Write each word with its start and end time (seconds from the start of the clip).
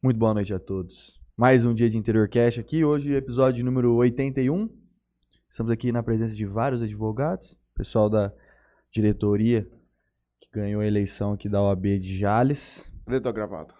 Muito 0.00 0.16
boa 0.16 0.32
noite 0.32 0.54
a 0.54 0.60
todos. 0.60 1.12
Mais 1.36 1.64
um 1.64 1.74
dia 1.74 1.90
de 1.90 1.98
Interior 1.98 2.28
Cash 2.28 2.56
aqui, 2.60 2.84
hoje 2.84 3.12
episódio 3.14 3.64
número 3.64 3.96
81. 3.96 4.70
Estamos 5.50 5.72
aqui 5.72 5.90
na 5.90 6.04
presença 6.04 6.36
de 6.36 6.46
vários 6.46 6.80
advogados, 6.80 7.58
pessoal 7.74 8.08
da 8.08 8.32
diretoria 8.92 9.68
que 10.40 10.48
ganhou 10.52 10.82
a 10.82 10.86
eleição 10.86 11.32
aqui 11.32 11.48
da 11.48 11.60
OAB 11.60 11.98
de 11.98 12.16
Jales. 12.16 12.88
Cadê 13.06 13.20
tua 13.20 13.32
gravata? 13.32 13.74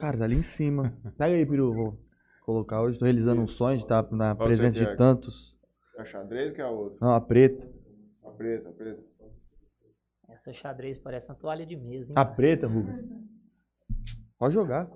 Cara, 0.00 0.18
tá 0.18 0.24
ali 0.24 0.34
em 0.34 0.42
cima. 0.42 0.98
Pega 1.16 1.36
aí, 1.36 1.46
Peru, 1.46 1.72
vou 1.72 1.98
colocar 2.44 2.82
hoje. 2.82 2.98
Tô 2.98 3.04
realizando 3.04 3.40
um 3.40 3.46
sonho 3.46 3.76
de 3.76 3.84
estar 3.84 4.02
na 4.10 4.34
presença 4.34 4.84
de 4.84 4.96
tantos. 4.96 5.56
A 5.96 6.04
xadrez 6.04 6.56
que 6.56 6.60
é 6.60 6.64
a 6.64 6.70
outra? 6.70 6.98
Não, 7.00 7.14
a 7.14 7.20
preta. 7.20 7.64
A 8.24 8.30
preta, 8.30 8.68
a 8.68 8.72
preta. 8.72 9.00
Essa 10.28 10.52
xadrez 10.52 10.98
parece 10.98 11.28
uma 11.28 11.36
toalha 11.36 11.64
de 11.64 11.76
mesa, 11.76 12.10
hein? 12.10 12.14
A 12.16 12.24
preta, 12.24 12.66
Rubens. 12.66 12.98
Pode 14.36 14.54
jogar. 14.54 14.90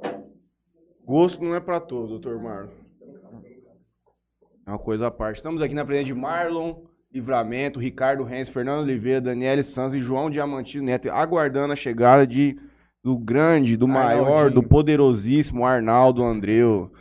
Gosto 1.06 1.44
não 1.44 1.54
é 1.54 1.60
pra 1.60 1.78
todos, 1.78 2.10
doutor 2.10 2.42
Marlon. 2.42 2.68
É 4.66 4.70
uma 4.70 4.78
coisa 4.78 5.06
à 5.06 5.10
parte. 5.10 5.36
Estamos 5.36 5.62
aqui 5.62 5.72
na 5.72 5.84
presença 5.84 6.06
de 6.06 6.14
Marlon 6.14 6.82
Livramento, 7.12 7.78
Ricardo 7.78 8.24
Renz, 8.24 8.48
Fernando 8.48 8.82
Oliveira, 8.82 9.20
Daniele 9.20 9.62
Santos 9.62 9.94
e 9.94 10.00
João 10.00 10.28
Diamantino 10.28 10.84
Neto, 10.84 11.08
aguardando 11.08 11.72
a 11.72 11.76
chegada 11.76 12.26
de, 12.26 12.58
do 13.04 13.16
grande, 13.16 13.76
do 13.76 13.86
maior, 13.86 14.50
do 14.50 14.64
poderosíssimo 14.64 15.64
Arnaldo 15.64 16.24
Andreu. 16.24 16.92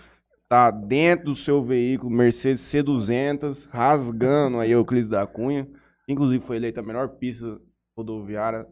Tá 0.48 0.70
dentro 0.70 1.26
do 1.26 1.36
seu 1.36 1.64
veículo 1.64 2.12
Mercedes 2.12 2.62
C200, 2.62 3.68
rasgando 3.72 4.60
aí 4.60 4.76
o 4.76 4.80
Euclides 4.82 5.10
da 5.10 5.26
Cunha. 5.26 5.68
Inclusive 6.08 6.46
foi 6.46 6.58
eleita 6.58 6.82
a 6.82 6.84
melhor 6.84 7.10
pista 7.18 7.60
rodoviária 7.98 8.68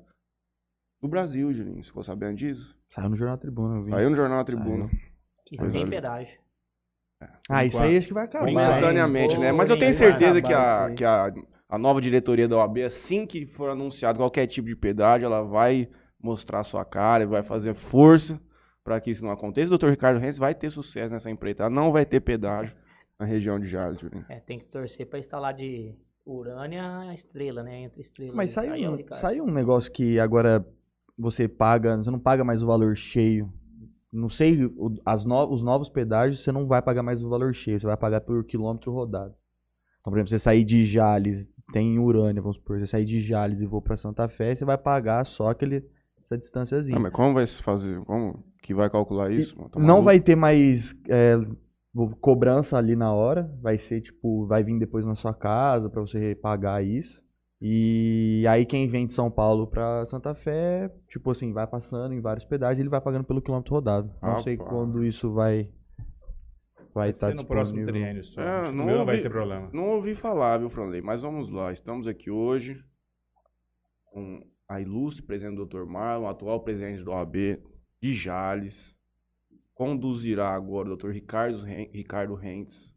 do 1.01 1.07
Brasil, 1.09 1.51
Julinho. 1.51 1.83
Você 1.83 1.87
ficou 1.87 2.03
sabendo 2.03 2.37
disso? 2.37 2.77
Saiu 2.91 3.09
no 3.09 3.15
Jornal 3.15 3.39
Tribuna, 3.39 3.77
eu 3.77 3.83
vi. 3.83 3.89
Saiu 3.89 4.09
no 4.11 4.15
Jornal 4.15 4.37
da 4.37 4.43
Tribuna. 4.45 4.89
E 5.53 5.57
Pois 5.57 5.69
sem 5.69 5.81
olha. 5.81 5.89
pedágio. 5.91 6.37
Ah, 7.49 7.63
isso 7.63 7.81
aí 7.81 7.95
acho 7.95 8.07
que 8.07 8.13
vai 8.13 8.25
acabar. 8.25 8.47
hein? 8.49 8.53
Momentaneamente, 8.55 9.37
né? 9.37 9.51
Mas 9.51 9.69
eu 9.69 9.77
tenho 9.77 9.93
certeza 9.93 10.41
que 10.41 10.51
a, 10.51 10.91
que 10.95 11.05
a, 11.05 11.31
a 11.69 11.77
nova 11.77 12.01
diretoria 12.01 12.47
da 12.47 12.57
OAB, 12.57 12.79
assim 12.83 13.25
que 13.25 13.45
for 13.45 13.69
anunciado 13.69 14.17
qualquer 14.19 14.47
tipo 14.47 14.67
de 14.67 14.75
pedágio, 14.75 15.25
ela 15.27 15.43
vai 15.43 15.87
mostrar 16.21 16.59
a 16.61 16.63
sua 16.63 16.83
cara 16.83 17.23
e 17.23 17.27
vai 17.27 17.43
fazer 17.43 17.73
força 17.75 18.39
para 18.83 18.99
que 18.99 19.11
isso 19.11 19.23
não 19.23 19.31
aconteça. 19.31 19.67
O 19.67 19.69
doutor 19.69 19.91
Ricardo 19.91 20.19
Renz 20.19 20.37
vai 20.37 20.55
ter 20.55 20.69
sucesso 20.71 21.13
nessa 21.13 21.29
empreitada, 21.29 21.69
não 21.69 21.91
vai 21.91 22.05
ter 22.05 22.19
pedágio 22.19 22.75
na 23.19 23.25
região 23.25 23.59
de 23.59 23.67
Jales, 23.67 23.99
Julinho. 23.99 24.25
É, 24.27 24.39
tem 24.39 24.57
que 24.59 24.65
torcer 24.65 25.05
pra 25.07 25.19
instalar 25.19 25.53
de 25.53 25.93
Urânia 26.25 26.83
a 27.09 27.13
estrela, 27.13 27.61
né? 27.63 27.81
Entre 27.83 28.01
estrelas. 28.01 28.35
Mas 28.35 28.57
Aí 28.57 28.67
saiu, 28.69 28.85
é 28.85 28.89
o 28.89 28.93
um- 28.93 28.95
Ricardo. 28.95 29.21
saiu 29.21 29.43
um 29.45 29.51
negócio 29.51 29.91
que 29.91 30.19
agora 30.19 30.65
você 31.17 31.47
paga, 31.47 31.95
você 31.97 32.09
não 32.11 32.19
paga 32.19 32.43
mais 32.43 32.63
o 32.63 32.67
valor 32.67 32.95
cheio. 32.95 33.53
Não 34.13 34.29
sei, 34.29 34.55
no- 34.57 35.53
os 35.53 35.63
novos 35.63 35.89
pedágios 35.89 36.41
você 36.43 36.51
não 36.51 36.67
vai 36.67 36.81
pagar 36.81 37.01
mais 37.01 37.23
o 37.23 37.29
valor 37.29 37.53
cheio, 37.53 37.79
você 37.79 37.87
vai 37.87 37.97
pagar 37.97 38.21
por 38.21 38.43
quilômetro 38.43 38.91
rodado. 38.91 39.33
Então, 39.99 40.11
por 40.11 40.17
exemplo, 40.17 40.29
você 40.29 40.37
sair 40.39 40.63
de 40.63 40.85
Jales, 40.85 41.49
tem 41.71 41.97
Urânia, 41.97 42.41
vamos 42.41 42.57
supor, 42.57 42.77
você 42.79 42.85
sair 42.85 43.05
de 43.05 43.21
Jales 43.21 43.59
e 43.61 43.65
vou 43.65 43.81
pra 43.81 43.97
Santa 43.97 44.27
Fé, 44.27 44.53
você 44.55 44.63
vai 44.63 44.77
pagar 44.77 45.25
só 45.25 45.49
aquele, 45.49 45.83
essa 46.23 46.37
distânciazinha. 46.37 46.95
Ah, 46.97 46.99
mas 46.99 47.11
como 47.11 47.33
vai 47.33 47.47
se 47.47 47.61
fazer? 47.63 47.99
Como 48.01 48.43
que 48.61 48.73
vai 48.73 48.89
calcular 48.89 49.31
isso? 49.31 49.57
mano? 49.57 49.71
Não 49.75 49.81
maluco? 49.81 50.03
vai 50.03 50.19
ter 50.19 50.35
mais 50.35 50.93
é, 51.09 51.35
cobrança 52.19 52.77
ali 52.77 52.95
na 52.95 53.13
hora. 53.13 53.49
Vai 53.61 53.77
ser 53.77 54.01
tipo, 54.01 54.45
vai 54.45 54.63
vir 54.63 54.77
depois 54.77 55.05
na 55.05 55.15
sua 55.15 55.33
casa 55.33 55.89
pra 55.89 56.01
você 56.01 56.35
pagar 56.35 56.83
isso. 56.83 57.22
E 57.65 58.45
aí 58.49 58.65
quem 58.65 58.89
vem 58.89 59.07
de 59.07 59.13
São 59.13 59.31
Paulo 59.31 59.65
pra 59.67 60.05
Santa 60.05 60.35
Fé, 60.35 60.91
tipo 61.07 61.31
assim, 61.31 61.53
vai 61.53 61.65
passando 61.65 62.13
em 62.13 62.19
vários 62.19 62.43
pedágios, 62.45 62.79
ele 62.81 62.89
vai 62.89 62.99
pagando 62.99 63.23
pelo 63.23 63.41
quilômetro 63.41 63.73
rodado. 63.73 64.13
Não 64.21 64.39
sei 64.41 64.57
Rapaz. 64.57 64.69
quando 64.69 65.05
isso 65.05 65.31
vai 65.31 65.69
vai 66.93 67.05
Vai 67.05 67.09
estar 67.09 67.29
ser 67.29 67.35
no 67.35 67.45
próximo 67.45 67.77
disponível. 67.77 68.01
triênio 68.03 68.23
só. 68.25 68.41
É, 68.41 68.49
Acho 68.59 68.69
que 68.71 68.75
não 68.77 68.85
meu 68.85 68.97
não 68.97 69.05
vai 69.05 69.15
ouvi- 69.15 69.23
ter 69.23 69.29
problema. 69.31 69.69
Não 69.71 69.89
ouvi 69.91 70.13
falar, 70.13 70.57
viu, 70.57 70.69
Franley? 70.69 71.01
Mas 71.01 71.21
vamos 71.21 71.49
lá. 71.49 71.71
Estamos 71.71 72.05
aqui 72.05 72.29
hoje 72.29 72.83
com 74.11 74.45
a 74.67 74.81
ilustre 74.81 75.23
presidente 75.25 75.55
do 75.55 75.65
Dr. 75.65 75.85
Marlon, 75.85 76.27
atual 76.27 76.59
presidente 76.63 77.01
do 77.01 77.11
OAB 77.11 77.59
de 78.01 78.13
Jales. 78.13 78.93
Conduzirá 79.73 80.49
agora 80.53 80.91
o 80.91 80.97
Dr. 80.97 81.09
Ricardo, 81.11 81.63
Ren- 81.63 81.89
Ricardo 81.93 82.35
Rentes 82.35 82.93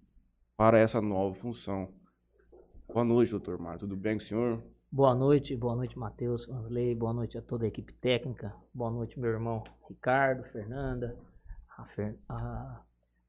para 0.57 0.77
essa 0.79 1.01
nova 1.01 1.33
função. 1.35 1.95
Boa 2.97 3.05
noite, 3.05 3.31
doutor 3.33 3.59
Marlon. 3.59 3.81
Tudo 3.81 3.95
bem 3.95 4.17
com 4.17 4.23
o 4.23 4.27
senhor? 4.27 4.63
Boa 4.91 5.15
noite, 5.15 5.55
boa 5.55 5.77
noite, 5.77 5.99
Matheus, 5.99 6.47
Vansley, 6.47 6.95
boa 6.95 7.13
noite 7.13 7.37
a 7.37 7.43
toda 7.43 7.67
a 7.67 7.69
equipe 7.69 7.93
técnica, 7.93 8.55
boa 8.73 8.91
noite, 8.91 9.21
meu 9.21 9.31
irmão 9.33 9.63
Ricardo, 9.87 10.45
Fernanda, 10.45 11.15
a, 11.77 11.85
Fer... 11.89 12.19
a 12.27 12.81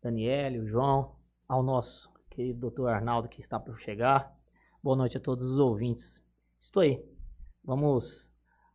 Daniele, 0.02 0.60
o 0.60 0.68
João, 0.70 1.18
ao 1.50 1.62
nosso 1.62 2.10
querido 2.30 2.62
doutor 2.62 2.88
Arnaldo 2.88 3.28
que 3.28 3.42
está 3.42 3.60
por 3.60 3.78
chegar. 3.78 4.34
Boa 4.82 4.96
noite 4.96 5.18
a 5.18 5.20
todos 5.20 5.46
os 5.52 5.60
ouvintes. 5.60 6.26
Estou 6.58 6.82
aí. 6.82 7.04
Vamos 7.62 8.32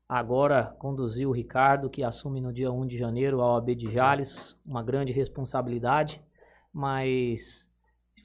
agora 0.07 0.77
conduzir 0.79 1.27
o 1.27 1.33
Ricardo, 1.33 1.89
que 1.89 2.05
assume 2.05 2.39
no 2.39 2.53
dia 2.53 2.71
1 2.71 2.87
de 2.87 2.99
janeiro 2.99 3.41
a 3.41 3.55
OAB 3.55 3.75
de 3.75 3.91
Jales, 3.91 4.61
uma 4.63 4.83
grande 4.83 5.11
responsabilidade, 5.11 6.23
mas 6.71 7.67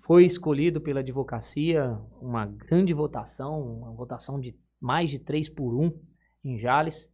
foi 0.08 0.26
escolhido 0.26 0.80
pela 0.80 1.02
advocacia 1.02 2.00
uma 2.22 2.46
grande 2.46 2.94
votação, 2.94 3.62
uma 3.62 3.92
votação 3.92 4.40
de 4.40 4.58
mais 4.80 5.12
de 5.12 5.20
3 5.20 5.50
por 5.50 5.76
1 5.76 5.92
em 6.46 6.58
Jales, 6.58 7.10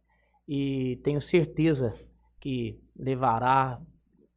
e 0.46 1.00
tenho 1.02 1.20
certeza 1.20 1.92
que 2.40 2.80
levará 2.96 3.82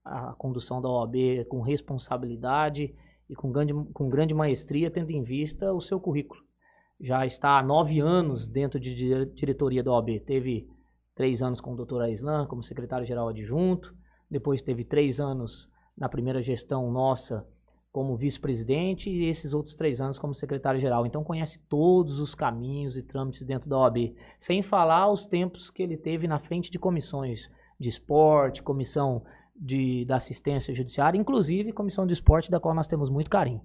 a 0.03 0.33
condução 0.33 0.81
da 0.81 0.89
OAB 0.89 1.45
com 1.47 1.61
responsabilidade 1.61 2.95
e 3.29 3.35
com 3.35 3.51
grande, 3.51 3.73
com 3.93 4.09
grande 4.09 4.33
maestria, 4.33 4.89
tendo 4.89 5.11
em 5.11 5.21
vista 5.21 5.71
o 5.71 5.81
seu 5.81 5.99
currículo. 5.99 6.41
Já 6.99 7.27
está 7.27 7.59
há 7.59 7.63
nove 7.63 7.99
anos 7.99 8.47
dentro 8.47 8.79
de 8.79 8.95
dire- 8.95 9.25
diretoria 9.35 9.83
da 9.83 9.91
OAB. 9.91 10.19
Teve 10.21 10.67
três 11.13 11.43
anos 11.43 11.61
com 11.61 11.73
o 11.73 11.75
doutor 11.75 12.01
Aislan 12.01 12.47
como 12.47 12.63
secretário-geral 12.63 13.29
adjunto, 13.29 13.93
depois 14.31 14.63
teve 14.63 14.83
três 14.83 15.19
anos 15.19 15.69
na 15.95 16.09
primeira 16.09 16.41
gestão 16.41 16.91
nossa 16.91 17.45
como 17.97 18.15
vice-presidente 18.15 19.09
e 19.09 19.27
esses 19.27 19.55
outros 19.55 19.73
três 19.73 19.99
anos 19.99 20.19
como 20.19 20.35
secretário-geral. 20.35 21.07
Então 21.07 21.23
conhece 21.23 21.57
todos 21.67 22.19
os 22.19 22.35
caminhos 22.35 22.95
e 22.95 23.01
trâmites 23.01 23.43
dentro 23.43 23.67
da 23.67 23.75
OAB, 23.75 24.13
sem 24.39 24.61
falar 24.61 25.09
os 25.09 25.25
tempos 25.25 25.71
que 25.71 25.81
ele 25.81 25.97
teve 25.97 26.27
na 26.27 26.37
frente 26.37 26.69
de 26.69 26.77
comissões 26.77 27.49
de 27.79 27.89
esporte, 27.89 28.61
comissão 28.61 29.25
de, 29.55 30.05
da 30.05 30.17
assistência 30.17 30.75
judiciária, 30.75 31.17
inclusive 31.17 31.71
comissão 31.71 32.05
de 32.05 32.13
esporte, 32.13 32.51
da 32.51 32.59
qual 32.59 32.75
nós 32.75 32.85
temos 32.85 33.09
muito 33.09 33.31
carinho. 33.31 33.63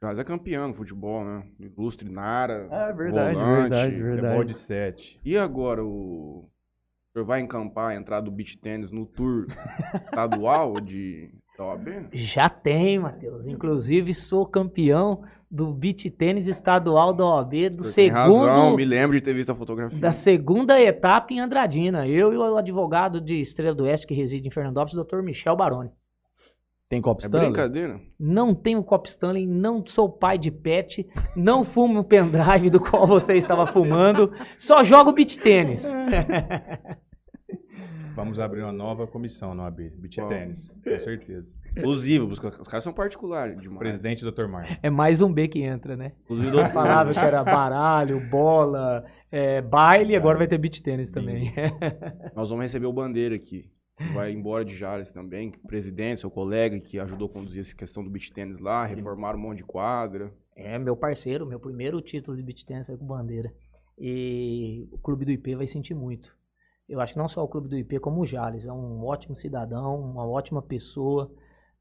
Jales 0.00 0.20
é 0.20 0.22
campeão 0.22 0.68
no 0.68 0.74
futebol, 0.74 1.24
né? 1.24 1.44
Ilustre 1.58 2.08
Nara. 2.08 2.68
É 2.70 2.92
verdade, 2.92 3.34
volante. 3.34 3.60
verdade, 3.62 3.94
Futebol 3.96 4.20
verdade. 4.20 4.52
de 4.52 4.58
7. 4.58 5.20
E 5.24 5.36
agora 5.36 5.84
o. 5.84 6.48
O 6.48 7.12
senhor 7.12 7.26
vai 7.26 7.40
encampar 7.40 7.90
a 7.90 7.96
entrada 7.96 8.26
do 8.26 8.30
beach 8.30 8.56
tênis 8.58 8.92
no 8.92 9.06
tour 9.06 9.46
estadual 10.06 10.80
de 10.80 11.34
da 11.56 11.64
OAB? 11.64 12.08
Já 12.12 12.48
tem, 12.48 12.98
Matheus. 12.98 13.46
Inclusive 13.46 14.12
sou 14.14 14.46
campeão 14.46 15.22
do 15.50 15.72
beach 15.72 16.10
tênis 16.10 16.48
estadual 16.48 17.12
da 17.12 17.24
OAB 17.24 17.52
do 17.70 17.80
O 17.80 17.82
tem 17.84 18.10
segundo 18.10 18.46
razão, 18.46 18.76
me 18.76 18.84
lembro 18.84 19.16
de 19.16 19.22
ter 19.22 19.32
visto 19.34 19.50
a 19.50 19.54
fotografia. 19.54 19.98
da 19.98 20.12
segunda 20.12 20.80
etapa 20.80 21.32
em 21.32 21.38
Andradina. 21.38 22.08
Eu 22.08 22.32
e 22.32 22.36
o 22.36 22.56
advogado 22.56 23.20
de 23.20 23.40
Estrela 23.40 23.74
do 23.74 23.84
Oeste 23.84 24.06
que 24.06 24.14
reside 24.14 24.48
em 24.48 24.50
Fernandópolis, 24.50 24.96
Dr. 25.04 25.22
Michel 25.22 25.54
Baroni. 25.56 25.90
Tem 26.88 27.00
copo 27.00 27.22
É 27.22 27.26
Stanley? 27.26 27.46
brincadeira? 27.50 28.00
Não 28.20 28.54
tenho 28.54 28.82
Cop 28.84 29.08
Stanley, 29.08 29.46
não 29.46 29.82
sou 29.86 30.08
pai 30.08 30.36
de 30.36 30.50
pet, 30.50 31.08
não 31.34 31.64
fumo 31.64 32.00
o 32.00 32.04
pendrive 32.04 32.68
do 32.68 32.78
qual 32.78 33.06
você 33.06 33.36
estava 33.36 33.66
fumando, 33.66 34.30
só 34.58 34.82
jogo 34.84 35.10
beach 35.12 35.38
tênis. 35.40 35.82
Vamos 38.14 38.38
abrir 38.38 38.62
uma 38.62 38.72
nova 38.72 39.06
comissão 39.06 39.54
no 39.54 39.62
AB, 39.64 39.90
Beach 39.96 40.20
Bom. 40.20 40.28
Tênis, 40.28 40.70
com 40.84 40.98
certeza. 40.98 41.54
Inclusive, 41.76 42.24
os 42.24 42.38
caras 42.38 42.84
são 42.84 42.92
particulares 42.92 43.60
demais. 43.60 43.78
Presidente 43.80 44.24
Dr. 44.24 44.46
Mar. 44.46 44.78
É 44.82 44.88
mais 44.88 45.20
um 45.20 45.32
B 45.32 45.48
que 45.48 45.62
entra, 45.62 45.96
né? 45.96 46.12
Inclusive, 46.24 46.50
doutor- 46.52 46.70
Falava 46.72 47.12
que 47.12 47.18
era 47.18 47.42
baralho, 47.42 48.20
bola, 48.30 49.04
é, 49.32 49.60
baile, 49.60 50.14
agora 50.14 50.38
vai 50.38 50.46
ter 50.46 50.58
beach 50.58 50.80
tênis 50.82 51.10
também. 51.10 51.52
nós 52.36 52.50
vamos 52.50 52.62
receber 52.62 52.86
o 52.86 52.92
Bandeira 52.92 53.34
aqui. 53.34 53.68
Vai 54.12 54.32
embora 54.32 54.64
de 54.64 54.76
Jales 54.76 55.12
também, 55.12 55.52
presidente, 55.68 56.20
seu 56.20 56.30
colega, 56.30 56.78
que 56.80 56.98
ajudou 56.98 57.28
a 57.28 57.32
conduzir 57.32 57.60
essa 57.62 57.74
questão 57.76 58.02
do 58.02 58.10
beach 58.10 58.32
tênis 58.32 58.58
lá, 58.58 58.84
reformaram 58.84 59.38
um 59.38 59.42
monte 59.42 59.58
de 59.58 59.64
quadra. 59.64 60.32
É, 60.56 60.78
meu 60.78 60.96
parceiro, 60.96 61.46
meu 61.46 61.58
primeiro 61.60 62.00
título 62.00 62.36
de 62.36 62.42
beach 62.42 62.64
tennis 62.64 62.86
foi 62.86 62.96
com 62.96 63.06
bandeira. 63.06 63.52
E 63.98 64.88
o 64.92 64.98
clube 64.98 65.24
do 65.24 65.30
IP 65.32 65.54
vai 65.54 65.66
sentir 65.68 65.94
muito. 65.94 66.36
Eu 66.88 67.00
acho 67.00 67.14
que 67.14 67.18
não 67.18 67.28
só 67.28 67.42
o 67.42 67.48
clube 67.48 67.68
do 67.68 67.76
IP, 67.76 67.98
como 67.98 68.20
o 68.20 68.26
Jales. 68.26 68.66
É 68.66 68.72
um 68.72 69.04
ótimo 69.04 69.34
cidadão, 69.34 70.00
uma 70.00 70.26
ótima 70.26 70.60
pessoa. 70.60 71.32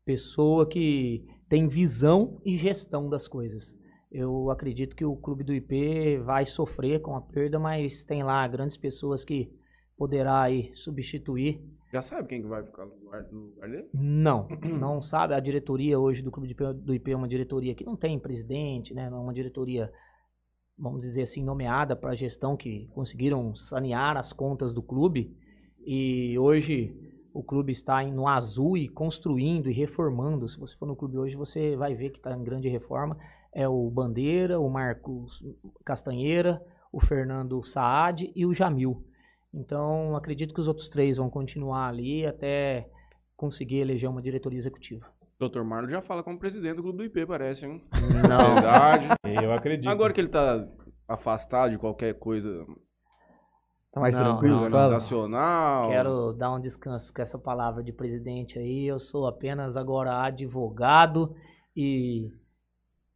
Pessoa 0.05 0.67
que 0.67 1.25
tem 1.47 1.67
visão 1.67 2.41
e 2.45 2.57
gestão 2.57 3.09
das 3.09 3.27
coisas. 3.27 3.77
Eu 4.11 4.51
acredito 4.51 4.95
que 4.95 5.03
o 5.03 5.15
clube 5.15 5.44
do 5.44 5.53
IP 5.53 6.17
vai 6.19 6.45
sofrer 6.45 7.01
com 7.01 7.15
a 7.15 7.21
perda, 7.21 7.57
mas 7.57 8.03
tem 8.03 8.21
lá 8.21 8.47
grandes 8.47 8.77
pessoas 8.77 9.25
que 9.25 9.51
poderá 9.97 10.41
aí 10.41 10.69
substituir 10.73 11.63
Já 11.91 12.01
sabe 12.01 12.27
quem 12.27 12.41
que 12.41 12.47
vai 12.47 12.63
ficar 12.63 12.85
no 12.85 12.95
lugar, 12.95 13.23
no 13.31 13.39
lugar 13.47 13.69
dele? 13.69 13.88
Não, 13.94 14.47
não 14.79 15.01
sabe. 15.01 15.33
A 15.33 15.39
diretoria 15.39 16.00
hoje 16.00 16.21
do 16.21 16.31
Clube 16.31 16.53
do 16.53 16.94
IP 16.94 17.11
é 17.11 17.15
uma 17.15 17.27
diretoria 17.27 17.73
que 17.73 17.85
não 17.85 17.95
tem 17.95 18.19
presidente, 18.19 18.94
né? 18.94 19.09
Não 19.09 19.17
é 19.17 19.21
uma 19.21 19.33
diretoria, 19.33 19.91
vamos 20.78 21.02
dizer 21.02 21.24
assim, 21.24 21.44
nomeada 21.44 21.96
para 21.96 22.12
a 22.12 22.16
gestão 22.16 22.58
que 22.58 22.88
conseguiram 22.94 23.56
sanear 23.56 24.18
as 24.18 24.34
contas 24.34 24.74
do 24.74 24.81
clube. 24.81 25.36
E 25.86 26.38
hoje 26.38 26.96
o 27.34 27.44
clube 27.44 27.72
está 27.72 28.04
no 28.04 28.28
azul 28.28 28.78
e 28.78 28.88
construindo 28.88 29.70
e 29.70 29.74
reformando. 29.74 30.48
Se 30.48 30.60
você 30.60 30.75
for 30.75 30.88
no 30.88 30.96
clube 30.96 31.18
hoje, 31.18 31.36
você 31.36 31.75
vai 31.75 31.96
ver 31.96 32.12
que 32.12 32.18
está 32.18 32.36
em 32.36 32.44
grande 32.44 32.70
reforma. 32.70 33.18
É 33.52 33.68
o 33.68 33.90
Bandeira, 33.90 34.60
o 34.60 34.70
Marcos 34.70 35.44
Castanheira, 35.86 36.62
o 36.92 37.00
Fernando 37.00 37.64
Saad 37.64 38.31
e 38.36 38.46
o 38.46 38.54
Jamil. 38.54 39.04
Então, 39.54 40.16
acredito 40.16 40.54
que 40.54 40.62
os 40.62 40.68
outros 40.68 40.90
três 40.90 41.18
vão 41.18 41.30
continuar 41.30 41.88
ali 41.88 42.25
até 42.25 42.90
conseguir 43.36 43.78
eleger 43.78 44.10
uma 44.10 44.22
diretoria 44.22 44.58
executiva. 44.58 45.12
Dr. 45.50 45.62
Marlon 45.63 45.90
já 45.90 46.01
fala 46.01 46.24
como 46.24 46.38
presidente 46.40 46.75
do 46.78 46.84
Clube 46.84 46.98
do 46.98 47.04
IP, 47.06 47.25
parece, 47.25 47.66
hein? 47.66 47.84
Não, 48.28 48.54
Verdade. 48.56 49.07
Eu 49.44 49.51
acredito. 49.54 49.90
Agora 49.90 50.13
que 50.13 50.22
ele 50.22 50.30
tá 50.30 50.68
afastado 51.07 51.72
de 51.72 51.78
qualquer 51.78 52.13
coisa 52.19 52.66
Tá 53.92 54.00
mais 54.01 54.16
Não, 54.16 54.24
tranquilo? 54.24 54.56
não, 54.56 54.63
organizacional. 54.63 55.90
quero 55.90 56.34
dar 56.34 56.51
um 56.54 56.60
descanso 56.60 57.13
com 57.13 57.22
essa 57.22 57.38
palavra 57.38 57.84
de 57.84 57.94
presidente 57.94 58.57
aí. 58.57 58.88
Eu 58.88 59.00
sou 59.00 59.28
apenas 59.28 59.78
agora 59.78 60.24
advogado 60.24 61.36
e 61.75 62.31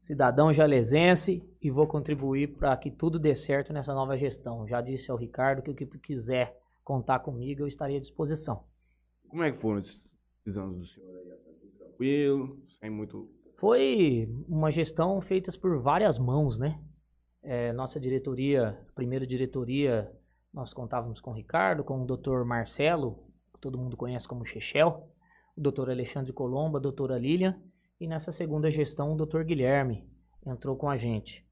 cidadão 0.02 0.54
jalesense 0.54 1.44
e 1.62 1.72
vou 1.72 1.88
contribuir 1.88 2.56
para 2.58 2.78
que 2.78 2.92
tudo 2.92 3.18
dê 3.18 3.34
certo 3.34 3.74
nessa 3.74 3.92
nova 3.94 4.16
gestão. 4.18 4.68
Já 4.68 4.80
disse 4.80 5.10
ao 5.10 5.18
Ricardo 5.18 5.64
que 5.64 5.72
o 5.72 5.76
que 5.76 5.86
quiser 5.98 6.56
contar 6.84 7.20
comigo, 7.20 7.62
eu 7.64 7.68
estarei 7.68 7.98
à 7.98 8.00
disposição. 8.00 8.64
Como 9.28 9.44
é 9.44 9.52
que 9.52 9.60
foram 9.60 9.80
esses 9.80 10.02
anos 10.58 10.78
do 10.78 10.86
senhor 10.86 11.10
aí? 11.18 11.27
Tranquilo, 11.98 12.60
sem 12.80 12.92
muito. 12.92 13.28
Foi 13.58 14.30
uma 14.48 14.72
gestão 14.72 15.20
feita 15.20 15.52
por 15.60 15.82
várias 15.82 16.20
mãos, 16.20 16.60
né? 16.60 16.80
É, 17.42 17.74
nossa 17.74 18.00
diretoria, 18.00 18.80
primeira 18.94 19.26
diretoria, 19.26 20.12
nós 20.54 20.76
contávamos 20.76 21.20
com 21.20 21.32
o 21.32 21.34
Ricardo, 21.34 21.84
com 21.84 22.04
o 22.04 22.06
Dr. 22.06 22.44
Marcelo, 22.46 23.24
que 23.52 23.60
todo 23.60 23.80
mundo 23.80 23.98
conhece 23.98 24.28
como 24.28 24.46
Chechel, 24.46 25.10
o 25.56 25.62
Dr. 25.62 25.90
Alexandre 25.90 26.32
Colomba, 26.32 26.78
a 26.78 26.82
doutora 26.82 27.18
Lilian, 27.18 27.60
e 28.00 28.08
nessa 28.08 28.32
segunda 28.32 28.70
gestão 28.70 29.14
o 29.14 29.26
Dr. 29.26 29.42
Guilherme 29.42 30.08
entrou 30.46 30.76
com 30.76 30.88
a 30.88 30.98
gente. 30.98 31.44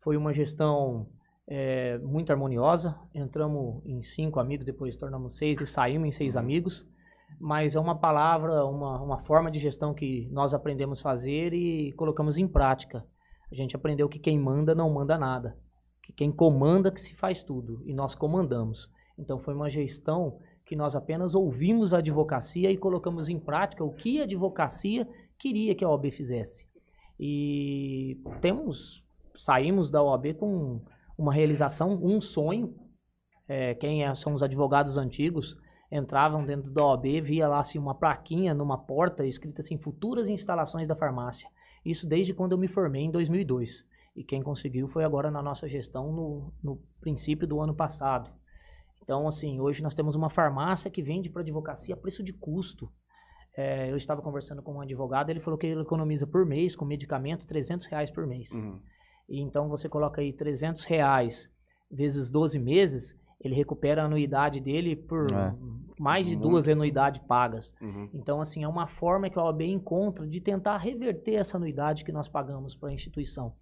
Foi 0.00 0.16
uma 0.16 0.34
gestão 0.34 1.08
é, 1.46 1.96
muito 1.98 2.32
harmoniosa, 2.32 2.98
entramos 3.14 3.80
em 3.86 4.02
cinco 4.02 4.40
amigos, 4.40 4.66
depois 4.66 4.96
tornamos 4.96 5.36
seis 5.36 5.60
e 5.60 5.66
saímos 5.66 6.08
em 6.08 6.10
seis 6.10 6.36
amigos, 6.36 6.84
mas 7.40 7.74
é 7.74 7.80
uma 7.80 7.98
palavra, 7.98 8.64
uma, 8.64 9.00
uma 9.00 9.18
forma 9.18 9.50
de 9.50 9.58
gestão 9.58 9.94
que 9.94 10.28
nós 10.30 10.54
aprendemos 10.54 11.00
a 11.00 11.02
fazer 11.02 11.52
e 11.52 11.92
colocamos 11.92 12.38
em 12.38 12.46
prática. 12.46 13.04
A 13.50 13.54
gente 13.54 13.76
aprendeu 13.76 14.08
que 14.08 14.18
quem 14.18 14.38
manda 14.38 14.74
não 14.74 14.92
manda 14.92 15.18
nada, 15.18 15.56
que 16.02 16.12
quem 16.12 16.32
comanda 16.32 16.90
que 16.90 17.00
se 17.00 17.14
faz 17.14 17.42
tudo, 17.42 17.82
e 17.84 17.92
nós 17.94 18.14
comandamos. 18.14 18.88
Então 19.18 19.38
foi 19.38 19.54
uma 19.54 19.70
gestão 19.70 20.38
que 20.64 20.76
nós 20.76 20.96
apenas 20.96 21.34
ouvimos 21.34 21.92
a 21.92 21.98
advocacia 21.98 22.70
e 22.70 22.76
colocamos 22.76 23.28
em 23.28 23.38
prática 23.38 23.84
o 23.84 23.92
que 23.92 24.20
a 24.20 24.24
advocacia 24.24 25.06
queria 25.38 25.74
que 25.74 25.84
a 25.84 25.88
OAB 25.88 26.10
fizesse. 26.10 26.66
E 27.18 28.20
temos, 28.40 29.04
saímos 29.36 29.90
da 29.90 30.02
OAB 30.02 30.34
com 30.34 30.80
uma 31.18 31.32
realização, 31.32 31.98
um 32.02 32.20
sonho. 32.20 32.74
É, 33.46 33.74
quem 33.74 34.04
é- 34.04 34.14
são 34.14 34.34
os 34.34 34.42
advogados 34.42 34.96
antigos 34.96 35.56
entravam 35.92 36.44
dentro 36.44 36.70
da 36.70 36.84
OAB, 36.86 37.20
via 37.20 37.46
lá 37.46 37.60
assim, 37.60 37.78
uma 37.78 37.94
plaquinha 37.94 38.54
numa 38.54 38.78
porta 38.78 39.26
escrita 39.26 39.60
assim, 39.60 39.76
futuras 39.76 40.30
instalações 40.30 40.88
da 40.88 40.96
farmácia. 40.96 41.48
Isso 41.84 42.08
desde 42.08 42.32
quando 42.32 42.52
eu 42.52 42.58
me 42.58 42.66
formei 42.66 43.02
em 43.02 43.10
2002. 43.10 43.84
E 44.16 44.24
quem 44.24 44.42
conseguiu 44.42 44.88
foi 44.88 45.04
agora 45.04 45.30
na 45.30 45.42
nossa 45.42 45.68
gestão 45.68 46.10
no, 46.10 46.52
no 46.62 46.80
princípio 47.00 47.46
do 47.46 47.60
ano 47.60 47.74
passado. 47.74 48.30
Então, 49.02 49.28
assim, 49.28 49.60
hoje 49.60 49.82
nós 49.82 49.94
temos 49.94 50.14
uma 50.14 50.30
farmácia 50.30 50.90
que 50.90 51.02
vende 51.02 51.28
para 51.28 51.42
advocacia 51.42 51.94
a 51.94 51.98
preço 51.98 52.22
de 52.22 52.32
custo. 52.32 52.90
É, 53.54 53.90
eu 53.90 53.96
estava 53.96 54.22
conversando 54.22 54.62
com 54.62 54.74
um 54.74 54.80
advogado, 54.80 55.28
ele 55.28 55.40
falou 55.40 55.58
que 55.58 55.66
ele 55.66 55.82
economiza 55.82 56.26
por 56.26 56.46
mês, 56.46 56.74
com 56.74 56.84
medicamento, 56.84 57.46
300 57.46 57.86
reais 57.86 58.10
por 58.10 58.26
mês. 58.26 58.50
Uhum. 58.52 58.80
E 59.28 59.40
então 59.40 59.68
você 59.68 59.88
coloca 59.88 60.20
aí 60.20 60.32
300 60.32 60.84
reais 60.84 61.50
vezes 61.90 62.30
12 62.30 62.58
meses, 62.58 63.14
ele 63.42 63.54
recupera 63.54 64.02
a 64.02 64.04
anuidade 64.06 64.60
dele 64.60 64.94
por 64.96 65.30
É. 65.32 65.54
mais 65.98 66.26
de 66.26 66.34
Muito. 66.36 66.48
duas 66.48 66.68
anuidades 66.68 67.20
pagas. 67.26 67.74
Uhum. 67.80 68.08
Então, 68.14 68.40
assim, 68.40 68.64
é 68.64 68.68
uma 68.68 68.86
forma 68.86 69.28
que 69.28 69.38
a 69.38 69.42
OAB 69.44 69.62
encontra 69.62 70.26
de 70.26 70.40
tentar 70.40 70.76
reverter 70.78 71.34
essa 71.34 71.56
anuidade 71.56 72.04
que 72.04 72.12
nós 72.12 72.28
pagamos 72.28 72.74
para 72.74 72.88
a 72.88 72.92
instituição. 72.92 73.54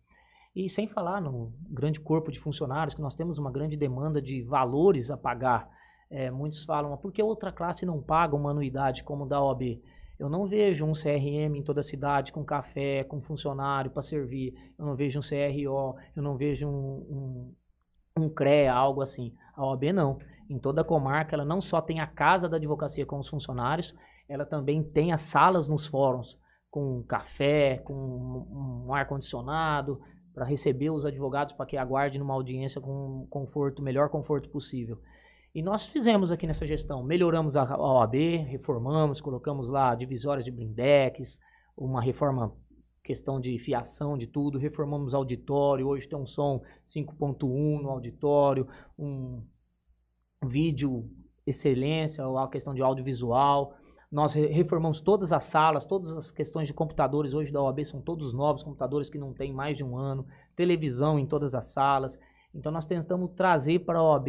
E 0.55 0.69
sem 0.69 0.87
falar 0.89 1.21
no 1.21 1.53
grande 1.71 2.01
corpo 2.01 2.31
de 2.33 2.41
funcionários, 2.41 2.95
que 2.95 3.01
nós 3.03 3.15
temos 3.15 3.39
uma 3.39 3.51
grande 3.53 3.77
demanda 3.77 4.21
de 4.21 4.43
valores 4.43 5.11
a 5.11 5.17
pagar. 5.17 5.69
É, 6.11 6.29
muitos 6.31 6.65
falam, 6.65 6.93
"Ah, 6.93 6.97
por 6.97 7.13
que 7.13 7.23
outra 7.23 7.53
classe 7.53 7.87
não 7.87 8.03
paga 8.03 8.35
uma 8.35 8.51
anuidade 8.51 9.05
como 9.05 9.27
da 9.27 9.41
OAB? 9.41 9.81
Eu 10.19 10.29
não 10.29 10.47
vejo 10.47 10.85
um 10.85 10.93
CRM 10.93 11.57
em 11.57 11.63
toda 11.63 11.81
a 11.81 11.85
cidade 11.85 12.33
com 12.33 12.45
café, 12.45 13.05
com 13.05 13.23
funcionário 13.23 13.91
para 13.91 14.03
servir. 14.03 14.53
Eu 14.79 14.85
não 14.85 14.95
vejo 14.97 15.19
um 15.21 15.23
CRO, 15.23 15.95
eu 16.17 16.23
não 16.23 16.37
vejo 16.37 16.67
um, 16.69 16.73
um, 17.09 17.55
um 18.21 18.29
CREA, 18.29 18.73
algo 18.73 19.03
assim. 19.03 19.35
A 19.55 19.65
OAB 19.65 19.93
não. 19.93 20.19
Em 20.49 20.59
toda 20.59 20.81
a 20.81 20.85
comarca, 20.85 21.35
ela 21.35 21.45
não 21.45 21.61
só 21.61 21.81
tem 21.81 22.01
a 22.01 22.07
casa 22.07 22.49
da 22.49 22.57
advocacia 22.57 23.07
com 23.07 23.19
os 23.19 23.29
funcionários, 23.29 23.95
ela 24.29 24.45
também 24.45 24.83
tem 24.83 25.13
as 25.13 25.23
salas 25.23 25.69
nos 25.69 25.87
fóruns, 25.87 26.39
com 26.71 27.03
café, 27.05 27.79
com 27.79 27.95
um 27.95 28.87
um 28.89 28.95
ar-condicionado, 28.95 30.01
para 30.35 30.45
receber 30.45 30.91
os 30.91 31.05
advogados 31.05 31.53
para 31.53 31.67
que 31.67 31.77
aguardem 31.77 32.19
numa 32.19 32.35
audiência 32.35 32.81
com 32.81 33.27
conforto, 33.31 33.83
melhor 33.83 34.09
conforto 34.09 34.49
possível. 34.49 34.99
E 35.55 35.63
nós 35.63 35.87
fizemos 35.87 36.31
aqui 36.31 36.47
nessa 36.47 36.67
gestão, 36.67 37.03
melhoramos 37.03 37.57
a 37.57 37.77
OAB, 37.77 38.15
reformamos, 38.49 39.21
colocamos 39.21 39.69
lá 39.69 39.95
divisórias 39.95 40.45
de 40.45 40.51
blindex, 40.51 41.41
uma 41.77 42.01
reforma, 42.01 42.53
questão 43.11 43.41
de 43.41 43.59
fiação 43.59 44.17
de 44.17 44.29
tudo, 44.29 44.57
reformamos 44.57 45.15
auditório, 45.15 45.89
hoje 45.89 46.09
tem 46.09 46.17
um 46.17 46.27
som 46.27 46.63
5.1 46.87 47.83
no 47.83 47.91
auditório, 47.91 48.69
um 48.97 49.43
vídeo 50.47 51.11
excelência, 51.45 52.25
a 52.25 52.49
questão 52.49 52.73
de 52.73 52.81
audiovisual. 52.81 53.75
Nós 54.13 54.33
re- 54.33 54.47
reformamos 54.47 55.01
todas 55.01 55.33
as 55.33 55.45
salas, 55.45 55.85
todas 55.85 56.17
as 56.17 56.31
questões 56.31 56.69
de 56.69 56.75
computadores 56.75 57.35
hoje 57.35 57.53
da 57.53 57.61
OAB 57.61 57.85
são 57.85 58.01
todos 58.01 58.33
novos, 58.33 58.63
computadores 58.63 59.11
que 59.11 59.19
não 59.19 59.33
têm 59.33 59.53
mais 59.53 59.77
de 59.77 59.83
um 59.83 59.97
ano, 59.97 60.25
televisão 60.55 61.19
em 61.19 61.27
todas 61.27 61.53
as 61.53 61.67
salas. 61.67 62.17
Então 62.55 62.71
nós 62.71 62.87
tentamos 62.87 63.31
trazer 63.33 63.81
para 63.81 63.99
a 63.99 64.05
OAB 64.05 64.29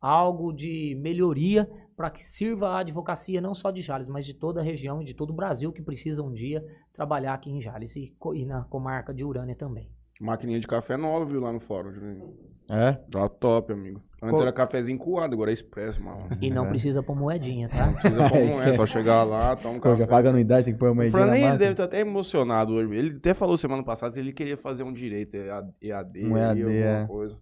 algo 0.00 0.52
de 0.52 0.98
melhoria 1.00 1.70
para 1.96 2.10
que 2.10 2.24
sirva 2.24 2.68
a 2.68 2.80
advocacia 2.80 3.40
não 3.40 3.54
só 3.54 3.70
de 3.70 3.80
Jales, 3.80 4.06
mas 4.08 4.26
de 4.26 4.34
toda 4.34 4.60
a 4.60 4.62
região 4.62 5.00
e 5.00 5.04
de 5.04 5.14
todo 5.14 5.30
o 5.30 5.34
Brasil 5.34 5.72
que 5.72 5.82
precisa 5.82 6.22
um 6.22 6.32
dia 6.32 6.62
trabalhar 6.92 7.32
aqui 7.34 7.50
em 7.50 7.60
Jales 7.60 7.96
e, 7.96 8.14
e 8.34 8.44
na 8.44 8.62
comarca 8.64 9.14
de 9.14 9.24
Urânia 9.24 9.56
também. 9.56 9.90
Maquininha 10.20 10.58
de 10.58 10.66
café 10.66 10.96
nova, 10.96 11.26
viu, 11.26 11.40
lá 11.42 11.52
no 11.52 11.60
fórum. 11.60 11.92
Julinho. 11.92 12.34
É? 12.70 12.92
Tá 13.12 13.28
top, 13.28 13.70
amigo. 13.72 14.02
Antes 14.22 14.36
Co- 14.36 14.42
era 14.42 14.52
cafezinho 14.52 14.98
coado, 14.98 15.34
agora 15.34 15.50
é 15.50 15.52
expresso, 15.52 16.02
mano. 16.02 16.26
E 16.40 16.50
não 16.50 16.64
É. 16.64 16.68
precisa 16.68 17.02
pôr 17.02 17.14
moedinha, 17.14 17.68
tá? 17.68 17.92
Precisa 17.92 18.30
como 18.30 18.40
Isso 18.48 18.62
é, 18.62 18.70
é. 18.70 18.74
só 18.74 18.86
chegar 18.86 19.24
lá, 19.24 19.54
tomar 19.56 19.74
um 19.74 19.76
Pô, 19.76 19.90
café. 19.90 19.96
já 19.98 20.06
paga 20.06 20.30
anuidade, 20.30 20.64
tem 20.64 20.72
que 20.74 20.80
pôr 20.80 20.94
moedinha 20.94 21.20
na 21.20 21.26
Franley 21.26 21.44
ele 21.44 21.58
deve 21.58 21.72
estar 21.72 21.84
até 21.84 22.00
emocionado 22.00 22.72
hoje. 22.72 22.94
Ele 22.94 23.16
até 23.18 23.34
falou 23.34 23.58
semana 23.58 23.84
passada 23.84 24.14
que 24.14 24.18
ele 24.18 24.32
queria 24.32 24.56
fazer 24.56 24.84
um 24.84 24.92
direito 24.92 25.34
EA- 25.36 25.62
EAD, 25.82 26.24
Um 26.24 26.36
EAD, 26.38 26.62
alguma 26.62 26.78
é. 26.78 27.06
coisa. 27.06 27.36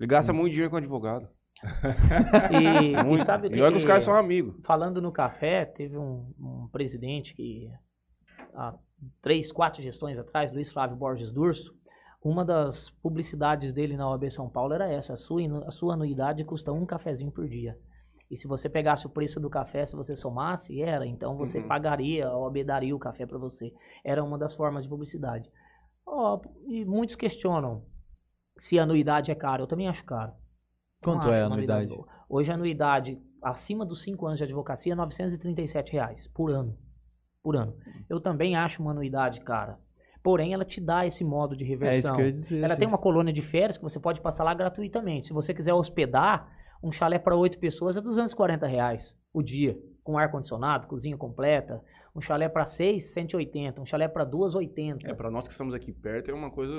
Ele 0.00 0.06
gasta 0.08 0.32
muito 0.32 0.50
dinheiro 0.50 0.70
com 0.70 0.76
advogado. 0.76 1.28
E, 2.52 2.92
e 2.92 3.02
Muito. 3.04 3.24
sabe 3.24 3.48
o 3.48 3.54
E 3.54 3.60
olha 3.60 3.72
que 3.72 3.78
os 3.78 3.84
caras 3.84 4.04
são 4.04 4.14
amigos. 4.14 4.54
Falando 4.64 5.00
no 5.00 5.10
café, 5.12 5.64
teve 5.64 5.96
um, 5.96 6.32
um 6.38 6.68
presidente 6.70 7.34
que, 7.34 7.70
há 8.54 8.74
três, 9.22 9.50
quatro 9.50 9.82
gestões 9.82 10.18
atrás, 10.18 10.52
Luiz 10.52 10.72
Flávio 10.72 10.96
Borges 10.96 11.32
Durso, 11.32 11.74
uma 12.22 12.44
das 12.44 12.90
publicidades 12.90 13.72
dele 13.72 13.96
na 13.96 14.08
OAB 14.10 14.30
São 14.30 14.48
Paulo 14.48 14.74
era 14.74 14.88
essa: 14.90 15.14
a 15.14 15.16
sua, 15.16 15.40
a 15.66 15.70
sua 15.70 15.94
anuidade 15.94 16.44
custa 16.44 16.72
um 16.72 16.84
cafezinho 16.84 17.30
por 17.30 17.48
dia. 17.48 17.78
E 18.28 18.36
se 18.36 18.48
você 18.48 18.68
pegasse 18.68 19.06
o 19.06 19.10
preço 19.10 19.38
do 19.38 19.48
café, 19.48 19.84
se 19.86 19.94
você 19.94 20.16
somasse, 20.16 20.82
era, 20.82 21.06
então 21.06 21.36
você 21.36 21.58
Uhum. 21.60 21.68
pagaria, 21.68 22.26
a 22.26 22.36
OAB 22.36 22.64
daria 22.64 22.94
o 22.94 22.98
café 22.98 23.24
para 23.24 23.38
você. 23.38 23.72
Era 24.04 24.24
uma 24.24 24.36
das 24.36 24.52
formas 24.54 24.82
de 24.82 24.88
publicidade. 24.88 25.48
Ó, 26.04 26.40
e 26.66 26.84
muitos 26.84 27.14
questionam 27.14 27.84
se 28.58 28.80
a 28.80 28.82
anuidade 28.82 29.30
é 29.30 29.34
cara. 29.36 29.62
Eu 29.62 29.66
também 29.68 29.86
acho 29.86 30.04
caro. 30.04 30.32
Quanto 31.02 31.28
é 31.28 31.42
a 31.42 31.46
anuidade? 31.46 31.88
boa. 31.88 32.06
Hoje 32.28 32.50
a 32.50 32.54
anuidade 32.54 33.20
acima 33.42 33.84
dos 33.84 34.02
5 34.02 34.26
anos 34.26 34.38
de 34.38 34.44
advocacia 34.44 34.92
é 34.92 34.96
937 34.96 35.92
reais 35.92 36.26
por 36.26 36.50
ano. 36.50 36.76
Por 37.42 37.56
ano. 37.56 37.76
Eu 38.08 38.20
também 38.20 38.56
acho 38.56 38.82
uma 38.82 38.90
anuidade 38.90 39.40
cara. 39.40 39.78
Porém, 40.22 40.52
ela 40.52 40.64
te 40.64 40.80
dá 40.80 41.06
esse 41.06 41.22
modo 41.22 41.56
de 41.56 41.62
É 41.62 41.66
isso 41.68 41.78
reversão. 41.78 42.16
que 42.16 42.22
eu 42.22 42.26
ia 42.26 42.32
dizer. 42.32 42.62
ela 42.64 42.76
tem 42.76 42.88
uma 42.88 42.98
colônia 42.98 43.32
de 43.32 43.42
férias 43.42 43.76
que 43.78 43.84
você 43.84 44.00
pode 44.00 44.20
passar 44.20 44.42
lá 44.42 44.52
gratuitamente. 44.54 45.28
Se 45.28 45.32
você 45.32 45.54
quiser 45.54 45.72
hospedar, 45.72 46.50
um 46.82 46.90
chalé 46.90 47.16
para 47.18 47.36
oito 47.36 47.58
pessoas 47.60 47.96
é 47.96 48.00
240 48.00 48.66
reais 48.66 49.16
o 49.32 49.42
dia. 49.42 49.78
com 50.02 50.18
ar-condicionado, 50.18 50.86
cozinha 50.88 51.16
completa. 51.16 51.80
Um 52.14 52.20
chalé 52.20 52.48
para 52.48 52.64
6, 52.64 53.12
180. 53.12 53.80
Um 53.80 53.86
chalé 53.86 54.08
para 54.08 54.24
2, 54.24 54.54
80. 54.56 55.08
É, 55.08 55.14
pra 55.14 55.30
nós 55.30 55.44
que 55.46 55.52
estamos 55.52 55.74
aqui 55.74 55.92
perto 55.92 56.30
é 56.30 56.34
uma 56.34 56.50
coisa. 56.50 56.74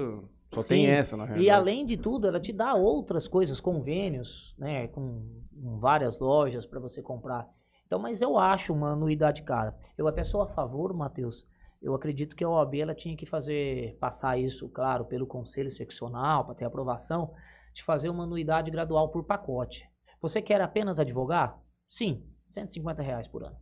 Só 0.53 0.61
Sim. 0.61 0.67
tem 0.69 0.87
essa, 0.87 1.17
na 1.17 1.23
E 1.25 1.27
realidade. 1.27 1.49
além 1.51 1.85
de 1.85 1.97
tudo, 1.97 2.27
ela 2.27 2.39
te 2.39 2.53
dá 2.53 2.73
outras 2.73 3.27
coisas, 3.27 3.59
convênios, 3.59 4.55
né, 4.57 4.87
com, 4.87 5.41
com 5.61 5.79
várias 5.79 6.17
lojas 6.19 6.65
para 6.65 6.79
você 6.79 7.01
comprar. 7.01 7.47
Então, 7.85 7.99
mas 7.99 8.21
eu 8.21 8.37
acho 8.37 8.73
uma 8.73 8.91
anuidade 8.93 9.43
cara. 9.43 9.77
Eu 9.97 10.07
até 10.07 10.23
sou 10.23 10.41
a 10.41 10.47
favor, 10.47 10.93
Matheus. 10.93 11.45
Eu 11.81 11.93
acredito 11.93 12.35
que 12.35 12.43
a 12.43 12.49
OAB 12.49 12.75
ela 12.75 12.95
tinha 12.95 13.15
que 13.15 13.25
fazer 13.25 13.97
passar 13.99 14.37
isso, 14.37 14.67
claro, 14.69 15.05
pelo 15.05 15.27
conselho 15.27 15.71
seccional 15.71 16.43
para 16.45 16.55
ter 16.55 16.65
aprovação, 16.65 17.33
de 17.73 17.83
fazer 17.83 18.09
uma 18.09 18.23
anuidade 18.23 18.71
gradual 18.71 19.09
por 19.09 19.23
pacote. 19.23 19.87
Você 20.21 20.41
quer 20.41 20.59
apenas 20.61 20.99
advogar? 20.99 21.59
Sim, 21.87 22.25
150 22.47 23.01
reais 23.01 23.27
por 23.27 23.43
ano. 23.43 23.55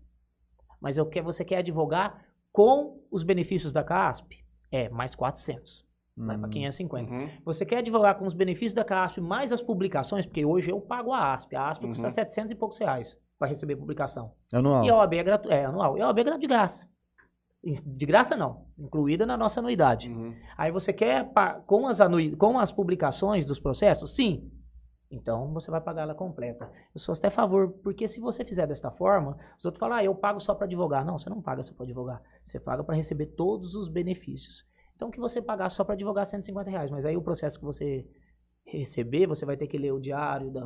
Mas 0.79 0.97
eu 0.97 1.05
quer, 1.05 1.21
você 1.21 1.43
quer 1.43 1.57
advogar 1.57 2.25
com 2.51 3.03
os 3.11 3.23
benefícios 3.23 3.73
da 3.73 3.83
CASP? 3.83 4.43
É, 4.71 4.87
mais 4.89 5.13
400. 5.13 5.84
Vai 6.17 6.37
para 6.37 6.47
Hum. 6.47 6.51
550. 6.51 7.11
Uhum. 7.11 7.29
Você 7.43 7.65
quer 7.65 7.79
advogar 7.79 8.17
com 8.17 8.25
os 8.25 8.33
benefícios 8.33 8.73
da 8.73 8.85
CASP 8.85 9.19
mais 9.19 9.51
as 9.51 9.61
publicações, 9.61 10.25
porque 10.25 10.45
hoje 10.45 10.71
eu 10.71 10.79
pago 10.79 11.11
a 11.11 11.33
ASP. 11.33 11.55
A 11.55 11.69
ASP 11.69 11.87
custa 11.87 12.05
Uhum. 12.07 12.09
700 12.13 12.51
e 12.51 12.55
poucos 12.55 12.77
reais 12.77 13.17
para 13.37 13.49
receber 13.49 13.75
publicação. 13.75 14.31
Anual. 14.53 14.85
E 14.85 14.89
a 14.89 14.95
OAB 14.95 15.13
é, 15.13 15.23
gratu... 15.23 15.51
é 15.51 15.65
anual. 15.65 15.97
E 15.97 16.01
a 16.01 16.07
OAB 16.07 16.19
é 16.19 16.37
de 16.37 16.47
graça. 16.47 16.87
De 17.83 18.05
graça 18.05 18.37
não, 18.37 18.67
incluída 18.77 19.25
na 19.25 19.35
nossa 19.35 19.59
anuidade. 19.59 20.09
Uhum. 20.09 20.33
Aí 20.55 20.71
você 20.71 20.93
quer 20.93 21.27
com 21.65 21.87
as, 21.87 21.99
anui... 21.99 22.35
com 22.35 22.59
as 22.59 22.71
publicações 22.71 23.45
dos 23.45 23.59
processos? 23.59 24.15
Sim. 24.15 24.51
Então 25.11 25.51
você 25.51 25.69
vai 25.71 25.81
pagar 25.81 26.03
ela 26.03 26.15
completa. 26.15 26.69
Eu 26.93 26.99
sou 26.99 27.13
até 27.13 27.27
a 27.27 27.31
favor, 27.31 27.71
porque 27.83 28.07
se 28.07 28.19
você 28.19 28.45
fizer 28.45 28.67
desta 28.67 28.91
forma, 28.91 29.37
os 29.57 29.65
outros 29.65 29.79
falam, 29.79 29.97
ah, 29.97 30.03
eu 30.03 30.13
pago 30.15 30.39
só 30.39 30.53
para 30.55 30.65
advogar. 30.65 31.03
Não, 31.03 31.17
você 31.17 31.29
não 31.29 31.41
paga 31.41 31.63
só 31.63 31.73
para 31.73 31.85
advogar. 31.85 32.21
Você 32.43 32.59
paga 32.59 32.83
para 32.83 32.95
receber 32.95 33.27
todos 33.27 33.75
os 33.75 33.87
benefícios. 33.89 34.63
Então 34.95 35.11
que 35.11 35.19
você 35.19 35.41
pagar 35.41 35.69
só 35.69 35.83
para 35.83 35.93
advogar 35.93 36.25
150 36.25 36.69
reais. 36.69 36.89
Mas 36.91 37.05
aí 37.05 37.17
o 37.17 37.21
processo 37.21 37.59
que 37.59 37.65
você 37.65 38.05
receber, 38.65 39.27
você 39.27 39.45
vai 39.45 39.55
ter 39.55 39.67
que 39.67 39.77
ler 39.77 39.91
o 39.91 39.99
diário, 39.99 40.49
da 40.51 40.65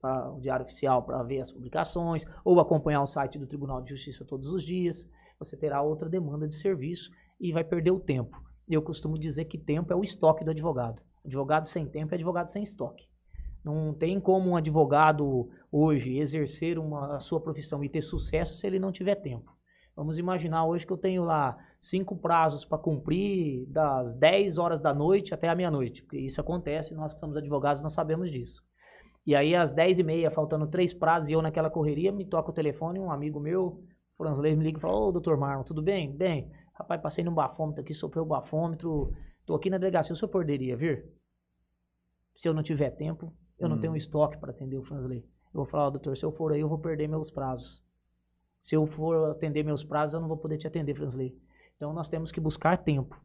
pra- 0.00 0.32
o 0.32 0.40
diário 0.40 0.64
oficial 0.64 1.02
para 1.02 1.22
ver 1.22 1.40
as 1.40 1.52
publicações, 1.52 2.24
ou 2.44 2.58
acompanhar 2.58 3.02
o 3.02 3.06
site 3.06 3.38
do 3.38 3.46
Tribunal 3.46 3.82
de 3.82 3.90
Justiça 3.90 4.24
todos 4.24 4.48
os 4.48 4.62
dias. 4.62 5.06
Você 5.38 5.56
terá 5.56 5.82
outra 5.82 6.08
demanda 6.08 6.48
de 6.48 6.54
serviço 6.56 7.10
e 7.38 7.52
vai 7.52 7.64
perder 7.64 7.90
o 7.90 8.00
tempo. 8.00 8.36
Eu 8.68 8.80
costumo 8.80 9.18
dizer 9.18 9.44
que 9.44 9.58
tempo 9.58 9.92
é 9.92 9.96
o 9.96 10.04
estoque 10.04 10.44
do 10.44 10.50
advogado. 10.50 11.02
Advogado 11.24 11.66
sem 11.66 11.86
tempo 11.86 12.14
é 12.14 12.16
advogado 12.16 12.48
sem 12.48 12.62
estoque. 12.62 13.06
Não 13.62 13.92
tem 13.94 14.20
como 14.20 14.50
um 14.50 14.56
advogado 14.56 15.48
hoje 15.70 16.18
exercer 16.18 16.78
uma, 16.78 17.16
a 17.16 17.20
sua 17.20 17.40
profissão 17.40 17.82
e 17.82 17.88
ter 17.88 18.02
sucesso 18.02 18.54
se 18.54 18.66
ele 18.66 18.78
não 18.78 18.92
tiver 18.92 19.16
tempo. 19.16 19.53
Vamos 19.96 20.18
imaginar 20.18 20.66
hoje 20.66 20.84
que 20.86 20.92
eu 20.92 20.96
tenho 20.96 21.24
lá 21.24 21.56
cinco 21.80 22.16
prazos 22.16 22.64
para 22.64 22.78
cumprir 22.78 23.64
das 23.68 24.14
10 24.16 24.58
horas 24.58 24.80
da 24.80 24.92
noite 24.92 25.32
até 25.32 25.48
a 25.48 25.54
meia-noite. 25.54 26.02
Porque 26.02 26.18
isso 26.18 26.40
acontece, 26.40 26.94
nós 26.94 27.14
que 27.14 27.20
somos 27.20 27.36
advogados 27.36 27.80
nós 27.80 27.92
sabemos 27.92 28.30
disso. 28.30 28.62
E 29.26 29.34
aí 29.36 29.54
às 29.54 29.72
10 29.72 30.00
e 30.00 30.02
meia, 30.02 30.30
faltando 30.30 30.66
três 30.66 30.92
prazos 30.92 31.28
e 31.28 31.32
eu 31.32 31.40
naquela 31.40 31.70
correria, 31.70 32.10
me 32.12 32.24
toca 32.24 32.50
o 32.50 32.54
telefone, 32.54 32.98
um 32.98 33.10
amigo 33.10 33.38
meu, 33.40 33.82
Franzley, 34.16 34.56
me 34.56 34.64
liga 34.64 34.78
e 34.78 34.80
fala, 34.80 34.94
ô 34.96 35.12
doutor 35.12 35.36
Marlon, 35.38 35.62
tudo 35.62 35.80
bem? 35.82 36.14
Bem, 36.14 36.50
rapaz, 36.74 37.00
passei 37.00 37.24
num 37.24 37.32
bafômetro 37.32 37.80
aqui, 37.82 37.94
soprei 37.94 38.22
o 38.22 38.26
bafômetro, 38.26 39.12
tô 39.46 39.54
aqui 39.54 39.70
na 39.70 39.78
delegacia, 39.78 40.12
o 40.12 40.16
senhor 40.16 40.28
poderia 40.28 40.76
vir? 40.76 41.06
Se 42.36 42.48
eu 42.48 42.54
não 42.54 42.62
tiver 42.62 42.90
tempo, 42.90 43.32
eu 43.58 43.68
não 43.68 43.76
Hum. 43.76 43.80
tenho 43.80 43.96
estoque 43.96 44.36
para 44.38 44.50
atender 44.50 44.76
o 44.76 44.82
Franzley. 44.82 45.20
Eu 45.20 45.58
vou 45.58 45.66
falar, 45.66 45.86
ó, 45.86 45.90
doutor, 45.90 46.16
se 46.16 46.24
eu 46.24 46.32
for 46.32 46.52
aí, 46.52 46.60
eu 46.60 46.68
vou 46.68 46.78
perder 46.78 47.08
meus 47.08 47.30
prazos. 47.30 47.83
Se 48.64 48.74
eu 48.74 48.86
for 48.86 49.32
atender 49.32 49.62
meus 49.62 49.84
prazos, 49.84 50.14
eu 50.14 50.20
não 50.22 50.26
vou 50.26 50.38
poder 50.38 50.56
te 50.56 50.66
atender, 50.66 50.94
Franzley. 50.94 51.36
Então 51.76 51.92
nós 51.92 52.08
temos 52.08 52.32
que 52.32 52.40
buscar 52.40 52.82
tempo. 52.82 53.22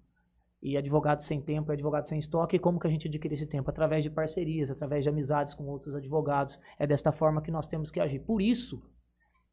E 0.62 0.76
advogado 0.76 1.22
sem 1.22 1.42
tempo 1.42 1.72
é 1.72 1.76
advogado 1.76 2.10
sem 2.10 2.20
estoque. 2.20 2.58
E 2.58 2.60
como 2.60 2.78
que 2.78 2.86
a 2.86 2.90
gente 2.90 3.08
adquire 3.08 3.36
esse 3.36 3.48
tempo? 3.48 3.70
Através 3.70 4.04
de 4.04 4.10
parcerias, 4.10 4.70
através 4.70 5.06
de 5.06 5.10
amizades 5.10 5.54
com 5.54 5.64
outros 5.64 5.96
advogados. 5.96 6.60
É 6.78 6.86
desta 6.86 7.14
forma 7.14 7.42
que 7.42 7.52
nós 7.52 7.70
temos 7.70 7.90
que 7.90 8.02
agir. 8.02 8.20
Por 8.20 8.42
isso 8.42 8.84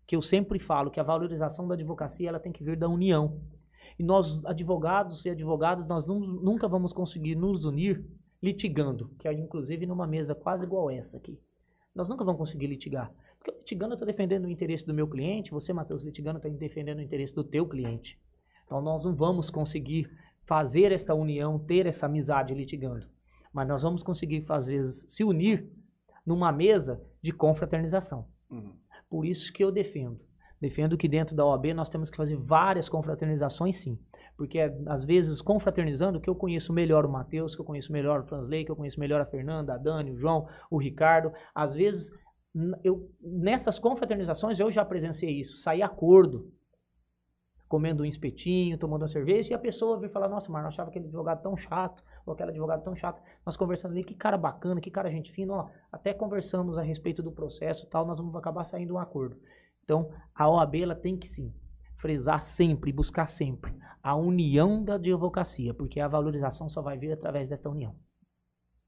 que 0.08 0.16
eu 0.16 0.20
sempre 0.22 0.58
falo 0.58 0.90
que 0.90 0.98
a 0.98 1.04
valorização 1.04 1.68
da 1.68 1.74
advocacia 1.74 2.30
ela 2.30 2.40
tem 2.40 2.50
que 2.50 2.64
vir 2.64 2.76
da 2.76 2.88
união. 2.88 3.40
E 3.96 4.02
nós, 4.02 4.44
advogados 4.44 5.24
e 5.24 5.30
advogadas, 5.30 5.86
nós 5.86 6.04
nu- 6.04 6.18
nunca 6.42 6.66
vamos 6.66 6.92
conseguir 6.92 7.36
nos 7.36 7.64
unir 7.64 8.04
litigando, 8.42 9.08
que 9.20 9.28
é 9.28 9.32
inclusive 9.32 9.86
numa 9.86 10.04
mesa 10.08 10.34
quase 10.34 10.64
igual 10.66 10.90
essa 10.90 11.16
aqui. 11.16 11.38
Nós 11.94 12.08
nunca 12.08 12.24
vamos 12.24 12.40
conseguir 12.40 12.66
litigar. 12.66 13.14
Porque 13.46 13.50
eu 13.50 13.58
litigando 13.58 13.92
eu 13.92 13.96
estou 13.96 14.06
defendendo 14.06 14.46
o 14.46 14.50
interesse 14.50 14.84
do 14.84 14.92
meu 14.92 15.06
cliente, 15.06 15.52
você, 15.52 15.72
Matheus, 15.72 16.02
litigando 16.02 16.38
está 16.38 16.48
defendendo 16.48 16.98
o 16.98 17.02
interesse 17.02 17.32
do 17.32 17.44
teu 17.44 17.66
cliente. 17.66 18.18
Então 18.64 18.80
nós 18.80 19.04
não 19.04 19.14
vamos 19.14 19.50
conseguir 19.50 20.10
fazer 20.44 20.90
esta 20.90 21.14
união, 21.14 21.58
ter 21.58 21.86
essa 21.86 22.06
amizade 22.06 22.54
litigando. 22.54 23.06
Mas 23.52 23.68
nós 23.68 23.82
vamos 23.82 24.02
conseguir, 24.02 24.44
às 24.48 24.66
vezes, 24.66 25.04
se 25.08 25.22
unir 25.22 25.70
numa 26.24 26.50
mesa 26.50 27.00
de 27.22 27.30
confraternização. 27.32 28.26
Uhum. 28.50 28.72
Por 29.08 29.24
isso 29.24 29.52
que 29.52 29.62
eu 29.62 29.70
defendo. 29.70 30.20
Defendo 30.60 30.96
que 30.96 31.08
dentro 31.08 31.36
da 31.36 31.46
OAB 31.46 31.66
nós 31.66 31.88
temos 31.88 32.10
que 32.10 32.16
fazer 32.16 32.36
várias 32.36 32.88
confraternizações, 32.88 33.76
sim. 33.76 33.98
Porque, 34.36 34.58
às 34.86 35.04
vezes, 35.04 35.40
confraternizando, 35.40 36.20
que 36.20 36.28
eu 36.28 36.34
conheço 36.34 36.72
melhor 36.72 37.06
o 37.06 37.10
Matheus, 37.10 37.54
que 37.54 37.60
eu 37.60 37.64
conheço 37.64 37.92
melhor 37.92 38.20
o 38.20 38.24
Fransley, 38.24 38.64
que 38.64 38.70
eu 38.70 38.76
conheço 38.76 39.00
melhor 39.00 39.20
a 39.20 39.26
Fernanda, 39.26 39.74
a 39.74 39.78
Dani, 39.78 40.10
o 40.10 40.16
João, 40.16 40.48
o 40.70 40.76
Ricardo. 40.76 41.32
Às 41.54 41.74
vezes, 41.74 42.10
eu, 42.82 43.10
nessas 43.20 43.78
confraternizações, 43.78 44.58
eu 44.58 44.70
já 44.70 44.84
presenciei 44.84 45.40
isso. 45.40 45.58
Sair 45.58 45.82
acordo, 45.82 46.52
comendo 47.68 48.02
um 48.02 48.06
espetinho, 48.06 48.78
tomando 48.78 49.02
uma 49.02 49.08
cerveja, 49.08 49.52
e 49.52 49.54
a 49.54 49.58
pessoa 49.58 49.98
vir 49.98 50.10
falar, 50.10 50.28
nossa, 50.28 50.50
Marlon, 50.50 50.68
eu 50.68 50.72
achava 50.72 50.88
aquele 50.88 51.06
advogado 51.06 51.42
tão 51.42 51.56
chato, 51.56 52.02
ou 52.24 52.32
aquele 52.32 52.50
advogado 52.50 52.82
tão 52.82 52.94
chato. 52.94 53.20
Nós 53.44 53.56
conversando 53.56 53.92
ali, 53.92 54.04
que 54.04 54.14
cara 54.14 54.38
bacana, 54.38 54.80
que 54.80 54.90
cara 54.90 55.10
gente 55.10 55.32
fina, 55.32 55.52
ó, 55.52 55.68
até 55.90 56.14
conversamos 56.14 56.78
a 56.78 56.82
respeito 56.82 57.22
do 57.22 57.32
processo 57.32 57.86
tal, 57.86 58.06
nós 58.06 58.18
vamos 58.18 58.34
acabar 58.36 58.64
saindo 58.64 58.94
um 58.94 58.98
acordo. 58.98 59.36
Então, 59.84 60.10
a 60.34 60.48
OAB 60.48 60.76
ela 60.76 60.94
tem 60.94 61.16
que 61.16 61.28
sim 61.28 61.52
frisar 61.96 62.42
sempre, 62.42 62.92
buscar 62.92 63.26
sempre 63.26 63.74
a 64.02 64.14
união 64.14 64.84
da 64.84 64.94
advocacia, 64.94 65.74
porque 65.74 65.98
a 65.98 66.06
valorização 66.06 66.68
só 66.68 66.80
vai 66.80 66.96
vir 66.96 67.12
através 67.12 67.48
desta 67.48 67.68
união. 67.68 67.94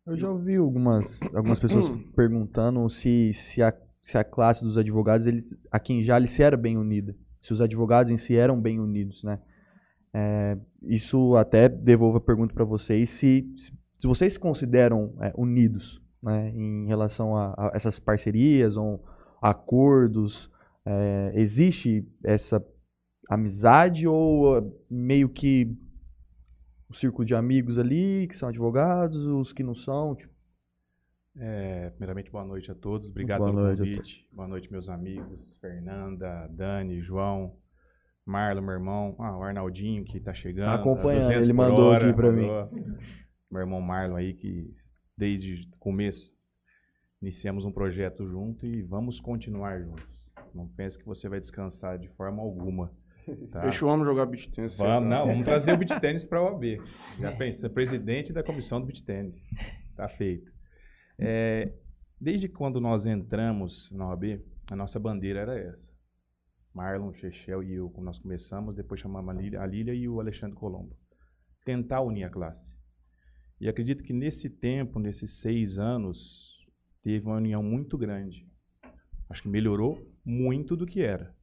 Eu 0.09 0.17
já 0.17 0.31
ouvi 0.31 0.57
algumas, 0.57 1.21
algumas 1.35 1.61
pessoas 1.61 1.91
perguntando 2.17 2.88
se, 2.88 3.31
se, 3.35 3.62
a, 3.62 3.75
se 4.03 4.17
a 4.17 4.25
classe 4.25 4.65
dos 4.65 4.79
advogados, 4.79 5.27
eles, 5.27 5.55
aqui 5.71 5.93
em 5.93 6.03
Jales, 6.03 6.31
se 6.31 6.43
era 6.43 6.57
bem 6.57 6.79
unida. 6.79 7.15
Se 7.43 7.53
os 7.53 7.61
advogados 7.61 8.11
em 8.11 8.17
si 8.17 8.35
eram 8.35 8.59
bem 8.59 8.81
unidos, 8.81 9.23
né? 9.23 9.38
É, 10.15 10.57
isso 10.85 11.37
até 11.37 11.69
devolvo 11.69 12.17
a 12.17 12.21
pergunta 12.23 12.55
para 12.55 12.65
vocês, 12.65 13.11
se, 13.11 13.47
se, 13.59 14.07
vocês 14.07 14.33
se 14.33 14.41
consideram 14.41 15.12
é, 15.21 15.31
unidos, 15.37 16.00
né? 16.23 16.53
Em 16.55 16.87
relação 16.87 17.37
a, 17.37 17.53
a 17.59 17.73
essas 17.75 17.99
parcerias 17.99 18.79
ou 18.79 19.05
acordos, 19.43 20.50
é, 20.87 21.33
existe 21.35 22.09
essa 22.25 22.65
amizade 23.29 24.09
ou 24.09 24.75
meio 24.91 25.29
que 25.29 25.77
o 26.88 26.95
círculo 26.95 27.25
de 27.25 27.35
amigos 27.35 27.78
ali, 27.78 28.26
que 28.28 28.37
são 28.37 28.49
advogados, 28.49 29.26
os 29.26 29.52
que 29.52 29.62
não 29.62 29.75
são, 29.75 30.14
tipo, 30.14 30.33
É, 31.37 31.90
primeiramente, 31.90 32.33
boa 32.33 32.45
noite 32.45 32.68
a 32.71 32.75
todos. 32.75 33.09
Obrigado 33.09 33.38
Boa 33.38 33.52
pelo 33.52 33.76
convite. 33.76 34.28
Boa 34.33 34.49
noite, 34.49 34.73
meus 34.73 34.88
amigos. 34.88 35.54
Fernanda, 35.61 36.49
Dani, 36.49 37.00
João, 37.00 37.57
Marlon, 38.26 38.62
meu 38.62 38.73
irmão. 38.73 39.14
Ah, 39.21 39.38
o 39.38 39.42
Arnaldinho, 39.42 40.04
que 40.04 40.18
tá 40.18 40.35
chegando. 40.35 40.66
Tá 40.66 40.75
acompanhando, 40.75 41.23
200 41.26 41.47
ele 41.47 41.57
mandou 41.57 41.90
hora, 41.90 42.04
aqui 42.04 42.16
pra 42.16 42.33
mandou. 42.33 42.71
Meu 43.50 43.61
irmão 43.61 43.80
Marlon 43.80 44.16
aí, 44.16 44.35
que 44.35 44.73
desde 45.16 45.68
o 45.73 45.76
começo 45.78 46.33
iniciamos 47.23 47.64
um 47.64 47.71
projeto 47.71 48.26
junto 48.26 48.66
e 48.66 48.83
vamos 48.83 49.21
continuar 49.21 49.80
juntos. 49.80 50.18
Não 50.52 50.66
pense 50.66 50.99
que 50.99 51.04
você 51.04 51.28
vai 51.28 51.38
descansar 51.38 51.99
de 51.99 52.09
forma 52.09 52.42
alguma. 52.42 52.92
Tá? 53.50 53.62
Fechou, 53.62 53.88
vamos 53.88 54.06
jogar 54.06 54.26
beat 54.26 54.50
tennis. 54.50 54.76
Vamos, 54.76 55.08
não, 55.08 55.26
vamos 55.26 55.44
trazer 55.47 55.73
o 55.73 55.76
beat 55.76 55.99
tênis 56.00 56.26
para 56.26 56.38
a 56.38 56.42
OAB. 56.42 56.80
Já 57.18 57.32
pensa, 57.32 57.68
presidente 57.68 58.32
da 58.32 58.42
comissão 58.42 58.80
do 58.80 58.87
beat 58.87 59.02
tênis. 59.02 59.35
Tá 59.97 60.08
feito. 60.08 60.52
É, 61.18 61.73
desde 62.20 62.49
quando 62.49 62.80
nós 62.80 63.06
entramos 63.06 63.90
na 63.90 64.08
OAB, 64.08 64.40
a 64.70 64.76
nossa 64.76 64.99
bandeira 64.99 65.40
era 65.40 65.58
essa. 65.58 65.92
Marlon, 66.75 67.12
Chechel 67.12 67.62
e 67.62 67.75
eu, 67.75 67.90
como 67.90 68.06
nós 68.06 68.18
começamos, 68.18 68.75
depois 68.75 69.00
chamamos 69.00 69.35
a 69.35 69.40
Lília, 69.40 69.61
a 69.61 69.66
Lília 69.66 69.94
e 69.94 70.08
o 70.08 70.20
Alexandre 70.20 70.56
Colombo. 70.56 70.97
Tentar 71.64 72.02
unir 72.02 72.25
a 72.25 72.30
classe. 72.30 72.76
E 73.61 73.68
acredito 73.68 74.04
que 74.04 74.12
nesse 74.12 74.49
tempo, 74.49 75.00
nesses 75.00 75.40
seis 75.40 75.78
anos, 75.78 76.64
teve 77.02 77.26
uma 77.26 77.37
união 77.37 77.62
muito 77.62 77.99
grande. 77.99 78.47
Acho 79.28 79.42
que 79.42 79.49
melhorou 79.49 80.06
muito 80.25 80.76
do 80.76 80.87
que 80.87 81.02
era. 81.02 81.35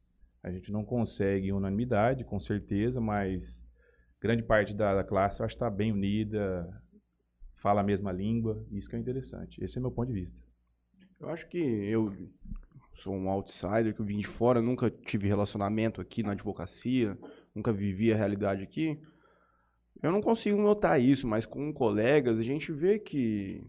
A 0.45 0.51
gente 0.51 0.71
não 0.71 0.85
consegue 0.85 1.51
unanimidade, 1.51 2.23
com 2.23 2.39
certeza, 2.39 3.01
mas 3.01 3.65
grande 4.21 4.43
parte 4.43 4.75
da, 4.75 4.93
da 4.93 5.03
classe 5.03 5.41
acho 5.41 5.55
que 5.55 5.63
está 5.63 5.71
bem 5.71 5.91
unida, 5.91 6.69
fala 7.55 7.81
a 7.81 7.83
mesma 7.83 8.11
língua, 8.11 8.63
isso 8.69 8.87
que 8.87 8.95
é 8.95 8.99
interessante. 8.99 9.59
Esse 9.63 9.79
é 9.79 9.81
meu 9.81 9.89
ponto 9.89 10.13
de 10.13 10.21
vista. 10.21 10.37
Eu 11.19 11.29
acho 11.29 11.47
que 11.47 11.57
eu 11.57 12.15
sou 12.93 13.15
um 13.15 13.27
outsider, 13.27 13.95
que 13.95 13.99
eu 13.99 14.05
vim 14.05 14.19
de 14.19 14.27
fora, 14.27 14.61
nunca 14.61 14.91
tive 14.91 15.27
relacionamento 15.27 15.99
aqui 15.99 16.21
na 16.21 16.33
advocacia, 16.33 17.17
nunca 17.55 17.73
vivi 17.73 18.13
a 18.13 18.15
realidade 18.15 18.61
aqui. 18.61 19.01
Eu 20.03 20.11
não 20.11 20.21
consigo 20.21 20.61
notar 20.61 21.01
isso, 21.01 21.27
mas 21.27 21.43
com 21.43 21.73
colegas 21.73 22.37
a 22.37 22.43
gente 22.43 22.71
vê 22.71 22.99
que. 22.99 23.65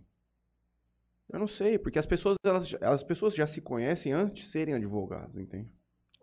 Eu 1.32 1.38
não 1.38 1.46
sei, 1.46 1.78
porque 1.78 1.98
as 1.98 2.04
pessoas, 2.04 2.36
elas, 2.44 2.74
as 2.82 3.02
pessoas 3.02 3.34
já 3.34 3.46
se 3.46 3.62
conhecem 3.62 4.12
antes 4.12 4.34
de 4.34 4.44
serem 4.44 4.74
advogados, 4.74 5.38
entende? 5.38 5.74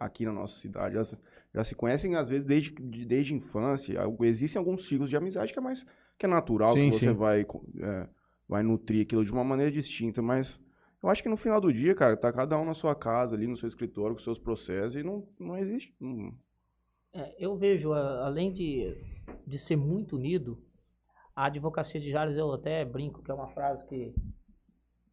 Aqui 0.06 0.26
na 0.26 0.32
nossa 0.34 0.60
cidade. 0.60 0.96
Elas 0.96 1.18
já 1.54 1.64
se 1.64 1.76
conhecem, 1.76 2.16
às 2.16 2.30
vezes, 2.30 2.46
desde, 2.46 2.72
de- 2.72 3.06
desde 3.06 3.34
a 3.34 3.38
infância. 3.38 4.00
Existem 4.22 4.60
alguns 4.60 4.88
ciclos 4.88 5.10
de 5.10 5.16
amizade 5.18 5.54
que 5.54 5.60
é 5.60 5.62
mais 5.62 5.86
que 6.18 6.26
é 6.26 6.30
natural, 6.30 6.74
Sim, 6.76 6.92
que 6.92 7.00
você 7.00 7.12
sim. 7.12 7.14
vai, 7.14 7.42
é, 7.80 8.08
vai 8.48 8.62
nutrir 8.64 9.04
aquilo 9.04 9.26
de 9.26 9.32
uma 9.32 9.44
maneira 9.44 9.72
distinta, 9.72 10.22
mas 10.22 10.60
eu 11.02 11.10
acho 11.10 11.24
que 11.24 11.30
no 11.30 11.36
final 11.36 11.60
do 11.60 11.74
dia, 11.74 11.96
cara, 11.96 12.16
tá 12.16 12.32
cada 12.32 12.58
um 12.58 12.64
na 12.66 12.74
sua 12.74 12.96
casa, 12.96 13.36
ali 13.36 13.48
no 13.48 13.58
seu 13.58 13.68
escritório, 13.68 14.16
com 14.16 14.22
seus 14.22 14.38
processos, 14.40 14.96
e 14.96 15.04
não, 15.04 15.28
não 15.40 15.58
existe. 15.58 15.94
não- 16.00 16.34
É, 17.14 17.36
eu 17.38 17.56
vejo, 17.58 17.94
além 17.94 18.52
de, 18.54 18.96
de 19.46 19.58
ser 19.58 19.76
muito 19.76 20.16
unido, 20.16 20.58
a 21.36 21.46
advocacia 21.46 22.00
de 22.00 22.12
Jales, 22.12 22.38
eu 22.38 22.52
até 22.54 22.86
brinco, 22.86 23.22
que 23.24 23.32
é 23.32 23.34
uma 23.34 23.50
frase 23.50 23.86
que 23.88 24.14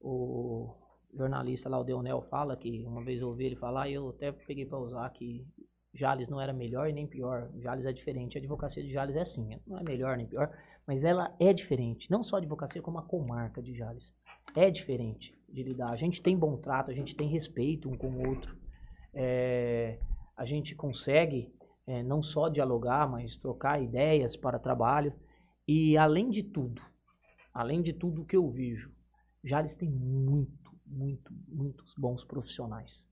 o 0.00 0.72
jornalista 1.14 1.68
lá, 1.68 1.78
o 1.78 1.84
Deonel, 1.84 2.22
fala, 2.22 2.56
que 2.56 2.84
uma 2.86 3.04
vez 3.04 3.20
eu 3.20 3.28
ouvi 3.28 3.46
ele 3.46 3.56
falar, 3.56 3.88
e 3.88 3.94
eu 3.94 4.10
até 4.10 4.32
peguei 4.32 4.66
para 4.66 4.78
usar, 4.78 5.08
que 5.10 5.46
Jales 5.92 6.28
não 6.28 6.40
era 6.40 6.52
melhor 6.52 6.88
e 6.88 6.92
nem 6.92 7.06
pior. 7.06 7.50
Jales 7.58 7.84
é 7.84 7.92
diferente. 7.92 8.36
A 8.36 8.40
advocacia 8.40 8.82
de 8.82 8.92
Jales 8.92 9.16
é 9.16 9.20
assim, 9.20 9.48
não 9.66 9.78
é 9.78 9.82
melhor 9.86 10.16
nem 10.16 10.26
pior, 10.26 10.50
mas 10.86 11.04
ela 11.04 11.34
é 11.38 11.52
diferente. 11.52 12.10
Não 12.10 12.22
só 12.22 12.36
a 12.36 12.38
advocacia, 12.38 12.82
como 12.82 12.98
a 12.98 13.02
comarca 13.02 13.62
de 13.62 13.74
Jales. 13.74 14.12
É 14.56 14.70
diferente 14.70 15.36
de 15.48 15.62
lidar. 15.62 15.90
A 15.90 15.96
gente 15.96 16.22
tem 16.22 16.38
bom 16.38 16.56
trato, 16.56 16.90
a 16.90 16.94
gente 16.94 17.14
tem 17.14 17.28
respeito 17.28 17.88
um 17.88 17.96
com 17.96 18.08
o 18.08 18.28
outro. 18.28 18.56
É, 19.12 19.98
a 20.36 20.44
gente 20.44 20.74
consegue 20.74 21.52
é, 21.86 22.02
não 22.02 22.22
só 22.22 22.48
dialogar, 22.48 23.08
mas 23.10 23.36
trocar 23.36 23.82
ideias 23.82 24.36
para 24.36 24.58
trabalho. 24.58 25.12
E 25.66 25.96
além 25.96 26.30
de 26.30 26.42
tudo, 26.42 26.82
além 27.52 27.82
de 27.82 27.92
tudo 27.92 28.24
que 28.24 28.36
eu 28.36 28.48
vejo, 28.48 28.92
Jales 29.42 29.74
tem 29.74 29.90
muito, 29.90 30.52
muito, 30.90 31.32
muitos 31.48 31.94
bons 31.96 32.24
profissionais. 32.24 33.06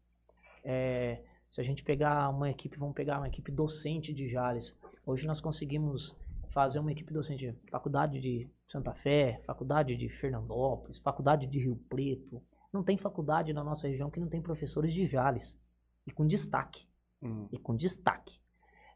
É, 0.65 1.23
se 1.51 1.61
a 1.61 1.65
gente 1.65 1.83
pegar 1.83 2.29
uma 2.29 2.51
equipe, 2.51 2.79
vamos 2.79 2.95
pegar 2.95 3.19
uma 3.19 3.29
equipe 3.29 3.51
docente 3.51 4.13
de 4.13 4.29
Jales. 4.29 4.75
Hoje 5.07 5.27
nós 5.27 5.41
conseguimos 5.41 6.17
fazer 6.51 6.79
uma 6.79 6.93
equipe 6.93 7.13
docente, 7.13 7.55
faculdade 7.71 8.21
de 8.21 8.51
Santa 8.69 8.93
Fé, 8.95 9.41
faculdade 9.47 9.97
de 9.97 10.09
Fernandópolis, 10.09 10.99
faculdade 10.99 11.47
de 11.47 11.59
Rio 11.59 11.77
Preto. 11.89 12.43
Não 12.73 12.83
tem 12.83 12.99
faculdade 12.99 13.53
na 13.53 13.65
nossa 13.65 13.89
região 13.89 14.11
que 14.11 14.21
não 14.21 14.29
tem 14.29 14.43
professores 14.43 14.93
de 14.93 15.07
Jales. 15.07 15.59
E 16.07 16.11
com 16.11 16.27
destaque 16.27 16.87
Hum. 17.23 17.49
e 17.51 17.59
com 17.59 17.75
destaque. 17.75 18.41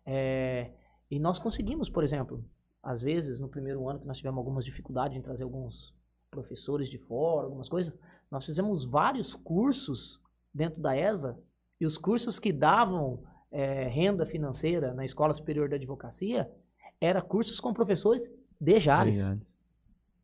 É, 0.07 0.73
e 1.11 1.19
nós 1.19 1.39
conseguimos, 1.39 1.91
por 1.91 2.03
exemplo, 2.05 2.45
às 2.83 3.03
vezes 3.03 3.39
no 3.39 3.49
primeiro 3.49 3.89
ano 3.89 4.01
que 4.01 4.07
nós 4.07 4.17
tivemos 4.17 4.39
algumas 4.39 4.65
dificuldades 4.65 5.17
em 5.17 5.23
trazer 5.23 5.45
alguns 5.45 5.95
professores 6.31 6.89
de 6.89 6.99
fora, 6.99 7.47
algumas 7.47 7.69
coisas, 7.69 7.93
nós 8.33 8.47
fizemos 8.47 8.85
vários 8.87 9.35
cursos 9.35 10.19
dentro 10.55 10.81
da 10.81 10.97
ESA 10.97 11.39
e 11.79 11.85
os 11.85 11.99
cursos 11.99 12.39
que 12.39 12.51
davam 12.51 13.23
é, 13.51 13.87
renda 13.89 14.25
financeira 14.25 14.95
na 14.95 15.05
Escola 15.05 15.35
Superior 15.35 15.69
da 15.69 15.77
Advocacia 15.77 16.51
era 16.99 17.21
cursos 17.21 17.61
com 17.61 17.75
professores 17.75 18.33
de 18.59 18.81
Jales. 18.81 19.21
Obrigado. 19.21 19.47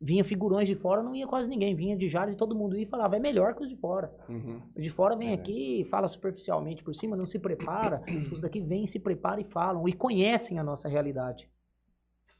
Vinha 0.01 0.23
figurões 0.23 0.67
de 0.67 0.75
fora, 0.75 1.03
não 1.03 1.13
ia 1.13 1.27
quase 1.27 1.47
ninguém, 1.47 1.75
vinha 1.75 1.95
de 1.95 2.09
Jales 2.09 2.33
e 2.33 2.37
todo 2.37 2.55
mundo 2.55 2.75
ia 2.75 2.83
e 2.83 2.87
falava, 2.87 3.17
é 3.17 3.19
melhor 3.19 3.53
que 3.53 3.61
os 3.63 3.69
de 3.69 3.75
fora. 3.75 4.11
Uhum. 4.27 4.61
O 4.75 4.81
de 4.81 4.89
fora 4.89 5.15
vem 5.15 5.29
É. 5.29 5.33
aqui, 5.33 5.85
fala 5.91 6.07
superficialmente 6.07 6.81
por 6.83 6.95
cima, 6.95 7.15
não 7.15 7.27
se 7.27 7.37
prepara. 7.37 8.01
Os 8.31 8.41
daqui 8.41 8.59
vêm, 8.61 8.87
se 8.87 8.97
preparam 8.97 9.41
e 9.41 9.45
falam. 9.45 9.87
E 9.87 9.93
conhecem 9.93 10.57
a 10.57 10.63
nossa 10.63 10.87
realidade. 10.87 11.47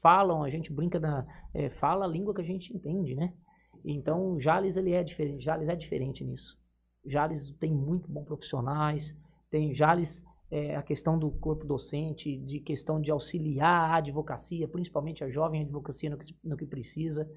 Falam, 0.01 0.41
a 0.41 0.49
gente 0.49 0.71
brinca 0.71 0.99
na. 0.99 1.27
é, 1.53 1.69
fala 1.69 2.05
a 2.05 2.07
língua 2.07 2.33
que 2.33 2.41
a 2.41 2.45
gente 2.45 2.73
entende, 2.75 3.13
né? 3.13 3.33
Então, 3.83 4.39
Jales, 4.39 4.77
ele 4.77 4.91
é 4.91 5.03
diferente. 5.03 5.43
Jales 5.43 5.69
é 5.69 5.75
diferente 5.75 6.23
nisso. 6.23 6.57
Jales 7.05 7.51
tem 7.59 7.73
muito 7.73 8.09
bons 8.11 8.25
profissionais. 8.25 9.15
Tem 9.49 9.73
Jales, 9.73 10.23
é, 10.51 10.75
a 10.75 10.81
questão 10.81 11.17
do 11.17 11.31
corpo 11.31 11.65
docente, 11.65 12.37
de 12.37 12.59
questão 12.59 12.99
de 12.99 13.11
auxiliar 13.11 13.91
a 13.91 13.95
advocacia, 13.95 14.67
principalmente 14.67 15.23
a 15.23 15.29
jovem 15.29 15.61
advocacia 15.61 16.09
no 16.09 16.17
que, 16.17 16.35
no 16.43 16.57
que 16.57 16.65
precisa. 16.65 17.29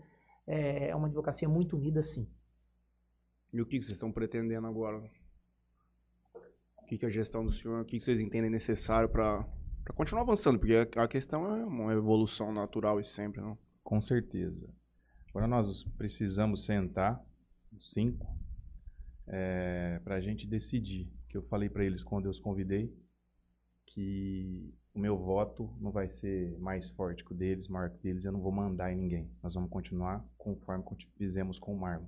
É, 0.47 0.89
é 0.89 0.97
uma 0.97 1.07
advocacia 1.07 1.49
muito 1.49 1.77
unida, 1.77 2.03
sim. 2.03 2.27
E 3.53 3.61
o 3.61 3.67
que 3.67 3.79
que 3.79 3.85
vocês 3.85 3.97
estão 3.97 4.11
pretendendo 4.11 4.67
agora? 4.67 5.03
O 6.83 6.87
que, 6.87 6.99
que 6.99 7.07
a 7.07 7.11
gestão 7.11 7.45
do 7.45 7.51
senhor, 7.51 7.83
o 7.83 7.85
que, 7.85 7.99
que 7.99 8.05
vocês 8.05 8.21
entendem 8.21 8.51
necessário 8.51 9.09
para 9.09 9.47
continuar 9.95 10.23
avançando? 10.23 10.59
Porque 10.59 10.75
a 10.75 11.05
a 11.05 11.09
questão 11.09 11.55
é 11.55 11.65
uma 11.65 11.93
evolução 11.93 12.53
natural 12.53 12.99
e 12.99 13.05
sempre, 13.05 13.41
não? 13.41 13.57
Com 13.85 14.01
certeza. 14.01 14.69
Agora 15.35 15.47
nós 15.47 15.83
precisamos 15.97 16.67
sentar, 16.67 17.25
cinco, 17.81 18.39
para 20.05 20.17
a 20.17 20.21
gente 20.21 20.47
decidir. 20.47 21.11
Que 21.27 21.39
eu 21.39 21.43
falei 21.45 21.71
para 21.71 21.85
eles 21.85 22.05
quando 22.05 22.27
eu 22.27 22.31
os 22.31 22.39
convidei, 22.39 22.95
que 23.87 24.75
o 24.93 24.99
meu 24.99 25.17
voto 25.17 25.75
não 25.81 25.91
vai 25.91 26.07
ser 26.07 26.59
mais 26.59 26.91
forte 26.91 27.25
que 27.25 27.33
o 27.33 27.35
deles, 27.35 27.67
maior 27.67 27.89
que 27.89 27.97
o 27.97 28.03
deles, 28.03 28.27
eu 28.27 28.33
não 28.33 28.43
vou 28.43 28.53
mandar 28.53 28.93
em 28.93 28.97
ninguém. 28.97 29.31
Nós 29.43 29.55
vamos 29.55 29.71
continuar 29.71 30.23
conforme 30.37 30.85
fizemos 31.17 31.59
com 31.59 31.75
o 31.75 31.81
Marlon. 31.81 32.05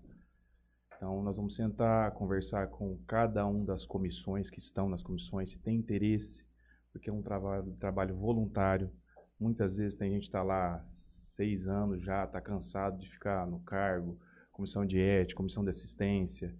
Então 0.94 1.22
nós 1.22 1.38
vamos 1.38 1.54
sentar, 1.54 2.12
conversar 2.12 2.68
com 2.68 2.98
cada 3.06 3.46
um 3.46 3.64
das 3.64 3.86
comissões 3.86 4.50
que 4.50 4.58
estão 4.58 4.86
nas 4.86 5.02
comissões, 5.02 5.50
se 5.50 5.58
tem 5.58 5.78
interesse, 5.78 6.44
porque 6.92 7.08
é 7.08 7.12
um 7.12 7.22
trabalho, 7.22 7.74
trabalho 7.80 8.14
voluntário. 8.14 8.92
Muitas 9.40 9.78
vezes 9.78 9.94
tem 9.98 10.12
gente 10.12 10.24
que 10.24 10.28
está 10.28 10.42
lá 10.42 10.86
seis 11.34 11.66
anos 11.66 12.02
já, 12.02 12.24
está 12.24 12.40
cansado 12.40 12.98
de 12.98 13.08
ficar 13.10 13.46
no 13.46 13.60
cargo, 13.60 14.18
comissão 14.52 14.86
de 14.86 14.98
ética, 15.00 15.36
comissão 15.36 15.64
de 15.64 15.70
assistência. 15.70 16.54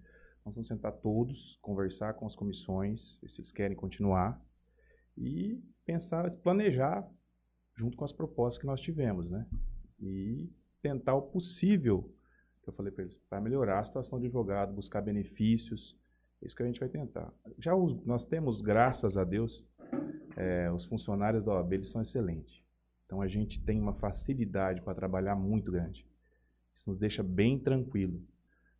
Nós 0.44 0.54
vamos 0.54 0.68
sentar 0.68 0.92
todos, 0.92 1.56
conversar 1.62 2.14
com 2.14 2.26
as 2.26 2.34
comissões, 2.34 3.18
ver 3.22 3.28
se 3.30 3.40
eles 3.40 3.52
querem 3.52 3.76
continuar 3.76 4.40
e 5.16 5.62
pensar, 5.86 6.28
planejar 6.38 7.08
junto 7.76 7.96
com 7.96 8.04
as 8.04 8.12
propostas 8.12 8.60
que 8.60 8.66
nós 8.66 8.80
tivemos, 8.80 9.30
né? 9.30 9.46
E 10.00 10.50
tentar 10.82 11.14
o 11.14 11.22
possível, 11.22 12.12
que 12.62 12.68
eu 12.68 12.74
falei 12.74 12.92
para 12.92 13.04
eles, 13.04 13.14
para 13.28 13.40
melhorar 13.40 13.80
a 13.80 13.84
situação 13.84 14.18
do 14.18 14.24
advogado, 14.26 14.72
buscar 14.74 15.00
benefícios. 15.00 15.96
É 16.42 16.46
isso 16.46 16.56
que 16.56 16.62
a 16.62 16.66
gente 16.66 16.80
vai 16.80 16.88
tentar. 16.88 17.32
Já 17.58 17.74
os- 17.74 18.04
nós 18.04 18.24
temos, 18.24 18.60
graças 18.60 19.16
a 19.16 19.24
Deus, 19.24 19.66
é, 20.36 20.70
os 20.72 20.84
funcionários 20.84 21.44
da 21.44 21.52
OAB 21.52 21.74
eles 21.74 21.90
são 21.90 22.02
excelentes. 22.02 22.63
Então 23.06 23.20
a 23.20 23.28
gente 23.28 23.60
tem 23.62 23.80
uma 23.80 23.94
facilidade 23.94 24.80
para 24.82 24.94
trabalhar 24.94 25.36
muito 25.36 25.70
grande. 25.70 26.06
Isso 26.74 26.88
nos 26.88 26.98
deixa 26.98 27.22
bem 27.22 27.58
tranquilo. 27.58 28.20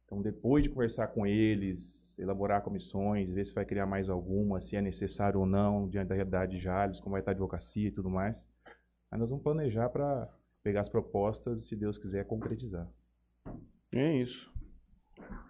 Então 0.04 0.20
depois 0.20 0.62
de 0.62 0.70
conversar 0.70 1.08
com 1.08 1.26
eles, 1.26 2.18
elaborar 2.18 2.62
comissões, 2.62 3.30
ver 3.30 3.44
se 3.44 3.54
vai 3.54 3.64
criar 3.64 3.86
mais 3.86 4.08
alguma, 4.08 4.60
se 4.60 4.76
é 4.76 4.82
necessário 4.82 5.40
ou 5.40 5.46
não, 5.46 5.88
diante 5.88 6.08
da 6.08 6.14
realidade 6.14 6.52
de 6.52 6.62
Jales, 6.62 7.00
como 7.00 7.12
vai 7.12 7.20
estar 7.20 7.32
a 7.32 7.34
advocacia 7.34 7.88
e 7.88 7.92
tudo 7.92 8.10
mais. 8.10 8.48
Aí 9.10 9.18
nós 9.18 9.30
vamos 9.30 9.42
planejar 9.42 9.88
para 9.88 10.28
pegar 10.62 10.80
as 10.80 10.88
propostas 10.88 11.62
e, 11.62 11.68
se 11.68 11.76
Deus 11.76 11.98
quiser, 11.98 12.24
concretizar. 12.26 12.90
É 13.94 14.16
isso. 14.20 14.52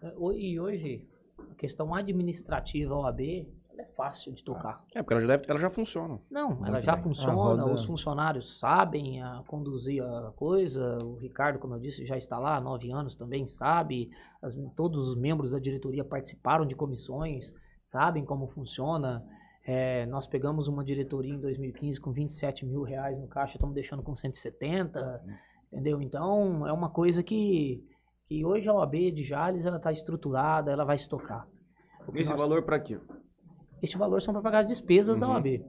É, 0.02 0.12
E 0.36 0.60
hoje, 0.60 1.08
a 1.50 1.54
questão 1.54 1.94
administrativa 1.94 2.94
OAB, 2.94 3.46
ela 3.74 3.82
é 3.82 3.92
fácil 3.92 4.32
de 4.32 4.42
tocar. 4.44 4.84
É, 4.94 5.02
porque 5.02 5.12
ela 5.14 5.20
já, 5.22 5.26
deve, 5.28 5.44
ela 5.50 5.58
já 5.58 5.68
funciona. 5.70 6.18
Não, 6.30 6.52
ela 6.64 6.70
Muito 6.72 6.82
já 6.82 6.94
bem. 6.94 7.02
funciona, 7.02 7.34
roda- 7.34 7.66
os 7.72 7.84
funcionários 7.84 8.58
sabem 8.58 9.20
a 9.22 9.42
conduzir 9.46 10.02
a 10.02 10.32
coisa, 10.36 10.98
o 11.04 11.16
Ricardo, 11.16 11.58
como 11.58 11.74
eu 11.74 11.80
disse, 11.80 12.06
já 12.06 12.16
está 12.16 12.38
lá 12.38 12.56
há 12.56 12.60
nove 12.60 12.90
anos 12.92 13.14
também, 13.16 13.46
sabe, 13.46 14.10
as- 14.40 14.54
todos 14.76 15.08
os 15.08 15.16
membros 15.16 15.50
da 15.52 15.58
diretoria 15.58 16.04
participaram 16.04 16.64
de 16.64 16.74
comissões, 16.74 17.52
sabem 17.86 18.24
como 18.24 18.46
funciona. 18.48 19.24
É, 19.66 20.04
nós 20.06 20.26
pegamos 20.26 20.68
uma 20.68 20.84
diretoria 20.84 21.32
em 21.34 21.40
2015 21.40 21.98
com 22.00 22.12
27 22.12 22.64
mil 22.66 22.82
reais 22.82 23.18
no 23.18 23.26
caixa, 23.26 23.56
estamos 23.56 23.74
deixando 23.74 24.02
com 24.02 24.14
170, 24.14 25.22
entendeu? 25.72 26.00
Então, 26.02 26.66
é 26.68 26.72
uma 26.72 26.90
coisa 26.90 27.22
que, 27.22 27.82
que 28.28 28.44
hoje 28.44 28.68
a 28.68 28.74
OAB 28.74 29.10
de 29.10 29.24
Jales 29.24 29.64
ela 29.66 29.78
está 29.78 29.90
estruturada, 29.90 30.70
ela 30.70 30.84
vai 30.84 30.98
se 30.98 31.08
tocar. 31.08 31.48
O 32.06 32.12
que 32.12 32.18
Esse 32.20 32.30
nós- 32.30 32.40
valor 32.40 32.62
para 32.62 32.78
quê? 32.78 33.00
Este 33.84 33.98
valor 33.98 34.20
são 34.22 34.32
para 34.32 34.42
pagar 34.42 34.60
as 34.60 34.66
despesas 34.66 35.18
da 35.18 35.26
Uhum. 35.28 35.34
OAB. 35.34 35.62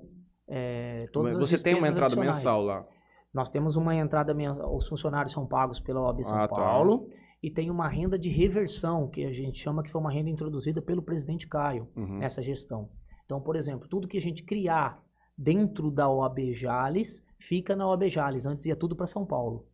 É, 0.48 1.08
todas 1.12 1.34
Mas 1.36 1.44
as 1.44 1.50
você 1.50 1.62
tem 1.64 1.74
uma 1.76 1.88
entrada 1.88 2.06
adicionais. 2.08 2.38
mensal 2.38 2.62
lá. 2.64 2.86
Nós 3.34 3.50
temos 3.50 3.76
uma 3.76 3.94
entrada 3.96 4.34
mensal, 4.34 4.76
os 4.76 4.88
funcionários 4.88 5.34
são 5.34 5.46
pagos 5.46 5.80
pela 5.80 6.02
OAB 6.02 6.24
São 6.24 6.38
Ah, 6.38 6.48
tá. 6.48 6.56
Paulo 6.56 7.10
e 7.44 7.52
tem 7.52 7.70
uma 7.70 7.88
renda 7.90 8.18
de 8.18 8.30
reversão, 8.30 9.10
que 9.10 9.26
a 9.26 9.34
gente 9.34 9.60
chama 9.60 9.84
que 9.84 9.92
foi 9.92 10.00
uma 10.00 10.12
renda 10.12 10.30
introduzida 10.30 10.82
pelo 10.82 11.02
presidente 11.02 11.48
Caio 11.48 11.90
Uhum. 11.96 12.20
nessa 12.20 12.42
gestão. 12.42 12.90
Então, 13.26 13.42
por 13.42 13.56
exemplo, 13.56 13.88
tudo 13.90 14.08
que 14.08 14.18
a 14.18 14.22
gente 14.22 14.44
criar 14.44 15.00
dentro 15.38 15.92
da 15.92 16.10
OAB 16.10 16.54
Jales 16.54 17.22
fica 17.40 17.76
na 17.76 17.86
OAB 17.88 18.08
Jales. 18.10 18.46
Antes 18.46 18.66
ia 18.66 18.76
tudo 18.76 18.96
para 18.96 19.08
São 19.08 19.26
Paulo. 19.26 19.66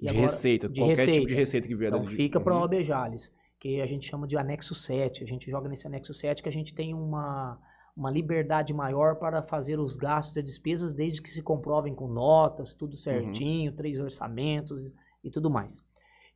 E 0.00 0.04
De 0.04 0.08
agora- 0.08 0.22
receita, 0.22 0.68
de 0.68 0.80
qualquer 0.80 0.94
tipo 0.96 1.06
receita. 1.08 1.28
de 1.28 1.34
receita 1.34 1.68
que 1.68 1.74
vier 1.76 1.88
Então 1.92 2.04
da- 2.04 2.10
fica 2.10 2.40
para 2.40 2.54
a 2.54 2.56
Uhum. 2.56 2.62
OAB 2.62 2.82
Jales. 2.82 3.30
que 3.60 3.80
a 3.80 3.86
gente 3.86 4.04
chama 4.10 4.26
de 4.26 4.36
anexo 4.36 4.74
7. 4.74 5.22
A 5.22 5.26
gente 5.26 5.48
joga 5.48 5.68
nesse 5.68 5.86
anexo 5.86 6.12
7 6.12 6.42
que 6.42 6.48
a 6.48 6.52
gente 6.52 6.74
tem 6.74 6.92
uma, 6.92 7.56
uma 7.96 8.10
liberdade 8.10 8.72
maior 8.72 9.16
para 9.16 9.42
fazer 9.42 9.78
os 9.78 9.96
gastos 9.96 10.36
e 10.36 10.42
despesas 10.42 10.94
desde 10.94 11.20
que 11.20 11.30
se 11.30 11.42
comprovem 11.42 11.94
com 11.94 12.08
notas, 12.08 12.74
tudo 12.74 12.96
certinho, 12.96 13.72
três 13.72 13.98
orçamentos 13.98 14.92
e 15.22 15.30
tudo 15.30 15.50
mais. 15.50 15.84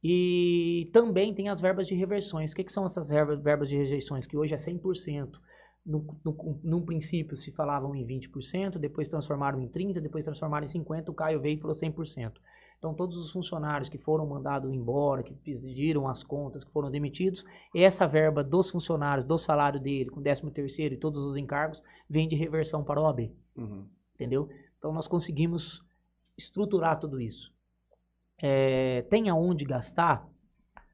E 0.05 0.91
também 0.93 1.35
tem 1.35 1.49
as 1.49 1.61
verbas 1.61 1.87
de 1.87 1.95
reversões. 1.95 2.53
O 2.53 2.57
que, 2.57 2.65
que 2.65 2.73
são 2.73 2.85
essas 2.85 3.09
verbas, 3.09 3.41
verbas 3.41 3.69
de 3.69 3.77
rejeições? 3.77 4.27
Que 4.27 4.37
hoje 4.37 4.55
é 4.55 4.57
100%. 4.57 5.39
No, 5.85 6.05
no, 6.25 6.61
num 6.63 6.85
princípio 6.85 7.37
se 7.37 7.53
falavam 7.53 7.95
em 7.95 8.05
20%, 8.05 8.77
depois 8.77 9.09
transformaram 9.09 9.61
em 9.61 9.69
30%, 9.69 10.01
depois 10.01 10.25
transformaram 10.25 10.67
em 10.67 10.69
50%, 10.69 11.09
o 11.09 11.15
Caio 11.15 11.41
veio 11.41 11.57
e 11.57 11.61
falou 11.61 11.77
100%. 11.77 12.33
Então, 12.79 12.95
todos 12.95 13.17
os 13.17 13.33
funcionários 13.33 13.89
que 13.89 13.99
foram 13.99 14.27
mandados 14.27 14.73
embora, 14.73 15.23
que 15.23 15.33
pediram 15.35 16.07
as 16.09 16.23
contas, 16.23 16.63
que 16.63 16.71
foram 16.71 16.91
demitidos, 16.91 17.45
essa 17.75 18.07
verba 18.07 18.45
dos 18.45 18.71
funcionários, 18.71 19.25
do 19.25 19.39
salário 19.39 19.81
dele, 19.81 20.11
com 20.11 20.23
13 20.23 20.51
terceiro 20.51 20.95
e 20.95 20.99
todos 20.99 21.23
os 21.23 21.37
encargos, 21.37 21.83
vem 22.09 22.29
de 22.29 22.37
reversão 22.37 22.85
para 22.85 23.01
a 23.01 23.05
OAB. 23.05 23.33
Uhum. 23.57 23.87
Entendeu? 24.15 24.49
Então, 24.79 24.93
nós 24.93 25.09
conseguimos 25.09 25.83
estruturar 26.37 27.01
tudo 27.01 27.21
isso. 27.21 27.53
É, 28.39 29.03
tem 29.03 29.29
aonde 29.31 29.65
gastar? 29.65 30.29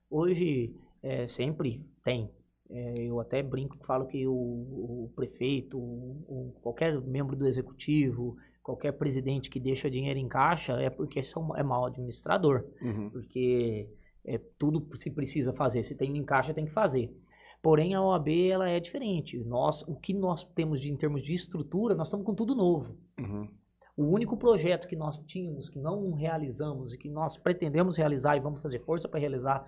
Hoje, 0.09 0.75
é, 1.03 1.27
sempre 1.27 1.85
tem. 2.05 2.31
É, 2.71 2.95
eu 3.01 3.21
até 3.21 3.43
brinco, 3.43 3.77
falo 3.85 4.07
que 4.07 4.27
o, 4.27 4.33
o 4.33 5.13
prefeito, 5.15 5.79
o, 5.79 6.25
o, 6.27 6.53
qualquer 6.63 6.99
membro 7.03 7.37
do 7.37 7.47
executivo, 7.47 8.37
qualquer 8.63 8.93
presidente 8.93 9.51
que 9.51 9.59
deixa 9.59 9.91
dinheiro 9.91 10.19
em 10.19 10.29
caixa 10.29 10.75
é 10.75 10.89
porque 10.89 11.23
são, 11.25 11.55
é 11.57 11.63
mau 11.63 11.85
administrador. 11.85 12.65
Uhum. 12.81 13.11
Porque 13.11 13.89
é, 14.25 14.39
tudo 14.59 14.87
se 14.97 15.11
precisa 15.11 15.53
fazer. 15.53 15.83
Se 15.83 15.95
tem 15.95 16.17
em 16.17 16.25
caixa, 16.25 16.55
tem 16.55 16.65
que 16.65 16.73
fazer. 16.73 17.15
Porém, 17.63 17.95
a 17.95 18.03
OAB 18.03 18.29
ela 18.29 18.69
é 18.69 18.81
diferente. 18.81 19.39
Nós, 19.45 19.83
o 19.83 19.95
que 19.95 20.13
nós 20.13 20.43
temos 20.43 20.81
de, 20.81 20.91
em 20.91 20.97
termos 20.97 21.23
de 21.23 21.33
estrutura, 21.33 21.95
nós 21.95 22.09
estamos 22.09 22.27
com 22.27 22.35
tudo 22.35 22.55
novo. 22.55 22.97
Uhum. 23.19 23.49
O 23.97 24.05
único 24.05 24.37
projeto 24.37 24.89
que 24.89 24.97
nós 24.97 25.19
tínhamos, 25.19 25.69
que 25.69 25.79
não 25.79 26.13
realizamos 26.13 26.95
e 26.95 26.99
que 26.99 27.09
nós 27.09 27.37
pretendemos 27.37 27.97
realizar 27.97 28.37
e 28.37 28.41
vamos 28.41 28.63
fazer 28.63 28.81
força 28.81 29.09
para 29.09 29.21
realizar, 29.21 29.67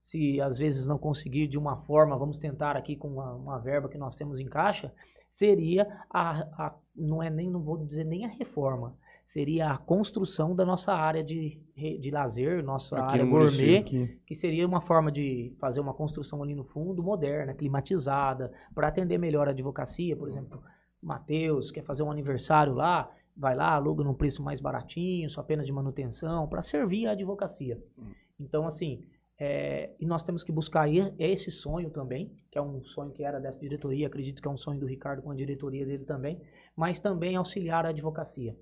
se 0.00 0.40
às 0.40 0.58
vezes 0.58 0.86
não 0.86 0.98
conseguir 0.98 1.46
de 1.46 1.56
uma 1.56 1.76
forma, 1.76 2.18
vamos 2.18 2.36
tentar 2.36 2.76
aqui 2.76 2.96
com 2.96 3.08
uma, 3.08 3.34
uma 3.34 3.58
verba 3.58 3.88
que 3.88 3.96
nós 3.96 4.16
temos 4.16 4.40
em 4.40 4.46
caixa, 4.46 4.92
seria 5.30 5.86
a, 6.10 6.40
a, 6.40 6.74
não 6.94 7.22
é 7.22 7.30
nem, 7.30 7.50
não 7.50 7.62
vou 7.62 7.78
dizer 7.78 8.04
nem 8.04 8.24
a 8.24 8.28
reforma, 8.28 8.96
seria 9.24 9.70
a 9.70 9.78
construção 9.78 10.56
da 10.56 10.66
nossa 10.66 10.92
área 10.92 11.22
de, 11.22 11.60
de 11.76 12.10
lazer, 12.10 12.64
nossa 12.64 12.96
Aqui 12.96 13.12
área 13.14 13.24
gourmet, 13.24 13.80
município. 13.80 14.18
que 14.26 14.34
seria 14.34 14.66
uma 14.66 14.80
forma 14.80 15.10
de 15.10 15.54
fazer 15.60 15.80
uma 15.80 15.94
construção 15.94 16.42
ali 16.42 16.54
no 16.54 16.64
fundo, 16.64 17.02
moderna, 17.02 17.54
climatizada, 17.54 18.52
para 18.74 18.88
atender 18.88 19.18
melhor 19.18 19.46
a 19.46 19.52
advocacia, 19.52 20.16
por 20.16 20.28
exemplo, 20.28 20.60
Matheus 21.00 21.70
quer 21.70 21.84
fazer 21.84 22.02
um 22.02 22.10
aniversário 22.10 22.74
lá, 22.74 23.10
vai 23.36 23.54
lá, 23.54 23.72
aluga 23.74 24.04
num 24.04 24.14
preço 24.14 24.42
mais 24.42 24.60
baratinho, 24.60 25.30
só 25.30 25.40
apenas 25.40 25.64
de 25.64 25.72
manutenção, 25.72 26.48
para 26.48 26.62
servir 26.62 27.06
a 27.06 27.12
advocacia. 27.12 27.82
Hum. 27.98 28.10
Então, 28.38 28.66
assim, 28.66 29.04
é, 29.42 29.96
e 29.98 30.04
nós 30.04 30.22
temos 30.22 30.44
que 30.44 30.52
buscar 30.52 30.86
esse 31.18 31.50
sonho 31.50 31.88
também, 31.88 32.30
que 32.50 32.58
é 32.58 32.62
um 32.62 32.84
sonho 32.84 33.10
que 33.10 33.24
era 33.24 33.40
dessa 33.40 33.58
diretoria, 33.58 34.06
acredito 34.06 34.42
que 34.42 34.46
é 34.46 34.50
um 34.50 34.58
sonho 34.58 34.78
do 34.78 34.84
Ricardo 34.84 35.22
com 35.22 35.30
a 35.30 35.34
diretoria 35.34 35.86
dele 35.86 36.04
também, 36.04 36.38
mas 36.76 36.98
também 36.98 37.36
auxiliar 37.36 37.86
a 37.86 37.88
advocacia. 37.88 38.54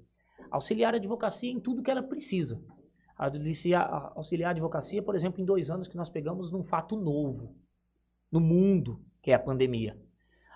Auxiliar 0.53 0.95
a 0.95 0.99
advocacia 0.99 1.51
em 1.51 1.59
tudo 1.59 1.83
que 1.83 1.91
ela 1.91 2.01
precisa. 2.01 2.63
Auxiliar 4.15 4.51
a 4.51 4.51
advocacia, 4.51 5.03
por 5.03 5.17
exemplo, 5.17 5.43
em 5.43 5.45
dois 5.45 5.69
anos 5.69 5.89
que 5.89 5.97
nós 5.97 6.09
pegamos 6.09 6.53
num 6.53 6.63
fato 6.63 6.97
novo 6.97 7.57
no 8.31 8.39
mundo, 8.39 9.05
que 9.21 9.33
é 9.33 9.35
a 9.35 9.39
pandemia. 9.39 10.01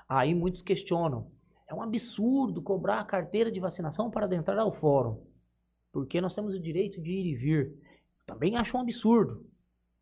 Aí 0.08 0.36
muitos 0.36 0.62
questionam, 0.62 1.32
é 1.66 1.74
um 1.74 1.82
absurdo 1.82 2.62
cobrar 2.62 3.00
a 3.00 3.04
carteira 3.04 3.50
de 3.50 3.58
vacinação 3.58 4.08
para 4.08 4.26
adentrar 4.26 4.58
ao 4.58 4.72
fórum, 4.72 5.26
porque 5.90 6.20
nós 6.20 6.32
temos 6.32 6.54
o 6.54 6.60
direito 6.60 7.02
de 7.02 7.10
ir 7.10 7.26
e 7.26 7.34
vir. 7.34 7.74
Também 8.24 8.56
acho 8.56 8.76
um 8.76 8.80
absurdo. 8.80 9.50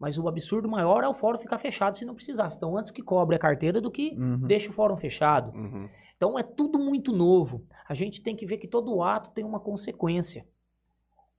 Mas 0.01 0.17
o 0.17 0.27
absurdo 0.27 0.67
maior 0.67 1.05
é 1.05 1.09
o 1.09 1.13
fórum 1.15 1.39
ficar 1.39 1.59
fechado 1.59 1.97
se 1.99 2.07
não 2.07 2.15
precisasse. 2.15 2.57
Então, 2.57 2.75
antes 2.77 2.91
que 2.91 3.03
cobre 3.03 3.37
a 3.37 3.39
carteira 3.39 3.81
do 3.83 3.91
que 3.91 4.17
Uhum. 4.19 4.39
deixa 4.47 4.71
o 4.71 4.73
fórum 4.73 4.97
fechado. 4.97 5.55
Uhum. 5.55 5.89
Então, 6.17 6.39
é 6.39 6.43
tudo 6.43 6.79
muito 6.79 7.13
novo. 7.13 7.67
A 7.87 7.93
gente 7.95 8.23
tem 8.23 8.35
que 8.35 8.47
ver 8.47 8.57
que 8.57 8.67
todo 8.67 9.03
ato 9.03 9.31
tem 9.31 9.45
uma 9.45 9.61
consequência. 9.61 10.47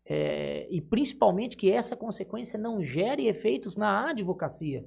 É, 0.06 0.68
e 0.70 0.80
principalmente 0.82 1.58
que 1.58 1.72
essa 1.72 1.96
consequência 1.96 2.58
não 2.60 2.84
gere 2.84 3.28
efeitos 3.28 3.76
na 3.76 4.10
advocacia. 4.10 4.86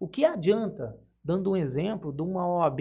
O 0.00 0.08
que 0.08 0.24
adianta, 0.24 0.98
dando 1.24 1.52
um 1.52 1.56
exemplo, 1.56 2.12
de 2.12 2.22
uma 2.22 2.46
OAB 2.46 2.80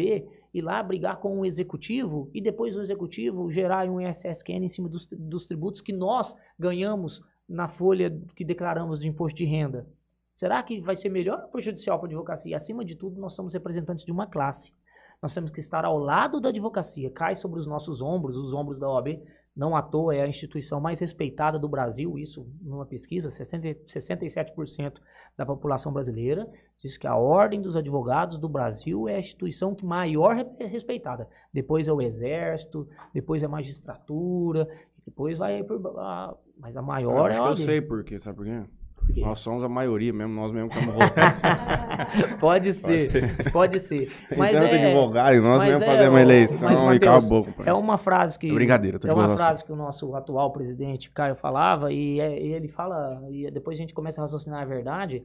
ir 0.54 0.62
lá 0.62 0.82
brigar 0.82 1.18
com 1.18 1.40
o 1.40 1.46
executivo 1.46 2.30
e 2.34 2.42
depois 2.42 2.76
o 2.76 2.82
executivo 2.82 3.52
gerar 3.52 3.90
um 3.90 4.00
ISSQN 4.02 4.64
em 4.66 4.70
cima 4.70 4.88
dos, 4.88 5.06
dos 5.12 5.46
tributos 5.46 5.82
que 5.82 5.92
nós 5.94 6.36
ganhamos 6.58 7.22
na 7.48 7.68
folha 7.68 8.10
que 8.36 8.44
declaramos 8.46 9.02
de 9.02 9.08
imposto 9.08 9.38
de 9.38 9.46
renda? 9.46 9.88
Será 10.36 10.62
que 10.62 10.82
vai 10.82 10.96
ser 10.96 11.10
melhor 11.10 11.44
ou 11.44 11.50
prejudicial 11.50 11.98
para 11.98 12.08
a 12.08 12.12
advocacia? 12.12 12.58
Acima 12.58 12.84
de 12.84 12.96
tudo, 12.96 13.20
nós 13.20 13.34
somos 13.34 13.54
representantes 13.54 14.06
de 14.06 14.12
uma 14.12 14.28
classe. 14.28 14.74
Nós 15.22 15.34
temos 15.34 15.50
que 15.50 15.62
estar 15.62 15.86
ao 15.86 15.98
lado 15.98 16.42
da 16.42 16.50
advocacia, 16.50 17.10
cai 17.10 17.36
sobre 17.36 17.60
os 17.60 17.66
nossos 17.66 18.02
ombros, 18.02 18.36
os 18.36 18.54
ombros 18.54 18.78
da 18.78 18.90
OAB. 18.90 19.22
Não 19.56 19.74
à 19.74 19.82
toa 19.82 20.14
é 20.14 20.22
a 20.22 20.28
instituição 20.28 20.82
mais 20.82 21.00
respeitada 21.00 21.58
do 21.58 21.70
Brasil, 21.70 22.20
isso 22.20 22.46
numa 22.62 22.86
pesquisa, 22.86 23.32
60, 23.32 23.86
67% 23.86 25.00
da 25.38 25.46
população 25.46 25.94
brasileira 25.94 26.46
diz 26.82 26.98
que 26.98 27.08
a 27.08 27.16
Ordem 27.16 27.62
dos 27.62 27.78
Advogados 27.78 28.38
do 28.38 28.50
Brasil 28.50 29.08
é 29.08 29.16
a 29.16 29.20
instituição 29.20 29.74
que 29.74 29.86
maior 29.86 30.36
é 30.60 30.66
respeitada. 30.66 31.30
Depois 31.54 31.88
é 31.88 31.94
o 31.94 32.02
Exército, 32.02 32.86
depois 33.14 33.42
é 33.42 33.46
a 33.46 33.50
magistratura, 33.50 34.68
depois 35.06 35.38
vai 35.38 35.64
por, 35.64 35.82
a, 36.00 36.36
mas 36.58 36.76
a 36.76 36.82
maior 36.82 37.32
acho 37.32 37.40
é 37.40 37.44
a 37.44 37.46
que 37.46 37.62
eu 37.62 37.66
sei 37.66 37.82
por 37.82 38.04
quê, 38.04 38.20
sabe 38.20 38.36
por 38.36 38.46
quê? 38.46 38.66
Por 39.06 39.14
quê? 39.14 39.22
Nós 39.22 39.40
somos 39.40 39.64
a 39.64 39.70
maioria 39.70 40.12
mesmo, 40.12 40.34
nós 40.34 40.52
mesmo 40.52 40.70
estamos 40.70 40.94
votando. 40.96 42.38
pode 42.40 42.74
ser, 42.74 43.52
pode 43.52 43.80
ser. 43.80 44.12
Mas 44.36 44.60
tanto 44.60 44.74
é, 44.74 44.86
advogado 44.88 45.36
e 45.36 45.40
nós 45.40 45.62
mesmo 45.62 45.84
é, 45.84 45.86
fazemos 45.88 46.16
ô, 46.16 46.22
eleição 46.22 46.70
mas, 46.70 46.80
e 46.80 46.84
Mateus, 46.84 47.16
acabou. 47.26 47.46
compadre. 47.46 47.70
É 47.70 47.74
uma 47.74 47.98
frase 47.98 48.40
que. 48.40 48.50
É 48.50 48.54
brincadeira, 48.54 49.00
tô 49.00 49.08
É 49.08 49.14
uma 49.14 49.36
frase 49.38 49.64
que 49.64 49.72
o 49.72 49.76
nosso 49.76 50.16
atual 50.16 50.52
presidente 50.52 51.12
Caio 51.12 51.36
falava, 51.36 51.92
e, 51.92 52.20
é- 52.20 52.42
e 52.44 52.54
ele 52.54 52.68
fala, 52.68 53.22
e 53.30 53.50
depois 53.52 53.78
a 53.78 53.82
gente 53.82 53.94
começa 53.94 54.20
a 54.22 54.24
raciocinar 54.24 54.62
a 54.62 54.66
verdade. 54.66 55.24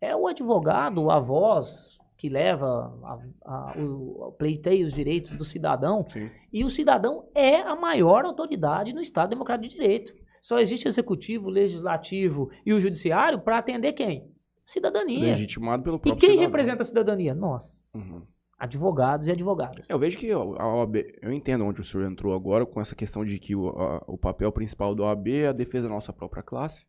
É 0.00 0.16
o 0.16 0.26
advogado, 0.26 1.10
a 1.10 1.20
voz 1.20 1.92
que 2.18 2.28
leva 2.28 2.92
a, 3.04 3.18
a, 3.52 3.74
o, 3.78 4.28
o 4.28 4.32
pleiteia 4.32 4.84
os 4.86 4.92
direitos 4.92 5.32
do 5.36 5.44
cidadão, 5.44 6.04
Sim. 6.06 6.28
e 6.52 6.64
o 6.64 6.70
cidadão 6.70 7.24
é 7.34 7.60
a 7.62 7.74
maior 7.74 8.24
autoridade 8.24 8.92
no 8.92 9.00
Estado 9.00 9.30
Democrático 9.30 9.68
de 9.68 9.74
Direito. 9.76 10.12
Só 10.42 10.58
existe 10.58 10.86
executivo, 10.88 11.48
legislativo 11.48 12.50
e 12.66 12.74
o 12.74 12.80
judiciário 12.80 13.40
para 13.40 13.56
atender 13.58 13.92
quem? 13.94 14.28
Cidadania. 14.66 15.20
Legitimado 15.20 15.82
pelo 15.84 15.96
E 15.96 16.00
próprio 16.00 16.18
quem 16.20 16.30
cidadão. 16.30 16.46
representa 16.50 16.82
a 16.82 16.84
cidadania? 16.84 17.34
Nós, 17.34 17.80
Uhum. 17.94 18.22
advogados 18.58 19.28
e 19.28 19.30
advogadas. 19.32 19.88
Eu 19.88 19.98
vejo 19.98 20.18
que 20.18 20.30
a 20.30 20.38
OAB, 20.38 20.96
eu 21.22 21.32
entendo 21.32 21.64
onde 21.64 21.80
o 21.80 21.84
senhor 21.84 22.04
entrou 22.10 22.34
agora 22.34 22.66
com 22.66 22.80
essa 22.80 22.94
questão 22.94 23.24
de 23.24 23.38
que 23.38 23.54
o, 23.54 23.68
a- 23.70 24.04
o 24.06 24.18
papel 24.18 24.50
principal 24.52 24.94
da 24.94 25.04
OAB 25.04 25.28
é 25.28 25.48
a 25.48 25.52
defesa 25.52 25.88
da 25.88 25.94
nossa 25.94 26.12
própria 26.12 26.42
classe, 26.42 26.84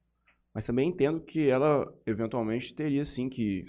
mas 0.53 0.65
também 0.65 0.89
entendo 0.89 1.19
que 1.21 1.47
ela 1.47 1.91
eventualmente 2.05 2.73
teria 2.73 3.05
sim 3.05 3.27
que, 3.29 3.65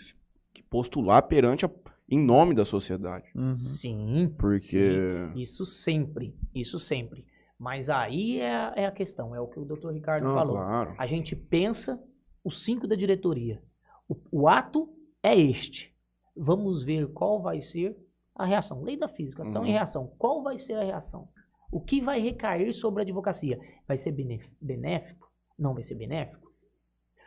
que 0.53 0.63
postular 0.63 1.23
perante 1.27 1.65
a, 1.67 1.71
em 2.09 2.19
nome 2.19 2.55
da 2.55 2.65
sociedade, 2.65 3.27
Uhum. 3.35 3.57
Sim, 3.57 4.35
porque 4.39 5.31
Isso 5.35 5.65
sempre, 5.67 6.35
isso 6.55 6.79
sempre. 6.79 7.25
Mas 7.65 7.89
aí 7.89 8.41
é, 8.41 8.55
a- 8.55 8.73
é 8.77 8.85
a 8.87 8.93
questão, 8.93 9.35
é 9.35 9.41
o 9.41 9.49
que 9.49 9.59
o 9.59 9.65
doutor 9.65 9.91
Ricardo 9.95 10.25
Não, 10.27 10.35
falou. 10.35 10.57
claro. 10.57 10.95
A 10.99 11.07
gente 11.07 11.35
pensa 11.35 11.99
os 12.45 12.63
cinco 12.63 12.87
da 12.87 12.95
diretoria. 12.95 13.63
O, 14.07 14.15
o 14.31 14.49
ato 14.49 14.87
é 15.23 15.35
este. 15.35 15.97
Vamos 16.37 16.85
ver 16.85 17.11
qual 17.15 17.41
vai 17.41 17.63
ser 17.63 17.97
a 18.35 18.45
reação. 18.45 18.83
Lei 18.83 18.99
da 18.99 19.09
física, 19.09 19.43
ação 19.45 19.63
Uhum. 19.63 19.69
e 19.69 19.73
reação. 19.73 20.13
Qual 20.19 20.43
vai 20.43 20.59
ser 20.59 20.75
a 20.75 20.85
reação? 20.85 21.27
O 21.73 21.81
que 21.81 22.03
vai 22.03 22.21
recair 22.21 22.71
sobre 22.75 23.01
a 23.01 23.05
advocacia? 23.05 23.59
Vai 23.89 23.97
ser 23.97 24.13
benéfico? 24.61 25.33
Não 25.59 25.73
vai 25.73 25.83
ser 25.83 25.95
benéfico? 25.95 26.53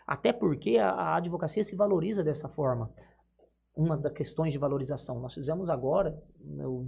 Até 0.06 0.32
porque 0.32 0.78
a, 0.78 0.92
a 0.92 1.16
advocacia 1.18 1.64
se 1.64 1.76
valoriza 1.76 2.24
dessa 2.24 2.48
forma. 2.48 2.94
Uma 3.76 3.98
das 3.98 4.14
questões 4.14 4.52
de 4.54 4.60
valorização. 4.60 5.20
Nós 5.20 5.34
fizemos 5.34 5.68
agora, 5.68 6.16
eu, 6.60 6.86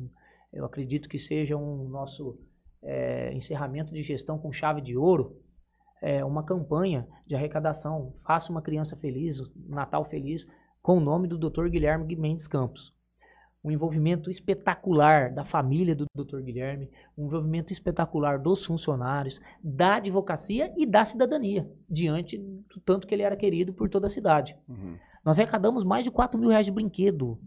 eu 0.53 0.65
acredito 0.65 1.09
que 1.09 1.17
seja 1.17 1.57
um 1.57 1.89
nosso 1.89 2.37
é, 2.83 3.33
encerramento 3.33 3.93
de 3.93 4.01
gestão 4.01 4.37
com 4.37 4.51
chave 4.51 4.81
de 4.81 4.97
ouro, 4.97 5.37
é, 6.01 6.23
uma 6.23 6.43
campanha 6.43 7.07
de 7.25 7.35
arrecadação. 7.35 8.13
Faça 8.25 8.51
uma 8.51 8.61
criança 8.61 8.95
feliz, 8.95 9.39
um 9.39 9.75
Natal 9.75 10.05
feliz, 10.05 10.47
com 10.81 10.97
o 10.97 11.01
nome 11.01 11.27
do 11.27 11.37
Dr. 11.37 11.67
Guilherme 11.67 12.15
Mendes 12.15 12.47
Campos. 12.47 12.93
Um 13.61 13.71
envolvimento 13.71 14.31
espetacular 14.31 15.33
da 15.33 15.43
família 15.43 15.93
do 15.93 16.05
Dr. 16.15 16.39
Guilherme, 16.39 16.89
um 17.17 17.25
envolvimento 17.25 17.73
espetacular 17.73 18.39
dos 18.39 18.65
funcionários, 18.65 19.41
da 19.61 19.95
advocacia 19.95 20.73
e 20.77 20.85
da 20.85 21.03
cidadania, 21.03 21.69
diante 21.89 22.37
do 22.37 22.79
tanto 22.85 23.05
que 23.05 23.13
ele 23.13 23.23
era 23.23 23.35
querido 23.35 23.73
por 23.73 23.89
toda 23.89 24.07
a 24.07 24.09
cidade. 24.09 24.55
Uhum. 24.67 24.95
Nós 25.25 25.37
arrecadamos 25.37 25.83
mais 25.83 26.05
de 26.05 26.11
4 26.11 26.39
mil 26.39 26.49
reais 26.49 26.65
de 26.65 26.71
brinquedo. 26.71 27.37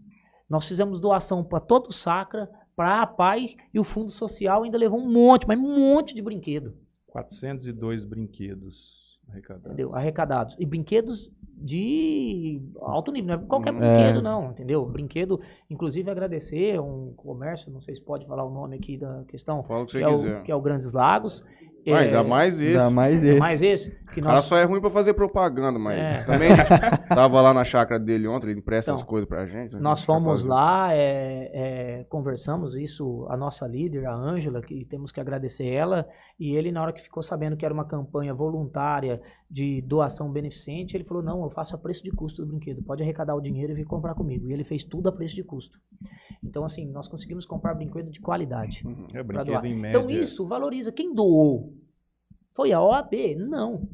Nós 0.47 0.67
fizemos 0.67 0.99
doação 0.99 1.43
para 1.43 1.59
todo 1.59 1.87
o 1.87 1.93
Sacra, 1.93 2.47
para 2.75 3.01
a 3.01 3.07
PAI 3.07 3.55
e 3.73 3.79
o 3.79 3.83
Fundo 3.83 4.09
Social 4.11 4.63
ainda 4.63 4.77
levou 4.77 4.99
um 4.99 5.11
monte, 5.11 5.47
mas 5.47 5.59
um 5.59 5.79
monte 5.79 6.13
de 6.15 6.21
brinquedo. 6.21 6.73
402 7.07 8.03
brinquedos 8.05 9.19
arrecadados. 9.29 9.65
Entendeu? 9.67 9.95
Arrecadados. 9.95 10.55
E 10.59 10.65
brinquedos 10.65 11.31
de 11.55 12.61
alto 12.81 13.11
nível, 13.11 13.37
não 13.37 13.43
é 13.43 13.47
qualquer 13.47 13.73
Hum. 13.73 13.77
brinquedo, 13.77 14.19
É. 14.19 14.21
não, 14.21 14.51
entendeu? 14.51 14.85
Brinquedo, 14.85 15.39
inclusive 15.69 16.09
agradecer 16.09 16.79
um 16.81 17.13
comércio, 17.15 17.71
não 17.71 17.79
sei 17.81 17.95
se 17.95 18.01
pode 18.01 18.25
falar 18.25 18.43
o 18.43 18.49
nome 18.53 18.75
aqui 18.75 18.97
da 18.97 19.23
questão, 19.27 19.63
Fala 19.63 19.83
o 19.83 19.85
que 19.85 19.93
que 19.93 19.99
você 19.99 20.03
é, 20.03 20.11
quiser. 20.17 20.39
o, 20.39 20.43
que 20.43 20.51
é 20.51 20.55
o 20.55 20.61
Grandes 20.61 20.91
Lagos. 20.91 21.43
É, 21.85 21.93
ainda 21.95 22.23
mais 22.23 22.59
esse. 22.59 22.71
Ainda 22.71 22.89
mais 22.89 23.13
ainda 23.15 23.27
esse. 23.31 23.39
mais 23.39 23.61
esse, 23.61 23.91
que 24.13 24.19
O 24.19 24.23
cara 24.23 24.35
nós 24.35 24.45
só 24.45 24.57
é 24.57 24.63
ruim 24.63 24.79
pra 24.79 24.89
fazer 24.89 25.13
propaganda, 25.13 25.77
mas 25.77 25.97
É. 25.97 26.23
também 26.23 26.51
a 26.51 26.55
gente 26.55 26.67
tava 27.09 27.41
lá 27.41 27.53
na 27.53 27.63
chácara 27.63 27.99
dele 27.99 28.27
ontem, 28.27 28.49
ele 28.51 28.59
empresta 28.59 28.91
Então, 28.91 29.01
as 29.01 29.07
coisas 29.07 29.27
pra 29.27 29.45
gente. 29.45 29.75
a 29.75 29.79
Nós 29.79 29.99
gente 29.99 30.05
fomos 30.05 30.43
lá, 30.43 30.93
é, 30.93 31.51
é, 31.53 32.03
conversamos 32.09 32.75
isso, 32.75 33.25
a 33.29 33.35
nossa 33.35 33.67
líder, 33.67 34.05
a 34.05 34.13
Ângela, 34.15 34.61
que 34.61 34.85
temos 34.85 35.11
que 35.11 35.19
agradecer 35.19 35.67
ela, 35.67 36.07
e 36.39 36.55
ele, 36.55 36.71
na 36.71 36.81
hora 36.81 36.93
que 36.93 37.01
ficou 37.01 37.23
sabendo 37.23 37.57
que 37.57 37.65
era 37.65 37.73
uma 37.73 37.85
campanha 37.85 38.33
voluntária 38.33 39.21
de 39.49 39.81
doação 39.81 40.31
beneficente, 40.31 40.95
ele 40.97 41.03
falou, 41.03 41.21
não, 41.21 41.43
eu 41.43 41.49
faço 41.49 41.75
a 41.75 41.77
preço 41.77 42.03
de 42.03 42.11
custo 42.11 42.41
do 42.43 42.47
brinquedo, 42.47 42.81
pode 42.83 43.03
arrecadar 43.03 43.35
o 43.35 43.41
dinheiro 43.41 43.71
e 43.71 43.75
vir 43.75 43.85
comprar 43.85 44.15
comigo. 44.15 44.49
E 44.49 44.53
ele 44.53 44.63
fez 44.63 44.83
tudo 44.83 45.09
a 45.09 45.11
preço 45.11 45.35
de 45.35 45.43
custo. 45.43 45.77
Então, 46.43 46.65
assim, 46.65 46.85
nós 46.91 47.07
conseguimos 47.07 47.45
comprar 47.45 47.73
brinquedo 47.75 48.09
de 48.09 48.19
qualidade. 48.19 48.81
Uhum. 48.85 49.07
É 49.13 49.23
brinquedo 49.23 49.65
em 49.65 49.75
média. 49.75 49.97
Então, 49.99 50.09
isso 50.09 50.47
valoriza. 50.47 50.91
Quem 50.91 51.13
doou? 51.13 51.72
Foi 52.53 52.71
a 52.71 52.81
OAB? 52.81 53.35
Não. 53.37 53.87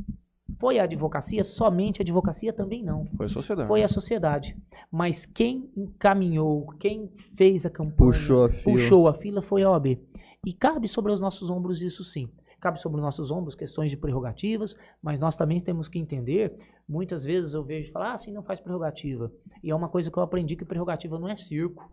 Foi 0.59 0.77
a 0.77 0.83
advocacia? 0.83 1.43
Somente 1.43 2.01
a 2.01 2.03
advocacia 2.03 2.51
também 2.51 2.83
não. 2.83 3.05
Foi 3.15 3.25
a 3.25 3.29
sociedade. 3.29 3.67
Foi 3.67 3.83
a 3.83 3.87
sociedade. 3.87 4.57
Mas 4.91 5.25
quem 5.25 5.69
encaminhou, 5.77 6.67
quem 6.79 7.09
fez 7.37 7.65
a 7.65 7.69
campanha, 7.69 8.11
Puxou 8.11 8.45
a 8.45 8.49
fila. 8.49 8.63
puxou 8.63 9.07
a 9.07 9.13
fila 9.13 9.41
foi 9.41 9.63
a 9.63 9.71
OAB. 9.71 9.99
E 10.45 10.53
cabe 10.53 10.87
sobre 10.87 11.11
os 11.11 11.19
nossos 11.19 11.49
ombros 11.49 11.81
isso 11.81 12.03
sim. 12.03 12.29
Cabe 12.59 12.81
sobre 12.81 12.97
os 12.97 13.03
nossos 13.03 13.31
ombros 13.31 13.55
questões 13.55 13.89
de 13.89 13.95
prerrogativas, 13.95 14.75
mas 15.01 15.17
nós 15.17 15.37
também 15.37 15.61
temos 15.61 15.87
que 15.87 15.97
entender, 15.97 16.53
muitas 16.87 17.23
vezes 17.23 17.53
eu 17.53 17.63
vejo 17.63 17.89
falar, 17.91 18.09
ah, 18.09 18.13
assim 18.13 18.33
não 18.33 18.43
faz 18.43 18.59
prerrogativa. 18.59 19.31
E 19.63 19.71
é 19.71 19.75
uma 19.75 19.87
coisa 19.87 20.11
que 20.11 20.17
eu 20.17 20.23
aprendi 20.23 20.57
que 20.57 20.65
prerrogativa 20.65 21.17
não 21.17 21.29
é 21.29 21.37
circo. 21.37 21.89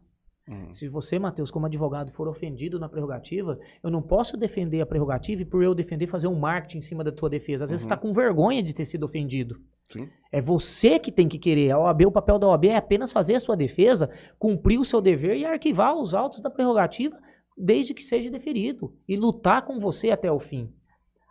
Uhum. 0.49 0.73
Se 0.73 0.89
você, 0.89 1.19
Matheus, 1.19 1.51
como 1.51 1.67
advogado, 1.67 2.13
for 2.13 2.29
ofendido 2.29 2.79
na 2.79 2.89
prerrogativa, 2.89 3.59
eu 3.83 3.91
não 3.91 4.01
posso 4.01 4.37
defender 4.37 4.81
a 4.81 4.87
prerrogativa 4.87 5.43
e 5.43 5.45
por 5.45 5.63
eu 5.63 5.75
defender 5.75 6.07
fazer 6.07 6.29
um 6.29 6.39
marketing 6.39 6.79
em 6.79 6.83
cima 6.83 7.03
da 7.03 7.13
sua 7.17 7.29
defesa. 7.29 7.65
Às 7.65 7.71
vezes 7.71 7.85
Uhum. 7.85 7.89
você 7.89 7.95
está 7.95 7.97
com 8.01 8.13
vergonha 8.13 8.63
de 8.63 8.73
ter 8.75 8.85
sido 8.85 9.05
ofendido. 9.05 9.59
Sim. 9.91 10.09
É 10.33 10.41
você 10.41 10.99
que 10.99 11.11
tem 11.13 11.29
que 11.29 11.39
querer. 11.39 11.71
A 11.73 11.79
OAB, 11.79 12.07
o 12.07 12.13
papel 12.13 12.39
da 12.39 12.47
OAB 12.49 12.67
é 12.69 12.77
apenas 12.77 13.13
fazer 13.13 13.35
a 13.35 13.41
sua 13.41 13.57
defesa, 13.57 14.11
cumprir 14.39 14.79
o 14.79 14.85
seu 14.85 15.01
dever 15.01 15.37
e 15.37 15.45
arquivar 15.45 15.97
os 15.97 16.15
autos 16.15 16.41
da 16.41 16.51
prerrogativa 16.51 17.17
desde 17.59 17.95
que 17.95 18.03
seja 18.03 18.31
deferido 18.31 18.93
e 19.09 19.17
lutar 19.17 19.63
com 19.63 19.81
você 19.81 20.11
até 20.11 20.31
o 20.31 20.39
fim. 20.39 20.71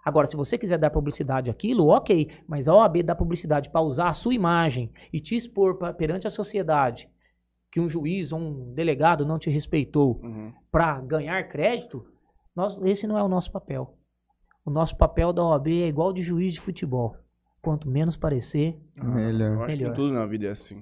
Agora, 0.03 0.27
se 0.27 0.35
você 0.35 0.57
quiser 0.57 0.77
dar 0.77 0.89
publicidade 0.89 1.49
àquilo, 1.49 1.87
ok, 1.87 2.29
mas 2.47 2.67
a 2.67 2.75
OAB 2.75 3.01
dá 3.03 3.15
publicidade 3.15 3.69
para 3.69 3.81
usar 3.81 4.09
a 4.09 4.13
sua 4.13 4.33
imagem 4.33 4.91
e 5.11 5.19
te 5.19 5.35
expor 5.35 5.77
pra- 5.77 5.93
perante 5.93 6.27
a 6.27 6.29
sociedade 6.29 7.09
que 7.75 7.81
um 7.81 7.89
juiz 7.89 8.31
ou 8.31 8.39
um 8.39 8.73
delegado 8.73 9.25
não 9.25 9.37
te 9.37 9.49
respeitou 9.49 10.21
Uhum. 10.23 10.53
para 10.71 11.01
ganhar 11.01 11.43
crédito, 11.49 12.05
nós- 12.55 12.79
esse 12.83 13.05
não 13.05 13.17
é 13.17 13.21
o 13.23 13.27
nosso 13.27 13.51
papel. 13.51 13.97
O 14.65 14.71
nosso 14.71 14.95
papel 14.95 15.33
da 15.33 15.43
OAB 15.43 15.67
é 15.83 15.87
igual 15.89 16.13
de 16.13 16.21
juiz 16.21 16.53
de 16.53 16.61
futebol. 16.61 17.17
Quanto 17.61 17.89
menos 17.89 18.15
parecer, 18.15 18.79
Melhor. 19.03 19.55
Eu 19.55 19.63
acho 19.63 19.67
Melhor. 19.77 19.89
que 19.89 19.95
tudo 19.97 20.13
na 20.13 20.25
vida 20.25 20.45
é 20.45 20.51
assim. 20.51 20.81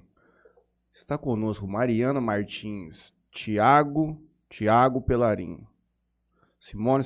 Está 0.93 1.17
conosco 1.17 1.65
Mariana 1.67 2.21
Martins, 2.21 3.11
Tiago, 3.31 4.21
Tiago 4.47 5.01
Pelarim, 5.01 5.65
Simone, 6.59 7.03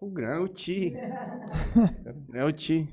o 0.00 0.08
grande, 0.10 0.42
o 0.44 0.48
Ti, 0.48 0.94
é 2.32 2.44
o 2.46 2.50
Ti, 2.50 2.88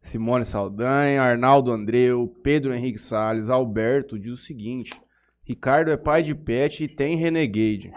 Simone 0.00 0.46
Saldanha, 0.46 1.20
Arnaldo 1.22 1.70
Andreu, 1.70 2.28
Pedro 2.42 2.72
Henrique 2.72 2.98
Salles, 2.98 3.50
Alberto 3.50 4.18
diz 4.18 4.32
o 4.32 4.36
seguinte, 4.38 4.98
Ricardo 5.46 5.90
é 5.90 5.96
pai 5.96 6.22
de 6.22 6.34
pet 6.34 6.84
e 6.84 6.88
tem 6.88 7.16
Renegade. 7.16 7.92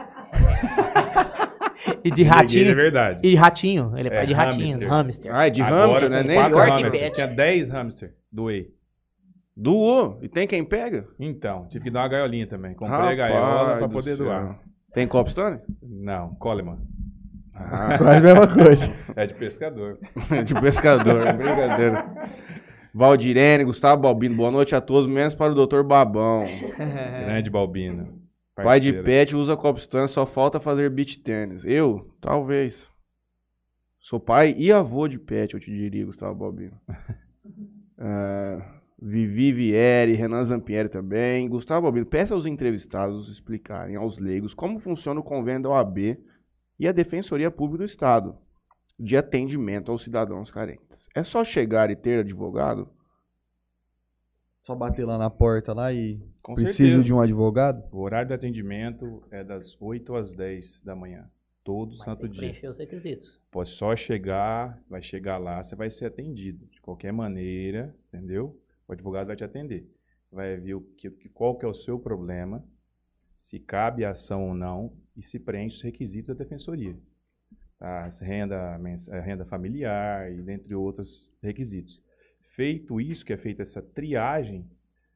e 2.03 2.11
de 2.11 2.23
Renegade 2.23 2.59
É 2.59 2.63
ratinho. 2.63 2.75
verdade. 2.75 3.27
E 3.27 3.35
ratinho, 3.35 3.93
ele 3.97 4.07
é 4.07 4.11
pai 4.11 4.23
É, 4.23 4.25
de 4.25 4.33
ratinhos, 4.33 4.71
hamster. 4.73 4.89
hamster. 4.89 5.35
Ah, 5.35 5.47
é 5.47 5.49
de 5.49 5.61
Agora, 5.61 5.87
hamster, 5.87 6.09
né? 6.09 6.21
com 6.21 6.27
Nem 6.27 6.37
quatro 6.37 6.49
de 6.51 6.55
Pior 6.55 6.65
que 6.65 6.81
hamster. 6.83 6.99
pet. 7.01 7.13
Tinha 7.15 7.27
10 7.27 7.69
hamster. 7.69 8.13
Doei. 8.31 8.67
Doou. 9.55 10.19
E 10.21 10.29
tem 10.29 10.47
quem 10.47 10.63
pega? 10.63 11.07
Então, 11.19 11.67
tive 11.69 11.85
que 11.85 11.91
dar 11.91 12.01
uma 12.01 12.07
gaiolinha 12.07 12.47
também. 12.47 12.73
Comprei 12.73 12.95
a 12.95 12.99
Rapaz 12.99 13.17
gaiola 13.17 13.77
pra 13.77 13.87
do 13.87 13.93
poder 13.93 14.15
céu. 14.15 14.25
doar. 14.25 14.59
Tem 14.93 15.07
Copstone? 15.07 15.59
Não, 15.83 16.35
Coleman. 16.35 16.77
Ah, 17.53 17.97
Quase 17.97 18.17
a 18.19 18.21
mesma 18.21 18.47
coisa. 18.47 18.93
É 19.15 19.25
de 19.27 19.33
pescador. 19.33 19.97
de 20.45 20.53
pescador, 20.61 21.21
brincadeira. 21.35 22.05
Valdirene, 22.93 23.63
Gustavo 23.63 24.01
Balbino, 24.01 24.35
boa 24.35 24.51
noite 24.51 24.75
a 24.75 24.81
todos, 24.81 25.07
menos 25.07 25.35
para 25.35 25.53
o 25.53 25.67
Dr. 25.67 25.83
Babão. 25.83 26.43
Grande 27.25 27.49
Balbino. 27.49 28.19
Pai 28.55 28.79
de 28.79 28.91
pet 28.91 29.35
usa 29.35 29.55
copstan, 29.55 30.07
só 30.07 30.25
falta 30.25 30.59
fazer 30.59 30.89
beach 30.89 31.19
tênis. 31.19 31.63
Eu? 31.63 32.13
Talvez. 32.19 32.89
Sou 33.99 34.19
pai 34.19 34.55
e 34.57 34.71
avô 34.71 35.07
de 35.07 35.19
pet, 35.19 35.53
eu 35.53 35.59
te 35.59 35.71
diria, 35.71 36.05
Gustavo 36.05 36.35
Balbino. 36.35 36.77
É, 37.97 38.61
Vivi 39.01 39.53
Vieri, 39.53 40.13
Renan 40.13 40.43
Zampieri 40.43 40.89
também. 40.89 41.47
Gustavo 41.47 41.83
Balbino, 41.83 42.05
peça 42.05 42.33
aos 42.33 42.45
entrevistados 42.45 43.29
explicarem 43.29 43.95
aos 43.95 44.17
leigos 44.17 44.53
como 44.53 44.79
funciona 44.79 45.19
o 45.19 45.23
convênio 45.23 45.63
da 45.63 45.69
OAB 45.69 46.17
e 46.77 46.87
a 46.87 46.91
Defensoria 46.91 47.51
Pública 47.51 47.83
do 47.83 47.85
Estado 47.85 48.35
de 48.99 49.15
atendimento 49.15 49.91
aos 49.91 50.03
cidadãos 50.03 50.51
carentes. 50.51 51.07
É 51.15 51.23
só 51.23 51.43
chegar 51.43 51.89
e 51.89 51.95
ter 51.95 52.19
advogado? 52.19 52.89
Só 54.63 54.75
bater 54.75 55.05
lá 55.05 55.17
na 55.17 55.29
porta 55.29 55.73
lá 55.73 55.91
e 55.91 56.21
Com 56.43 56.53
preciso 56.53 56.77
certeza. 56.77 57.03
de 57.03 57.13
um 57.13 57.21
advogado? 57.21 57.83
O 57.91 58.01
horário 58.01 58.27
de 58.27 58.33
atendimento 58.33 59.23
é 59.31 59.43
das 59.43 59.75
8 59.81 60.15
às 60.15 60.33
10 60.33 60.81
da 60.83 60.95
manhã. 60.95 61.29
Todo 61.63 61.91
Mas 61.91 62.03
santo 62.03 62.21
tem 62.21 62.29
que 62.29 62.39
dia. 62.39 62.49
preencher 62.49 62.67
os 62.67 62.77
requisitos. 62.77 63.41
Pode 63.49 63.69
só 63.69 63.95
chegar, 63.95 64.79
vai 64.89 65.01
chegar 65.01 65.37
lá, 65.37 65.63
você 65.63 65.75
vai 65.75 65.89
ser 65.89 66.05
atendido. 66.05 66.65
De 66.67 66.81
qualquer 66.81 67.11
maneira, 67.11 67.95
entendeu? 68.07 68.59
O 68.87 68.93
advogado 68.93 69.27
vai 69.27 69.35
te 69.35 69.43
atender. 69.43 69.89
Vai 70.31 70.57
ver 70.57 70.75
o 70.75 70.81
que, 70.81 71.09
qual 71.29 71.57
que 71.57 71.65
é 71.65 71.67
o 71.67 71.73
seu 71.73 71.97
problema, 71.97 72.63
se 73.37 73.59
cabe 73.59 74.05
a 74.05 74.11
ação 74.11 74.49
ou 74.49 74.53
não, 74.53 74.93
e 75.15 75.23
se 75.23 75.39
preenche 75.39 75.77
os 75.77 75.81
requisitos 75.81 76.27
da 76.27 76.43
defensoria. 76.43 76.95
As 77.79 78.19
Renda, 78.19 78.77
a 79.11 79.19
renda 79.21 79.45
familiar 79.45 80.31
e 80.31 80.41
dentre 80.41 80.75
outros 80.75 81.31
requisitos. 81.41 82.03
Feito 82.41 82.99
isso, 82.99 83.25
que 83.25 83.31
é 83.31 83.37
feita 83.37 83.61
essa 83.61 83.81
triagem, 83.81 84.65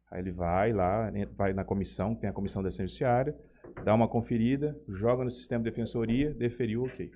aí 0.09 0.21
ele 0.21 0.31
vai 0.31 0.71
lá, 0.71 1.11
vai 1.35 1.51
na 1.51 1.65
comissão, 1.65 2.15
tem 2.15 2.29
a 2.29 2.33
comissão 2.33 2.63
da 2.63 2.69
Judiciária, 2.69 3.35
dá 3.83 3.93
uma 3.93 4.07
conferida, 4.07 4.79
joga 4.87 5.25
no 5.25 5.31
sistema 5.31 5.63
de 5.63 5.69
defensoria, 5.69 6.33
deferiu, 6.33 6.83
ok. 6.83 7.11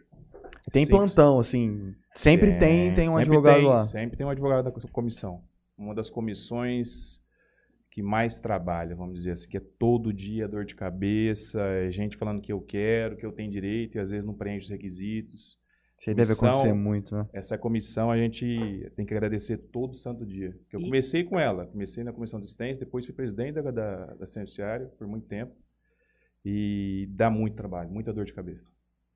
Tem 0.71 0.83
Simples. 0.83 0.89
plantão, 0.89 1.39
assim. 1.39 1.95
Sempre 2.15 2.57
tem, 2.57 2.93
tem 2.93 3.07
um 3.07 3.13
sempre 3.13 3.23
advogado 3.23 3.55
tem, 3.57 3.65
lá. 3.65 3.79
Sempre 3.79 4.17
tem 4.17 4.25
um 4.25 4.29
advogado 4.29 4.65
da 4.65 4.71
comissão. 4.89 5.41
Uma 5.77 5.95
das 5.95 6.09
comissões 6.09 7.21
que 7.97 8.01
mais 8.03 8.39
trabalha, 8.39 8.95
vamos 8.95 9.15
dizer 9.15 9.31
assim, 9.31 9.49
que 9.49 9.57
é 9.57 9.59
todo 9.59 10.13
dia 10.13 10.47
dor 10.47 10.63
de 10.65 10.75
cabeça, 10.75 11.59
é 11.59 11.89
gente 11.89 12.15
falando 12.15 12.39
que 12.39 12.53
eu 12.53 12.61
quero, 12.61 13.17
que 13.17 13.25
eu 13.25 13.31
tenho 13.31 13.49
direito 13.49 13.97
e 13.97 13.99
às 13.99 14.11
vezes 14.11 14.23
não 14.23 14.35
preenche 14.35 14.65
os 14.65 14.69
requisitos. 14.69 15.57
Isso 15.97 16.07
aí 16.11 16.15
deve 16.15 16.33
acontecer 16.33 16.73
muito, 16.73 17.15
né? 17.15 17.27
Essa 17.33 17.57
comissão 17.57 18.11
a 18.11 18.17
gente 18.19 18.87
tem 18.95 19.03
que 19.03 19.15
agradecer 19.15 19.57
todo 19.57 19.95
santo 19.95 20.27
dia. 20.27 20.55
Que 20.69 20.75
Eu 20.75 20.79
E- 20.81 20.83
comecei 20.83 21.23
com 21.23 21.39
ela, 21.39 21.65
comecei 21.65 22.03
na 22.03 22.13
comissão 22.13 22.39
de 22.39 22.45
assistência, 22.45 22.79
depois 22.85 23.03
fui 23.03 23.15
presidente 23.15 23.53
da, 23.55 23.61
da, 23.71 24.05
da 24.13 24.25
Judiciária 24.27 24.85
por 24.95 25.07
muito 25.07 25.25
tempo. 25.25 25.55
E 26.45 27.07
dá 27.09 27.31
muito 27.31 27.55
trabalho, 27.55 27.89
muita 27.89 28.13
dor 28.13 28.25
de 28.25 28.33
cabeça. 28.33 28.63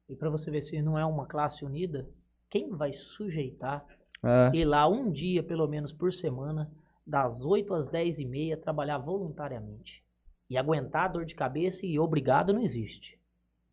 E 0.10 0.15
para 0.15 0.32
você 0.32 0.50
ver 0.50 0.63
se 0.63 0.82
não 0.82 0.98
é 0.98 1.06
uma 1.06 1.28
classe 1.28 1.63
unida, 1.63 2.10
quem 2.50 2.72
vai 2.72 2.91
sujeitar 2.94 3.86
É. 4.24 4.58
ir 4.58 4.65
lá 4.65 4.88
um 4.89 5.12
dia, 5.12 5.44
pelo 5.44 5.67
menos 5.67 5.94
por 5.94 6.12
semana, 6.12 6.67
das 7.06 7.44
8 7.44 7.74
às 7.74 7.88
10 7.88 8.20
e 8.20 8.26
meia, 8.26 8.58
trabalhar 8.58 8.98
voluntariamente? 8.98 10.04
E 10.50 10.58
aguentar 10.58 11.06
a 11.06 11.08
dor 11.08 11.26
de 11.26 11.34
cabeça 11.36 11.86
e 11.86 11.98
obrigado 12.00 12.54
não 12.54 12.62
existe. 12.62 13.20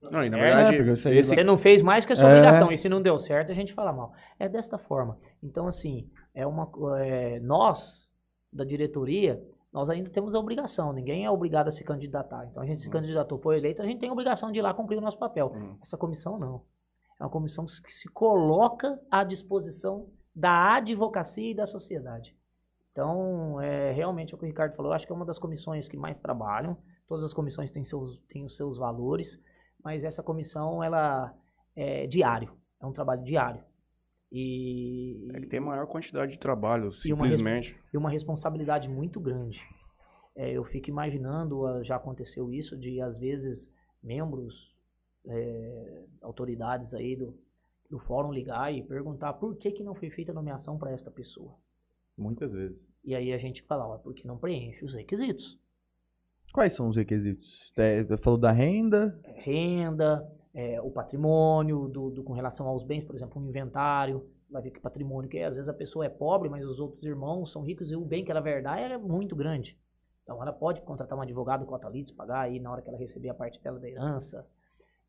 Não, 0.00 0.22
e 0.22 0.30
na 0.30 0.38
É, 0.38 0.70
verdade, 0.70 0.90
esse 1.18 1.34
Você 1.34 1.42
não 1.42 1.58
fez 1.58 1.82
mais 1.82 2.06
que 2.06 2.12
a 2.12 2.16
sua 2.16 2.28
É. 2.30 2.34
obrigação. 2.34 2.70
E 2.70 2.78
se 2.78 2.88
não 2.88 3.02
deu 3.02 3.18
certo, 3.18 3.50
a 3.50 3.54
gente 3.54 3.74
fala 3.74 3.92
mal. 3.92 4.12
É 4.38 4.48
desta 4.48 4.78
forma. 4.78 5.18
Então, 5.42 5.66
assim, 5.66 6.08
é 6.32 6.46
uma, 6.46 6.70
é, 7.00 7.40
nós, 7.40 8.08
da 8.52 8.64
diretoria, 8.64 9.42
nós 9.72 9.90
ainda 9.90 10.08
temos 10.08 10.36
a 10.36 10.38
obrigação. 10.38 10.92
Ninguém 10.92 11.24
é 11.24 11.30
obrigado 11.30 11.66
a 11.66 11.72
se 11.72 11.82
candidatar. 11.82 12.46
Então, 12.46 12.62
a 12.62 12.66
gente 12.66 12.80
se 12.82 12.88
candidatou, 12.88 13.40
foi 13.40 13.58
eleito, 13.58 13.82
a 13.82 13.86
gente 13.86 13.98
tem 13.98 14.08
a 14.08 14.12
obrigação 14.12 14.52
de 14.52 14.60
ir 14.60 14.62
lá 14.62 14.72
cumprir 14.72 14.98
o 14.98 15.00
nosso 15.00 15.18
papel. 15.18 15.52
Hum. 15.54 15.76
Essa 15.82 15.96
comissão, 15.96 16.38
não. 16.38 16.62
É 17.20 17.24
uma 17.24 17.30
comissão 17.30 17.66
que 17.66 17.92
se 17.92 18.08
coloca 18.08 19.00
à 19.10 19.24
disposição 19.24 20.06
da 20.32 20.76
advocacia 20.76 21.50
e 21.50 21.54
da 21.54 21.66
sociedade. 21.66 22.36
Então, 22.98 23.60
é, 23.60 23.92
realmente 23.92 24.34
é 24.34 24.36
o 24.36 24.38
que 24.40 24.44
o 24.44 24.48
Ricardo 24.48 24.74
falou, 24.74 24.92
acho 24.92 25.06
que 25.06 25.12
é 25.12 25.14
uma 25.14 25.24
das 25.24 25.38
comissões 25.38 25.88
que 25.88 25.96
mais 25.96 26.18
trabalham. 26.18 26.76
Todas 27.06 27.24
as 27.24 27.32
comissões 27.32 27.70
têm, 27.70 27.84
seus, 27.84 28.18
têm 28.26 28.44
os 28.44 28.56
seus 28.56 28.76
valores, 28.76 29.40
mas 29.84 30.02
essa 30.02 30.20
comissão, 30.20 30.82
ela 30.82 31.32
é 31.76 32.08
diário, 32.08 32.50
é 32.82 32.84
um 32.84 32.92
trabalho 32.92 33.22
diário. 33.22 33.62
E, 34.32 35.30
É 35.32 35.38
que 35.40 35.46
tem 35.46 35.60
maior 35.60 35.86
quantidade 35.86 36.32
de 36.32 36.40
trabalho, 36.40 36.90
E 37.04 37.12
uma 37.12 37.30
simplesmente. 37.30 37.78
e 37.94 37.96
uma 37.96 38.10
responsabilidade 38.10 38.88
muito 38.88 39.20
grande. 39.20 39.64
É, 40.34 40.50
eu 40.50 40.64
fico 40.64 40.90
imaginando, 40.90 41.68
ah, 41.68 41.80
já 41.84 41.94
aconteceu 41.94 42.52
isso, 42.52 42.76
de 42.76 43.00
às 43.00 43.16
vezes 43.16 43.72
membros, 44.02 44.74
é, 45.24 46.04
autoridades 46.20 46.92
aí 46.94 47.14
do, 47.14 47.38
do 47.88 48.00
fórum 48.00 48.32
ligar 48.32 48.74
e 48.74 48.82
perguntar 48.82 49.34
por 49.34 49.56
que, 49.56 49.70
que 49.70 49.84
não 49.84 49.94
foi 49.94 50.10
feita 50.10 50.32
a 50.32 50.34
nomeação 50.34 50.76
para 50.76 50.90
esta 50.90 51.12
pessoa. 51.12 51.54
Muitas 52.18 52.52
vezes. 52.52 52.92
E 53.04 53.14
aí 53.14 53.32
a 53.32 53.38
gente 53.38 53.62
fala, 53.62 53.86
ó, 53.86 53.96
porque 53.98 54.26
não 54.26 54.36
preenche 54.36 54.84
os 54.84 54.94
requisitos. 54.94 55.56
Quais 56.52 56.74
são 56.74 56.88
os 56.88 56.96
requisitos? 56.96 57.72
É, 57.78 58.02
Você 58.02 58.16
falou 58.16 58.38
da 58.38 58.50
renda, 58.50 59.18
Renda, 59.36 60.28
é, 60.52 60.80
o 60.80 60.90
patrimônio, 60.90 61.86
do, 61.88 62.10
do- 62.10 62.24
com 62.24 62.32
relação 62.32 62.66
aos 62.66 62.84
bens, 62.84 63.04
por 63.04 63.14
exemplo, 63.14 63.40
um 63.40 63.46
inventário, 63.48 64.28
vai 64.50 64.62
ver 64.62 64.70
que 64.72 64.80
patrimônio, 64.80 65.30
que 65.30 65.38
às 65.38 65.54
vezes 65.54 65.68
a 65.68 65.74
pessoa 65.74 66.06
é 66.06 66.08
pobre, 66.08 66.48
mas 66.48 66.64
os 66.66 66.80
outros 66.80 67.04
irmãos 67.04 67.52
são 67.52 67.62
ricos 67.62 67.90
e 67.90 67.94
o 67.96 68.04
bem 68.04 68.24
que 68.24 68.30
ela 68.30 68.40
verdade 68.40 68.92
é 68.94 68.98
muito 68.98 69.36
grande. 69.36 69.78
Então 70.24 70.42
ela 70.42 70.52
pode 70.52 70.80
contratar 70.82 71.16
um 71.16 71.22
advogado 71.22 71.64
cotalitos, 71.66 72.12
pagar 72.12 72.40
aí 72.40 72.58
na 72.58 72.72
hora 72.72 72.82
que 72.82 72.88
ela 72.88 72.98
receber 72.98 73.28
a 73.28 73.34
parte 73.34 73.62
dela 73.62 73.78
da 73.78 73.88
herança. 73.88 74.44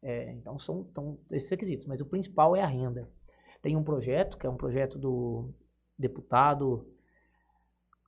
É, 0.03 0.31
então 0.33 0.59
são, 0.59 0.87
são 0.93 1.17
esses 1.31 1.49
requisitos, 1.49 1.87
mas 1.87 1.99
o 2.01 2.05
principal 2.05 2.55
é 2.55 2.61
a 2.61 2.67
renda. 2.67 3.09
Tem 3.61 3.75
um 3.75 3.83
projeto, 3.83 4.37
que 4.37 4.45
é 4.45 4.49
um 4.49 4.55
projeto 4.55 4.97
do 4.99 5.53
deputado 5.97 6.85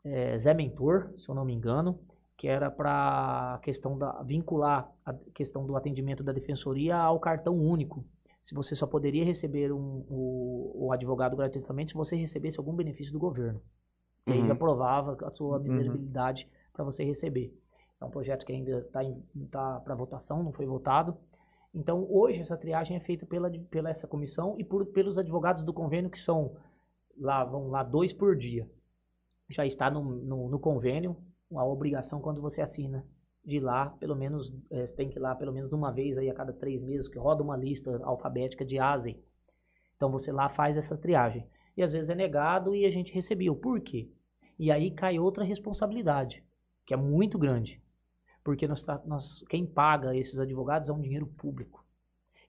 é, 0.03 0.37
Zé 0.39 0.53
Mentor, 0.53 1.13
se 1.17 1.29
eu 1.29 1.35
não 1.35 1.45
me 1.45 1.53
engano, 1.53 1.99
que 2.37 2.47
era 2.47 2.71
para 2.71 3.59
questão 3.61 3.97
da 3.97 4.21
vincular 4.23 4.91
a 5.05 5.13
questão 5.33 5.65
do 5.65 5.75
atendimento 5.75 6.23
da 6.23 6.31
defensoria 6.31 6.97
ao 6.97 7.19
cartão 7.19 7.55
único. 7.55 8.03
Se 8.43 8.55
você 8.55 8.75
só 8.75 8.87
poderia 8.87 9.23
receber 9.23 9.71
um, 9.71 10.03
o, 10.09 10.87
o 10.87 10.91
advogado 10.91 11.37
gratuitamente 11.37 11.91
se 11.91 11.97
você 11.97 12.15
recebesse 12.15 12.57
algum 12.59 12.75
benefício 12.75 13.13
do 13.13 13.19
governo. 13.19 13.61
E 14.25 14.41
Uhum. 14.41 14.47
já 14.47 14.55
provava 14.55 15.17
a 15.25 15.31
sua 15.31 15.59
miserabilidade 15.59 16.49
para 16.73 16.83
você 16.83 17.03
receber. 17.03 17.53
É 17.99 18.05
um 18.05 18.09
projeto 18.09 18.45
que 18.45 18.51
ainda 18.53 18.79
está 18.79 19.01
tá 19.51 19.79
para 19.81 19.95
votação, 19.95 20.43
não 20.43 20.51
foi 20.51 20.65
votado. 20.65 21.17
Então, 21.73 22.05
hoje, 22.09 22.41
essa 22.41 22.57
triagem 22.57 22.97
é 22.97 22.99
feita 22.99 23.25
pela, 23.25 23.49
pela 23.69 23.89
essa 23.89 24.07
comissão 24.07 24.55
e 24.57 24.63
por, 24.63 24.85
pelos 24.87 25.17
advogados 25.17 25.63
do 25.63 25.73
convênio, 25.73 26.09
que 26.09 26.19
são 26.19 26.55
lá, 27.17 27.43
vão 27.43 27.69
lá 27.69 27.83
dois 27.83 28.11
por 28.11 28.35
dia. 28.35 28.67
Já 29.51 29.65
está 29.65 29.89
no, 29.89 30.01
no, 30.03 30.49
no 30.49 30.59
convênio 30.59 31.17
a 31.53 31.65
obrigação 31.65 32.21
quando 32.21 32.41
você 32.41 32.61
assina 32.61 33.05
de 33.43 33.59
lá, 33.59 33.87
pelo 33.99 34.15
menos, 34.15 34.53
eh, 34.69 34.85
tem 34.87 35.09
que 35.09 35.17
ir 35.17 35.21
lá 35.21 35.35
pelo 35.35 35.51
menos 35.51 35.73
uma 35.73 35.91
vez 35.91 36.17
aí 36.17 36.29
a 36.29 36.33
cada 36.33 36.53
três 36.53 36.81
meses, 36.81 37.07
que 37.07 37.17
roda 37.17 37.43
uma 37.43 37.57
lista 37.57 37.99
alfabética 38.03 38.63
de 38.63 38.79
ASE. 38.79 39.19
Então 39.95 40.11
você 40.11 40.31
lá 40.31 40.47
faz 40.47 40.77
essa 40.77 40.97
triagem. 40.97 41.47
E 41.75 41.81
às 41.83 41.91
vezes 41.91 42.09
é 42.09 42.15
negado 42.15 42.75
e 42.75 42.85
a 42.85 42.91
gente 42.91 43.13
recebeu. 43.13 43.55
Por 43.55 43.81
quê? 43.81 44.09
E 44.59 44.71
aí 44.71 44.91
cai 44.91 45.17
outra 45.19 45.43
responsabilidade, 45.43 46.43
que 46.85 46.93
é 46.93 46.97
muito 46.97 47.37
grande. 47.37 47.81
Porque 48.43 48.67
nós, 48.67 48.83
tá- 48.83 49.01
nós- 49.05 49.43
quem 49.49 49.65
paga 49.65 50.15
esses 50.15 50.39
advogados 50.39 50.89
é 50.89 50.93
um 50.93 51.01
dinheiro 51.01 51.25
público. 51.27 51.83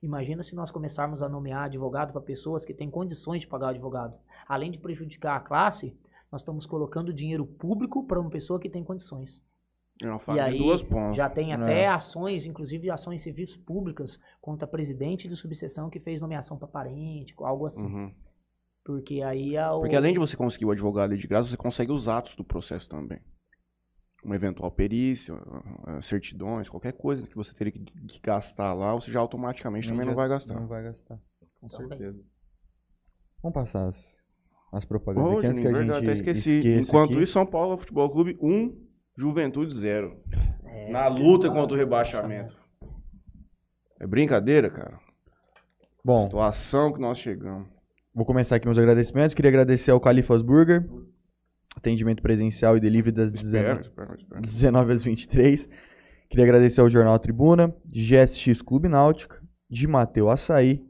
Imagina 0.03 0.43
se 0.43 0.55
nós 0.55 0.71
começarmos 0.71 1.23
a 1.23 1.29
nomear 1.29 1.65
advogado 1.65 2.13
para 2.13 2.21
pessoas 2.21 2.65
que 2.65 2.75
têm 2.75 2.91
condições 2.91 3.41
de 3.41 3.47
pagar 3.47 3.67
o 3.67 3.71
advogado. 3.71 4.19
Além 4.49 4.71
de 4.71 4.79
prejudicar 4.79 5.37
a 5.37 5.41
classe, 5.41 5.97
nós 6.33 6.41
estamos 6.41 6.65
colocando 6.65 7.13
dinheiro 7.13 7.45
público 7.45 8.07
para 8.07 8.19
uma 8.19 8.31
pessoa 8.31 8.59
que 8.59 8.71
tem 8.71 8.83
condições. 8.83 9.43
É 10.03 10.09
uma 10.09 10.19
faca 10.19 10.45
aí, 10.45 10.55
de 10.55 10.59
duas 10.59 10.83
pontas. 10.83 11.17
Já 11.17 11.29
tem 11.29 11.53
até 11.53 11.87
ações, 11.87 12.47
inclusive 12.47 12.91
ações 12.91 13.23
civis 13.23 13.55
públicas 13.55 14.19
contra 14.41 14.67
presidente 14.67 15.29
de 15.29 15.37
subseção 15.37 15.91
que 15.91 16.01
fez 16.01 16.21
nomeação 16.21 16.59
para 16.59 16.67
parente, 16.67 17.35
algo 17.39 17.67
assim. 17.67 17.85
Uhum. 17.85 18.15
Porque 18.85 19.23
aí 19.23 19.55
é 19.55 19.71
o... 19.71 19.81
Porque 19.81 19.95
além 19.95 20.15
de 20.15 20.19
você 20.19 20.37
conseguir 20.37 20.65
o 20.65 20.71
advogado 20.71 21.13
ali 21.13 21.21
de 21.21 21.29
graça, 21.29 21.49
você 21.49 21.57
consegue 21.57 21.93
os 21.93 22.09
atos 22.09 22.35
do 22.35 22.43
processo 22.43 22.89
também. 22.89 23.21
Uma 24.25 24.35
eventual 24.35 24.71
perícia, 24.73 25.35
eh, 25.89 26.01
certidões, 26.01 26.69
qualquer 26.69 26.93
coisa 26.93 27.27
que 27.27 27.37
você 27.37 27.53
teria 27.53 27.73
que 27.73 27.81
que 27.81 28.21
gastar 28.21 28.73
lá, 28.73 28.95
você 28.95 29.11
já 29.11 29.21
automaticamente 29.21 29.89
também 29.89 30.07
não 30.07 30.15
vai 30.15 30.29
gastar. 30.29 30.55
Não 30.55 30.67
vai 30.67 30.83
gastar. 30.83 31.21
Com 31.61 31.69
Também. 31.69 31.89
certeza. 31.89 32.25
Vamos 33.43 33.55
passar 33.55 33.89
as, 33.89 34.22
as 34.73 34.85
propagandas 34.85 35.33
aqui 35.39 35.47
antes 35.47 35.61
que 35.61 35.67
a 35.69 35.73
gente 35.83 35.91
até 35.93 36.13
esqueci. 36.15 36.57
esqueça 36.59 36.89
Enquanto 36.89 37.13
aqui. 37.13 37.23
isso, 37.23 37.33
São 37.35 37.45
Paulo 37.47 37.77
Futebol 37.77 38.11
Clube 38.11 38.37
1, 38.41 38.75
Juventude 39.17 39.75
0. 39.75 40.17
É, 40.65 40.91
Na 40.91 41.07
luta 41.09 41.51
contra 41.51 41.77
o 41.77 41.79
rebaixamento. 41.79 42.57
É 44.01 44.07
brincadeira, 44.07 44.71
cara. 44.71 44.99
Bom, 46.05 46.25
Situação 46.25 46.93
que 46.93 47.01
nós 47.01 47.19
chegamos. 47.19 47.69
vou 48.15 48.25
começar 48.25 48.57
aqui 48.57 48.67
meus 48.67 48.79
agradecimentos. 48.79 49.35
Queria 49.35 49.51
agradecer 49.51 49.91
ao 49.93 50.01
Califas 50.01 50.43
Burger, 50.43 50.89
atendimento 51.77 52.23
presencial 52.23 52.77
e 52.77 52.81
delivery 52.81 53.15
das 53.15 53.33
19, 53.33 53.59
Espera, 53.59 53.81
espera, 53.83 54.15
espera. 54.17 54.41
19 54.41 54.93
às 54.95 55.05
23. 55.05 55.69
Queria 56.29 56.45
agradecer 56.47 56.81
ao 56.81 56.89
Jornal 56.89 57.19
Tribuna, 57.19 57.73
GSX 57.87 58.63
Clube 58.63 58.89
Náutica, 58.89 59.41
de 59.69 59.87
Mateu 59.87 60.31
Açaí, 60.31 60.83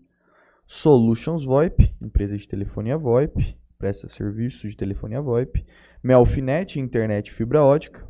Solutions 0.67 1.45
VoIP, 1.45 1.95
empresa 2.01 2.37
de 2.39 2.47
telefonia 2.49 2.97
VoIP, 2.97 3.59
presta 3.83 4.09
serviços 4.09 4.71
de 4.71 4.77
telefonia 4.77 5.21
VoIP, 5.21 5.67
Melfinet, 6.05 6.79
internet 6.79 7.33
fibra 7.33 7.65
ótica, 7.65 8.07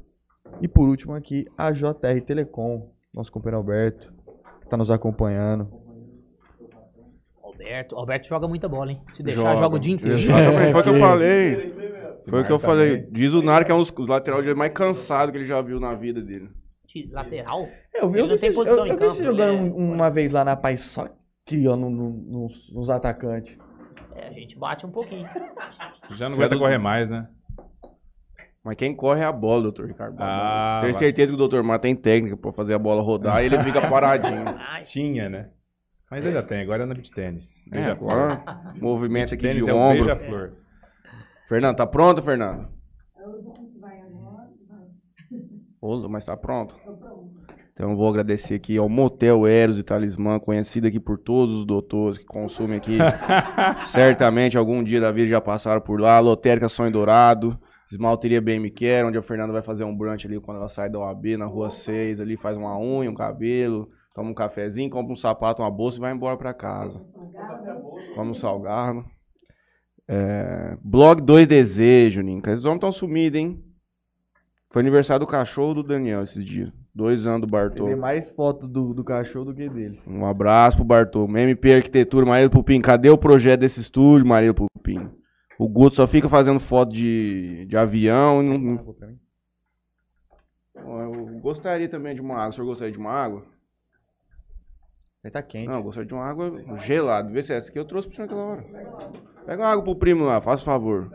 e 0.61 0.69
por 0.69 0.87
último 0.87 1.15
aqui, 1.15 1.47
a 1.57 1.73
JR 1.73 2.21
Telecom, 2.27 2.91
nosso 3.15 3.33
companheiro 3.33 3.57
Alberto, 3.57 4.13
que 4.61 4.65
está 4.67 4.77
nos 4.77 4.91
acompanhando. 4.91 5.67
Alberto, 7.43 7.97
Alberto 7.97 8.29
joga 8.29 8.47
muita 8.47 8.69
bola, 8.69 8.93
hein? 8.93 9.01
Se 9.15 9.23
deixar, 9.23 9.57
joga, 9.57 9.77
o 9.77 9.79
dia 9.79 9.95
inteiro. 9.95 10.19
Exatamente, 10.19 10.73
foi 10.73 10.81
o 10.81 10.85
que 10.85 10.91
eu 10.91 10.95
É, 10.97 11.01
falei. 11.01 11.71
Foi 12.29 12.41
o 12.43 12.47
que 12.47 12.53
eu 12.53 12.59
falei. 12.59 12.97
também. 12.99 13.13
Diz 13.13 13.33
o 13.33 13.41
Nara 13.43 13.65
que 13.65 13.73
é 13.73 13.75
um 13.75 13.79
dos 13.79 13.91
lateral 14.07 14.41
direito 14.41 14.59
mais 14.59 14.73
cansado 14.75 15.33
que 15.33 15.39
ele 15.39 15.47
já 15.47 15.63
viu 15.63 15.81
na 15.81 15.95
vida 15.95 16.21
dele. 16.21 16.51
De 16.87 17.09
Lateral? 17.11 17.67
Eu 17.95 18.11
vi, 18.11 18.19
Ele 18.19 18.27
eu 18.27 18.29
não 18.29 18.37
vi, 18.37 18.53
posição 18.53 18.81
eu, 18.81 18.87
em 18.87 18.91
eu 18.91 18.99
vi 18.99 19.01
campo, 19.09 19.25
jogando 19.25 19.57
é- 19.59 19.71
um- 19.71 19.93
uma 19.95 20.11
vez 20.11 20.33
lá 20.33 20.45
na 20.45 20.55
Paz 20.55 20.81
só 20.83 21.09
aqui, 21.47 21.67
ó, 21.67 21.75
no- 21.77 21.89
no- 21.89 22.11
nos, 22.11 22.71
nos 22.75 22.91
atacantes. 22.91 23.57
É, 24.15 24.29
a 24.29 24.33
gente 24.33 24.59
bate 24.59 24.85
um 24.87 24.91
pouquinho. 24.91 25.29
Já 26.17 26.29
não 26.29 26.37
Você 26.37 26.43
é 26.43 26.45
aguenta 26.45 26.55
do- 26.57 26.59
correr 26.61 26.79
mais, 26.79 27.09
né? 27.11 27.29
Mas 28.65 28.77
quem 28.77 28.95
corre 28.95 29.21
é 29.23 29.25
a 29.25 29.33
bola, 29.33 29.63
doutor 29.63 29.87
Ricardo. 29.89 30.17
Ah, 30.21 30.79
Tenho 30.81 30.93
vai. 30.93 30.99
certeza 31.01 31.29
que 31.33 31.35
o 31.35 31.39
doutor 31.39 31.63
Mar 31.65 31.81
tem 31.81 31.97
técnica 31.97 32.37
pra 32.37 32.53
fazer 32.53 32.75
a 32.75 32.79
bola 32.79 33.03
rodar 33.03 33.43
e 33.43 33.47
ele 33.47 33.61
fica 33.63 33.81
paradinho. 33.89 34.45
Tinha, 34.85 35.29
né? 35.29 35.51
Mas 36.11 36.25
ainda 36.25 36.43
tem, 36.43 36.61
agora 36.61 36.85
é 36.85 36.87
no 36.87 36.95
beat 36.95 37.11
tênis. 37.11 37.67
É, 37.69 37.71
Beija-flor. 37.71 38.11
agora, 38.13 38.45
movimento 38.81 39.35
aqui 39.35 39.49
Tênis 39.49 39.65
de 39.65 39.71
é 39.71 39.75
ombro. 39.75 40.05
beija-flor. 40.05 40.53
Fernando, 41.49 41.77
tá 41.77 41.87
pronto, 41.87 42.23
Fernando? 42.23 42.69
Ô, 45.81 46.09
mas 46.09 46.25
tá 46.25 46.37
pronto. 46.37 46.77
Então 47.73 47.91
eu 47.91 47.97
vou 47.97 48.09
agradecer 48.09 48.55
aqui 48.55 48.77
ao 48.77 48.89
Motel 48.89 49.47
Eros 49.47 49.79
e 49.79 49.83
Talismã, 49.83 50.39
conhecido 50.39 50.87
aqui 50.87 51.01
por 51.01 51.19
todos 51.19 51.59
os 51.59 51.65
doutores 51.65 52.19
que 52.19 52.25
consumem 52.25 52.77
aqui. 52.77 52.99
Certamente 53.89 54.59
algum 54.59 54.85
dia 54.85 55.01
da 55.01 55.11
vida 55.11 55.31
já 55.31 55.41
passaram 55.41 55.81
por 55.81 55.99
lá. 55.99 56.21
Lotérica 56.21 56.69
Sonho 56.69 56.93
Dourado, 56.93 57.59
Esmalteria 57.91 58.43
Bem 58.43 58.61
Me 58.61 58.71
Quer, 58.71 59.05
onde 59.05 59.17
a 59.17 59.23
Fernanda 59.23 59.53
vai 59.53 59.63
fazer 59.63 59.85
um 59.85 59.97
brunch 59.97 60.27
ali 60.27 60.39
quando 60.39 60.59
ela 60.59 60.69
sai 60.69 60.91
da 60.91 60.99
OAB, 60.99 61.37
na 61.39 61.47
rua 61.47 61.71
6, 61.71 62.21
ali 62.21 62.37
faz 62.37 62.59
uma 62.59 62.79
unha, 62.79 63.11
um 63.11 63.15
cabelo, 63.15 63.89
toma 64.15 64.31
um 64.31 64.35
cafezinho, 64.35 64.91
compra 64.91 65.13
um 65.13 65.17
sapato, 65.17 65.63
uma 65.63 65.71
bolsa 65.71 65.97
e 65.97 66.01
vai 66.01 66.13
embora 66.13 66.37
pra 66.37 66.53
casa. 66.53 67.03
Come 68.15 68.31
um 68.31 68.35
salgado. 68.35 69.03
É, 70.07 70.77
blog 70.83 71.23
2 71.23 71.49
Desejo, 71.49 72.21
Ninca. 72.21 72.53
Esses 72.53 72.67
homens 72.67 72.79
estão 72.79 72.93
sumidos, 72.93 73.41
hein? 73.41 73.65
Foi 74.71 74.81
aniversário 74.81 75.25
do 75.25 75.31
cachorro 75.31 75.75
do 75.75 75.83
Daniel 75.83 76.23
esses 76.23 76.45
dias. 76.45 76.82
Dois 76.95 77.27
anos 77.27 77.41
do 77.41 77.47
Bartô. 77.47 77.87
vê 77.87 77.97
mais 77.97 78.29
foto 78.31 78.69
do, 78.69 78.93
do 78.93 79.03
cachorro 79.03 79.47
do 79.47 79.55
que 79.55 79.67
dele. 79.69 80.01
Um 80.07 80.27
abraço 80.27 80.77
pro 80.77 80.85
Bartô. 80.85 81.25
MP 81.27 81.75
Arquitetura, 81.75 82.27
Marília 82.27 82.51
Pupim. 82.51 82.81
Cadê 82.83 83.09
o 83.09 83.17
projeto 83.17 83.61
desse 83.61 83.81
estúdio, 83.81 84.27
Marília 84.27 84.53
Pupim? 84.55 85.09
O 85.59 85.67
Guto 85.69 85.97
só 85.97 86.07
fica 86.07 86.29
fazendo 86.29 86.61
foto 86.61 86.93
de, 86.93 87.65
de 87.67 87.77
avião. 87.79 88.43
e 88.43 88.59
não- 88.59 88.85
Eu 90.75 91.39
gostaria 91.41 91.89
também 91.89 92.15
de 92.15 92.21
uma 92.21 92.35
água. 92.37 92.49
O 92.49 92.53
senhor 92.53 92.67
gostaria 92.67 92.93
de 92.93 92.99
uma 92.99 93.11
água? 93.13 93.43
Aí 95.25 95.31
tá 95.31 95.43
quente. 95.43 95.69
Não, 95.69 95.77
eu 95.77 95.83
gostaria 95.83 96.07
de 96.09 96.15
uma 96.15 96.25
água 96.25 96.79
gelada. 96.81 97.31
Vê 97.31 97.43
se 97.43 97.53
é 97.53 97.57
essa 97.57 97.71
aqui 97.71 97.79
eu 97.79 97.85
trouxe 97.85 98.09
pro 98.09 98.17
senhor 98.17 98.27
aquela 98.27 98.43
hora. 98.45 98.63
Pega 99.47 99.63
uma 99.63 99.69
água 99.71 99.85
pro 99.85 99.97
primo 99.97 100.25
lá, 100.25 100.41
faz 100.41 100.63
favor. 100.63 101.11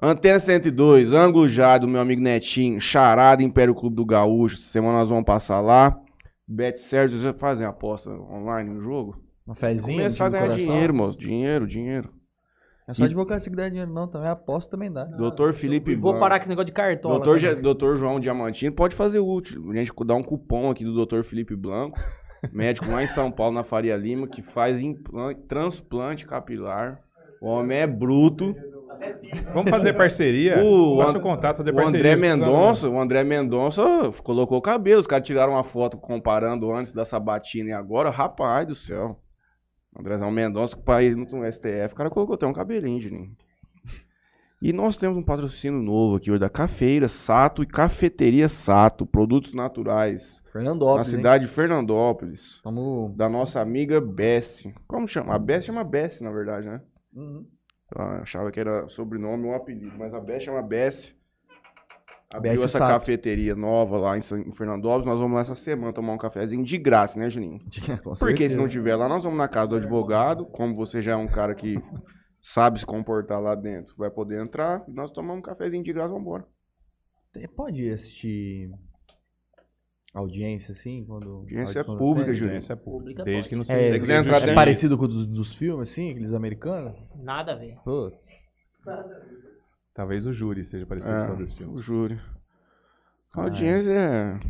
Antena 0.00 0.38
102, 0.38 1.12
ângulo 1.12 1.48
já 1.48 1.78
do 1.78 1.88
meu 1.88 2.02
amigo 2.02 2.20
Netinho, 2.20 2.78
Charada 2.78 3.42
Império 3.42 3.74
Clube 3.74 3.96
do 3.96 4.04
Gaúcho. 4.04 4.58
Semana 4.58 4.98
nós 4.98 5.08
vamos 5.08 5.24
passar 5.24 5.60
lá. 5.62 5.98
Bet 6.46 6.78
certo, 6.78 7.16
você 7.16 7.32
fazer 7.32 7.64
aposta 7.64 8.10
online 8.10 8.68
no 8.68 8.80
jogo? 8.82 9.16
Um 9.48 9.54
fezinho. 9.54 9.96
Começar 9.98 10.26
a 10.26 10.28
ganhar 10.28 10.42
coração. 10.48 10.64
dinheiro, 10.66 10.94
moço. 10.94 11.18
Dinheiro, 11.18 11.66
dinheiro. 11.66 12.10
É 12.86 12.92
só 12.92 13.04
advocacia 13.04 13.50
que 13.50 13.56
dá 13.56 13.68
dinheiro, 13.70 13.90
não. 13.90 14.06
Também 14.06 14.28
aposto 14.28 14.70
também 14.70 14.92
dá. 14.92 15.04
Doutor 15.04 15.54
Felipe 15.54 15.94
Vou 15.94 16.12
Blanco. 16.12 16.20
parar 16.20 16.38
com 16.38 16.42
esse 16.42 16.50
negócio 16.50 16.66
de 16.66 16.72
cartola. 16.72 17.14
Doutor, 17.14 17.56
Doutor 17.62 17.96
João 17.96 18.20
Diamantino 18.20 18.72
pode 18.72 18.94
fazer 18.94 19.18
útil. 19.18 19.70
A 19.70 19.74
gente 19.76 19.92
dá 20.04 20.14
um 20.14 20.22
cupom 20.22 20.70
aqui 20.70 20.84
do 20.84 20.92
Doutor 20.92 21.24
Felipe 21.24 21.56
Blanco, 21.56 21.98
médico 22.52 22.90
lá 22.90 23.02
em 23.02 23.06
São 23.06 23.30
Paulo, 23.32 23.54
na 23.54 23.64
Faria 23.64 23.96
Lima, 23.96 24.28
que 24.28 24.42
faz 24.42 24.78
implante, 24.78 25.40
transplante 25.48 26.26
capilar. 26.26 27.00
O 27.40 27.46
homem 27.48 27.78
é 27.78 27.86
bruto. 27.86 28.54
Vamos 29.52 29.70
fazer 29.70 29.92
parceria? 29.94 30.62
O 30.62 30.98
Passa 30.98 31.18
o 31.18 31.20
contato, 31.20 31.58
fazer 31.58 31.72
O 31.72 31.74
parceria. 31.74 32.00
André 32.00 32.16
Mendonça, 32.16 32.88
o 32.88 33.00
André 33.00 33.24
Mendonça 33.24 33.82
colocou 34.22 34.58
o 34.58 34.62
cabelo. 34.62 35.00
Os 35.00 35.06
caras 35.06 35.26
tiraram 35.26 35.52
uma 35.52 35.64
foto 35.64 35.96
comparando 35.96 36.72
antes 36.72 36.92
da 36.92 37.04
sabatina 37.04 37.70
e 37.70 37.72
agora. 37.72 38.10
Rapaz 38.10 38.66
do 38.66 38.74
céu. 38.74 39.20
Andrezão 39.98 40.30
Mendonça, 40.30 40.76
pai 40.76 41.10
no 41.14 41.26
STF, 41.50 41.92
o 41.92 41.96
cara 41.96 42.10
colocou 42.10 42.34
até 42.34 42.46
um 42.46 42.52
cabelinho, 42.52 43.00
Juninho. 43.00 43.30
E 44.60 44.72
nós 44.72 44.96
temos 44.96 45.16
um 45.16 45.22
patrocínio 45.22 45.80
novo 45.80 46.16
aqui 46.16 46.30
hoje 46.30 46.40
da 46.40 46.48
Cafeira 46.48 47.08
Sato 47.08 47.62
e 47.62 47.66
Cafeteria 47.66 48.48
Sato, 48.48 49.04
produtos 49.06 49.54
naturais. 49.54 50.42
na 50.46 50.52
Fernandópolis, 50.52 51.08
hein? 51.08 51.16
cidade 51.16 51.46
de 51.46 51.50
Fernandópolis. 51.50 52.60
Vamos... 52.64 53.14
Da 53.16 53.28
nossa 53.28 53.60
amiga 53.60 54.00
Bessie. 54.00 54.74
Como 54.88 55.06
chama? 55.06 55.34
A 55.34 55.38
Bessie 55.38 55.66
chama 55.66 55.84
Bessie, 55.84 56.24
na 56.24 56.30
verdade, 56.30 56.66
né? 56.66 56.80
Uhum. 57.14 57.46
Eu 57.94 58.02
achava 58.22 58.50
que 58.50 58.58
era 58.60 58.88
sobrenome 58.88 59.46
ou 59.46 59.54
apelido, 59.54 59.96
mas 59.98 60.12
a 60.12 60.20
Bessie 60.20 60.46
chama 60.46 60.62
Bessie. 60.62 61.14
Abriu 62.28 62.52
Bessie 62.52 62.64
essa 62.66 62.78
Sato. 62.78 62.90
cafeteria 62.92 63.54
nova 63.54 63.96
lá 63.96 64.18
em, 64.18 64.20
São- 64.20 64.38
em 64.38 64.52
Fernandópolis. 64.52 65.06
Nós 65.06 65.18
vamos 65.20 65.34
lá 65.36 65.42
essa 65.42 65.54
semana 65.54 65.92
tomar 65.92 66.12
um 66.12 66.18
cafezinho 66.18 66.64
de 66.64 66.76
graça, 66.76 67.18
né, 67.18 67.30
Juninho? 67.30 67.60
Porque 68.02 68.18
se 68.18 68.18
certeza. 68.26 68.56
não 68.56 68.68
tiver 68.68 68.96
lá, 68.96 69.08
nós 69.08 69.22
vamos 69.22 69.38
na 69.38 69.46
casa 69.48 69.68
do 69.68 69.76
advogado. 69.76 70.44
Como 70.46 70.74
você 70.74 71.00
já 71.00 71.12
é 71.12 71.16
um 71.16 71.28
cara 71.28 71.54
que 71.54 71.80
sabe 72.42 72.80
se 72.80 72.86
comportar 72.86 73.40
lá 73.40 73.54
dentro, 73.54 73.94
vai 73.96 74.10
poder 74.10 74.42
entrar. 74.42 74.82
Nós 74.88 75.12
tomamos 75.12 75.38
um 75.38 75.42
cafezinho 75.42 75.84
de 75.84 75.92
graça, 75.92 76.08
vamos 76.08 76.22
embora. 76.26 76.44
Pode 77.54 77.88
assistir 77.90 78.70
audiência, 80.18 80.72
assim? 80.72 81.04
Quando, 81.06 81.30
Audiência 81.30 81.84
quando- 81.84 81.98
pública, 81.98 82.30
é, 82.30 82.34
Juninho. 82.34 82.50
Audiência 82.56 82.76
pública. 82.76 82.98
Pública 82.98 83.24
Desde 83.24 83.42
pode. 83.42 83.48
que 83.48 83.54
não 83.56 83.62
É, 83.62 83.64
seja 83.64 83.94
Se 83.94 84.00
quiser 84.00 84.20
entrar 84.20 84.48
é 84.48 84.54
parecido 84.54 84.96
com 84.98 85.04
o 85.04 85.08
dos, 85.08 85.26
dos 85.26 85.54
filmes, 85.54 85.90
assim? 85.90 86.10
Aqueles 86.10 86.32
americanos? 86.32 86.94
Nada 87.16 87.52
a 87.52 87.54
ver. 87.56 87.76
Putz. 87.84 88.28
Talvez 89.94 90.26
o 90.26 90.32
júri 90.32 90.64
seja 90.64 90.84
parecido 90.86 91.14
É, 91.14 91.20
com 91.22 91.26
todos 91.36 91.48
os 91.50 91.54
o 91.54 91.58
filmes. 91.58 91.82
júri. 91.82 92.20
A 93.34 93.42
audiência 93.42 93.90
é. 93.92 94.40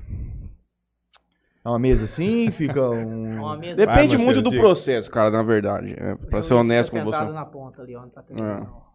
É 1.64 1.68
uma 1.68 1.78
mesa 1.80 2.04
assim, 2.04 2.50
fica 2.52 2.80
um... 2.90 3.40
Uma 3.40 3.56
mesa 3.56 3.76
Depende 3.84 4.16
Vai, 4.16 4.24
muito 4.24 4.40
do 4.40 4.50
diga. 4.50 4.62
processo, 4.62 5.10
cara, 5.10 5.30
na 5.30 5.42
verdade. 5.42 5.94
É, 5.98 6.14
pra 6.14 6.38
Eu 6.38 6.42
ser 6.42 6.54
honesto 6.54 6.92
com 6.92 7.04
você. 7.04 7.24
na 7.24 7.44
ponta 7.44 7.82
ali, 7.82 7.94
tá 8.14 8.22
televisão. 8.22 8.82
É. 8.82 8.86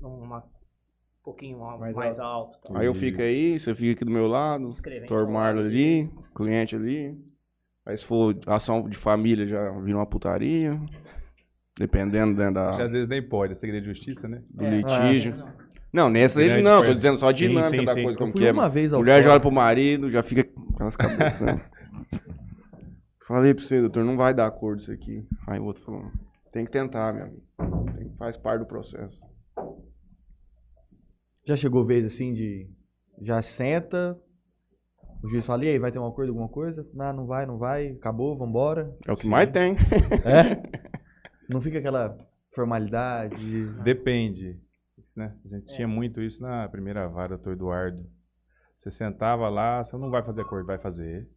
Numa, 0.00 0.44
um 1.22 1.24
pouquinho 1.24 1.58
mais, 1.60 1.94
Mais 1.94 2.18
alto. 2.18 2.58
tá? 2.60 2.78
Aí 2.78 2.86
eu 2.86 2.94
fico 2.94 3.22
aí, 3.22 3.58
você 3.58 3.74
fica 3.74 3.92
aqui 3.92 4.04
do 4.04 4.10
meu 4.10 4.26
lado. 4.26 4.68
Dr. 4.70 5.28
Marlon 5.30 5.60
ali, 5.62 6.10
cliente 6.34 6.74
ali. 6.74 7.16
Aí 7.86 7.96
se 7.96 8.04
for 8.04 8.36
ação 8.46 8.88
de 8.88 8.96
família, 8.96 9.46
já 9.46 9.70
vira 9.80 9.98
uma 9.98 10.06
putaria. 10.06 10.78
Dependendo 11.78 12.34
né, 12.38 12.50
da, 12.50 12.72
Já 12.72 12.84
às 12.84 12.92
vezes 12.92 13.08
nem 13.08 13.22
pode, 13.22 13.52
é 13.52 13.54
segredo 13.54 13.84
de 13.84 13.88
justiça, 13.88 14.28
né? 14.28 14.42
do 14.50 14.64
É. 14.64 14.70
litígio. 14.70 15.34
Não. 15.36 15.52
Não, 15.92 16.10
nessa 16.10 16.40
ele 16.40 16.48
Grande 16.48 16.62
não, 16.64 16.82
tô 16.84 16.94
dizendo 16.94 17.18
só 17.18 17.28
a 17.28 17.32
Sim, 17.34 17.48
dinâmica 17.48 17.70
sim, 17.78 17.84
da 17.84 17.92
sim. 17.94 18.02
coisa, 18.02 18.14
Eu 18.14 18.18
como 18.18 18.32
fui 18.32 18.40
que 18.40 18.46
é. 18.46 18.52
uma 18.52 18.68
vez 18.68 18.92
ao 18.92 19.00
Mulher 19.00 19.16
já 19.16 19.22
fórum. 19.24 19.32
olha 19.32 19.40
pro 19.40 19.50
marido, 19.52 20.10
já 20.10 20.22
fica 20.22 20.44
com 20.44 20.84
as 20.84 20.96
cabeças. 20.96 21.40
né? 21.40 21.60
Falei 23.28 23.54
pra 23.54 23.62
você, 23.62 23.80
doutor, 23.80 24.04
não 24.04 24.16
vai 24.16 24.34
dar 24.34 24.46
acordo 24.46 24.80
isso 24.80 24.92
aqui. 24.92 25.24
Aí 25.46 25.58
o 25.58 25.64
outro 25.64 25.82
falou, 25.84 26.10
tem 26.50 26.64
que 26.64 26.70
tentar, 26.70 27.12
meu 27.14 27.24
amigo. 27.24 27.42
Tem- 27.96 28.10
Faz 28.18 28.36
parte 28.36 28.60
do 28.60 28.66
processo. 28.66 29.18
Já 31.44 31.56
chegou 31.56 31.84
vez 31.84 32.04
assim 32.04 32.32
de. 32.32 32.68
Já 33.20 33.42
senta. 33.42 34.18
O 35.22 35.28
juiz 35.28 35.46
fala, 35.46 35.64
e 35.64 35.68
aí, 35.68 35.78
vai 35.78 35.92
ter 35.92 36.00
um 36.00 36.06
acordo, 36.06 36.30
alguma 36.30 36.48
coisa? 36.48 36.84
Não, 36.92 37.12
não 37.12 37.26
vai, 37.26 37.46
não 37.46 37.56
vai, 37.56 37.90
acabou, 37.90 38.36
vambora. 38.36 38.92
É 39.06 39.12
o 39.12 39.16
que 39.16 39.28
mais 39.28 39.48
tem. 39.50 39.76
É? 40.24 40.82
Não 41.48 41.60
fica 41.60 41.78
aquela 41.78 42.16
formalidade. 42.54 43.66
Depende. 43.84 44.58
Né? 45.14 45.36
A 45.44 45.48
gente 45.48 45.74
tinha 45.74 45.86
muito 45.86 46.22
isso 46.22 46.40
na 46.40 46.66
primeira 46.68 47.06
vara, 47.08 47.36
doutor 47.36 47.52
Eduardo. 47.52 48.02
Você 48.78 48.90
sentava 48.90 49.48
lá, 49.48 49.84
você 49.84 49.96
não 49.96 50.10
vai 50.10 50.22
fazer 50.22 50.40
acordo, 50.40 50.66
vai 50.66 50.78
fazer. 50.78 51.28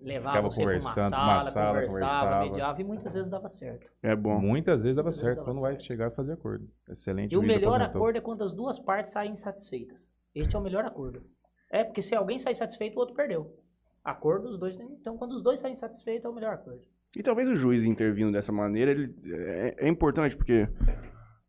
Levava 0.00 0.30
Ficava 0.30 0.50
você 0.50 0.62
pra 0.62 0.64
uma 0.72 0.78
conversando, 0.80 1.10
sala, 1.10 1.32
uma 1.32 1.40
sala, 1.42 1.66
conversava, 1.86 1.88
conversava. 1.88 2.44
mediava 2.44 2.80
e 2.80 2.84
muitas 2.84 3.14
vezes 3.14 3.28
dava 3.28 3.48
certo. 3.48 3.90
É 4.02 4.14
bom. 4.14 4.38
Muitas 4.40 4.82
vezes 4.82 4.96
dava 4.96 5.06
Muitas 5.06 5.20
certo, 5.20 5.36
vezes 5.38 5.44
quando 5.44 5.56
dava 5.60 5.74
vai 5.74 5.80
chegar 5.80 6.06
a 6.06 6.10
fazer 6.12 6.32
acordo. 6.32 6.68
Excelente 6.88 7.32
E 7.32 7.36
o 7.36 7.42
melhor 7.42 7.80
aposentou. 7.80 8.00
acordo 8.02 8.16
é 8.18 8.20
quando 8.20 8.44
as 8.44 8.54
duas 8.54 8.78
partes 8.78 9.12
saem 9.12 9.32
insatisfeitas. 9.32 10.08
Este 10.34 10.54
é 10.54 10.58
o 10.58 10.62
melhor 10.62 10.84
acordo. 10.84 11.22
É, 11.70 11.82
porque 11.82 12.00
se 12.00 12.14
alguém 12.14 12.38
sai 12.38 12.54
satisfeito, 12.54 12.96
o 12.96 13.00
outro 13.00 13.14
perdeu. 13.14 13.58
Acordo, 14.04 14.48
os 14.48 14.58
dois. 14.58 14.78
Então, 14.78 15.18
quando 15.18 15.32
os 15.32 15.42
dois 15.42 15.58
saem 15.58 15.74
satisfeitos, 15.76 16.24
é 16.24 16.28
o 16.28 16.34
melhor 16.34 16.54
acordo. 16.54 16.80
E 17.16 17.22
talvez 17.22 17.48
o 17.48 17.56
juiz 17.56 17.84
intervindo 17.84 18.30
dessa 18.30 18.52
maneira, 18.52 18.90
ele 18.92 19.14
é, 19.26 19.74
é 19.78 19.88
importante, 19.88 20.36
porque 20.36 20.68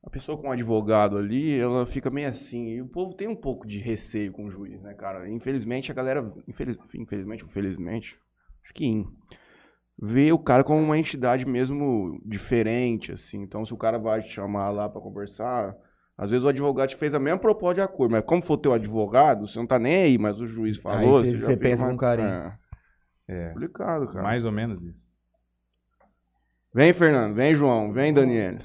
a 0.03 0.09
pessoa 0.09 0.37
com 0.37 0.47
um 0.47 0.51
advogado 0.51 1.17
ali, 1.17 1.57
ela 1.59 1.85
fica 1.85 2.09
meio 2.09 2.27
assim. 2.27 2.69
E 2.69 2.81
o 2.81 2.87
povo 2.87 3.13
tem 3.13 3.27
um 3.27 3.35
pouco 3.35 3.67
de 3.67 3.77
receio 3.79 4.31
com 4.31 4.45
o 4.45 4.49
juiz, 4.49 4.81
né, 4.81 4.93
cara? 4.95 5.29
Infelizmente, 5.29 5.91
a 5.91 5.95
galera. 5.95 6.25
Infeliz, 6.47 6.77
infelizmente, 6.95 7.43
ou 7.43 7.49
felizmente, 7.49 8.17
acho 8.69 8.73
que 8.73 8.85
in, 8.85 9.05
vê 9.97 10.31
o 10.31 10.37
cara 10.37 10.63
como 10.63 10.79
uma 10.81 10.97
entidade 10.97 11.43
mesmo 11.45 12.21
diferente, 12.23 13.11
assim. 13.11 13.41
Então, 13.41 13.65
se 13.65 13.73
o 13.73 13.77
cara 13.77 13.97
vai 13.97 14.21
te 14.21 14.29
chamar 14.31 14.69
lá 14.69 14.87
pra 14.87 15.01
conversar. 15.01 15.75
Às 16.17 16.29
vezes 16.31 16.43
o 16.45 16.49
advogado 16.49 16.89
te 16.89 16.97
fez 16.97 17.15
a 17.15 17.19
mesma 17.19 17.39
proposta 17.39 17.75
de 17.75 17.81
acordo, 17.81 18.11
mas 18.11 18.25
como 18.25 18.45
for 18.45 18.57
teu 18.57 18.73
advogado, 18.73 19.47
você 19.47 19.57
não 19.57 19.65
tá 19.65 19.79
nem 19.79 20.03
aí, 20.03 20.17
mas 20.17 20.39
o 20.39 20.45
juiz 20.45 20.77
falou. 20.77 21.21
Aí 21.23 21.33
você- 21.35 21.55
pensa 21.55 21.83
mais- 21.85 21.95
com 21.95 21.97
carinho. 21.97 22.27
É, 22.27 22.57
É, 23.27 23.49
complicado, 23.53 24.05
cara. 24.07 24.21
mais 24.21 24.43
ou 24.43 24.51
menos 24.51 24.81
isso. 24.81 25.09
Vem, 26.73 26.91
Fernando. 26.93 27.33
Vem, 27.35 27.55
João. 27.55 27.91
Vem, 27.93 28.13
Daniel. 28.13 28.57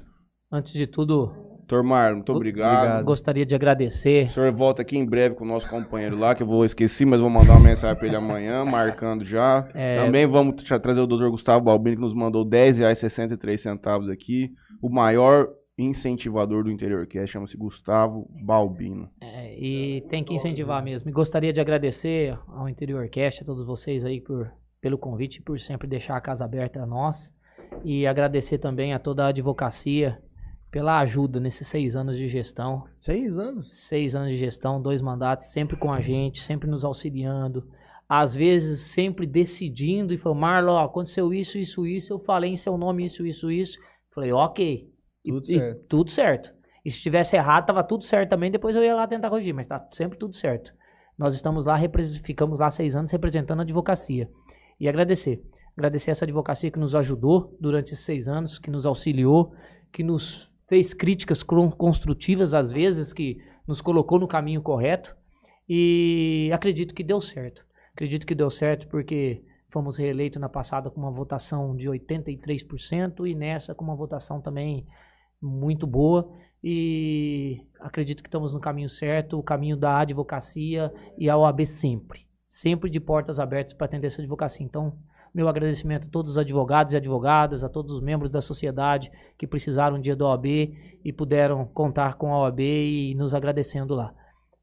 Antes 0.50 0.72
de 0.72 0.86
tudo, 0.86 1.53
Doutor 1.66 1.82
Marlon, 1.82 2.16
muito 2.16 2.32
obrigado. 2.32 2.76
Obrigado. 2.76 3.04
gostaria 3.04 3.46
de 3.46 3.54
agradecer. 3.54 4.26
O 4.26 4.30
senhor 4.30 4.52
volta 4.52 4.82
aqui 4.82 4.98
em 4.98 5.04
breve 5.06 5.34
com 5.34 5.44
o 5.44 5.48
nosso 5.48 5.68
companheiro 5.68 6.16
lá, 6.18 6.34
que 6.34 6.42
eu 6.42 6.46
vou 6.46 6.64
esquecer, 6.64 7.06
mas 7.06 7.20
vou 7.20 7.30
mandar 7.30 7.52
uma 7.54 7.60
mensagem 7.60 7.96
pra 7.96 8.06
ele 8.06 8.16
amanhã, 8.16 8.64
marcando 8.66 9.24
já. 9.24 9.66
É. 9.74 10.04
Também 10.04 10.26
vamos 10.26 10.62
tra- 10.62 10.78
trazer 10.78 11.00
o 11.00 11.06
doutor 11.06 11.30
Gustavo 11.30 11.64
Balbini, 11.64 11.96
que 11.96 12.02
nos 12.02 12.14
mandou 12.14 12.44
R$ 12.44 12.50
10,63 12.50 14.12
aqui. 14.12 14.50
O 14.82 14.90
maior 14.90 15.48
incentivador 15.78 16.64
do 16.64 16.70
Interior 16.70 17.06
Cast, 17.06 17.32
chama-se 17.32 17.56
Gustavo 17.56 18.28
Balbino. 18.44 19.08
É, 19.20 19.58
e 19.58 20.02
tem 20.08 20.22
que 20.22 20.34
incentivar 20.34 20.84
mesmo. 20.84 21.08
E 21.08 21.12
gostaria 21.12 21.52
de 21.52 21.60
agradecer 21.60 22.38
ao 22.48 22.68
Interior 22.68 23.08
Cast, 23.08 23.42
a 23.42 23.46
todos 23.46 23.66
vocês 23.66 24.04
aí 24.04 24.20
por, 24.20 24.52
pelo 24.80 24.98
convite, 24.98 25.42
por 25.42 25.58
sempre 25.58 25.88
deixar 25.88 26.16
a 26.16 26.20
casa 26.20 26.44
aberta 26.44 26.82
a 26.82 26.86
nós. 26.86 27.32
E 27.82 28.06
agradecer 28.06 28.58
também 28.58 28.92
a 28.94 28.98
toda 28.98 29.24
a 29.24 29.28
advocacia 29.28 30.18
pela 30.74 30.98
ajuda 30.98 31.38
nesses 31.38 31.68
seis 31.68 31.94
anos 31.94 32.16
de 32.16 32.26
gestão. 32.26 32.82
Seis 32.98 33.38
anos? 33.38 33.72
Seis 33.86 34.12
anos 34.12 34.30
de 34.30 34.36
gestão, 34.36 34.82
dois 34.82 35.00
mandatos, 35.00 35.52
sempre 35.52 35.76
com 35.76 35.92
a 35.92 36.00
gente, 36.00 36.40
sempre 36.40 36.68
nos 36.68 36.84
auxiliando. 36.84 37.64
Às 38.08 38.34
vezes, 38.34 38.80
sempre 38.80 39.24
decidindo 39.24 40.12
e 40.12 40.18
falou, 40.18 40.36
Marlon, 40.36 40.72
ó, 40.72 40.84
aconteceu 40.84 41.32
isso, 41.32 41.58
isso, 41.58 41.86
isso, 41.86 42.12
eu 42.12 42.18
falei 42.18 42.50
em 42.50 42.56
seu 42.56 42.76
nome 42.76 43.04
isso, 43.04 43.24
isso, 43.24 43.52
isso. 43.52 43.78
Falei, 44.12 44.32
ok. 44.32 44.90
E- 45.24 45.30
Tudo 45.30 45.44
e 45.44 45.58
certo. 45.58 45.84
tudo 45.86 46.10
certo. 46.10 46.54
E 46.84 46.90
se 46.90 47.00
tivesse 47.00 47.36
errado, 47.36 47.66
tava 47.66 47.84
tudo 47.84 48.02
certo 48.02 48.30
também, 48.30 48.50
depois 48.50 48.74
eu 48.74 48.82
ia 48.82 48.96
lá 48.96 49.06
tentar 49.06 49.30
corrigir, 49.30 49.54
mas 49.54 49.68
tá 49.68 49.86
sempre 49.92 50.18
tudo 50.18 50.34
certo. 50.34 50.72
Nós 51.16 51.34
estamos 51.34 51.66
lá, 51.66 51.76
ficamos 52.24 52.58
lá 52.58 52.68
seis 52.68 52.96
anos 52.96 53.12
representando 53.12 53.60
a 53.60 53.62
advocacia. 53.62 54.28
E 54.80 54.88
agradecer. 54.88 55.40
Agradecer 55.76 56.10
essa 56.10 56.24
advocacia 56.24 56.68
que 56.68 56.80
nos 56.80 56.96
ajudou 56.96 57.56
durante 57.60 57.92
esses 57.92 58.04
seis 58.04 58.26
anos, 58.26 58.58
que 58.58 58.72
nos 58.72 58.84
auxiliou, 58.84 59.54
que 59.92 60.02
nos 60.02 60.52
fez 60.68 60.94
críticas 60.94 61.42
construtivas 61.42 62.54
às 62.54 62.72
vezes, 62.72 63.12
que 63.12 63.38
nos 63.66 63.80
colocou 63.80 64.18
no 64.18 64.28
caminho 64.28 64.62
correto. 64.62 65.14
E 65.68 66.50
acredito 66.52 66.94
que 66.94 67.02
deu 67.02 67.20
certo. 67.20 67.64
Acredito 67.92 68.26
que 68.26 68.34
deu 68.34 68.50
certo 68.50 68.86
porque 68.88 69.42
fomos 69.70 69.96
reeleitos 69.96 70.40
na 70.40 70.48
passada 70.48 70.90
com 70.90 71.00
uma 71.00 71.10
votação 71.10 71.74
de 71.74 71.88
83% 71.88 73.28
e 73.28 73.34
nessa 73.34 73.74
com 73.74 73.84
uma 73.84 73.96
votação 73.96 74.40
também 74.40 74.86
muito 75.40 75.86
boa. 75.86 76.30
E 76.62 77.60
acredito 77.80 78.22
que 78.22 78.28
estamos 78.28 78.52
no 78.52 78.60
caminho 78.60 78.88
certo, 78.88 79.38
o 79.38 79.42
caminho 79.42 79.76
da 79.76 79.98
advocacia 79.98 80.92
e 81.18 81.28
a 81.28 81.36
OAB 81.36 81.66
sempre. 81.66 82.26
Sempre 82.48 82.88
de 82.88 83.00
portas 83.00 83.38
abertas 83.38 83.74
para 83.74 83.86
atender 83.86 84.06
essa 84.06 84.22
advocacia. 84.22 84.64
Então, 84.64 84.96
meu 85.34 85.48
agradecimento 85.48 86.06
a 86.06 86.10
todos 86.10 86.32
os 86.32 86.38
advogados 86.38 86.92
e 86.92 86.96
advogadas, 86.96 87.64
a 87.64 87.68
todos 87.68 87.96
os 87.96 88.00
membros 88.00 88.30
da 88.30 88.40
sociedade 88.40 89.10
que 89.36 89.46
precisaram 89.46 89.96
um 89.96 90.00
dia 90.00 90.14
da 90.14 90.26
OAB 90.26 90.46
e 91.04 91.12
puderam 91.12 91.66
contar 91.66 92.14
com 92.14 92.32
a 92.32 92.42
OAB 92.42 92.60
e 92.60 93.14
nos 93.16 93.34
agradecendo 93.34 93.94
lá. 93.94 94.14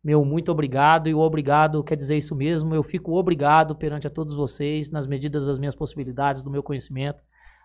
Meu 0.03 0.25
muito 0.25 0.51
obrigado 0.51 1.07
e 1.09 1.13
o 1.13 1.19
obrigado 1.19 1.83
quer 1.83 1.95
dizer 1.95 2.17
isso 2.17 2.35
mesmo. 2.35 2.73
Eu 2.73 2.81
fico 2.83 3.13
obrigado 3.13 3.75
perante 3.75 4.07
a 4.07 4.09
todos 4.09 4.35
vocês, 4.35 4.89
nas 4.89 5.05
medidas 5.05 5.45
das 5.45 5.59
minhas 5.59 5.75
possibilidades, 5.75 6.41
do 6.41 6.49
meu 6.49 6.63
conhecimento, 6.63 7.21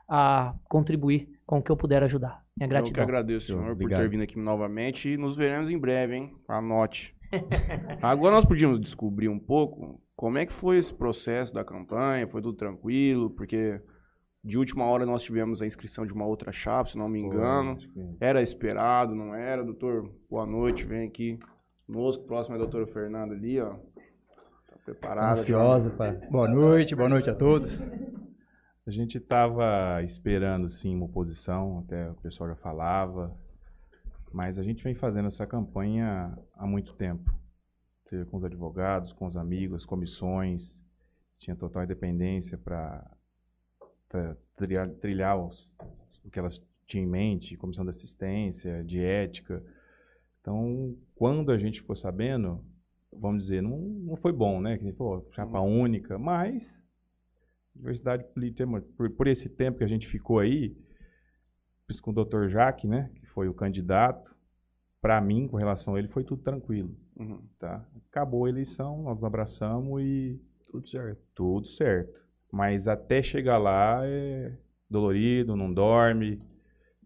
a 0.09 0.55
contribuir 0.69 1.29
com 1.47 1.59
o 1.59 1.63
que 1.63 1.71
eu 1.71 1.77
puder 1.77 2.03
ajudar. 2.03 2.45
Minha 2.57 2.67
Eu 2.67 2.69
que 2.69 2.75
gratidão. 2.75 3.05
agradeço, 3.05 3.47
senhor, 3.47 3.77
por 3.77 3.89
ter 3.89 4.09
vindo 4.09 4.23
aqui 4.23 4.39
novamente 4.39 5.11
e 5.11 5.17
nos 5.17 5.37
veremos 5.37 5.71
em 5.71 5.79
breve, 5.79 6.17
hein? 6.17 6.33
Anote. 6.49 7.15
Agora 8.03 8.35
nós 8.35 8.45
podíamos 8.45 8.81
descobrir 8.81 9.29
um 9.29 9.39
pouco 9.39 10.01
como 10.17 10.39
é 10.39 10.47
que 10.47 10.53
foi 10.53 10.79
esse 10.79 10.93
processo 10.95 11.53
da 11.53 11.65
campanha, 11.65 12.27
foi 12.27 12.41
tudo 12.41 12.57
tranquilo, 12.57 13.31
porque 13.31 13.81
de 14.43 14.57
última 14.57 14.85
hora 14.87 15.05
nós 15.05 15.23
tivemos 15.23 15.61
a 15.61 15.67
inscrição 15.67 16.07
de 16.07 16.13
uma 16.13 16.25
outra 16.25 16.51
chapa, 16.53 16.89
se 16.91 16.97
não 16.99 17.09
me 17.09 17.21
engano. 17.21 17.77
Que- 17.77 18.17
Era 18.21 18.41
esperado, 18.43 19.15
não 19.15 19.35
era? 19.35 19.63
Doutor, 19.65 20.11
boa 20.31 20.47
noite, 20.47 20.85
vem 20.87 21.07
aqui 21.07 21.39
conosco. 21.87 22.25
Próximo 22.25 22.55
é 22.55 22.57
a 22.57 22.61
doutora 22.63 22.87
Fernanda 22.87 23.35
ali, 23.35 23.61
ó. 23.61 23.75
Tá 23.75 24.79
preparada. 24.85 25.31
Ansiosa, 25.33 25.91
pá. 25.91 26.13
Boa 26.31 26.49
noite, 26.49 26.95
boa 26.95 27.09
noite 27.09 27.29
a 27.29 27.35
todos. 27.35 27.79
A 28.87 28.91
gente 28.91 29.19
estava 29.19 30.01
esperando, 30.05 30.71
sim, 30.71 30.95
uma 30.95 31.07
oposição, 31.07 31.81
até 31.81 32.09
o 32.09 32.15
pessoal 32.15 32.49
já 32.51 32.55
falava, 32.57 33.37
mas 34.33 34.59
a 34.59 34.63
gente 34.63 34.83
vem 34.85 34.95
fazendo 34.95 35.27
essa 35.27 35.45
campanha 35.45 36.39
há 36.55 36.67
muito 36.67 36.95
tempo. 36.95 37.35
Com 38.31 38.37
os 38.37 38.45
advogados, 38.45 39.13
com 39.13 39.27
os 39.27 39.37
amigos, 39.37 39.85
comissões, 39.85 40.85
tinha 41.39 41.57
total 41.57 41.85
independência 41.85 42.57
para 42.57 43.05
trilhar, 44.57 44.89
trilhar 44.95 45.39
os- 45.39 45.69
o 46.25 46.31
que 46.31 46.39
elas 46.39 46.65
tinham 46.87 47.05
em 47.05 47.11
mente, 47.11 47.57
comissão 47.57 47.85
de 47.85 47.91
assistência, 47.91 48.85
de 48.85 49.01
ética. 49.01 49.63
Então, 50.41 50.97
quando 51.17 51.51
a 51.51 51.59
gente 51.59 51.81
ficou 51.81 51.97
sabendo, 51.97 52.65
vamos 53.13 53.43
dizer, 53.43 53.61
não, 53.61 53.79
não 53.79 54.17
foi 54.17 54.33
bom, 54.33 54.61
né? 54.61 54.79
Que, 54.79 54.93
pô, 54.93 55.25
chapa 55.33 55.61
única, 55.61 56.19
mas 56.19 56.87
diversidade 57.75 58.25
política, 58.33 58.67
por, 58.97 59.11
por 59.11 59.27
esse 59.27 59.49
tempo 59.49 59.79
que 59.79 59.85
a 59.85 59.89
gente 59.89 60.07
ficou 60.07 60.39
aí, 60.39 60.75
com 62.03 62.11
o 62.11 62.25
Dr. 62.25 62.49
Jaque, 62.49 62.87
né, 62.87 63.11
que 63.15 63.27
foi 63.27 63.49
o 63.49 63.55
candidato, 63.55 64.35
para 65.01 65.21
mim, 65.21 65.47
com 65.47 65.57
relação 65.57 65.95
a 65.95 65.99
ele, 65.99 66.09
foi 66.09 66.25
tudo 66.25 66.43
tranquilo, 66.43 66.97
Uhum. 67.19 67.41
tá? 67.59 67.85
Acabou 68.11 68.45
a 68.45 68.49
eleição, 68.49 69.03
nós 69.03 69.17
nos 69.19 69.25
abraçamos 69.25 70.03
e 70.03 70.41
Tudo 70.71 70.87
certo. 70.89 71.23
tudo 71.35 71.67
certo. 71.67 72.21
Mas 72.53 72.87
até 72.89 73.23
chegar 73.23 73.59
lá 73.59 74.01
é 74.05 74.53
dolorido, 74.89 75.57
não 75.57 75.73
dorme, 75.73 76.41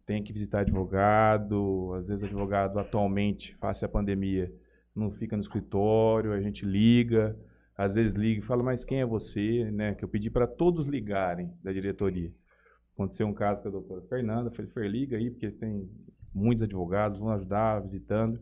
tem 0.04 0.22
que 0.22 0.32
visitar 0.32 0.60
advogado, 0.60 1.94
às 1.94 2.08
vezes 2.08 2.24
advogado 2.24 2.78
atualmente, 2.78 3.54
face 3.56 3.84
à 3.84 3.88
pandemia, 3.88 4.52
não 4.94 5.10
fica 5.10 5.36
no 5.36 5.42
escritório, 5.42 6.32
a 6.32 6.40
gente 6.40 6.66
liga, 6.66 7.38
às 7.76 7.94
vezes 7.94 8.14
liga 8.14 8.40
e 8.40 8.44
fala, 8.44 8.62
mas 8.62 8.84
quem 8.84 9.00
é 9.00 9.06
você, 9.06 9.70
né? 9.70 9.94
Que 9.94 10.04
eu 10.04 10.08
pedi 10.08 10.28
para 10.28 10.46
todos 10.46 10.86
ligarem 10.86 11.52
da 11.62 11.72
diretoria. 11.72 12.32
Aconteceu 12.94 13.26
um 13.26 13.32
caso 13.32 13.62
com 13.62 13.68
a 13.68 13.70
doutora 13.70 14.02
Fernanda, 14.02 14.50
falei, 14.50 14.70
Fer, 14.70 14.90
liga 14.90 15.16
aí, 15.16 15.30
porque 15.30 15.50
tem 15.50 15.88
muitos 16.34 16.62
advogados, 16.62 17.18
vão 17.18 17.30
ajudar, 17.30 17.80
visitando. 17.80 18.38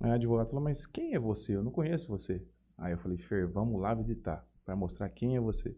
Aí 0.00 0.10
a 0.10 0.14
advogada 0.14 0.48
falou, 0.48 0.64
mas 0.64 0.86
quem 0.86 1.14
é 1.14 1.18
você? 1.18 1.54
Eu 1.56 1.62
não 1.62 1.70
conheço 1.70 2.08
você. 2.08 2.42
Aí 2.76 2.92
eu 2.92 2.98
falei, 2.98 3.16
Fer, 3.18 3.46
vamos 3.46 3.80
lá 3.80 3.94
visitar, 3.94 4.46
para 4.64 4.74
mostrar 4.76 5.08
quem 5.08 5.36
é 5.36 5.40
você. 5.40 5.76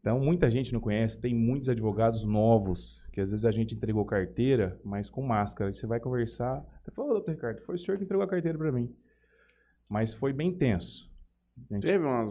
Então, 0.00 0.18
muita 0.20 0.50
gente 0.50 0.72
não 0.72 0.80
conhece, 0.80 1.20
tem 1.20 1.34
muitos 1.34 1.68
advogados 1.68 2.24
novos, 2.24 3.02
que 3.12 3.20
às 3.20 3.30
vezes 3.30 3.44
a 3.44 3.50
gente 3.50 3.74
entregou 3.74 4.04
carteira, 4.04 4.80
mas 4.84 5.10
com 5.10 5.22
máscara. 5.22 5.72
Você 5.74 5.86
vai 5.86 6.00
conversar, 6.00 6.64
você 6.82 6.90
fala, 6.92 7.08
"Ô, 7.10 7.12
doutor 7.14 7.32
Ricardo, 7.32 7.60
foi 7.62 7.74
o 7.74 7.78
senhor 7.78 7.98
que 7.98 8.04
entregou 8.04 8.24
a 8.24 8.28
carteira 8.28 8.56
para 8.56 8.72
mim. 8.72 8.94
Mas 9.88 10.14
foi 10.14 10.32
bem 10.32 10.54
tenso. 10.56 11.10
Gente- 11.70 11.82
Teve 11.86 12.04
umas. 12.04 12.30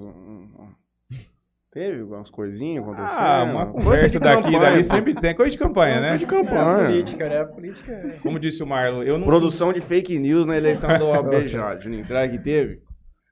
Teve 1.77 2.01
algumas 2.01 2.27
coisinhas 2.31 2.83
acontecendo? 2.83 3.19
Ah, 3.19 3.43
uma 3.43 3.65
Coisa 3.67 3.85
conversa 3.85 4.19
daqui 4.19 4.39
e 4.39 4.51
campanha, 4.51 4.71
dali 4.71 4.83
sempre 4.83 5.13
tem. 5.13 5.35
Coisa 5.35 5.51
de 5.51 5.57
campanha, 5.59 6.01
né? 6.01 6.09
Coisa 6.09 6.25
de 6.25 6.33
É 6.33 6.37
a 6.39 6.43
campanha. 6.43 6.85
política, 6.87 7.29
né? 7.29 7.39
A 7.41 7.45
política 7.45 7.91
é... 7.91 8.09
Como 8.23 8.39
disse 8.39 8.63
o 8.63 8.65
Marlon, 8.65 9.03
eu 9.03 9.19
não 9.19 9.27
Produção 9.27 9.71
de 9.71 9.79
fake 9.79 10.17
news 10.17 10.47
na 10.47 10.57
eleição 10.57 10.97
do 10.97 11.05
OAB 11.05 11.45
já, 11.47 11.77
Juninho. 11.77 12.03
Será 12.03 12.27
que 12.27 12.39
teve? 12.39 12.81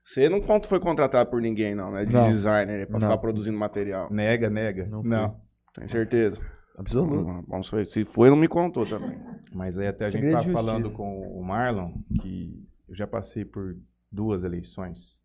Você 0.04 0.30
não 0.30 0.40
foi 0.62 0.80
contratado 0.80 1.28
por 1.32 1.42
ninguém, 1.42 1.74
não, 1.74 1.90
né? 1.90 2.06
De 2.06 2.14
Não. 2.14 2.28
designer, 2.28 2.86
pra 2.86 3.00
Não. 3.00 3.08
ficar 3.08 3.18
produzindo 3.18 3.58
material. 3.58 4.14
Nega, 4.14 4.48
nega. 4.48 4.86
Não 4.86 5.02
Não. 5.02 5.38
Tenho 5.74 5.90
certeza. 5.90 6.40
Absoluto. 6.78 7.44
Vamos 7.48 7.72
ver. 7.72 7.88
Se 7.88 8.06
foi, 8.06 8.30
não 8.30 8.38
me 8.38 8.48
contou 8.48 8.86
também. 8.86 9.18
Mas 9.52 9.76
aí 9.80 9.88
até 9.88 10.06
a 10.06 10.08
gente 10.08 10.18
Segredo 10.22 10.38
estava 10.38 10.48
de 10.48 10.54
falando 10.54 10.92
com 10.92 11.20
o 11.32 11.44
Marlon 11.44 11.94
que 12.22 12.64
eu 12.88 12.94
já 12.96 13.08
passei 13.08 13.44
por 13.44 13.76
duas 14.12 14.44
eleições 14.44 15.18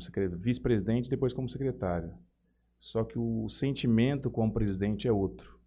como 0.00 0.38
vice-presidente 0.38 1.06
e 1.06 1.10
depois 1.10 1.32
como 1.32 1.48
secretário. 1.48 2.12
Só 2.80 3.04
que 3.04 3.18
o 3.18 3.48
sentimento 3.48 4.30
como 4.30 4.52
presidente 4.52 5.06
é 5.06 5.12
outro. 5.12 5.58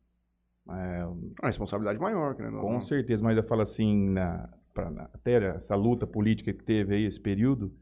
É, 0.69 1.05
Uma 1.05 1.47
responsabilidade 1.47 1.99
maior, 1.99 2.35
né? 2.37 2.49
com 2.49 2.79
certeza, 2.79 3.23
mas 3.23 3.37
eu 3.37 3.43
falo 3.43 3.61
assim, 3.61 4.09
na, 4.09 4.49
pra, 4.73 4.89
na- 4.89 5.09
até 5.13 5.33
essa 5.55 5.75
luta 5.75 6.07
política 6.07 6.53
que 6.53 6.63
teve 6.63 6.95
aí, 6.95 7.05
esse 7.05 7.19
período, 7.19 7.73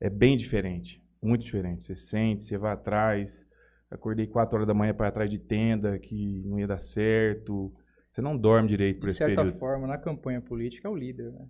é 0.00 0.08
bem 0.08 0.36
diferente, 0.36 1.02
muito 1.22 1.44
diferente. 1.44 1.84
Você 1.84 1.96
sente, 1.96 2.44
você 2.44 2.56
vai 2.58 2.72
atrás. 2.72 3.46
Acordei 3.90 4.26
4 4.26 4.56
horas 4.56 4.66
da 4.68 4.74
manhã 4.74 4.94
para 4.94 5.08
atrás 5.08 5.30
de 5.30 5.38
tenda, 5.38 5.98
que 5.98 6.42
não 6.46 6.58
ia 6.58 6.66
dar 6.66 6.78
certo. 6.78 7.72
Você 8.10 8.20
não 8.22 8.36
dorme 8.36 8.68
direito 8.68 9.00
por 9.00 9.08
De 9.08 9.10
esse 9.10 9.18
certa 9.18 9.36
período. 9.36 9.58
forma, 9.58 9.86
na 9.86 9.98
campanha 9.98 10.40
política 10.40 10.88
é 10.88 10.90
o 10.90 10.96
líder, 10.96 11.32
né? 11.32 11.46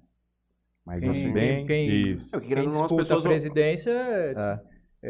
Mas 0.85 1.01
Quem- 1.01 1.11
assim, 1.11 1.33
bem, 1.33 1.67
quem- 1.67 2.13
isso. 2.13 2.29
É, 2.37 2.41
que 2.41 2.47
Quem 2.49 2.59
as 2.59 2.67
disputa 2.77 3.15
a 3.17 3.23
presidência, 3.23 3.91
É. 3.93 4.61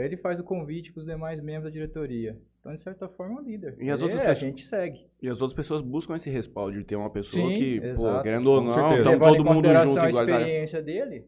ele 0.05 0.17
faz 0.17 0.39
o 0.39 0.45
convite 0.45 0.93
para 0.93 1.01
os 1.01 1.07
demais 1.07 1.41
membros 1.41 1.65
da 1.65 1.71
diretoria. 1.71 2.39
Então, 2.61 2.73
de 2.75 2.81
certa 2.81 3.09
forma, 3.09 3.41
é 3.41 3.43
o 3.43 3.45
líder. 3.45 3.77
E 3.81 3.91
as 3.91 4.01
É, 4.01 4.05
outras 4.05 4.21
a 4.21 4.25
pessoas- 4.25 4.39
gente 4.39 4.65
segue. 4.65 5.07
E 5.21 5.29
as 5.29 5.41
outras 5.43 5.55
pessoas 5.57 5.83
buscam 5.83 6.15
esse 6.17 6.31
respaldo 6.31 6.79
de 6.79 6.85
ter 6.85 6.97
uma 6.97 7.11
pessoa 7.11 7.49
Sim, 7.51 7.55
que, 7.57 7.81
pô, 7.97 8.23
querendo 8.23 8.47
ou 8.51 8.63
não, 8.63 8.91
Levando 8.91 9.19
todo 9.21 9.45
mundo 9.45 9.69
junto, 9.85 10.01
a 10.01 10.09
experiência 10.09 10.81
dele, 10.83 11.27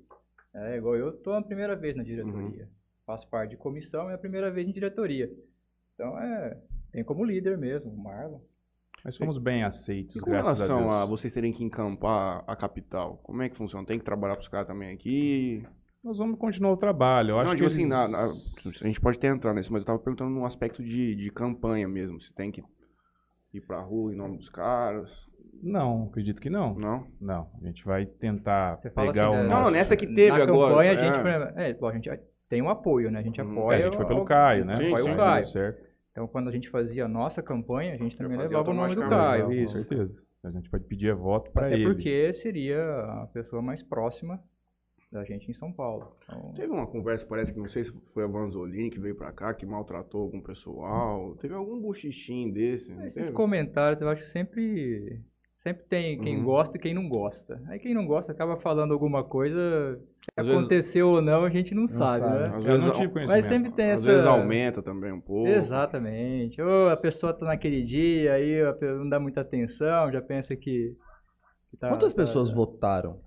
é 0.55 0.77
igual 0.77 0.97
eu 0.97 1.13
tô 1.13 1.33
a 1.33 1.43
primeira 1.43 1.75
vez 1.77 1.95
na 1.97 2.03
Uhum. 2.03 2.09
diretoria. 2.09 2.69
Faço 3.05 3.29
parte 3.29 3.51
de 3.51 3.57
comissão, 3.57 4.09
é 4.09 4.15
a 4.15 4.19
primeira 4.19 4.51
vez 4.51 4.67
em 4.67 4.73
diretoria. 4.73 5.31
Então, 5.95 6.19
é, 6.19 6.57
tem 6.93 7.05
como 7.05 7.25
líder 7.25 7.59
mesmo, 7.59 7.91
o 7.93 7.97
Marlon. 7.99 8.41
Mas 9.07 9.17
fomos 9.17 9.39
bem 9.39 9.63
aceitos, 9.63 10.17
E 10.17 10.21
com 10.21 10.31
graças 10.31 10.61
a 10.61 10.65
relação 10.65 10.89
Deus. 10.89 10.93
a, 11.03 11.05
vocês 11.07 11.33
terem 11.33 11.53
que 11.53 11.63
encampar 11.65 12.43
a 12.47 12.57
capital, 12.57 13.19
como 13.23 13.41
é 13.43 13.49
que 13.49 13.57
funciona? 13.57 13.87
Tem 13.87 13.99
que 13.99 14.05
trabalhar 14.05 14.35
pros 14.35 14.49
caras 14.49 14.67
também 14.67 14.93
aqui? 14.93 15.65
Nós 16.03 16.19
vamos 16.19 16.39
continuar 16.39 16.73
o 16.73 16.77
trabalho. 16.77 17.31
Eu 17.31 17.39
acho 17.41 17.51
não, 17.53 17.57
que 17.59 17.65
assim, 17.65 17.83
eles- 17.83 17.91
na- 17.91 18.09
na- 18.09 18.25
a 18.25 18.87
gente 18.87 19.01
pode 19.01 19.17
até 19.19 19.29
entrar 19.29 19.55
nisso, 19.55 19.73
mas 19.73 19.83
eu 19.83 19.87
tava 19.87 19.99
perguntando 19.99 20.31
num 20.31 20.45
aspecto 20.45 20.83
de, 20.83 21.15
de 21.17 21.31
campanha 21.31 21.89
mesmo. 21.89 22.21
Se 22.21 22.33
tem 22.35 22.51
que 22.51 22.63
ir 23.55 23.61
pra 23.61 23.81
rua 23.81 24.13
em 24.13 24.17
nome 24.17 24.37
dos 24.39 24.49
caras. 24.49 25.27
Não, 25.63 26.05
acredito 26.11 26.41
que 26.41 26.51
não. 26.51 26.75
Não? 26.75 27.07
Não, 27.21 27.49
a 27.61 27.67
gente 27.67 27.85
vai 27.85 28.05
tentar 28.07 28.77
Você 28.79 28.91
pegar 28.91 29.29
assim, 29.29 29.37
o 29.39 29.43
né? 29.43 29.49
Não, 29.49 29.61
nosso... 29.63 29.73
nessa 29.73 29.97
que 29.97 30.07
teve 30.07 30.37
Na 30.37 30.43
agora. 30.45 30.69
campanha, 30.71 30.91
é. 30.91 30.97
a 30.97 31.03
gente, 31.05 31.19
exemplo, 31.27 31.61
é, 31.61 31.75
bom, 31.75 31.87
a 31.89 31.93
gente 31.95 32.11
tem 32.49 32.61
um 32.63 32.69
apoio, 32.69 33.11
né? 33.11 33.21
A 33.21 33.23
gente 33.23 33.41
Uhum. 33.41 33.53
apoia. 33.53 33.77
É, 33.77 33.81
a 33.81 33.85
gente 33.87 33.97
foi 33.97 34.07
pelo 34.07 34.25
Caio, 34.25 34.65
né? 34.65 34.77
Sim, 34.77 34.87
apoia 34.89 35.05
sim, 35.05 35.11
o. 35.13 35.17
Caio. 35.17 35.45
Certo. 35.47 35.86
Então, 36.17 36.27
quando 36.27 36.49
a 36.49 36.51
gente 36.51 36.71
fazia 36.71 37.05
a 37.05 37.09
nossa 37.09 37.43
campanha, 37.43 37.93
a 37.93 37.99
gente 37.99 38.17
também 38.17 38.39
levava 38.39 38.71
o 38.71 38.73
nome 38.73 38.95
do. 38.95 39.07
Caio. 39.07 39.45
Com 39.45 39.53
Isso. 39.53 39.75
certeza. 39.75 40.23
A 40.43 40.51
gente 40.51 40.71
pode 40.71 40.85
pedir 40.85 41.15
voto 41.15 41.51
para 41.51 41.67
Até 41.67 41.75
ele. 41.75 41.85
porque 41.85 42.33
seria 42.33 42.81
a 43.23 43.27
pessoa 43.35 43.61
mais 43.61 43.83
próxima 43.83 44.43
da 45.13 45.25
gente 45.25 45.51
em 45.51 45.53
São 45.53 45.71
Paulo. 45.71 46.17
Então, 46.25 46.55
Teve 46.55 46.73
uma 46.73 46.87
conversa, 46.87 47.27
parece 47.27 47.53
que 47.53 47.59
não 47.59 47.69
sei 47.69 47.85
se 47.85 47.93
foi 48.15 48.25
a 48.25 48.27
Vanzolini 48.27 48.89
que 48.89 48.99
veio 48.99 49.15
pra 49.15 49.31
cá, 49.31 49.53
que 49.53 49.67
maltratou 49.67 50.23
algum 50.23 50.41
pessoal. 50.41 51.35
Teve 51.37 51.53
algum 51.53 51.79
buchichinho 51.79 52.51
desse. 52.51 52.93
esses 53.03 53.13
teve? 53.27 53.33
comentários 53.33 54.01
eu 54.01 54.09
acho 54.09 54.23
que 54.23 54.29
sempre, 54.29 55.21
sempre 55.67 55.83
tem 55.89 56.17
quem 56.21 56.39
Uhum. 56.39 56.45
gosta 56.45 56.77
e 56.77 56.81
quem 56.81 56.95
não 56.95 57.09
gosta. 57.09 57.61
Aí 57.67 57.79
quem 57.81 57.93
não 57.93 58.07
gosta 58.07 58.31
acaba 58.31 58.57
falando 58.57 58.93
alguma 58.93 59.25
coisa, 59.25 59.99
se 60.21 60.29
Às 60.37 60.47
vezes- 60.47 60.61
aconteceu 60.61 61.09
ou 61.09 61.21
não, 61.21 61.45
a 61.45 61.51
gente 61.51 61.75
não, 61.75 61.89
sabe, 61.89 62.25
sabe. 62.25 62.39
né? 62.39 62.45
Às 62.47 62.53
Eu 62.55 62.61
vezes, 62.63 62.85
não 62.87 62.93
tive 62.93 63.13
conhecimento. 63.13 63.37
Mas 63.37 63.45
sempre 63.47 63.73
tem 63.73 63.87
às 63.91 64.01
essa... 64.01 64.11
vezes 64.13 64.27
aumenta 64.27 64.81
também 64.81 65.11
um 65.13 65.21
pouco. 65.21 65.49
Exatamente. 65.49 66.63
Ou 66.63 66.89
a 66.91 66.97
pessoa 66.97 67.35
tá 67.35 67.45
naquele 67.47 67.83
dia, 67.83 68.35
aí 68.35 68.63
não 68.81 69.09
dá 69.09 69.19
muita 69.19 69.41
atenção, 69.41 70.13
já 70.13 70.23
pensa 70.23 70.55
que... 70.55 70.95
que 71.71 71.77
tá- 71.77 71.89
Quantas 71.89 72.13
tá- 72.15 72.23
pessoas 72.23 72.53
votaram? 72.53 73.19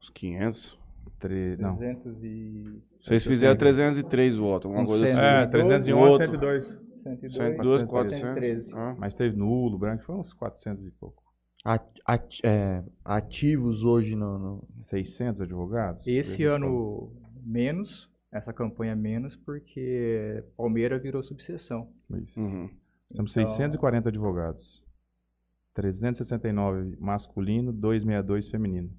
Uns 0.00 0.10
500. 0.10 0.78
Tre- 1.18 1.56
Não. 1.58 1.76
300 1.76 2.22
e... 2.22 2.82
Vocês 3.02 3.24
fizeram 3.26 3.56
303 3.56 4.36
votos, 4.36 4.66
alguma 4.66 4.84
Um 4.84 4.86
coisa 4.86 5.04
assim. 5.06 5.18
É, 5.20 5.34
Outro. 5.40 5.50
311, 5.50 5.92
Outro. 5.92 6.26
102. 6.26 6.78
102, 7.02 7.34
102, 7.36 7.82
413. 7.84 8.70
400. 8.70 8.72
Ah. 8.74 8.96
Mas 8.98 9.14
teve 9.14 9.36
nulo, 9.36 9.78
branco, 9.78 10.04
foi 10.04 10.16
uns 10.16 10.32
400 10.32 10.86
e 10.86 10.90
pouco. 10.90 11.22
At- 11.64 12.00
at- 12.06 12.40
é, 12.44 12.82
ativos 13.04 13.84
hoje 13.84 14.14
no, 14.16 14.38
no- 14.38 14.68
600 14.82 15.42
advogados? 15.42 16.06
Esse 16.06 16.44
ano 16.44 17.12
menos, 17.44 18.08
essa 18.32 18.52
campanha 18.52 18.96
menos, 18.96 19.36
porque 19.36 20.42
Palmeiras 20.56 21.02
virou 21.02 21.22
subseção. 21.22 21.90
isso. 22.22 22.38
Uhum. 22.40 22.68
Temos 23.12 23.32
Então- 23.36 23.46
640 23.48 24.08
advogados. 24.08 24.82
369 25.74 26.96
masculino, 26.98 27.72
262 27.72 28.48
feminino. 28.48 28.90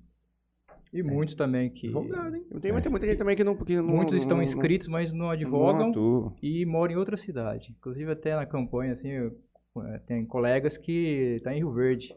E 0.93 1.01
muitos 1.01 1.35
também 1.35 1.69
que. 1.69 1.87
Advogado, 1.87 2.35
hein? 2.35 2.43
Tem, 2.61 2.71
mas 2.73 2.83
tem 2.83 2.91
muita 2.91 3.05
gente 3.07 3.17
também 3.17 3.35
que 3.35 3.43
não. 3.43 3.55
Que 3.55 3.77
não 3.77 3.83
Muitos 3.85 4.13
não- 4.13 4.19
estão 4.21 4.37
não- 4.37 4.43
inscritos, 4.43 4.87
mas 4.87 5.13
não 5.13 5.29
advogam 5.29 6.35
e 6.41 6.65
moram 6.65 6.93
em 6.93 6.97
outra 6.97 7.15
cidade. 7.15 7.71
Inclusive 7.77 8.11
até 8.11 8.35
na 8.35 8.45
campanha, 8.45 8.93
assim, 8.93 9.07
eu- 9.07 9.37
eh, 9.85 9.99
tem 10.05 10.25
colegas 10.25 10.77
que 10.77 11.35
estão 11.37 11.53
em 11.53 11.57
Rio 11.59 11.71
Verde. 11.71 12.13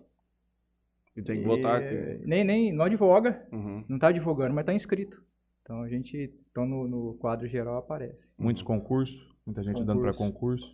E 1.17 1.23
tem 1.23 1.39
que 1.41 1.47
botar 1.47 1.81
E, 1.81 1.87
aqui. 2.17 2.27
Nem, 2.27 2.43
nem, 2.43 2.73
não 2.73 2.85
advoga, 2.85 3.47
Uhum. 3.53 3.85
não 3.89 3.97
está 3.97 4.09
advogando, 4.09 4.53
mas 4.53 4.63
está 4.63 4.75
inscrito. 4.75 5.23
Então 5.63 5.81
a 5.83 5.89
gente, 5.89 6.35
então 6.51 6.67
no, 6.67 6.89
no 6.89 7.15
quadro 7.15 7.47
geral 7.47 7.77
aparece. 7.79 8.35
Muitos 8.37 8.65
concursos, 8.65 9.17
muita 9.47 9.63
gente 9.63 9.85
dando 9.85 10.01
para 10.01 10.13
concurso. 10.13 10.67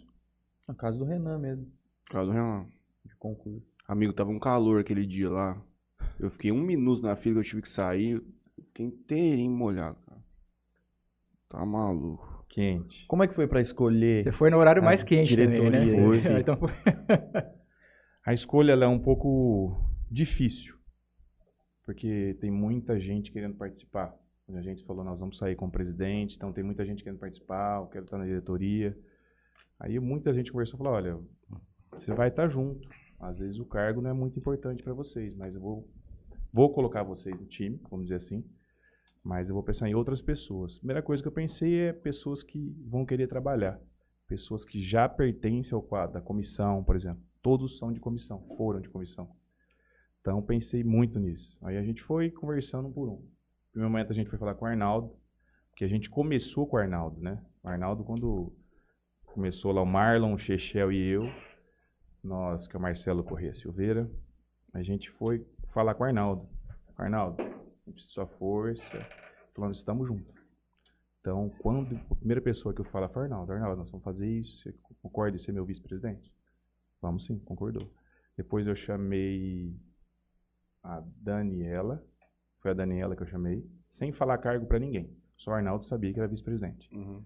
No 0.66 0.74
caso 0.74 0.98
do 0.98 1.04
Renan 1.04 1.38
mesmo, 1.38 1.66
Caso 2.10 2.30
do 2.30 2.32
Renan. 2.32 2.64
de 3.04 3.14
concurso. 3.16 3.62
Amigo, 3.86 4.12
tava 4.14 4.30
um 4.30 4.38
calor 4.38 4.80
aquele 4.80 5.04
dia 5.06 5.28
lá. 5.28 5.60
Eu 6.18 6.30
fiquei 6.30 6.52
um 6.52 6.60
minuto 6.60 7.02
na 7.02 7.16
fila 7.16 7.34
que 7.34 7.40
eu 7.40 7.44
tive 7.44 7.62
que 7.62 7.68
sair. 7.68 8.22
Fiquei 8.66 8.86
inteirinho 8.86 9.50
molhado, 9.50 9.98
cara. 10.06 10.20
Tá 11.48 11.64
maluco. 11.64 12.44
Quente. 12.48 13.06
Como 13.06 13.22
é 13.22 13.28
que 13.28 13.34
foi 13.34 13.46
pra 13.46 13.60
escolher? 13.60 14.24
Você 14.24 14.32
foi 14.32 14.50
no 14.50 14.58
horário 14.58 14.82
mais 14.82 15.04
quente 15.04 15.36
também, 15.36 15.70
né? 15.70 15.80
diretoria, 15.80 16.20
sim. 16.20 16.34
então 16.38 16.56
foi. 16.56 16.70
A 18.26 18.34
escolha 18.34 18.72
ela 18.72 18.84
é 18.84 18.88
um 18.88 18.98
pouco 18.98 19.80
difícil, 20.10 20.76
porque 21.84 22.36
tem 22.40 22.50
muita 22.50 23.00
gente 23.00 23.32
querendo 23.32 23.54
participar. 23.54 24.14
Quando 24.44 24.58
a 24.58 24.62
gente 24.62 24.84
falou, 24.84 25.04
nós 25.04 25.20
vamos 25.20 25.38
sair 25.38 25.54
com 25.54 25.66
o 25.66 25.70
presidente, 25.70 26.36
então 26.36 26.52
tem 26.52 26.62
muita 26.62 26.84
gente 26.84 27.02
querendo 27.02 27.20
participar, 27.20 27.80
eu 27.80 27.86
quero 27.86 28.04
estar 28.04 28.18
na 28.18 28.26
diretoria. 28.26 28.96
Aí 29.78 29.98
muita 29.98 30.32
gente 30.32 30.52
conversou 30.52 30.76
e 30.76 30.78
falou, 30.78 30.92
olha, 30.92 31.18
você 31.92 32.12
vai 32.12 32.28
estar 32.28 32.48
junto. 32.48 32.88
Às 33.20 33.38
vezes 33.38 33.58
o 33.58 33.66
cargo 33.66 34.00
não 34.00 34.10
é 34.10 34.14
muito 34.14 34.38
importante 34.38 34.82
para 34.82 34.94
vocês, 34.94 35.34
mas 35.36 35.54
eu 35.54 35.60
vou, 35.60 35.86
vou 36.52 36.72
colocar 36.72 37.02
vocês 37.02 37.38
no 37.38 37.46
time, 37.46 37.78
vamos 37.90 38.06
dizer 38.06 38.16
assim, 38.16 38.42
mas 39.22 39.50
eu 39.50 39.54
vou 39.54 39.62
pensar 39.62 39.88
em 39.88 39.94
outras 39.94 40.22
pessoas. 40.22 40.78
Primeira 40.78 41.02
coisa 41.02 41.22
que 41.22 41.28
eu 41.28 41.32
pensei 41.32 41.80
é 41.80 41.92
pessoas 41.92 42.42
que 42.42 42.74
vão 42.86 43.04
querer 43.04 43.26
trabalhar. 43.26 43.78
Pessoas 44.26 44.64
que 44.64 44.82
já 44.82 45.08
pertencem 45.08 45.74
ao 45.74 45.82
quadro 45.82 46.14
da 46.14 46.20
comissão, 46.20 46.82
por 46.82 46.96
exemplo. 46.96 47.22
Todos 47.42 47.76
são 47.76 47.92
de 47.92 48.00
comissão, 48.00 48.40
foram 48.56 48.80
de 48.80 48.88
comissão. 48.88 49.28
Então 50.20 50.40
pensei 50.40 50.82
muito 50.82 51.18
nisso. 51.18 51.58
Aí 51.62 51.76
a 51.76 51.82
gente 51.82 52.02
foi 52.02 52.30
conversando 52.30 52.88
um 52.88 52.92
por 52.92 53.08
um. 53.08 53.16
No 53.16 53.72
primeiro 53.72 53.90
momento 53.90 54.12
a 54.12 54.14
gente 54.14 54.30
foi 54.30 54.38
falar 54.38 54.54
com 54.54 54.64
o 54.64 54.68
Arnaldo, 54.68 55.14
que 55.76 55.84
a 55.84 55.88
gente 55.88 56.08
começou 56.08 56.66
com 56.66 56.76
o 56.76 56.78
Arnaldo, 56.78 57.20
né? 57.20 57.42
O 57.62 57.68
Arnaldo, 57.68 58.04
quando 58.04 58.52
começou 59.26 59.72
lá 59.72 59.82
o 59.82 59.86
Marlon, 59.86 60.34
o 60.34 60.38
Chechel 60.38 60.92
e 60.92 61.08
eu, 61.08 61.24
nós, 62.22 62.66
que 62.66 62.76
é 62.76 62.78
o 62.78 62.82
Marcelo 62.82 63.24
Corrêa 63.24 63.54
Silveira, 63.54 64.10
a 64.72 64.82
gente 64.82 65.10
foi 65.10 65.46
falar 65.68 65.94
com 65.94 66.04
o 66.04 66.06
Arnaldo. 66.06 66.48
Arnaldo, 66.96 67.40
a 67.40 67.44
gente 67.44 67.92
precisa 67.92 68.08
de 68.08 68.12
sua 68.12 68.26
força. 68.26 69.06
Falando, 69.54 69.74
estamos 69.74 70.06
juntos. 70.06 70.34
Então, 71.20 71.50
quando 71.60 71.96
a 72.10 72.14
primeira 72.14 72.40
pessoa 72.40 72.74
que 72.74 72.80
eu 72.80 72.84
falo 72.84 73.08
foi 73.08 73.24
Arnaldo, 73.24 73.52
Arnaldo, 73.52 73.76
nós 73.80 73.90
vamos 73.90 74.04
fazer 74.04 74.28
isso, 74.28 74.62
você 74.62 74.74
concorda 75.02 75.36
em 75.36 75.38
ser 75.38 75.52
meu 75.52 75.64
vice-presidente? 75.64 76.32
Vamos 77.00 77.26
sim, 77.26 77.38
concordou. 77.40 77.90
Depois 78.36 78.66
eu 78.66 78.74
chamei 78.74 79.74
a 80.82 81.02
Daniela, 81.16 82.02
foi 82.60 82.70
a 82.70 82.74
Daniela 82.74 83.14
que 83.14 83.22
eu 83.22 83.26
chamei, 83.26 83.66
sem 83.88 84.12
falar 84.12 84.38
cargo 84.38 84.66
para 84.66 84.78
ninguém. 84.78 85.14
Só 85.36 85.50
o 85.50 85.54
Arnaldo 85.54 85.84
sabia 85.84 86.12
que 86.12 86.18
era 86.18 86.28
vice-presidente. 86.28 86.88
Uhum. 86.94 87.22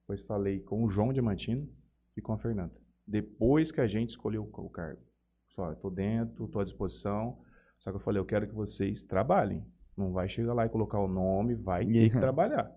Depois 0.00 0.20
falei 0.22 0.60
com 0.60 0.84
o 0.84 0.90
João 0.90 1.12
Diamantino 1.12 1.68
e 2.16 2.20
com 2.20 2.32
a 2.32 2.38
Fernanda. 2.38 2.74
Depois 3.06 3.70
que 3.70 3.80
a 3.80 3.86
gente 3.86 4.10
escolheu 4.10 4.42
o 4.42 4.70
cargo. 4.70 5.00
Só, 5.48 5.70
eu 5.70 5.76
tô 5.76 5.90
dentro, 5.90 6.48
tô 6.48 6.60
à 6.60 6.64
disposição. 6.64 7.38
Só 7.78 7.90
que 7.90 7.96
eu 7.96 8.00
falei, 8.00 8.20
eu 8.20 8.24
quero 8.24 8.46
que 8.46 8.54
vocês 8.54 9.02
trabalhem. 9.02 9.64
Não 9.96 10.12
vai 10.12 10.28
chegar 10.28 10.54
lá 10.54 10.64
e 10.64 10.68
colocar 10.68 10.98
o 10.98 11.08
nome, 11.08 11.54
vai 11.54 11.84
ter 11.84 12.10
que 12.10 12.18
trabalhar. 12.20 12.74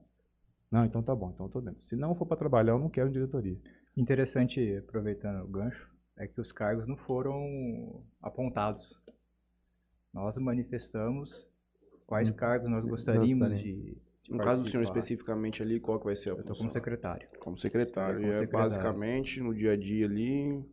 Não, 0.70 0.84
então 0.84 1.02
tá 1.02 1.16
bom, 1.16 1.32
então 1.32 1.46
eu 1.46 1.52
tô 1.52 1.62
dentro. 1.62 1.82
Se 1.82 1.96
não 1.96 2.16
for 2.16 2.26
para 2.26 2.38
trabalhar, 2.38 2.74
eu 2.74 2.80
não 2.80 2.90
quero 2.90 3.12
diretoria. 3.12 3.58
Interessante, 3.96 4.76
aproveitando 4.78 5.44
o 5.44 5.48
gancho, 5.48 5.90
é 6.18 6.28
que 6.28 6.42
os 6.42 6.52
cargos 6.52 6.88
não 6.88 6.98
foram 6.98 8.04
apontados. 8.22 9.00
Nós 10.14 10.38
manifestamos 10.38 11.48
quais 12.06 12.32
cargos 12.32 12.70
nós 12.70 12.86
gostaríamos 12.86 13.50
de, 13.62 13.98
No 14.30 14.40
caso 14.40 14.64
do 14.64 14.70
senhor 14.70 14.84
especificamente 14.84 15.62
ali, 15.62 15.80
qual 15.80 16.00
que 16.00 16.06
vai 16.06 16.16
ser 16.16 16.30
a 16.30 16.32
Eu 16.34 16.40
estou 16.40 16.56
função? 16.56 16.64
como 16.66 16.72
secretário. 16.72 17.28
Como 17.40 17.58
secretário. 17.58 18.16
Como 18.20 18.28
E 18.28 18.30
é 18.32 18.38
secretário. 18.40 18.70
basicamente 18.70 19.40
no 19.40 19.54
dia 19.54 19.74
a 19.74 19.78
dia 19.78 20.06
ali. 20.06 20.64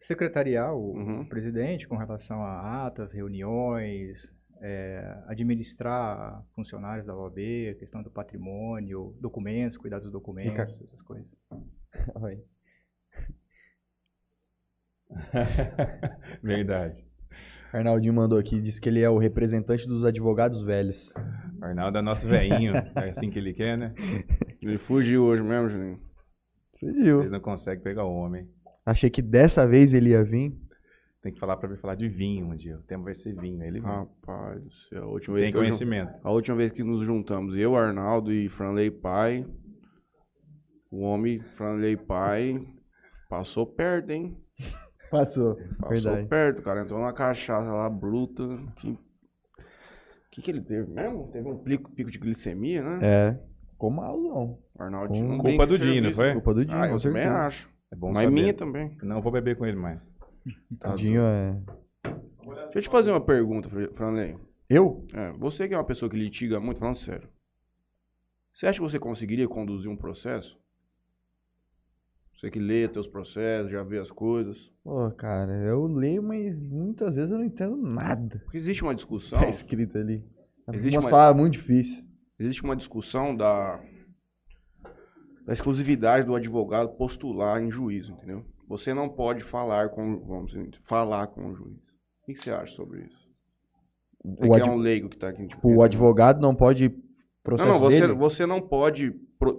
Secretariar 0.00 0.74
o 0.74 0.96
Uhum. 0.96 1.24
presidente 1.26 1.86
com 1.88 1.96
relação 1.96 2.42
a 2.42 2.86
atas, 2.86 3.12
reuniões, 3.12 4.18
é, 4.60 5.22
administrar 5.28 6.44
funcionários 6.54 7.06
da 7.06 7.16
OAB, 7.16 7.74
questão 7.78 8.02
do 8.02 8.10
patrimônio, 8.10 9.16
documentos, 9.20 9.76
cuidar 9.78 10.00
dos 10.00 10.10
documentos, 10.12 10.50
Ricardo. 10.52 10.84
essas 10.84 11.02
coisas. 11.02 11.30
Oi. 12.22 12.42
Verdade. 16.42 17.04
Arnaldinho 17.72 18.12
mandou 18.12 18.38
aqui, 18.38 18.60
disse 18.60 18.80
que 18.80 18.88
ele 18.88 19.00
é 19.00 19.08
o 19.08 19.18
representante 19.18 19.86
dos 19.86 20.04
advogados 20.04 20.62
velhos. 20.62 21.12
O 21.62 21.64
Arnaldo 21.64 21.96
é 21.96 22.02
nosso 22.02 22.26
velhinho, 22.26 22.72
é 22.74 23.10
assim 23.10 23.30
que 23.30 23.38
ele 23.38 23.54
quer, 23.54 23.78
né? 23.78 23.94
Ele 24.60 24.78
fugiu 24.78 25.24
hoje 25.24 25.42
mesmo, 25.42 25.70
Juninho. 25.70 26.00
Fugiu. 26.78 27.20
Eles 27.20 27.32
não 27.32 27.40
conseguem 27.40 27.82
pegar 27.82 28.04
o 28.04 28.12
homem. 28.12 28.48
Achei 28.84 29.08
que 29.10 29.22
dessa 29.22 29.66
vez 29.66 29.92
ele 29.92 30.10
ia 30.10 30.22
vir. 30.22 30.56
Tem 31.20 31.32
que 31.32 31.38
falar 31.40 31.56
para 31.56 31.70
ele 31.70 31.78
falar 31.78 31.96
de 31.96 32.08
vinho 32.08 32.46
um 32.46 32.54
dia. 32.54 32.76
O 32.76 32.82
tema 32.82 33.04
vai 33.04 33.14
ser 33.14 33.34
vinho. 33.34 33.60
Aí 33.60 33.68
ele 33.68 33.80
vem. 33.80 33.90
Rapaz 33.90 34.62
do 34.62 34.72
céu. 34.88 35.04
A 35.04 35.06
última 35.06 35.34
vez 35.34 35.46
Tem 35.46 35.52
que 35.52 35.58
eu 35.58 35.62
conhecimento. 35.62 36.12
A 36.22 36.30
última 36.30 36.56
vez 36.56 36.72
que 36.72 36.82
nos 36.82 37.04
juntamos, 37.04 37.56
eu, 37.56 37.76
Arnaldo 37.76 38.32
e 38.32 38.48
Franley 38.48 38.90
Pai, 38.90 39.44
o 40.90 41.00
homem 41.00 41.40
Franley 41.40 41.96
Pai 41.96 42.60
passou 43.28 43.66
perto, 43.66 44.10
hein? 44.10 44.36
Passou. 45.10 45.56
Passou 45.80 45.90
Verdade. 45.90 46.28
perto, 46.28 46.62
cara. 46.62 46.82
Entrou 46.82 46.98
numa 46.98 47.12
cachaça 47.12 47.70
lá, 47.70 47.88
bruta. 47.90 48.42
Que 48.76 48.98
que, 50.32 50.42
que 50.42 50.50
ele 50.50 50.60
teve 50.62 50.90
mesmo? 50.90 51.28
Teve 51.30 51.48
um 51.48 51.58
pico, 51.58 51.90
pico 51.92 52.10
de 52.10 52.18
glicemia, 52.18 52.82
né? 52.82 52.98
É. 53.02 53.38
Ficou 53.70 53.90
malzão. 53.90 54.58
O 54.74 54.82
Arnaldinho 54.82 55.28
não 55.28 55.36
Com 55.38 55.48
culpa 55.48 55.66
do 55.66 55.78
Dino, 55.78 56.12
foi? 56.14 56.32
Culpa 56.32 56.54
do 56.54 56.64
Dinho, 56.64 56.78
Ah, 56.78 56.88
com 56.88 56.94
eu 56.94 57.00
também 57.00 57.24
acho. 57.24 57.68
É 57.90 57.96
bom 57.96 58.08
Mas 58.08 58.18
saber. 58.18 58.30
minha 58.30 58.54
também. 58.54 58.96
Não 59.02 59.20
vou 59.20 59.30
beber 59.30 59.56
com 59.56 59.66
ele 59.66 59.76
mais. 59.76 60.08
Tá 60.80 60.94
Dinho 60.94 61.22
é. 61.22 61.56
Deixa 62.44 62.78
eu 62.78 62.82
te 62.82 62.88
fazer 62.88 63.10
uma 63.10 63.20
pergunta, 63.20 63.68
Fr- 63.68 63.92
Franley. 63.94 64.36
Eu? 64.68 65.04
É, 65.14 65.30
você 65.32 65.68
que 65.68 65.74
é 65.74 65.76
uma 65.76 65.84
pessoa 65.84 66.10
que 66.10 66.16
litiga 66.16 66.58
muito, 66.58 66.78
falando 66.80 66.96
sério. 66.96 67.28
Você 68.54 68.66
acha 68.66 68.78
que 68.78 68.82
você 68.82 68.98
conseguiria 68.98 69.46
conduzir 69.48 69.90
um 69.90 69.96
processo? 69.96 70.58
Você 72.42 72.50
que 72.50 72.58
lê 72.58 72.88
teus 72.88 73.06
processos, 73.06 73.70
já 73.70 73.84
vê 73.84 74.00
as 74.00 74.10
coisas. 74.10 74.68
Pô, 74.82 75.08
cara, 75.12 75.52
eu 75.64 75.86
leio, 75.86 76.20
mas 76.20 76.58
muitas 76.58 77.14
vezes 77.14 77.30
eu 77.30 77.38
não 77.38 77.44
entendo 77.44 77.76
nada. 77.76 78.40
Porque 78.44 78.56
existe 78.58 78.82
uma 78.82 78.96
discussão. 78.96 79.38
Tá 79.46 79.48
escrito 79.48 79.96
ali. 79.96 80.24
Existe 80.72 80.96
Umas 80.96 81.04
uma- 81.04 81.10
palavras 81.10 81.40
muito 81.40 81.52
difíceis. 81.52 82.04
Existe 82.40 82.64
uma 82.64 82.74
discussão 82.74 83.36
da, 83.36 83.80
da 85.46 85.52
exclusividade 85.52 86.26
do 86.26 86.34
advogado 86.34 86.96
postular 86.96 87.62
em 87.62 87.70
juízo, 87.70 88.10
entendeu? 88.12 88.44
Você 88.68 88.92
não 88.92 89.08
pode 89.08 89.44
falar 89.44 89.90
com, 89.90 90.18
vamos 90.26 90.50
dizer, 90.50 90.68
falar 90.84 91.28
com 91.28 91.46
o 91.46 91.54
juiz. 91.54 91.76
O 92.22 92.26
que 92.26 92.34
você 92.34 92.50
acha 92.50 92.74
sobre 92.74 93.02
isso? 93.02 93.28
Você 94.24 94.46
O, 94.46 94.50
que 94.50 94.54
adv- 94.60 94.68
é 94.68 94.70
um 94.72 94.76
leigo 94.78 95.08
que 95.08 95.16
tá 95.18 95.28
aqui. 95.28 95.46
tipo, 95.46 95.68
o 95.76 95.82
advogado 95.82 96.40
não 96.40 96.56
pode 96.56 96.92
processo 97.44 97.68
Não, 97.68 97.74
não, 97.74 97.80
você, 97.80 98.00
dele? 98.00 98.14
você 98.14 98.46
não 98.46 98.60
pode 98.60 99.12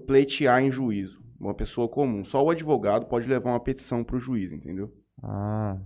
pleitear 0.06 0.62
em 0.62 0.70
juízo. 0.72 1.23
Uma 1.44 1.54
pessoa 1.54 1.90
comum. 1.90 2.24
Só 2.24 2.42
o 2.44 2.50
advogado 2.50 3.06
pode 3.08 3.28
levar 3.28 3.50
uma 3.52 3.60
petição 3.60 4.04
pro 4.04 4.20
juiz, 4.20 4.52
entendeu? 4.52 4.92
Ah, 5.22 5.78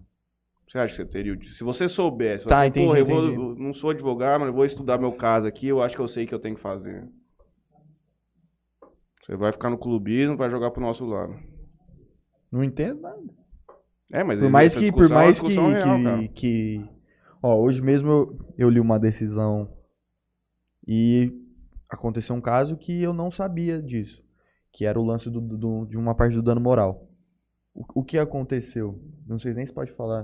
Você 0.67 0.77
acha 0.77 0.95
que 0.95 1.01
você 1.01 1.05
teria 1.05 1.33
o... 1.33 1.43
Se 1.47 1.63
você 1.63 1.87
soubesse, 1.89 2.45
Tá, 2.45 2.59
você, 2.59 2.67
entendi, 2.67 2.85
porra, 2.85 2.99
eu, 2.99 3.05
vou- 3.05 3.23
eu 3.23 3.55
não 3.55 3.73
sou 3.73 3.89
advogado, 3.89 4.41
mas 4.41 4.49
eu 4.49 4.53
vou 4.53 4.65
estudar 4.65 4.97
meu 4.99 5.11
caso 5.13 5.47
aqui, 5.47 5.67
eu 5.67 5.81
acho 5.81 5.95
que 5.95 6.01
eu 6.01 6.07
sei 6.07 6.25
o 6.25 6.27
que 6.27 6.35
eu 6.35 6.39
tenho 6.39 6.55
que 6.55 6.61
fazer. 6.61 7.07
Você 9.25 9.35
vai 9.35 9.51
ficar 9.51 9.69
no 9.69 9.77
clubismo, 9.77 10.37
vai 10.37 10.49
jogar 10.49 10.71
pro 10.71 10.81
nosso 10.81 11.05
lado. 11.05 11.35
não 12.51 12.63
entendo 12.63 13.01
nada. 13.01 13.23
É, 14.11 14.23
mas 14.23 14.39
Por 14.39 14.49
mais 14.49 14.67
essa 14.73 14.79
que, 14.79 14.91
por 14.91 15.01
discussão 15.01 15.17
é 15.19 15.23
mais 15.23 15.39
que, 15.39 15.55
real, 15.55 16.19
que, 16.19 16.29
que- 16.29 16.89
ó, 17.41 17.57
hoje 17.59 17.81
mesmo 17.81 18.09
eu, 18.09 18.39
eu 18.57 18.69
li 18.69 18.79
uma 18.79 18.97
decisão 18.99 19.69
e 20.87 21.33
aconteceu 21.89 22.35
um 22.35 22.41
caso 22.41 22.77
que 22.77 23.01
eu 23.01 23.13
não 23.13 23.29
sabia 23.31 23.81
disso, 23.81 24.23
que 24.77 24.85
era 24.85 24.99
o 24.99 25.03
lance 25.03 25.27
do, 25.27 25.41
do- 25.41 25.85
de 25.87 25.97
uma 25.97 26.13
parte 26.13 26.35
do 26.35 26.41
dano 26.43 26.61
moral. 26.61 27.09
O, 27.73 28.01
o 28.01 28.03
que 28.03 28.19
aconteceu? 28.19 29.01
Não 29.27 29.39
sei 29.39 29.51
nem 29.55 29.65
se 29.65 29.73
pode 29.73 29.91
falar. 29.93 30.23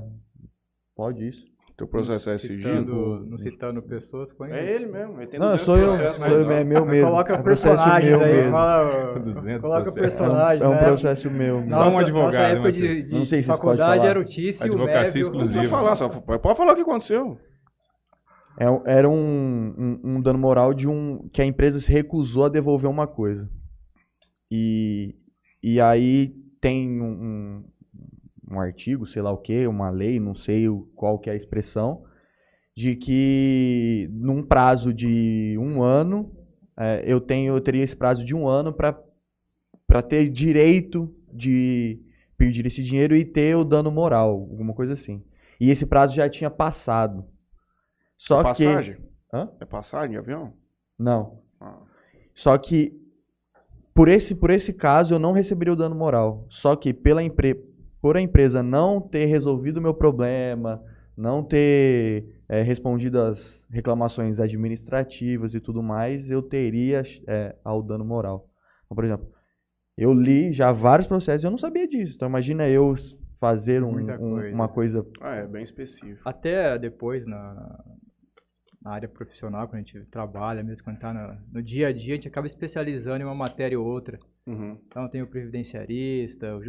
Pode 0.96 1.28
isso? 1.28 1.44
Teu 1.76 1.88
processo 1.88 2.30
é 2.30 2.38
sigilo. 2.38 2.60
citando, 2.62 3.26
não 3.26 3.36
citando 3.36 3.82
pessoas, 3.82 4.32
põe 4.32 4.52
É 4.52 4.76
ele 4.76 4.86
mesmo. 4.86 5.20
Ele 5.20 5.26
tem 5.26 5.40
Não, 5.40 5.48
200 5.58 5.66
sou 5.66 5.76
eu, 5.76 5.90
sou 6.14 6.28
eu, 6.28 6.52
é 6.52 6.60
não. 6.64 6.70
meu 6.70 6.86
mesmo. 6.86 7.10
Coloca 7.10 7.34
é 7.34 7.40
um 7.40 7.42
processo 7.42 7.78
personagem 7.84 8.10
meu 8.12 8.22
aí, 8.22 8.32
mesmo. 8.32 8.52
fala, 8.52 9.20
200 9.20 9.62
coloca 9.64 9.92
personagem, 9.92 10.64
É 10.64 10.68
um 10.68 10.72
né? 10.72 10.78
processo 10.84 11.32
meu. 11.32 11.68
Só 11.68 11.90
um 11.90 11.98
advogado, 11.98 12.58
Nossa 12.60 12.72
de, 12.72 13.04
de 13.08 13.12
Não 13.12 13.26
sei 13.26 13.42
se 13.42 13.48
faculdade 13.48 13.98
falar. 14.02 14.08
era 14.12 14.20
o 14.20 14.24
Tício, 14.24 14.70
o 14.70 14.74
Advocacia. 14.76 15.14
Não 15.16 15.22
exclusiva. 15.22 15.68
falar, 15.68 15.96
só 15.96 16.10
pode 16.10 16.56
falar 16.58 16.74
o 16.74 16.76
que 16.76 16.82
aconteceu. 16.84 17.40
É- 18.60 18.98
era 18.98 19.10
um, 19.10 19.16
um, 19.76 20.00
um 20.18 20.22
dano 20.22 20.38
moral 20.38 20.76
de 20.76 20.88
um 20.88 21.28
que 21.34 21.42
a 21.42 21.46
empresa 21.46 21.80
se 21.80 21.92
recusou 21.92 22.46
a 22.46 22.50
devolver 22.50 22.88
uma 22.88 23.08
coisa. 23.08 23.50
E, 24.56 25.16
e 25.64 25.82
aí 25.82 26.28
tem 26.62 27.02
um, 27.02 27.12
um, 27.12 27.64
um 28.52 28.60
artigo, 28.60 29.08
sei 29.08 29.24
lá 29.24 29.32
o 29.32 29.38
que, 29.40 29.66
uma 29.66 29.90
lei, 29.90 30.20
não 30.20 30.36
sei 30.36 30.70
o- 30.70 30.88
qual 30.96 31.18
que 31.18 31.28
é 31.28 31.34
a 31.34 31.36
expressão, 31.36 32.04
de 32.78 32.96
que 32.96 34.08
num 34.12 34.44
prazo 34.44 34.94
de 34.94 35.56
um 35.60 35.82
ano, 35.82 36.32
é, 36.78 37.04
eu 37.06 37.20
tenho 37.20 37.56
eu 37.56 37.62
teria 37.62 37.84
esse 37.84 37.96
prazo 37.96 38.24
de 38.24 38.36
um 38.36 38.48
ano 38.48 38.72
para 38.72 40.02
ter 40.04 40.30
direito 40.30 41.12
de 41.34 42.00
pedir 42.38 42.64
esse 42.68 42.84
dinheiro 42.84 43.16
e 43.16 43.26
ter 43.26 43.56
o 43.56 43.64
dano 43.64 43.90
moral, 43.92 44.30
alguma 44.34 44.74
coisa 44.76 44.94
assim. 44.94 45.24
E 45.60 45.72
esse 45.72 45.86
prazo 45.88 46.14
já 46.14 46.30
tinha 46.30 46.50
passado. 46.52 47.26
Só 48.18 48.36
é 48.36 48.38
que 48.40 48.44
passagem? 48.50 48.98
Hã? 49.34 49.50
É 49.60 49.66
passagem 49.66 50.12
de 50.12 50.18
avião? 50.18 50.54
não. 51.00 51.42
Ah. 51.60 51.82
Só 52.36 52.56
que 52.58 53.03
por 53.94 54.08
esse 54.08 54.34
por 54.36 54.50
esse 54.50 54.74
caso 54.74 55.14
eu 55.14 55.20
não 55.20 55.32
receberia 55.32 55.74
o 55.74 55.76
dano 55.78 55.96
moral. 55.96 56.46
Só 56.50 56.76
que 56.76 56.94
pela 56.94 57.24
empre... 57.24 57.56
por 58.02 58.18
a 58.18 58.22
empresa 58.22 58.62
não 58.64 59.00
ter 59.00 59.26
resolvido 59.26 59.78
o 59.78 59.82
meu 59.82 59.94
problema, 59.94 60.84
não 61.16 61.44
ter 61.44 62.42
é, 62.50 62.62
respondido 62.62 63.20
às 63.22 63.66
reclamações 63.70 64.40
administrativas 64.40 65.54
e 65.54 65.60
tudo 65.60 65.82
mais, 65.84 66.30
eu 66.30 66.42
teria 66.42 67.04
é, 67.28 67.56
ao 67.64 67.82
dano 67.82 68.04
moral. 68.04 68.50
Então, 68.86 68.96
por 68.96 69.06
exemplo, 69.06 69.28
eu 69.98 70.12
li 70.14 70.52
já 70.52 70.72
vários 70.72 71.08
processos 71.08 71.44
e 71.44 71.48
eu 71.48 71.52
não 71.52 71.58
sabia 71.58 71.88
disso. 71.88 72.16
Então 72.16 72.28
imagina 72.28 72.68
eu 72.68 72.94
fazer 73.40 73.84
um- 73.84 73.98
um- 73.98 74.18
coisa. 74.18 74.56
uma 74.56 74.68
coisa 74.68 75.06
Ah, 75.22 75.36
é 75.36 75.48
bem 75.48 75.64
específico. 75.64 76.22
Até 76.28 76.78
depois, 76.80 77.26
na, 77.26 77.84
na 78.84 78.92
área 78.92 79.08
profissional, 79.08 79.68
quando 79.68 79.76
a 79.76 79.84
gente 79.84 80.00
trabalha, 80.12 80.62
mesmo 80.62 80.84
quando 80.84 80.98
está 80.98 81.14
no, 81.14 81.38
no 81.54 81.64
dia 81.64 81.88
a 81.88 81.92
dia, 81.94 82.14
a 82.14 82.16
gente 82.16 82.28
acaba 82.28 82.46
especializando 82.48 83.22
em 83.22 83.26
uma 83.26 83.36
matéria 83.36 83.80
ou 83.80 83.86
outra. 83.86 84.20
Uhum. 84.46 84.78
Então 84.88 85.08
tem 85.08 85.22
o 85.22 85.28
previdenciarista, 85.28 86.54
o 86.56 86.62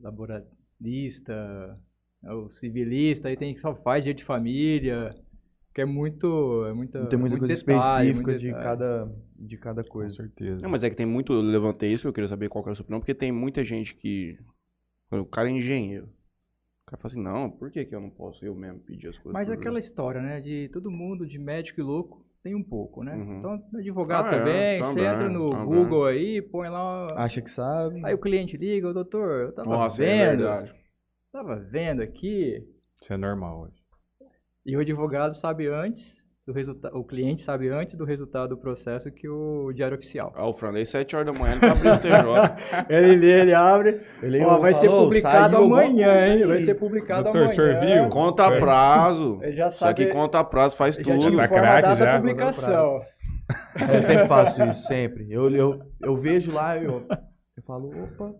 laboralista, 0.00 1.78
o 2.24 2.48
civilista, 2.50 3.28
aí 3.28 3.36
tem 3.36 3.52
que 3.54 3.60
só 3.60 3.74
faz 3.74 4.04
direito 4.04 4.18
de 4.18 4.24
família, 4.24 5.14
que 5.74 5.80
é 5.80 5.84
muito... 5.84 6.64
É 6.66 6.72
muita, 6.72 7.06
tem 7.06 7.18
muita 7.18 7.36
muito 7.36 7.46
coisa 7.48 7.64
detalhe, 7.64 8.10
específica 8.10 8.38
de 8.38 8.52
cada 8.52 9.12
de 9.36 9.56
cada 9.56 9.82
Com 9.82 9.90
coisa. 9.90 10.14
certeza. 10.14 10.62
Não, 10.62 10.70
mas 10.70 10.84
é 10.84 10.90
que 10.90 10.96
tem 10.96 11.06
muito. 11.06 11.32
Eu 11.32 11.40
levantei 11.40 11.92
isso, 11.92 12.06
eu 12.06 12.12
queria 12.12 12.28
saber 12.28 12.48
qual 12.48 12.62
que 12.62 12.68
era 12.68 12.72
a 12.72 12.76
sua 12.76 12.84
opinião, 12.84 13.00
porque 13.00 13.14
tem 13.14 13.32
muita 13.32 13.64
gente 13.64 13.94
que. 13.94 14.38
O 15.10 15.24
cara 15.26 15.48
é 15.48 15.52
engenheiro. 15.52 16.08
O 16.86 16.90
cara 16.90 17.00
fala 17.02 17.12
assim, 17.12 17.22
não, 17.22 17.50
por 17.50 17.70
que, 17.70 17.84
que 17.84 17.94
eu 17.94 18.00
não 18.00 18.10
posso 18.10 18.44
eu 18.44 18.54
mesmo 18.54 18.80
pedir 18.80 19.08
as 19.08 19.16
coisas? 19.18 19.32
Mas 19.32 19.48
aquela 19.50 19.78
história, 19.78 20.20
né, 20.20 20.40
de 20.40 20.68
todo 20.72 20.90
mundo, 20.90 21.26
de 21.26 21.38
médico 21.38 21.80
e 21.80 21.82
louco, 21.82 22.24
tem 22.42 22.54
um 22.54 22.62
pouco, 22.62 23.04
né? 23.04 23.14
Uhum. 23.14 23.38
Então, 23.38 23.64
advogado 23.78 24.26
Ah, 24.26 24.34
é, 24.34 24.38
também, 24.38 24.78
você 24.82 24.88
também, 24.90 25.04
entra 25.06 25.28
no 25.28 25.50
também. 25.50 25.66
Google 25.66 26.04
aí, 26.06 26.42
põe 26.42 26.68
lá... 26.68 27.14
Acha 27.16 27.40
que 27.40 27.50
sabe? 27.50 28.04
Aí 28.04 28.12
o 28.12 28.18
cliente 28.20 28.56
liga, 28.56 28.88
ô 28.88 28.92
doutor, 28.92 29.46
eu 29.46 29.52
tava 29.54 29.68
Nossa, 29.70 30.04
é 30.04 30.06
vendo, 30.06 30.42
verdade. 30.42 30.74
tava 31.32 31.56
vendo 31.56 32.02
aqui, 32.02 32.66
Isso 33.00 33.12
é 33.12 33.16
normal 33.16 33.62
hoje. 33.62 33.80
e 34.66 34.76
o 34.76 34.80
advogado 34.80 35.34
sabe 35.34 35.68
antes 35.68 36.20
do 36.52 36.56
resultado, 36.56 36.96
o 36.96 37.04
cliente 37.04 37.42
sabe 37.42 37.68
antes 37.68 37.94
do 37.94 38.04
resultado 38.04 38.50
do 38.50 38.56
processo 38.56 39.10
que 39.10 39.28
o 39.28 39.72
diário 39.72 39.96
oficial. 39.96 40.32
Ah, 40.36 40.46
o 40.46 40.52
Franley, 40.52 40.84
7 40.84 41.16
horas 41.16 41.32
da 41.32 41.38
manhã, 41.38 41.52
ele 41.52 41.60
tá 41.60 41.72
abrindo 41.72 41.94
o 41.94 41.98
TJ. 41.98 42.86
ele 42.88 43.16
lê, 43.16 43.40
ele 43.40 43.54
abre, 43.54 44.00
Ele 44.22 44.44
ó, 44.44 44.58
vai 44.58 44.74
ser 44.74 44.88
falou, 44.88 45.04
publicado 45.04 45.36
saiu 45.36 45.58
alguma 45.58 45.82
amanhã, 45.82 46.26
hein? 46.26 46.46
Vai 46.46 46.60
ser 46.60 46.74
publicado 46.74 47.24
Doutor, 47.24 47.38
o 47.38 47.44
amanhã. 47.44 47.54
senhor 47.54 47.80
viu? 47.80 48.08
Conta 48.10 48.50
prazo. 48.50 49.40
Ele 49.42 49.56
já 49.56 49.68
Isso 49.68 49.84
aqui 49.84 50.02
sabe, 50.02 50.14
conta 50.14 50.44
prazo, 50.44 50.76
faz 50.76 50.94
já 50.96 51.02
tudo. 51.02 51.30
te 51.30 51.36
Tá 51.36 51.48
craque 51.48 51.88
data 51.88 52.04
já, 52.04 52.16
publicação. 52.18 53.00
Eu 53.94 54.02
sempre 54.02 54.28
faço 54.28 54.62
isso, 54.64 54.86
sempre. 54.86 55.30
Eu, 55.30 55.50
eu, 55.50 55.80
eu 56.02 56.16
vejo 56.16 56.52
lá 56.52 56.76
e 56.76 56.84
eu, 56.84 57.06
eu 57.56 57.62
falo, 57.66 57.88
opa. 58.04 58.34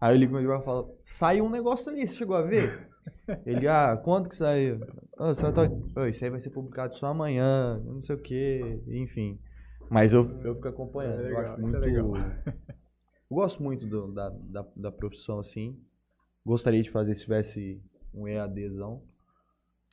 Aí 0.00 0.14
eu 0.14 0.18
ligo 0.18 0.34
meu 0.34 0.58
e 0.58 0.62
falo, 0.62 0.96
saiu 1.04 1.44
um 1.44 1.50
negócio 1.50 1.92
ali, 1.92 2.06
você 2.06 2.14
chegou 2.14 2.36
a 2.36 2.42
ver? 2.42 2.89
Ele, 3.46 3.66
ah, 3.68 3.96
quando 4.02 4.28
que 4.28 4.34
saiu? 4.36 4.80
Ah, 5.18 5.34
só 5.34 5.50
tá... 5.52 5.62
"Ô, 5.96 6.06
isso 6.06 6.24
aí 6.24 6.30
vai 6.30 6.40
ser 6.40 6.50
publicado 6.50 6.96
só 6.96 7.06
amanhã, 7.08 7.80
eu 7.84 7.92
não 7.94 8.02
sei 8.02 8.16
o 8.16 8.18
que, 8.18 8.80
enfim. 8.88 9.38
Mas 9.90 10.12
eu, 10.12 10.28
eu 10.44 10.54
fico 10.54 10.68
acompanhando, 10.68 11.20
É 11.20 11.24
eu 11.24 11.24
legal, 11.36 11.42
acho 11.52 11.52
isso 11.62 11.62
muito... 11.62 11.76
é 11.76 11.78
legal. 11.86 12.16
Eu 13.30 13.36
gosto 13.36 13.62
muito 13.62 13.86
do- 13.86 14.12
da, 14.12 14.28
da, 14.30 14.66
da 14.76 14.92
profissão, 14.92 15.38
assim. 15.40 15.76
Gostaria 16.44 16.82
de 16.82 16.90
fazer 16.90 17.14
se 17.14 17.22
tivesse 17.22 17.80
um 18.14 18.26
EADzão. 18.26 19.02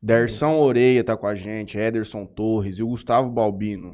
Derson 0.02 0.56
Oreia 0.60 1.04
tá 1.04 1.18
com 1.18 1.26
a 1.28 1.36
gente, 1.36 1.78
Ederson 1.78 2.26
Torres 2.26 2.78
e 2.78 2.84
o 2.84 2.88
Gustavo 2.88 3.30
Balbino. 3.32 3.92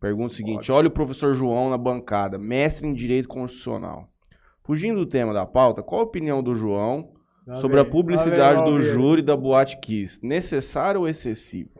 Pergunta 0.00 0.32
o 0.32 0.36
seguinte: 0.36 0.72
olha 0.72 0.88
o 0.88 0.92
professor 0.92 1.34
João 1.34 1.68
na 1.70 1.76
bancada, 1.78 2.38
mestre 2.38 2.86
em 2.86 2.94
Direito 2.94 3.28
Constitucional. 3.28 4.08
Fugindo 4.64 5.00
do 5.00 5.06
tema 5.06 5.32
da 5.34 5.46
pauta, 5.46 5.82
qual 5.82 6.00
a 6.00 6.04
opinião 6.04 6.42
do 6.42 6.54
João 6.54 7.12
Lá 7.48 7.56
sobre 7.56 7.80
a 7.80 7.82
vem, 7.82 7.90
publicidade 7.92 8.64
do 8.70 8.78
júri 8.80 9.22
da 9.22 9.34
Boate 9.36 9.78
Kiss? 9.80 10.20
Necessário 10.22 11.00
ou 11.00 11.08
excessivo? 11.08 11.70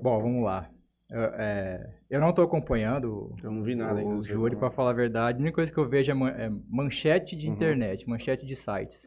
Bom, 0.00 0.20
vamos 0.22 0.44
lá. 0.44 0.70
Eu, 1.10 1.20
é, 1.34 1.98
eu 2.10 2.20
não 2.20 2.30
estou 2.30 2.44
acompanhando 2.44 3.34
Eu 3.42 3.50
não 3.50 3.62
vi 3.62 3.74
nada 3.74 4.00
o 4.02 4.22
júri, 4.22 4.52
João. 4.52 4.60
para 4.60 4.70
falar 4.70 4.90
a 4.90 4.94
verdade. 4.94 5.38
A 5.38 5.40
única 5.40 5.56
coisa 5.56 5.72
que 5.72 5.78
eu 5.78 5.88
vejo 5.88 6.10
é, 6.10 6.14
man- 6.14 6.30
é 6.30 6.48
manchete 6.68 7.36
de 7.36 7.46
Uhum. 7.48 7.54
internet, 7.54 8.08
manchete 8.08 8.46
de 8.46 8.54
sites. 8.56 9.06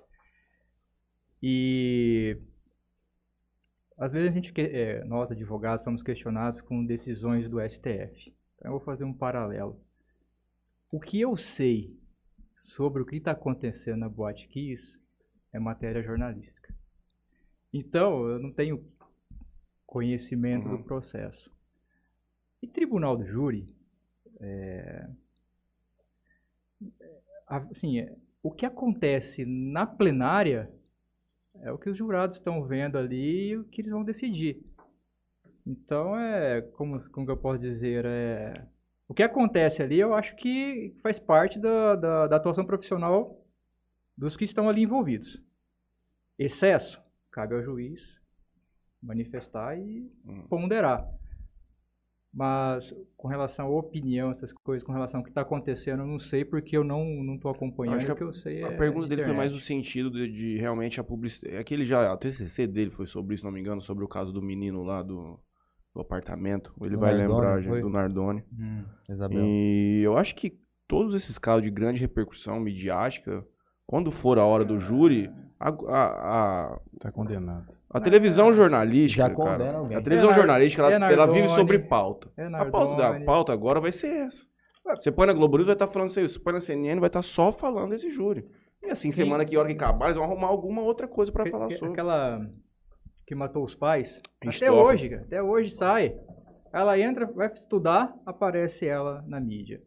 E 1.42 2.38
às 3.98 4.12
vezes 4.12 4.30
a 4.30 4.32
gente, 4.34 4.54
que- 4.54 4.62
é, 4.62 5.04
nós 5.06 5.32
advogados, 5.32 5.84
somos 5.84 6.04
questionados 6.04 6.62
com 6.62 6.86
decisões 6.86 7.50
do 7.50 7.60
STF. 7.60 8.34
Então 8.58 8.72
eu 8.72 8.78
vou 8.78 8.80
fazer 8.82 9.04
um 9.04 9.14
paralelo. 9.14 9.80
O 10.92 11.00
que 11.00 11.20
eu 11.20 11.36
sei 11.36 11.97
sobre 12.68 13.02
o 13.02 13.06
que 13.06 13.16
está 13.16 13.32
acontecendo 13.32 14.00
na 14.00 14.10
Boate 14.10 14.48
Kiss 14.48 15.00
é 15.54 15.60
matéria 15.60 16.04
jornalística. 16.04 16.74
Então, 17.74 18.28
eu 18.28 18.40
não 18.40 18.52
tenho 18.52 18.86
conhecimento 19.86 20.68
Uhum. 20.68 20.78
do 20.78 20.84
processo. 20.84 21.52
E 22.62 22.68
tribunal 22.68 23.16
do 23.18 23.26
júri, 23.26 23.74
é, 24.40 25.08
a- 27.48 27.58
assim, 27.72 28.00
é, 28.00 28.16
o 28.44 28.52
que 28.52 28.66
acontece 28.66 29.46
na 29.46 29.86
plenária 29.86 30.72
é 31.62 31.72
o 31.72 31.78
que 31.78 31.90
os 31.90 31.98
jurados 31.98 32.38
estão 32.38 32.64
vendo 32.66 32.98
ali 32.98 33.50
e 33.50 33.58
o 33.58 33.64
que 33.64 33.82
eles 33.82 33.92
vão 33.92 34.04
decidir. 34.04 34.62
Então, 35.66 36.18
é, 36.18 36.62
como, 36.62 36.98
como 37.12 37.30
eu 37.32 37.38
posso 37.38 37.60
dizer, 37.62 38.06
é, 38.06 38.66
o 39.08 39.14
que 39.14 39.24
acontece 39.24 39.82
ali 39.82 40.00
eu 40.00 40.14
acho 40.14 40.36
que 40.36 40.96
faz 41.02 41.18
parte 41.20 41.60
da, 41.60 41.96
da, 41.96 42.28
da 42.28 42.36
atuação 42.36 42.66
profissional 42.66 43.44
dos 44.18 44.36
que 44.36 44.46
estão 44.46 44.68
ali 44.68 44.84
envolvidos. 44.84 45.42
Excesso, 46.38 47.02
cabe 47.32 47.56
ao 47.56 47.64
juiz 47.64 48.20
manifestar 49.02 49.78
e 49.78 50.12
Hum. 50.26 50.48
ponderar. 50.50 51.08
Mas 52.34 52.94
com 53.16 53.28
relação 53.28 53.68
à 53.68 53.70
opinião, 53.70 54.30
essas 54.30 54.52
coisas, 54.54 54.86
com 54.86 54.92
relação 54.92 55.20
ao 55.20 55.24
que 55.24 55.30
está 55.32 55.42
acontecendo, 55.42 56.02
eu 56.04 56.08
não 56.08 56.20
sei 56.20 56.44
porque 56.46 56.78
eu 56.78 56.84
não 56.84 57.04
não 57.24 57.36
estou 57.36 57.50
acompanhando. 57.50 57.98
Acho 57.98 58.06
que 58.06 58.12
o 58.12 58.16
que 58.16 58.24
eu 58.24 58.34
sei 58.34 58.64
A 58.64 58.74
é 58.74 58.78
pergunta 58.78 59.06
de 59.08 59.10
dele 59.16 59.24
foi 59.24 59.34
mais 59.34 59.52
no 59.54 59.60
sentido 59.60 60.12
de, 60.12 60.32
de 60.32 60.58
realmente 60.58 61.00
a 61.00 61.04
publicidade. 61.04 61.56
É 61.56 61.64
que 61.64 61.74
ele 61.74 61.86
já. 61.86 62.14
O 62.14 62.18
TCC 62.18 62.68
dele 62.68 62.92
foi 62.92 63.08
sobre 63.08 63.34
isso, 63.34 63.42
se 63.42 63.46
não 63.46 63.52
me 63.52 63.60
engano, 63.60 63.82
sobre 63.82 64.04
o 64.04 64.08
caso 64.08 64.32
do 64.32 64.42
menino 64.42 64.84
lá 64.84 65.02
do, 65.02 65.40
do 65.98 66.02
apartamento. 66.02 66.72
Ele 66.80 66.92
Do 66.92 67.00
vai 67.00 67.18
Nardone, 67.18 67.34
lembrar 67.34 67.62
gente, 67.62 67.82
do 67.82 67.90
Nardone. 67.90 68.44
Hum. 68.54 68.84
Isabel. 69.10 69.40
E 69.44 70.02
eu 70.04 70.18
acho 70.18 70.36
que 70.36 70.54
todos 70.88 71.14
esses 71.16 71.38
casos 71.40 71.64
de 71.64 71.72
grande 71.72 72.00
repercussão 72.00 72.60
midiática, 72.60 73.44
quando 73.86 74.12
for 74.12 74.38
a 74.38 74.46
hora 74.46 74.64
do 74.64 74.80
júri, 74.80 75.30
a, 75.60 75.70
a, 75.70 76.06
a, 76.76 76.80
Tá 77.00 77.12
condenado. 77.12 77.66
a 77.90 78.00
televisão 78.00 78.54
jornalística. 78.54 79.24
Já 79.28 79.36
cara, 79.36 79.52
condena 79.58 79.78
alguém. 79.80 79.98
A 79.98 80.02
televisão 80.02 80.32
É 80.32 80.36
jornalística, 80.36 80.84
ela, 80.84 81.10
é 81.10 81.14
ela 81.14 81.26
vive 81.26 81.48
sobre 81.50 81.80
pauta. 81.80 82.30
É 82.38 82.46
A 82.46 82.66
pauta, 82.66 82.96
da 82.96 83.20
pauta 83.22 83.52
agora 83.54 83.80
vai 83.82 83.92
ser 83.92 84.08
essa. 84.08 84.46
Você 84.96 85.12
põe 85.12 85.28
na 85.28 85.34
Globo 85.34 85.58
News, 85.58 85.66
vai 85.68 85.76
estar 85.76 85.88
falando 85.88 86.10
isso 86.10 86.20
aí. 86.20 86.30
Você 86.30 86.40
põe 86.40 86.54
na 86.54 86.62
CNN, 86.62 87.00
vai 87.00 87.08
estar 87.08 87.22
só 87.22 87.52
falando 87.52 87.90
desse 87.90 88.10
júri. 88.10 88.46
E 88.84 88.90
assim, 88.92 89.12
semana 89.12 89.44
que 89.44 89.58
hora 89.58 89.68
que 89.68 89.74
acabar, 89.74 90.06
eles 90.06 90.16
vão 90.16 90.26
arrumar 90.26 90.48
alguma 90.48 90.82
outra 90.82 91.08
coisa 91.08 91.30
pra 91.32 91.44
Que- 91.44 91.50
falar 91.52 91.70
sobre. 91.72 91.92
Aquela 91.94 92.40
que 93.28 93.36
matou 93.36 93.64
os 93.66 93.76
pais. 93.76 94.22
Até 94.46 94.72
hoje, 94.72 95.10
cara, 95.10 95.22
até 95.24 95.44
hoje 95.44 95.70
sai. 95.70 96.16
Ela 96.72 96.98
entra, 96.98 97.26
vai 97.26 97.52
estudar, 97.54 98.16
aparece 98.26 98.88
ela 98.88 99.24
na 99.28 99.40
mídia. 99.40 99.82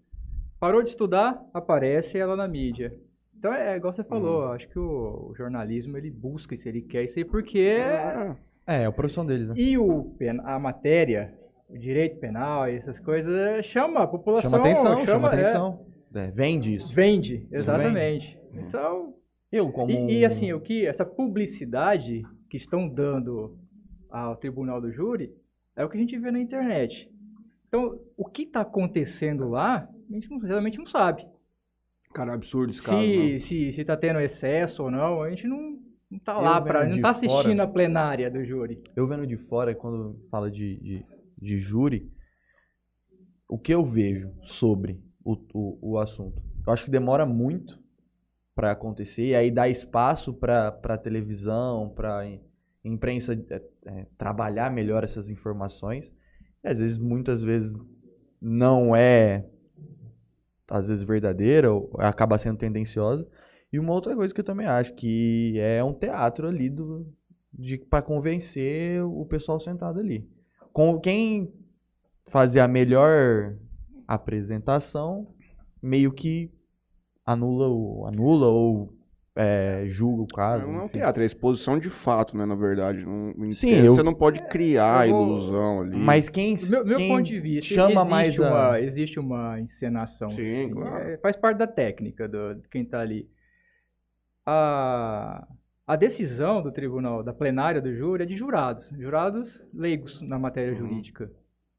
Parou 0.60 0.82
de 0.82 0.90
estudar, 0.90 1.42
aparece 1.54 2.18
ela 2.18 2.36
na 2.36 2.46
mídia. 2.46 2.94
Então 3.36 3.52
é 3.54 3.74
igual 3.74 3.92
você 3.94 4.04
falou, 4.04 4.42
Uhum. 4.44 4.52
acho 4.52 4.68
que 4.68 4.78
o, 4.78 5.30
o 5.30 5.34
jornalismo 5.34 5.96
ele 5.96 6.10
busca 6.10 6.54
isso, 6.54 6.68
ele 6.68 6.82
quer 6.82 7.04
isso 7.04 7.18
aí 7.18 7.24
porque 7.24 7.78
Ah, 7.82 8.36
É, 8.66 8.82
é 8.82 8.84
a 8.84 8.92
profissão 8.92 9.24
deles, 9.24 9.48
né? 9.48 9.54
e 9.56 9.78
o 9.78 10.04
pen- 10.18 10.40
a 10.44 10.58
matéria, 10.58 11.32
o 11.66 11.78
direito 11.78 12.18
penal 12.20 12.68
e 12.68 12.76
essas 12.76 12.98
coisas 12.98 13.32
é, 13.34 13.62
chama 13.62 14.02
a 14.02 14.06
população, 14.06 14.50
Chama 14.50 14.62
atenção, 14.62 15.06
chama, 15.06 15.28
é, 15.28 15.32
atenção. 15.40 15.86
É, 16.14 16.26
vende 16.26 16.74
isso. 16.74 16.94
vende, 16.94 17.48
exatamente. 17.50 18.38
Então 18.52 19.14
Eu, 19.50 19.70
como. 19.72 19.90
E, 19.90 20.18
e, 20.18 20.24
assim, 20.26 20.52
o 20.52 20.60
que 20.60 20.84
essa 20.86 21.06
publicidade 21.06 22.22
que 22.50 22.56
estão 22.56 22.88
dando 22.88 23.56
ao 24.10 24.36
tribunal 24.36 24.80
do 24.80 24.92
júri 24.92 25.32
é 25.76 25.84
o 25.84 25.88
que 25.88 25.96
a 25.96 26.00
gente 26.00 26.18
vê 26.18 26.30
na 26.30 26.40
internet. 26.40 27.08
Então, 27.68 27.98
o 28.16 28.24
que 28.24 28.42
está 28.42 28.60
acontecendo 28.62 29.48
lá, 29.48 29.88
a 30.10 30.12
gente 30.12 30.28
não, 30.28 30.38
realmente 30.38 30.76
não 30.76 30.86
sabe. 30.86 31.24
Cara, 32.12 32.34
absurdo 32.34 32.70
esse 32.72 32.82
caso. 32.82 32.96
né? 32.96 33.38
Se, 33.38 33.40
se, 33.40 33.72
se 33.72 33.84
tá 33.84 33.96
tendo 33.96 34.18
excesso 34.20 34.82
ou 34.82 34.90
não, 34.90 35.22
a 35.22 35.30
gente 35.30 35.46
não, 35.46 35.78
não 36.10 36.18
tá 36.18 36.34
Eu 36.34 36.42
lá 36.42 36.60
para, 36.60 36.84
não 36.84 36.96
de 36.96 37.00
tá 37.00 37.10
assistindo 37.10 37.56
fora- 37.58 37.62
a 37.62 37.68
plenária 37.68 38.28
do 38.28 38.44
júri. 38.44 38.82
Eu 38.96 39.06
vendo 39.06 39.24
de 39.24 39.36
fora, 39.36 39.72
quando 39.76 40.18
fala 40.28 40.50
de, 40.50 40.76
de, 40.80 41.06
de 41.40 41.58
júri, 41.60 42.10
o 43.48 43.56
que 43.56 43.72
eu 43.72 43.84
vejo 43.84 44.32
sobre 44.42 45.00
o, 45.24 45.36
o, 45.54 45.92
o 45.92 45.98
assunto? 45.98 46.42
Eu 46.66 46.72
acho 46.72 46.84
que 46.84 46.90
demora 46.90 47.24
muito 47.24 47.78
para 48.60 48.72
acontecer, 48.72 49.28
e 49.28 49.34
aí 49.34 49.50
dá 49.50 49.70
espaço 49.70 50.34
para 50.34 50.98
televisão, 51.02 51.88
para 51.88 52.30
imprensa 52.84 53.32
é, 53.48 53.62
é, 53.86 54.06
trabalhar 54.18 54.70
melhor 54.70 55.02
essas 55.02 55.30
informações. 55.30 56.12
E 56.62 56.68
às 56.68 56.78
vezes, 56.78 56.98
muitas 56.98 57.42
vezes, 57.42 57.74
não 58.38 58.94
é, 58.94 59.46
às 60.68 60.88
vezes, 60.88 61.02
verdadeira, 61.02 61.72
ou 61.72 61.90
acaba 62.00 62.36
sendo 62.36 62.58
tendenciosa. 62.58 63.26
E 63.72 63.78
uma 63.78 63.94
outra 63.94 64.14
coisa 64.14 64.34
que 64.34 64.40
eu 64.40 64.44
também 64.44 64.66
acho, 64.66 64.92
que 64.92 65.58
é 65.58 65.82
um 65.82 65.94
teatro 65.94 66.46
ali 66.46 66.68
do, 66.68 67.10
de 67.50 67.78
para 67.78 68.02
convencer 68.02 69.02
o 69.02 69.24
pessoal 69.24 69.58
sentado 69.58 70.00
ali. 70.00 70.28
Com 70.70 71.00
quem 71.00 71.50
fazer 72.26 72.60
a 72.60 72.68
melhor 72.68 73.56
apresentação, 74.06 75.32
meio 75.82 76.12
que 76.12 76.52
anula 77.26 77.68
o 77.68 78.06
anula 78.06 78.48
ou 78.48 78.92
é, 79.36 79.84
julga 79.88 80.22
o 80.22 80.26
cara. 80.26 80.66
Não 80.66 80.74
é 80.74 80.82
um 80.82 80.84
enfim. 80.86 80.98
teatro, 80.98 81.22
é 81.22 81.26
exposição 81.26 81.78
de 81.78 81.88
fato, 81.88 82.36
né? 82.36 82.44
Na 82.44 82.54
verdade. 82.54 83.04
Não, 83.06 83.52
Sim, 83.52 83.70
eu- 83.70 83.94
Você 83.94 84.02
não 84.02 84.14
pode 84.14 84.40
criar 84.48 85.08
eu 85.08 85.14
vou- 85.14 85.26
ilusão 85.26 85.80
ali. 85.82 85.96
Mas 85.96 86.28
quem, 86.28 86.54
meu, 86.68 86.84
meu 86.84 86.98
quem 86.98 87.08
ponto 87.08 87.22
de 87.26 87.38
vista, 87.40 87.72
chama 87.74 87.92
existe, 88.00 88.10
mais 88.10 88.38
uma, 88.38 88.72
a... 88.72 88.80
existe 88.82 89.20
uma 89.20 89.60
encenação. 89.60 90.30
Sim, 90.30 90.70
claro. 90.72 91.08
É, 91.10 91.16
faz 91.18 91.36
parte 91.36 91.58
da 91.58 91.66
técnica 91.66 92.28
do, 92.28 92.56
de 92.56 92.68
quem 92.68 92.82
está 92.82 93.00
ali. 93.00 93.28
A, 94.46 95.46
a 95.86 95.96
decisão 95.96 96.62
do 96.62 96.72
tribunal, 96.72 97.22
da 97.22 97.32
plenária 97.32 97.80
do 97.80 97.94
júri, 97.94 98.22
é 98.24 98.26
de 98.26 98.34
jurados. 98.36 98.88
Jurados 98.98 99.62
leigos 99.72 100.20
na 100.22 100.38
matéria 100.38 100.72
Uhum. 100.72 100.78
jurídica. 100.88 101.30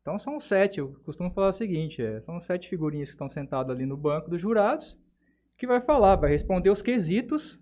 Então 0.02 0.18
são 0.18 0.39
sete, 0.39 0.80
eu 0.80 0.96
costumo 1.06 1.30
falar 1.32 1.50
o 1.50 1.54
seguinte, 1.54 2.02
é, 2.02 2.20
são 2.22 2.42
sete 2.42 2.68
figurinhas 2.70 3.10
que 3.10 3.14
estão 3.14 3.30
sentadas 3.30 3.76
ali 3.76 3.86
no 3.86 3.96
banco 3.96 4.30
dos 4.32 4.42
jurados, 4.42 4.98
que 5.62 5.68
vai 5.68 5.80
falar, 5.80 6.16
vai 6.16 6.32
responder 6.32 6.72
os 6.72 6.82
quesitos 6.82 7.59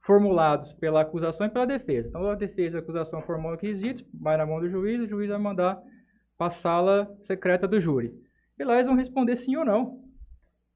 formulados 0.00 0.72
pela 0.72 1.02
acusação 1.02 1.46
e 1.46 1.50
pela 1.50 1.66
defesa. 1.66 2.08
Então 2.08 2.24
a 2.24 2.34
defesa 2.34 2.78
e 2.78 2.80
a 2.80 2.82
acusação 2.82 3.20
formam 3.20 3.54
quesitos, 3.58 4.02
vai 4.14 4.38
na 4.38 4.46
mão 4.46 4.58
do 4.58 4.70
juiz, 4.70 4.98
o 5.00 5.06
juiz 5.06 5.28
vai 5.28 5.36
mandar 5.36 5.78
para 6.38 6.46
a 6.46 6.50
sala 6.50 7.14
secreta 7.24 7.68
do 7.68 7.78
júri. 7.78 8.10
E 8.58 8.64
lá 8.64 8.76
eles 8.76 8.86
vão 8.86 8.96
responder 8.96 9.36
sim 9.36 9.54
ou 9.54 9.66
não. 9.66 10.02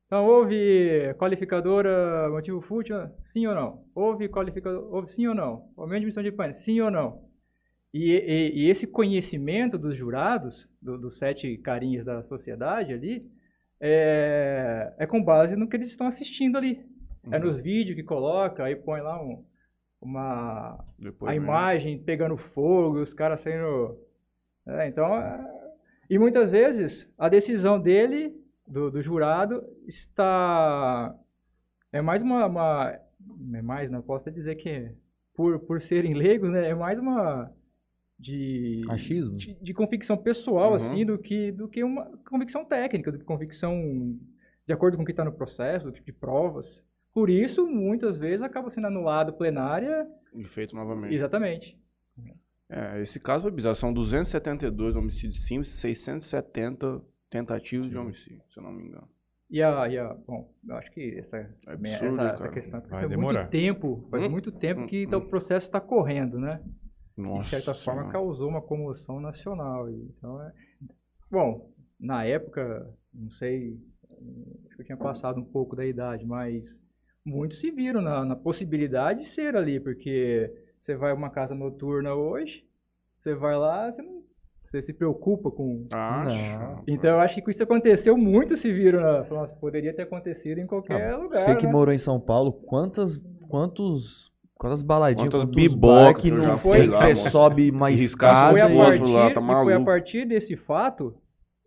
Então, 0.04 0.26
houve 0.26 1.14
qualificadora 1.14 2.28
motivo 2.28 2.60
fútil? 2.60 2.96
Sim 3.22 3.46
ou 3.46 3.54
não? 3.54 3.86
Houve 3.94 4.28
qualificador? 4.28 4.94
Houve 4.94 5.08
sim 5.08 5.26
ou 5.28 5.34
não? 5.34 5.72
Aumento 5.78 5.92
de 5.92 5.96
admissão 5.96 6.22
de 6.22 6.30
pânico? 6.30 6.58
Sim 6.58 6.78
ou 6.82 6.90
não? 6.90 7.24
E, 7.94 8.12
e- 8.12 8.52
e 8.64 8.68
esse 8.68 8.86
conhecimento 8.86 9.78
dos 9.78 9.96
jurados, 9.96 10.68
do- 10.82 10.98
dos 10.98 11.16
sete 11.16 11.56
carinhas 11.56 12.04
da 12.04 12.22
sociedade 12.22 12.92
ali, 12.92 13.26
é, 13.80 14.92
é 14.98 15.06
com 15.06 15.22
base 15.22 15.56
no 15.56 15.68
que 15.68 15.76
eles 15.76 15.88
estão 15.88 16.06
assistindo 16.06 16.56
ali. 16.58 16.84
É 17.30 17.36
Uhum. 17.36 17.44
nos 17.44 17.58
vídeos 17.58 17.96
que 17.96 18.02
coloca, 18.02 18.64
aí 18.64 18.74
põe 18.76 19.00
lá 19.00 19.20
um- 19.22 19.44
uma, 20.00 20.82
Depois, 20.98 21.30
a 21.30 21.34
imagem 21.36 21.98
pegando 22.02 22.36
fogo, 22.36 23.00
os 23.00 23.12
caras 23.12 23.40
saindo. 23.40 23.98
É, 24.66 24.88
então, 24.88 25.14
é, 25.16 25.46
e 26.08 26.18
muitas 26.18 26.50
vezes 26.50 27.12
a 27.18 27.28
decisão 27.28 27.78
dele, 27.80 28.34
do, 28.66 28.90
do 28.90 29.02
jurado, 29.02 29.62
está. 29.86 31.14
É 31.92 32.00
mais 32.00 32.22
uma. 32.22 32.46
uma- 32.46 32.98
é 33.54 33.62
mais, 33.62 33.90
não 33.90 34.00
posso 34.00 34.22
até 34.22 34.30
dizer 34.30 34.54
que 34.56 34.68
é, 34.70 34.92
por, 35.34 35.58
por 35.60 35.80
serem 35.80 36.14
leigos, 36.14 36.50
né? 36.50 36.70
É 36.70 36.74
mais 36.74 36.98
uma. 36.98 37.52
De, 38.20 38.82
Achismo? 38.88 39.36
de, 39.38 39.54
de 39.54 39.72
convicção 39.74 40.16
pessoal, 40.16 40.70
Uhum. 40.70 40.76
assim, 40.76 41.06
do 41.06 41.16
que, 41.18 41.50
do 41.52 41.66
que 41.68 41.82
uma 41.82 42.04
convicção 42.28 42.64
técnica, 42.64 43.10
do 43.10 43.18
que 43.18 43.24
convicção 43.24 44.18
de 44.66 44.72
acordo 44.74 44.96
com 44.96 45.02
o 45.02 45.06
que 45.06 45.12
está 45.12 45.24
no 45.24 45.32
processo, 45.32 45.86
do 45.86 45.92
tipo 45.92 46.06
de 46.06 46.12
provas. 46.12 46.84
Por 47.14 47.30
isso, 47.30 47.66
muitas 47.66 48.18
vezes 48.18 48.42
acaba 48.42 48.68
sendo 48.70 48.86
anulado 48.86 49.32
plenária 49.32 50.06
E 50.34 50.44
feito 50.44 50.76
novamente. 50.76 51.14
Exatamente. 51.14 51.78
É, 52.68 53.00
esse 53.02 53.18
caso 53.18 53.42
foi 53.42 53.50
bizarro. 53.50 53.74
São 53.74 53.92
272 53.92 54.94
homicídios 54.94 55.44
simples, 55.44 55.72
670 55.72 57.02
tentativas 57.30 57.88
de 57.88 57.96
homicídio, 57.96 58.42
se 58.52 58.58
eu 58.58 58.62
não 58.62 58.70
me 58.72 58.84
engano. 58.84 59.08
E 59.50 59.60
a, 59.60 59.88
e 59.88 59.98
a 59.98 60.14
bom, 60.14 60.52
eu 60.68 60.76
acho 60.76 60.92
que 60.92 61.16
essa, 61.18 61.36
É 61.38 61.72
absurdo, 61.72 62.20
essa, 62.22 62.34
essa 62.44 62.48
questão 62.50 62.80
Vai 62.82 62.88
faz 62.90 63.08
demorar. 63.08 63.40
muito 63.40 63.50
tempo, 63.50 64.06
faz 64.10 64.22
Hum, 64.22 64.28
muito 64.30 64.52
tempo 64.52 64.82
hum, 64.82 64.86
que 64.86 65.06
hum. 65.06 65.10
tá- 65.10 65.16
o 65.16 65.26
processo 65.28 65.66
está 65.66 65.80
correndo, 65.80 66.38
né? 66.38 66.60
De 67.22 67.28
Nossa 67.28 67.50
certa 67.50 67.74
forma 67.74 68.10
causou 68.10 68.48
uma 68.48 68.62
comoção 68.62 69.20
nacional. 69.20 69.88
e 69.90 70.10
Então, 70.16 70.42
é... 70.42 70.52
Bom, 71.30 71.70
na 71.98 72.24
época, 72.24 72.92
não 73.12 73.30
sei, 73.30 73.78
acho 74.66 74.76
que 74.76 74.82
eu 74.82 74.86
tinha 74.86 74.98
passado 74.98 75.38
um 75.40 75.44
pouco 75.44 75.76
da 75.76 75.86
idade, 75.86 76.26
mas 76.26 76.80
muitos 77.24 77.60
se 77.60 77.70
viram 77.70 78.00
na, 78.00 78.24
na 78.24 78.36
possibilidade 78.36 79.20
de 79.20 79.26
ser 79.26 79.54
ali, 79.56 79.78
porque 79.78 80.52
você 80.80 80.96
vai 80.96 81.12
a 81.12 81.14
uma 81.14 81.30
casa 81.30 81.54
noturna 81.54 82.14
hoje, 82.14 82.64
você 83.16 83.34
vai 83.34 83.56
lá, 83.56 83.90
você 83.90 84.02
não 84.02 84.20
você 84.70 84.82
se 84.82 84.92
preocupa 84.92 85.50
com. 85.50 85.84
Acho. 85.92 86.84
Então 86.86 87.10
eu 87.10 87.20
acho 87.20 87.42
que 87.42 87.50
isso 87.50 87.62
aconteceu, 87.62 88.16
muitos 88.16 88.60
se 88.60 88.72
viram 88.72 89.00
na. 89.00 89.24
"Nossa, 89.24 89.54
poderia 89.56 89.92
ter 89.92 90.02
acontecido 90.02 90.58
em 90.58 90.66
qualquer 90.66 91.16
lugar. 91.16 91.44
Você 91.44 91.56
que 91.56 91.66
né?" 91.66 91.72
morou 91.72 91.92
em 91.92 91.98
São 91.98 92.20
Paulo, 92.20 92.52
quantas, 92.52 93.16
quantos, 93.48 94.32
quantas 94.60 94.82
baladinhas, 94.82 95.32
Quantas 95.32 95.44
bibocas 95.48 96.22
que 96.22 96.30
não 96.30 96.58
fui 96.58 96.80
que 96.88 96.94
você 96.94 97.16
sobe 97.16 97.68
E 97.68 97.70
riscar 97.70 98.00
escada 98.00 98.50
foi 98.52 98.60
a 98.60 98.68
fósforos 98.68 99.10
lá, 99.10 99.20
partir, 99.22 99.34
tá 99.34 99.40
foi 99.64 99.72
a 99.74 99.80
partir 99.84 100.24
desse 100.28 100.56
fato 100.56 101.16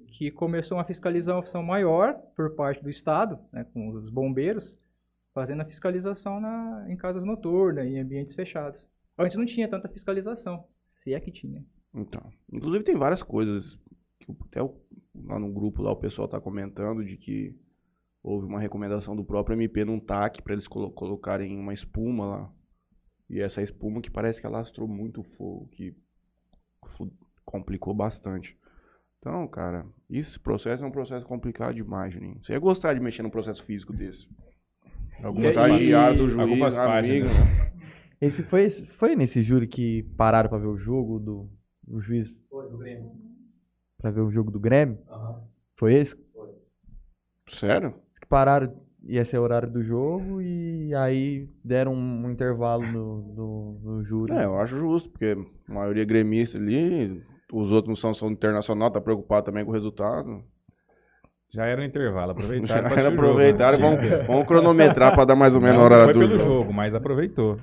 que 0.07 0.29
começou 0.29 0.77
uma 0.77 0.83
fiscalização 0.85 1.63
maior 1.63 2.13
por 2.35 2.55
parte 2.55 2.83
do 2.83 2.89
Estado, 2.91 3.39
né, 3.51 3.65
com 3.73 3.89
os 3.89 4.11
bombeiros, 4.11 4.77
fazendo 5.33 5.61
a 5.61 5.65
fiscalização 5.65 6.39
na, 6.39 6.85
em 6.87 6.95
casas 6.95 7.23
noturnas, 7.23 7.85
em 7.87 7.99
ambientes 7.99 8.35
fechados. 8.35 8.87
Antes 9.17 9.35
não 9.37 9.45
tinha 9.45 9.67
tanta 9.67 9.89
fiscalização, 9.89 10.65
se 11.03 11.15
é 11.15 11.19
que 11.19 11.31
tinha. 11.31 11.65
Então, 11.95 12.21
inclusive 12.51 12.83
tem 12.83 12.95
várias 12.95 13.23
coisas 13.23 13.79
que 14.19 14.31
até 14.49 14.61
o- 14.61 14.75
lá 15.15 15.39
no 15.39 15.51
grupo 15.51 15.81
lá 15.81 15.91
o 15.91 15.95
pessoal 15.95 16.27
tá 16.27 16.39
comentando 16.39 17.03
de 17.03 17.17
que 17.17 17.55
houve 18.21 18.45
uma 18.45 18.59
recomendação 18.59 19.15
do 19.15 19.23
próprio 19.25 19.55
MP 19.55 19.83
num 19.83 19.99
TAC 19.99 20.43
para 20.43 20.53
eles 20.53 20.67
colo- 20.67 20.91
colocarem 20.91 21.57
uma 21.57 21.73
espuma 21.73 22.25
lá. 22.27 22.51
E 23.33 23.41
essa 23.41 23.63
espuma 23.63 23.99
que 23.99 24.11
parece 24.11 24.39
que 24.39 24.45
alastrou 24.45 24.87
muito 24.87 25.21
o 25.21 25.23
fogo, 25.23 25.67
que 25.71 25.95
complicou 27.43 27.91
bastante. 27.93 28.55
Então, 29.17 29.47
cara, 29.47 29.87
esse 30.07 30.39
processo 30.39 30.83
é 30.83 30.87
um 30.87 30.91
processo 30.91 31.25
complicado 31.25 31.73
demais, 31.73 32.13
Juninho. 32.13 32.39
Você 32.43 32.53
ia 32.53 32.59
gostar 32.59 32.93
de 32.93 32.99
mexer 32.99 33.23
num 33.23 33.31
processo 33.31 33.63
físico 33.63 33.91
desse. 33.91 34.27
Algumas, 35.23 35.49
Estagiário 35.49 36.17
do 36.17 36.29
juiz, 36.29 36.39
algumas 36.41 36.77
amigo. 36.77 37.27
páginas. 37.27 37.35
Esse 38.21 38.43
foi, 38.43 38.63
esse- 38.65 38.85
foi 38.85 39.15
nesse 39.15 39.41
júri 39.41 39.67
que 39.67 40.03
pararam 40.15 40.47
pra 40.49 40.59
ver 40.59 40.67
o 40.67 40.77
jogo 40.77 41.19
do, 41.19 41.49
do 41.87 41.99
juiz? 42.01 42.31
Pra 43.97 44.11
ver 44.11 44.21
o 44.21 44.29
jogo 44.29 44.51
do 44.51 44.59
Grêmio? 44.59 44.99
Foi 45.79 45.95
esse? 45.95 46.15
Sério? 47.49 47.95
Esse 48.11 48.19
que 48.21 48.27
pararam, 48.27 48.79
ia 49.05 49.23
ser 49.25 49.37
o 49.37 49.41
horário 49.43 49.69
do 49.69 49.83
jogo 49.83 50.41
e 50.41 50.93
aí 50.95 51.47
deram 51.63 51.93
um, 51.93 52.29
intervalo 52.31 52.85
no, 52.85 53.33
no, 53.35 53.79
no 53.83 54.03
júri. 54.03 54.33
É, 54.33 54.45
eu 54.45 54.59
acho 54.59 54.77
justo, 54.77 55.09
porque 55.09 55.35
a 55.69 55.73
maioria 55.73 56.03
é 56.03 56.05
gremista 56.05 56.57
ali, 56.57 57.21
os 57.51 57.71
outros 57.71 57.89
não 57.89 57.95
são, 57.95 58.13
são 58.13 58.31
internacional, 58.31 58.91
tá 58.91 59.01
preocupado 59.01 59.45
também 59.45 59.63
com 59.63 59.71
o 59.71 59.73
resultado. 59.73 60.43
Já 61.53 61.65
era 61.65 61.81
um 61.81 61.85
intervalo, 61.85 62.33
Já 62.65 62.79
aproveitaram 62.79 62.87
assistir 62.87 62.99
o 62.99 63.03
jogo, 63.03 63.21
aproveitaram, 63.21 63.77
né? 63.77 63.95
vamos, 63.97 64.27
vamos 64.27 64.47
cronometrar 64.47 65.13
pra 65.13 65.25
dar 65.25 65.35
mais 65.35 65.53
ou 65.55 65.61
menos 65.61 65.75
Não 65.75 65.81
a 65.83 65.85
hora 65.85 66.03
foi 66.05 66.13
do 66.13 66.19
pelo 66.19 66.31
jogo. 66.31 66.43
jogo, 66.43 66.73
mas 66.73 66.95
aproveitou. 66.95 67.59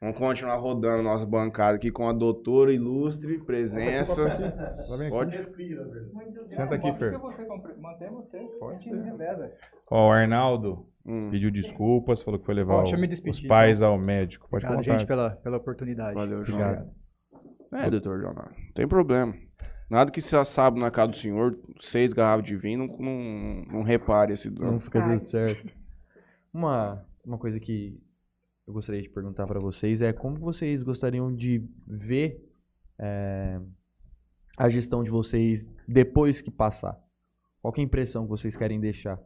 Vamos 0.00 0.18
continuar 0.18 0.56
rodando 0.56 1.02
nossa 1.02 1.24
bancada 1.24 1.76
aqui 1.76 1.90
com 1.90 2.06
a 2.08 2.12
doutora 2.12 2.72
ilustre, 2.72 3.38
presença. 3.38 4.22
Pode? 5.08 5.42
Senta 6.54 6.74
aqui, 6.74 6.92
Fer. 6.94 7.18
Mantém 7.80 8.10
você, 8.10 8.38
Pode 8.60 8.82
ser. 8.82 9.52
Ó, 9.90 10.08
o 10.08 10.12
Arnaldo 10.12 10.86
Hum, 11.08 11.30
pediu 11.30 11.50
desculpas, 11.52 12.20
falou 12.22 12.38
que 12.40 12.44
foi 12.44 12.54
levar 12.54 12.82
o- 12.82 12.98
me 12.98 13.06
despedir, 13.06 13.30
os 13.42 13.46
pais 13.46 13.80
ao 13.80 13.96
médico. 13.96 14.48
Pode 14.50 14.64
Obrigado, 14.66 14.84
contar. 14.84 14.98
gente, 14.98 15.06
pela, 15.06 15.30
pela 15.30 15.56
oportunidade. 15.56 16.14
valeu, 16.14 16.44
João. 16.44 16.60
Obrigado. 16.60 16.90
É, 17.72 17.90
doutor 17.90 18.18
Leonardo, 18.18 18.50
não 18.58 18.72
tem 18.74 18.88
problema. 18.88 19.34
Nada 19.88 20.10
que 20.10 20.20
se 20.20 20.44
sabe 20.44 20.80
na 20.80 20.90
casa 20.90 21.12
do 21.12 21.16
senhor, 21.16 21.56
seis 21.80 22.12
garrafas 22.12 22.44
de 22.44 22.56
vinho, 22.56 22.86
não, 22.88 22.96
não, 22.98 23.62
não 23.72 23.82
repare 23.82 24.32
esse 24.32 24.50
Não 24.50 24.56
dano. 24.56 24.80
fica 24.80 25.00
tudo 25.00 25.24
certo. 25.26 25.72
Uma, 26.52 27.04
uma 27.24 27.38
coisa 27.38 27.60
que 27.60 28.00
eu 28.66 28.72
gostaria 28.72 29.00
de 29.00 29.08
perguntar 29.08 29.46
pra 29.46 29.60
vocês 29.60 30.02
é 30.02 30.12
como 30.12 30.36
vocês 30.36 30.82
gostariam 30.82 31.32
de 31.32 31.64
ver 31.86 32.44
é, 32.98 33.60
a 34.56 34.68
gestão 34.68 35.04
de 35.04 35.10
vocês 35.10 35.66
depois 35.86 36.40
que 36.40 36.50
passar? 36.50 37.00
Qual 37.62 37.72
que 37.72 37.80
é 37.80 37.84
a 37.84 37.86
impressão 37.86 38.24
que 38.24 38.30
vocês 38.30 38.56
querem 38.56 38.80
deixar? 38.80 39.20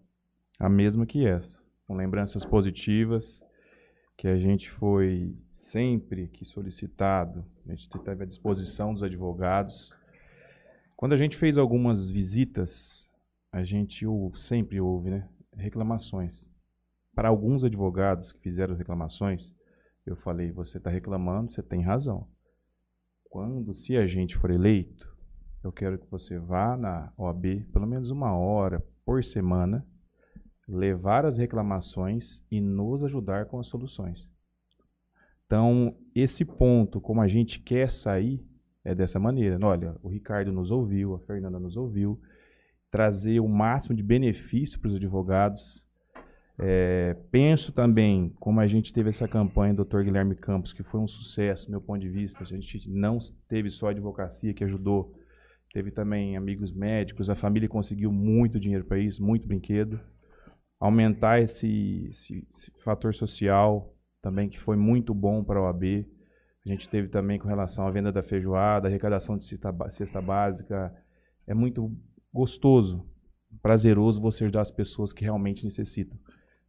A 0.59 0.69
mesma 0.69 1.07
que 1.07 1.27
essa, 1.27 1.63
com 1.87 1.97
lembranças 1.97 2.45
positivas, 2.45 3.43
que 4.17 4.29
a 4.29 4.37
gente 4.37 4.71
foi 4.71 5.35
sempre 5.55 6.29
que 6.29 6.45
solicitado, 6.45 7.45
a 7.67 7.71
gente 7.71 7.89
teve 7.89 8.25
à 8.25 8.27
disposição 8.27 8.93
dos 8.93 9.03
advogados. 9.03 9.91
Quando 10.95 11.15
a 11.15 11.17
gente 11.17 11.37
fez 11.39 11.57
algumas 11.57 12.11
visitas, 12.11 13.09
a 13.51 13.65
gente 13.65 14.07
ouve, 14.07 14.39
sempre 14.39 14.79
ouve 14.81 15.09
né, 15.09 15.29
reclamações. 15.57 16.51
Para 17.15 17.29
alguns 17.29 17.65
advogados 17.65 18.33
que 18.33 18.41
fizeram 18.41 18.73
as 18.73 18.79
reclamações, 18.79 19.55
eu 20.07 20.17
falei: 20.17 20.51
você 20.51 20.79
está 20.79 20.91
reclamando, 20.91 21.53
você 21.53 21.63
tem 21.63 21.83
razão. 21.83 22.29
Quando, 23.25 23.75
se 23.75 23.97
a 23.97 24.07
gente 24.07 24.37
for 24.37 24.51
eleito, 24.51 25.09
eu 25.63 25.71
quero 25.73 25.99
que 25.99 26.11
você 26.11 26.39
vá 26.39 26.77
na 26.77 27.13
OAB 27.17 27.65
pelo 27.73 27.87
menos 27.87 28.11
uma 28.11 28.35
hora 28.35 28.85
por 29.05 29.23
semana, 29.23 29.87
levar 30.67 31.27
as 31.27 31.37
reclamações 31.37 32.45
e 32.51 32.61
nos 32.61 33.05
ajudar 33.05 33.47
com 33.47 33.59
as 33.59 33.67
soluções. 33.67 34.29
Então, 35.47 35.97
esse 36.15 36.45
ponto, 36.45 37.01
como 37.01 37.21
a 37.21 37.27
gente 37.27 37.61
quer 37.61 37.91
sair, 37.91 38.45
é 38.85 38.95
dessa 38.95 39.19
maneira. 39.19 39.59
Olha, 39.61 39.97
o 40.03 40.09
Ricardo 40.09 40.53
nos 40.53 40.71
ouviu, 40.71 41.15
a 41.15 41.19
Fernanda 41.19 41.59
nos 41.59 41.77
ouviu, 41.77 42.21
trazer 42.91 43.41
o 43.41 43.49
máximo 43.49 43.95
de 43.95 44.03
benefício 44.03 44.79
para 44.79 44.89
os 44.89 44.95
advogados. 44.95 45.80
É, 46.63 47.17
penso 47.31 47.73
também, 47.73 48.35
como 48.39 48.61
a 48.61 48.67
gente 48.67 48.93
teve 48.93 49.09
essa 49.09 49.27
campanha 49.27 49.73
do 49.73 49.85
Dr. 49.85 50.03
Guilherme 50.03 50.35
Campos, 50.35 50.73
que 50.73 50.83
foi 50.83 51.01
um 51.01 51.09
sucesso, 51.09 51.71
meu 51.71 51.81
ponto 51.81 52.01
de 52.01 52.09
vista. 52.09 52.43
A 52.43 52.47
gente 52.47 52.89
não 52.91 53.19
teve 53.49 53.71
só 53.71 53.89
a 53.89 53.91
advocacia 53.91 54.53
que 54.53 54.65
ajudou 54.65 55.15
Teve 55.73 55.93
também 55.93 56.37
amigos 56.37 56.73
médicos, 56.73 57.31
a 57.31 57.37
família 57.37 57.69
conseguiu 57.69 58.11
muito 58.11 58.59
dinheiro 58.59 58.85
para 58.85 58.99
isso, 58.99 59.25
muito 59.25 59.47
brinquedo. 59.47 60.01
Aumentar 60.81 61.41
esse, 61.41 62.09
esse, 62.11 62.45
esse, 62.51 62.73
fator 62.83 63.15
social 63.15 63.95
também, 64.21 64.49
que 64.49 64.59
foi 64.59 64.77
muito 64.77 65.15
bom 65.15 65.45
para 65.45 65.61
a 65.61 65.63
OAB. 65.63 66.05
A 66.65 66.69
gente 66.69 66.89
teve 66.89 67.09
também 67.09 67.39
com 67.39 67.47
relação 67.47 67.87
à 67.87 67.91
venda 67.91 68.11
da 68.11 68.23
feijoada, 68.23 68.89
arrecadação 68.89 69.39
de 69.39 69.45
cesta, 69.45 69.73
cesta 69.91 70.21
básica. 70.21 70.93
É 71.47 71.55
muito 71.55 71.97
gostoso, 72.33 73.07
prazeroso 73.63 74.21
você 74.21 74.45
ajudar 74.45 74.63
as 74.63 74.73
pessoas 74.73 75.13
que 75.13 75.23
realmente 75.23 75.65
necessitam. 75.65 76.19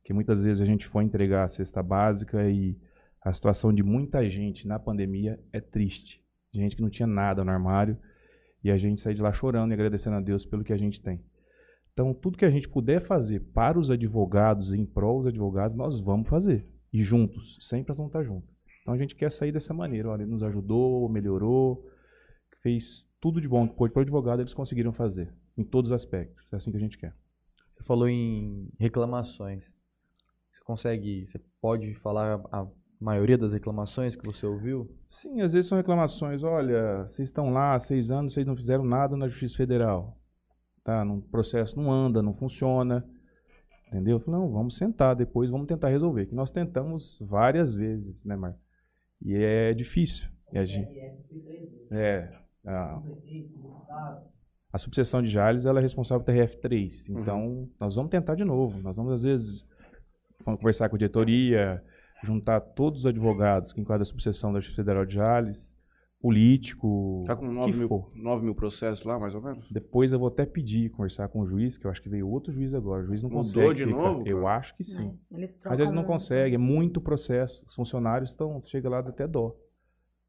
Porque 0.02 0.14
muitas 0.14 0.42
vezes 0.42 0.62
a 0.62 0.66
gente 0.66 0.88
foi 0.88 1.04
entregar 1.04 1.44
a 1.44 1.48
cesta 1.48 1.82
básica 1.82 2.50
e 2.50 2.78
a 3.24 3.32
situação 3.34 3.72
de 3.72 3.84
muita 3.84 4.28
gente 4.30 4.68
na 4.68 4.80
pandemia 4.80 5.40
é 5.54 5.62
triste. 5.62 6.24
Gente 6.54 6.76
que 6.76 6.82
não 6.82 6.90
tinha 6.90 7.08
nada 7.08 7.44
no 7.44 7.52
armário 7.52 7.98
e 8.64 8.72
a 8.72 8.78
gente 8.78 9.00
sai 9.00 9.14
de 9.14 9.22
lá 9.22 9.32
chorando 9.32 9.72
e 9.72 9.74
agradecendo 9.74 10.16
a 10.16 10.22
Deus 10.22 10.46
pelo 10.46 10.64
que 10.64 10.74
a 10.74 10.78
gente 10.78 11.02
tem. 11.02 11.24
Então, 11.94 12.14
tudo 12.14 12.38
que 12.38 12.46
a 12.46 12.50
gente 12.50 12.70
puder 12.70 13.02
fazer 13.02 13.40
para 13.54 13.78
os 13.78 13.92
advogados, 13.92 14.74
em 14.74 14.86
prol 14.86 15.20
dos 15.20 15.28
advogados, 15.28 15.76
nós 15.76 16.00
vamos 16.00 16.28
fazer. 16.28 16.66
E 16.92 17.02
juntos, 17.02 17.58
sempre 17.62 17.90
nós 17.90 17.98
vamos 17.98 18.10
estar 18.10 18.24
juntos. 18.24 18.50
Então, 18.82 18.94
a 18.94 18.98
gente 18.98 19.16
quer 19.16 19.32
sair 19.32 19.52
dessa 19.52 19.74
maneira. 19.74 20.10
Olha, 20.10 20.24
ele 20.24 20.32
nos 20.32 20.42
ajudou, 20.42 21.08
melhorou, 21.10 21.86
fez 22.62 23.08
tudo 23.20 23.40
de 23.40 23.48
bom 23.48 23.68
que 23.68 23.76
pôde 23.76 23.94
para 23.94 24.00
o 24.00 24.04
advogado, 24.04 24.42
eles 24.42 24.54
conseguiram 24.54 24.92
fazer, 24.92 25.32
em 25.58 25.64
todos 25.64 25.92
os 25.92 25.96
aspectos. 25.96 26.52
É 26.52 26.56
assim 26.56 26.72
que 26.72 26.78
a 26.78 26.80
gente 26.80 26.98
quer. 26.98 27.14
Você 27.76 27.84
falou 27.84 28.10
em 28.10 28.70
reclamações. 28.80 29.64
Você 30.62 30.66
consegue, 30.66 31.26
você 31.26 31.42
pode 31.60 31.96
falar 31.96 32.40
a 32.52 32.68
maioria 33.00 33.38
das 33.38 33.52
reclamações 33.52 34.16
que 34.16 34.26
você 34.26 34.46
ouviu? 34.46 34.88
Sim, 35.10 35.42
às 35.42 35.54
vezes 35.54 35.68
são 35.68 35.78
reclamações. 35.78 36.44
Olha, 36.44 37.04
vocês 37.08 37.30
estão 37.30 37.52
lá 37.52 37.74
há 37.74 37.80
seis 37.80 38.12
anos, 38.12 38.34
vocês 38.34 38.46
não 38.46 38.56
fizeram 38.56 38.84
nada 38.84 39.18
na 39.18 39.28
Justiça 39.28 39.58
Federal. 39.58 40.18
Tá, 40.84 41.04
no 41.04 41.22
processo 41.22 41.80
não 41.80 41.92
anda, 41.92 42.22
não 42.22 42.34
funciona. 42.34 43.06
Entendeu? 43.88 44.18
Eu 44.18 44.20
falei, 44.20 44.40
não, 44.40 44.52
vamos 44.52 44.78
sentar 44.78 45.16
depois, 45.16 45.50
vamos 45.50 45.68
tentar 45.68 45.90
resolver. 45.90 46.28
Que 46.28 46.36
nós 46.36 46.52
tentamos 46.52 47.20
várias 47.20 47.76
vezes, 47.76 48.24
né, 48.24 48.36
Mar? 48.36 48.56
E 49.22 49.36
é 49.36 49.74
difícil. 49.74 50.30
E 50.54 50.58
a 50.58 50.66
gente, 50.66 50.92
é. 51.92 52.40
A, 52.66 53.02
a 54.72 54.78
subseção 54.78 55.22
de 55.22 55.28
Jales 55.28 55.66
ela 55.66 55.80
é 55.80 55.82
responsável 55.82 56.24
pelo 56.24 56.38
TRF3. 56.38 57.10
Então, 57.10 57.48
uhum. 57.48 57.70
nós 57.80 57.96
vamos 57.96 58.12
tentar 58.12 58.36
de 58.36 58.46
novo. 58.46 58.80
Nós 58.82 58.96
vamos, 58.96 59.12
às 59.12 59.24
vezes, 59.24 59.68
conversar 60.42 60.90
com 60.90 60.96
a 60.96 61.00
diretoria, 61.00 61.84
juntar 62.24 62.60
todos 62.62 63.02
os 63.02 63.06
advogados 63.06 63.74
que 63.74 63.82
enquadram 63.82 64.04
a 64.04 64.06
subseção 64.06 64.54
da 64.54 64.60
Justiça 64.60 64.82
Federal 64.82 65.06
de 65.06 65.16
Jales, 65.16 65.76
político, 66.22 67.22
Está 67.24 67.36
com 67.36 67.52
9 67.52 67.74
mil, 67.74 68.12
9 68.14 68.46
mil 68.46 68.56
processos 68.56 69.04
lá, 69.04 69.20
mais 69.20 69.34
ou 69.34 69.42
menos? 69.42 69.68
Depois 69.72 70.14
eu 70.14 70.20
vou 70.20 70.28
até 70.28 70.46
pedir, 70.46 70.92
conversar 70.92 71.28
com 71.30 71.40
o 71.40 71.48
juiz, 71.48 71.78
que 71.78 71.86
eu 71.86 71.92
acho 71.92 72.02
que 72.02 72.10
veio 72.10 72.30
outro 72.30 72.54
juiz 72.54 72.76
agora. 72.76 73.02
O 73.02 73.06
juiz 73.08 73.24
não 73.24 73.30
Mudou 73.30 73.44
consegue. 73.44 73.74
de 73.74 73.86
ficar. 73.86 73.98
novo? 73.98 74.28
Eu 74.28 74.48
acho 74.48 74.76
que 74.78 74.84
sim. 74.84 75.18
Não, 75.30 75.40
eles 75.40 75.60
Mas 75.66 75.80
eles 75.80 75.92
não 75.92 76.04
conseguem, 76.04 76.56
é 76.56 76.58
muito 76.60 77.02
processo. 77.02 77.64
Os 77.68 77.74
funcionários 77.74 78.30
estão, 78.30 78.62
chega 78.64 78.88
lá 78.88 79.00
até 79.00 79.28
dó. 79.28 79.56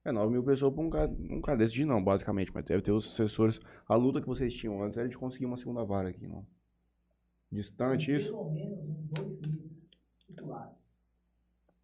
É, 0.04 0.10
9 0.10 0.32
mil 0.32 0.42
pessoas 0.42 0.74
para 0.74 0.82
um 0.82 0.90
cara, 0.90 1.14
um 1.30 1.40
cara 1.40 1.58
desse 1.58 1.74
de 1.74 1.84
não, 1.84 2.02
basicamente, 2.02 2.50
mas 2.52 2.64
deve 2.64 2.82
ter 2.82 2.90
os 2.90 3.06
assessores. 3.06 3.60
A 3.86 3.94
luta 3.94 4.20
que 4.20 4.26
vocês 4.26 4.52
tinham 4.54 4.82
antes 4.82 4.96
era 4.96 5.08
de 5.08 5.16
conseguir 5.16 5.44
uma 5.44 5.56
segunda 5.58 5.84
vara 5.84 6.08
aqui, 6.08 6.26
não? 6.26 6.44
Distante 7.50 8.16
isso? 8.16 8.32
Pelo 8.32 8.50
menos 8.50 8.78
dois 9.12 9.38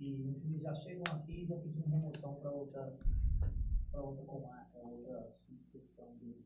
e 0.00 0.36
eles 0.44 0.62
já 0.62 0.74
chegam 0.76 1.04
aqui 1.12 1.42
e 1.42 1.46
já 1.46 1.56
pedindo 1.56 1.88
remoção 1.88 2.34
para 2.34 2.50
outra, 2.50 2.92
para 3.90 4.00
outra 4.00 4.24
comarca, 4.24 4.78
outra 4.78 5.28
substituição 5.46 6.06
deles. 6.20 6.44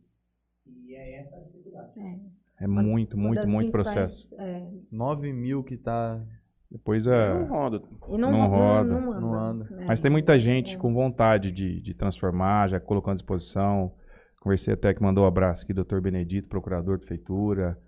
E 0.67 0.95
é 0.95 1.21
essa 1.21 1.37
a 1.37 1.41
dificuldade. 1.41 2.01
É, 2.01 2.65
é 2.65 2.67
muito, 2.67 3.19
muito, 3.19 3.47
muito 3.49 3.71
processo. 3.71 4.35
É... 4.39 4.67
9 4.91 5.33
mil 5.33 5.63
que 5.63 5.75
está 5.75 6.25
depois 6.73 7.07
é. 7.07 7.35
Não 7.35 7.47
roda. 7.47 7.83
E 8.09 8.17
não, 8.17 8.33
não 8.33 8.49
roda. 8.49 8.85
Não, 8.85 9.01
não, 9.01 9.21
não 9.21 9.35
anda. 9.35 9.69
É. 9.83 9.85
Mas 9.85 10.01
tem 10.01 10.11
muita 10.11 10.39
gente 10.39 10.75
é. 10.75 10.79
com 10.79 10.95
vontade 10.95 11.53
de, 11.53 11.81
de 11.83 11.93
transformar, 11.93 12.71
já 12.71 12.81
colocando 12.81 13.13
à 13.13 13.17
disposição. 13.17 13.93
Conversei 14.41 14.73
até 14.73 14.95
que 14.95 15.03
mandou 15.03 15.25
um 15.25 15.27
abraço 15.27 15.65
aqui, 15.65 15.75
doutor 15.75 16.01
Benedito, 16.01 16.49
procurador 16.49 16.99
de 16.99 17.05
prefeitura. 17.05 17.79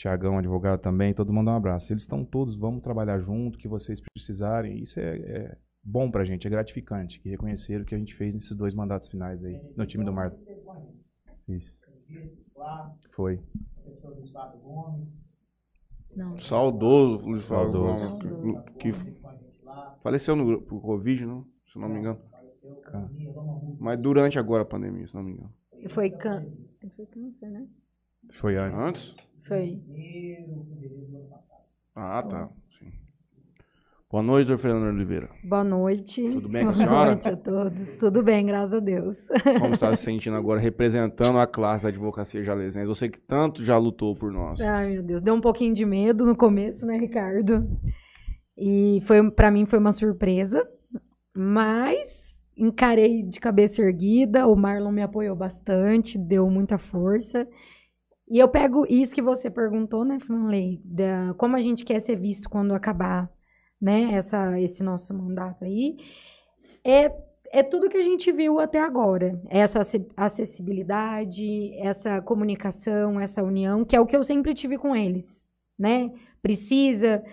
Tiagão, 0.00 0.38
advogado 0.38 0.80
também, 0.80 1.12
todo 1.12 1.30
mundo 1.30 1.50
um 1.50 1.54
abraço. 1.54 1.92
Eles 1.92 2.04
estão 2.04 2.24
todos, 2.24 2.56
vamos 2.56 2.82
trabalhar 2.82 3.18
junto, 3.18 3.58
que 3.58 3.68
vocês 3.68 4.00
precisarem. 4.00 4.82
Isso 4.82 4.98
é, 4.98 5.16
é 5.18 5.58
bom 5.84 6.10
pra 6.10 6.24
gente, 6.24 6.46
é 6.46 6.50
gratificante, 6.50 7.20
que 7.20 7.28
reconheceram 7.28 7.82
o 7.82 7.86
que 7.86 7.94
a 7.94 7.98
gente 7.98 8.14
fez 8.14 8.34
nesses 8.34 8.56
dois 8.56 8.74
mandatos 8.74 9.08
finais 9.08 9.44
aí, 9.44 9.60
no 9.76 9.84
time 9.84 10.02
do 10.02 10.10
Marco. 10.10 10.38
Isso. 11.46 11.76
Foi. 13.10 13.42
Não. 16.16 16.38
Saudoso, 16.38 17.26
Luiz 17.26 17.44
Saudoso. 17.44 18.18
Que 18.78 18.92
faleceu 20.02 20.34
no 20.34 20.62
por 20.62 20.80
Covid, 20.80 21.26
não? 21.26 21.44
Se 21.70 21.78
não 21.78 21.90
me 21.90 21.98
engano. 21.98 22.18
Mas 23.78 24.00
durante 24.00 24.38
agora 24.38 24.62
a 24.62 24.66
pandemia, 24.66 25.06
se 25.06 25.14
não 25.14 25.22
me 25.22 25.32
engano. 25.32 25.52
Foi, 25.90 26.08
can... 26.08 26.46
Foi 26.96 27.04
câncer, 27.04 27.50
né? 27.50 27.68
Foi 28.30 28.56
antes. 28.56 28.78
Antes? 28.78 29.29
Foi. 29.46 29.80
Ah, 31.94 32.22
tá. 32.22 32.48
Sim. 32.78 32.92
Boa 34.10 34.22
noite, 34.22 34.46
doutor 34.48 34.62
Fernando 34.62 34.94
Oliveira. 34.94 35.28
Boa 35.44 35.62
noite. 35.62 36.22
Tudo 36.30 36.48
bem 36.48 36.64
com 36.64 36.70
a 36.70 36.74
senhora? 36.74 36.94
Boa 36.94 37.06
noite 37.06 37.28
a 37.28 37.36
todos. 37.36 37.94
Tudo 37.94 38.22
bem, 38.22 38.46
graças 38.46 38.74
a 38.74 38.80
Deus. 38.80 39.16
Como 39.60 39.74
está 39.74 39.94
se 39.94 40.04
sentindo 40.04 40.36
agora 40.36 40.60
representando 40.60 41.38
a 41.38 41.46
classe 41.46 41.84
da 41.84 41.90
advocacia 41.90 42.42
jalesense? 42.42 42.86
Você 42.86 43.08
que 43.08 43.20
tanto 43.20 43.64
já 43.64 43.76
lutou 43.76 44.16
por 44.16 44.32
nós. 44.32 44.60
Ai, 44.60 44.90
meu 44.90 45.02
Deus. 45.02 45.22
Deu 45.22 45.34
um 45.34 45.40
pouquinho 45.40 45.74
de 45.74 45.84
medo 45.84 46.26
no 46.26 46.36
começo, 46.36 46.84
né, 46.86 46.96
Ricardo? 46.98 47.68
E 48.56 49.00
foi 49.06 49.30
para 49.30 49.50
mim 49.50 49.64
foi 49.64 49.78
uma 49.78 49.92
surpresa, 49.92 50.62
mas 51.34 52.44
encarei 52.56 53.22
de 53.22 53.40
cabeça 53.40 53.80
erguida. 53.80 54.46
O 54.46 54.56
Marlon 54.56 54.92
me 54.92 55.02
apoiou 55.02 55.36
bastante, 55.36 56.18
deu 56.18 56.48
muita 56.50 56.78
força. 56.78 57.46
E 58.30 58.38
eu 58.38 58.48
pego 58.48 58.86
isso 58.88 59.12
que 59.12 59.20
você 59.20 59.50
perguntou, 59.50 60.04
né, 60.04 60.20
Franley, 60.20 60.80
da, 60.84 61.34
como 61.36 61.56
a 61.56 61.60
gente 61.60 61.84
quer 61.84 61.98
ser 61.98 62.14
visto 62.14 62.48
quando 62.48 62.72
acabar, 62.72 63.28
né, 63.82 64.12
essa, 64.12 64.60
esse 64.60 64.84
nosso 64.84 65.12
mandato 65.12 65.64
aí, 65.64 65.96
é, 66.84 67.12
é 67.50 67.62
tudo 67.64 67.88
que 67.88 67.96
a 67.96 68.02
gente 68.04 68.30
viu 68.30 68.60
até 68.60 68.78
agora. 68.78 69.42
Essa 69.48 69.80
acessibilidade, 70.16 71.74
essa 71.80 72.22
comunicação, 72.22 73.18
essa 73.18 73.42
união, 73.42 73.84
que 73.84 73.96
é 73.96 74.00
o 74.00 74.06
que 74.06 74.16
eu 74.16 74.22
sempre 74.22 74.54
tive 74.54 74.78
com 74.78 74.94
eles, 74.94 75.44
né? 75.76 76.12
Precisa, 76.40 77.24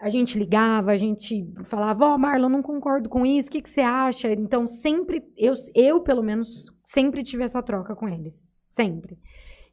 a 0.00 0.08
gente 0.08 0.38
ligava, 0.38 0.92
a 0.92 0.96
gente 0.96 1.52
falava, 1.64 2.04
ó, 2.04 2.14
oh, 2.14 2.18
Marlon, 2.18 2.48
não 2.48 2.62
concordo 2.62 3.08
com 3.08 3.26
isso, 3.26 3.48
o 3.48 3.52
que, 3.52 3.62
que 3.62 3.70
você 3.70 3.80
acha? 3.80 4.30
Então, 4.30 4.68
sempre, 4.68 5.20
eu, 5.36 5.54
eu, 5.74 6.00
pelo 6.00 6.22
menos, 6.22 6.72
sempre 6.84 7.24
tive 7.24 7.42
essa 7.42 7.60
troca 7.60 7.96
com 7.96 8.08
eles, 8.08 8.52
sempre. 8.68 9.18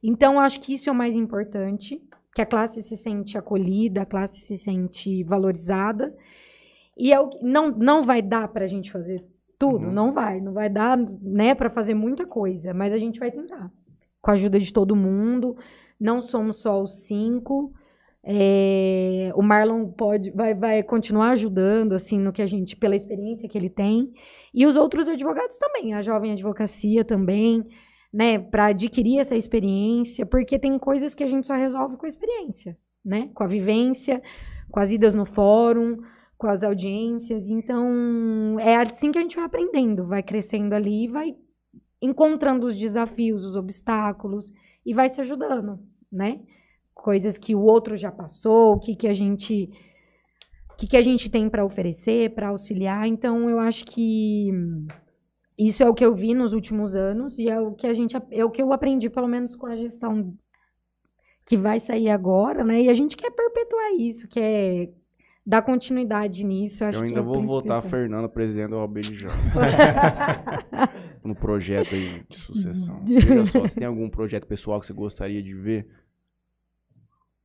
Então, 0.08 0.38
acho 0.38 0.60
que 0.60 0.72
isso 0.74 0.88
é 0.88 0.92
o 0.92 0.94
mais 0.94 1.16
importante, 1.16 2.00
que 2.34 2.42
a 2.42 2.46
classe 2.46 2.82
se 2.82 2.96
sente 2.96 3.36
acolhida, 3.36 4.02
a 4.02 4.06
classe 4.06 4.38
se 4.40 4.56
sente 4.56 5.24
valorizada. 5.24 6.14
E 6.96 7.12
é 7.12 7.20
o, 7.20 7.30
não, 7.42 7.70
não 7.70 8.02
vai 8.02 8.22
dar 8.22 8.46
para 8.48 8.64
a 8.64 8.68
gente 8.68 8.90
fazer 8.92 9.24
tudo, 9.58 9.86
Uhum. 9.86 9.92
não 9.92 10.12
vai, 10.12 10.40
não 10.40 10.52
vai 10.52 10.68
dar, 10.68 10.96
né, 11.22 11.54
para 11.54 11.70
fazer 11.70 11.94
muita 11.94 12.26
coisa, 12.26 12.74
mas 12.74 12.92
a 12.92 12.98
gente 12.98 13.18
vai 13.18 13.30
tentar. 13.30 13.70
Com 14.20 14.30
a 14.30 14.34
ajuda 14.34 14.58
de 14.60 14.72
todo 14.72 14.94
mundo, 14.94 15.56
não 15.98 16.20
somos 16.20 16.56
só 16.58 16.82
os 16.82 17.04
cinco. 17.06 17.72
é, 18.28 19.30
o 19.36 19.42
Marlon 19.42 19.86
pode, 19.86 20.30
vai, 20.32 20.52
vai 20.52 20.82
continuar 20.82 21.30
ajudando, 21.30 21.92
assim, 21.94 22.18
no 22.18 22.32
que 22.32 22.42
a 22.42 22.46
gente, 22.46 22.76
pela 22.76 22.96
experiência 22.96 23.48
que 23.48 23.56
ele 23.56 23.70
tem. 23.70 24.12
E 24.52 24.66
os 24.66 24.74
outros 24.76 25.08
advogados 25.08 25.56
também, 25.58 25.94
a 25.94 26.02
jovem 26.02 26.32
advocacia 26.32 27.04
também, 27.04 27.64
né, 28.16 28.38
para 28.38 28.68
adquirir 28.68 29.18
essa 29.18 29.36
experiência, 29.36 30.24
porque 30.24 30.58
tem 30.58 30.78
coisas 30.78 31.14
que 31.14 31.22
a 31.22 31.26
gente 31.26 31.46
só 31.46 31.54
resolve 31.54 31.98
com 31.98 32.06
a 32.06 32.08
experiência, 32.08 32.74
né, 33.04 33.28
com 33.34 33.44
a 33.44 33.46
vivência, 33.46 34.22
com 34.70 34.80
as 34.80 34.90
idas 34.90 35.14
no 35.14 35.26
fórum, 35.26 35.98
com 36.38 36.46
as 36.46 36.62
audiências. 36.62 37.46
Então, 37.46 38.58
é 38.58 38.74
assim 38.76 39.12
que 39.12 39.18
a 39.18 39.20
gente 39.20 39.36
vai 39.36 39.44
aprendendo, 39.44 40.06
vai 40.06 40.22
crescendo 40.22 40.72
ali 40.72 41.04
e 41.04 41.08
vai 41.08 41.36
encontrando 42.00 42.66
os 42.66 42.74
desafios, 42.74 43.44
os 43.44 43.54
obstáculos 43.54 44.50
e 44.84 44.94
vai 44.94 45.10
se 45.10 45.20
ajudando, 45.20 45.78
né? 46.10 46.40
Coisas 46.94 47.36
que 47.36 47.54
o 47.54 47.60
outro 47.60 47.98
já 47.98 48.10
passou, 48.10 48.72
o 48.72 48.80
que, 48.80 48.96
que 48.96 49.08
a 49.08 49.12
gente 49.12 49.68
o 50.72 50.76
que, 50.78 50.86
que 50.86 50.96
a 50.96 51.02
gente 51.02 51.30
tem 51.30 51.50
para 51.50 51.64
oferecer, 51.64 52.34
para 52.34 52.48
auxiliar. 52.48 53.06
Então, 53.06 53.50
eu 53.50 53.58
acho 53.58 53.84
que 53.84 54.50
isso 55.58 55.82
é 55.82 55.88
o 55.88 55.94
que 55.94 56.04
eu 56.04 56.14
vi 56.14 56.34
nos 56.34 56.52
últimos 56.52 56.94
anos 56.94 57.38
e 57.38 57.48
é 57.48 57.58
o 57.58 57.72
que 57.72 57.86
a 57.86 57.94
gente 57.94 58.16
é 58.30 58.44
o 58.44 58.50
que 58.50 58.62
eu 58.62 58.72
aprendi 58.72 59.08
pelo 59.08 59.28
menos 59.28 59.56
com 59.56 59.66
a 59.66 59.76
gestão 59.76 60.36
que 61.44 61.56
vai 61.56 61.78
sair 61.78 62.10
agora, 62.10 62.64
né? 62.64 62.82
E 62.82 62.88
a 62.88 62.94
gente 62.94 63.16
quer 63.16 63.30
perpetuar 63.30 63.92
isso, 63.92 64.28
quer 64.28 64.92
dar 65.46 65.62
continuidade 65.62 66.44
nisso. 66.44 66.82
Eu, 66.82 66.88
Eu 66.90 66.98
que 66.98 67.06
ainda 67.06 67.20
é 67.20 67.22
vou 67.22 67.40
votar 67.40 67.78
a. 67.78 67.82
Fernanda 67.82 68.28
presidente 68.28 68.70
do 68.70 69.02
Jales. 69.02 69.52
no 71.24 71.36
projeto 71.36 71.94
aí 71.94 72.24
de 72.28 72.36
sucessão. 72.36 73.00
Veja 73.06 73.46
só, 73.46 73.60
você 73.60 73.78
tem 73.78 73.86
algum 73.86 74.10
projeto 74.10 74.46
pessoal 74.46 74.80
que 74.80 74.86
você 74.86 74.92
gostaria 74.92 75.42
de 75.42 75.54
ver 75.54 75.88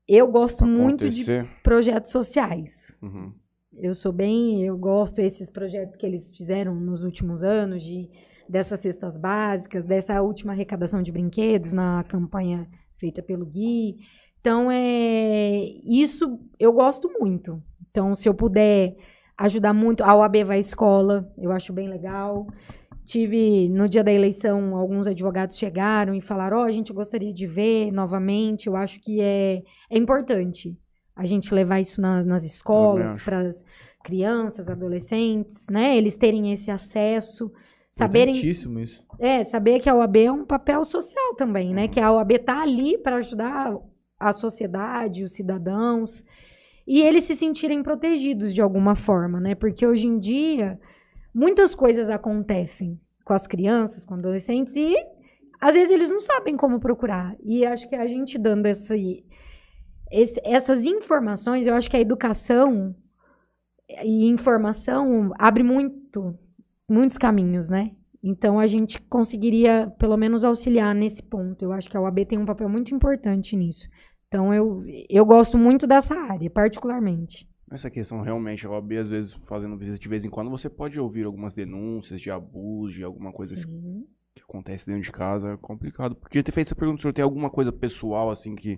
Eu 0.08 0.28
gosto 0.28 0.66
muito 0.66 1.08
de 1.08 1.22
acontecer? 1.22 1.48
projetos 1.62 2.12
sociais. 2.12 2.92
Uhum. 3.02 3.34
Eu 3.78 3.96
sou 3.96 4.12
bem, 4.12 4.64
eu 4.64 4.78
gosto 4.78 5.16
desses 5.16 5.50
projetos 5.50 5.96
que 5.96 6.06
eles 6.06 6.30
fizeram 6.36 6.76
nos 6.76 7.04
últimos 7.06 7.42
anos, 7.42 7.82
de 7.82 8.10
dessas 8.48 8.82
cestas 8.82 9.18
básicas, 9.18 9.86
dessa 9.86 10.22
última 10.22 10.52
arrecadação 10.52 11.02
de 11.02 11.10
brinquedos 11.12 11.72
na 11.72 12.04
campanha 12.04 12.68
feita 12.98 13.24
pelo 13.24 13.46
Gui. 13.46 13.98
Então, 14.42 14.70
é 14.70 15.64
isso 15.86 16.38
eu 16.60 16.74
gosto 16.74 17.10
muito. 17.18 17.64
Então, 17.90 18.14
se 18.14 18.28
eu 18.28 18.34
puder 18.34 18.98
ajudar 19.38 19.74
muito, 19.74 20.04
a 20.04 20.16
OAB 20.16 20.44
vai 20.44 20.58
à 20.58 20.60
escola, 20.60 21.32
eu 21.38 21.52
acho 21.52 21.72
bem 21.72 21.88
legal. 21.88 22.48
Tive, 23.06 23.70
no 23.70 23.88
dia 23.88 24.04
da 24.04 24.12
eleição, 24.12 24.76
alguns 24.76 25.08
advogados 25.08 25.58
chegaram 25.58 26.14
e 26.14 26.20
falaram, 26.20 26.58
ó, 26.58 26.64
a 26.66 26.72
gente 26.72 26.92
gostaria 26.92 27.34
de 27.34 27.48
ver 27.48 27.90
novamente, 27.92 28.68
eu 28.68 28.76
acho 28.76 29.00
que 29.00 29.22
é, 29.22 29.64
é 29.90 29.98
importante 29.98 30.78
a 31.22 31.26
gente 31.26 31.54
levar 31.54 31.80
isso 31.80 32.02
na- 32.02 32.24
nas 32.24 32.44
escolas, 32.44 33.18
para 33.24 33.40
as 33.48 33.64
crianças, 34.04 34.68
adolescentes, 34.70 35.66
né? 35.70 35.96
Eles 35.98 36.16
terem 36.16 36.52
esse 36.52 36.72
acesso, 36.72 37.52
saberem 37.90 38.34
isso. 38.34 38.70
é, 39.20 39.44
saber 39.46 39.80
que 39.80 39.90
a 39.90 39.96
OAB 39.96 40.18
é 40.26 40.32
um 40.32 40.46
papel 40.46 40.84
social 40.84 41.36
também, 41.36 41.74
né? 41.74 41.88
Que 41.88 42.00
a 42.00 42.12
OAB 42.12 42.40
tá 42.40 42.62
ali 42.62 42.98
para 42.98 43.18
ajudar 43.18 43.78
a 44.20 44.34
sociedade, 44.34 45.24
os 45.24 45.34
cidadãos, 45.34 46.24
e 46.88 47.02
eles 47.02 47.24
se 47.26 47.36
sentirem 47.36 47.84
protegidos 47.84 48.54
de 48.54 48.62
alguma 48.62 48.96
forma, 48.96 49.40
né? 49.40 49.54
Porque 49.56 49.86
hoje 49.86 50.08
em 50.08 50.18
dia 50.18 50.80
muitas 51.34 51.76
coisas 51.76 52.10
acontecem 52.10 53.00
com 53.24 53.34
as 53.34 53.46
crianças, 53.48 54.04
com 54.04 54.16
adolescentes 54.16 54.76
e 54.76 54.96
às 55.60 55.74
vezes 55.76 55.92
eles 55.92 56.10
não 56.10 56.20
sabem 56.20 56.58
como 56.58 56.80
procurar. 56.80 57.36
E 57.44 57.64
acho 57.66 57.88
que 57.88 57.96
a 57.96 58.08
gente 58.08 58.38
dando 58.40 58.66
esse, 58.66 59.24
esse- 60.12 60.42
essas 60.44 60.86
informações, 60.86 61.66
eu 61.66 61.74
acho 61.76 61.90
que 61.90 61.98
a 61.98 62.02
educação 62.02 62.96
e 64.04 64.28
informação 64.28 65.32
abre 65.38 65.64
muito 65.64 66.38
muitos 66.90 67.18
caminhos, 67.18 67.70
né? 67.70 67.92
Então 68.24 68.60
a 68.60 68.68
gente 68.68 69.02
conseguiria 69.04 69.92
pelo 69.98 70.18
menos 70.18 70.44
auxiliar 70.44 70.94
nesse 70.94 71.24
ponto. 71.24 71.64
Eu 71.64 71.72
acho 71.72 71.90
que 71.90 71.98
a 71.98 72.02
UAB 72.02 72.26
tem 72.26 72.38
um 72.38 72.46
papel 72.46 72.70
muito 72.70 72.94
importante 72.94 73.56
nisso. 73.56 73.88
Então 74.28 74.54
eu, 74.54 74.84
eu 75.10 75.26
gosto 75.26 75.58
muito 75.58 75.88
dessa 75.88 76.14
área, 76.16 76.50
particularmente. 76.50 77.48
Essa 77.72 77.90
questão 77.90 78.22
realmente, 78.22 78.66
a 78.66 78.70
OAB 78.70 78.98
às 78.98 79.10
vezes 79.10 79.34
fazendo 79.48 79.78
visita 79.78 79.98
de 79.98 80.10
vez 80.10 80.26
em 80.26 80.30
quando, 80.30 80.50
você 80.52 80.70
pode 80.70 81.00
ouvir 81.00 81.26
algumas 81.26 81.54
denúncias 81.54 82.20
de 82.20 82.30
abuso, 82.30 82.94
de 82.94 83.04
alguma 83.04 83.32
coisa 83.32 83.56
Sim. 83.56 84.06
que 84.36 84.42
acontece 84.44 84.86
dentro 84.86 85.02
de 85.02 85.12
casa, 85.12 85.54
é 85.54 85.58
complicado. 85.58 86.16
Porque 86.16 86.44
ter 86.44 86.52
feito 86.52 86.68
essa 86.68 86.76
pergunta, 86.76 87.00
o 87.00 87.02
senhor 87.02 87.14
tem 87.14 87.24
alguma 87.24 87.50
coisa 87.50 87.72
pessoal 87.72 88.30
assim 88.30 88.56
que 88.56 88.78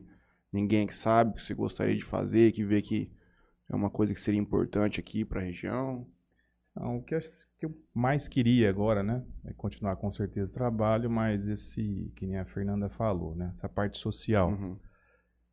ninguém 0.54 0.88
que 0.88 0.96
sabe, 0.96 1.34
que 1.34 1.42
você 1.42 1.54
gostaria 1.54 1.96
de 1.96 2.04
fazer, 2.04 2.52
que 2.52 2.64
vê 2.64 2.82
que 2.82 3.12
é 3.70 3.76
uma 3.76 3.90
coisa 3.90 4.14
que 4.14 4.22
seria 4.22 4.40
importante 4.40 5.00
aqui 5.00 5.26
pra 5.26 5.42
região? 5.42 6.08
Então, 6.72 6.98
o 6.98 7.04
que 7.04 7.16
eu, 7.16 7.20
que 7.60 7.66
eu 7.66 7.76
mais 7.94 8.28
queria 8.28 8.70
agora, 8.70 9.04
né, 9.04 9.24
é 9.46 9.54
continuar 9.54 9.96
com 9.96 10.10
certeza 10.12 10.52
o 10.52 10.54
trabalho, 10.54 11.10
mas 11.10 11.48
esse, 11.48 12.12
que 12.16 12.26
nem 12.26 12.38
a 12.38 12.46
Fernanda 12.46 12.90
falou, 12.90 13.36
né, 13.36 13.50
essa 13.52 13.70
parte 13.70 13.98
social. 13.98 14.50
Uhum. 14.50 14.78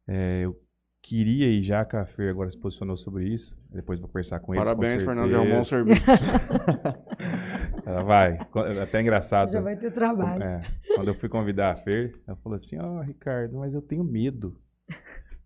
É, 0.09 0.45
eu 0.45 0.57
queria 1.03 1.47
e 1.49 1.63
já 1.63 1.85
que 1.85 1.97
a 1.97 2.07
Fer 2.07 2.31
agora 2.31 2.51
se 2.51 2.59
posicionou 2.59 2.97
sobre 2.97 3.29
isso, 3.29 3.57
depois 3.71 4.01
vou 4.01 4.09
conversar 4.09 4.41
com 4.41 4.55
eles. 4.55 4.69
com 4.69 4.77
Parabéns, 4.77 5.03
Fernando, 5.03 5.31
certeza. 5.31 5.33
já 5.33 5.39
arrumou 5.39 5.61
um 5.61 5.65
serviço. 5.65 6.05
Ela 7.87 8.03
vai. 8.03 8.39
É 8.77 8.83
até 8.83 9.01
engraçado. 9.01 9.53
Já 9.53 9.61
vai 9.61 9.77
ter 9.77 9.93
trabalho. 9.93 10.43
É, 10.43 10.63
quando 10.95 11.09
eu 11.09 11.15
fui 11.15 11.29
convidar 11.29 11.73
a 11.73 11.77
Fer, 11.77 12.13
ela 12.27 12.37
falou 12.37 12.57
assim: 12.57 12.79
Ó, 12.79 13.01
Ricardo, 13.01 13.59
mas 13.59 13.75
eu 13.75 13.83
tenho 13.83 14.05
medo. 14.05 14.57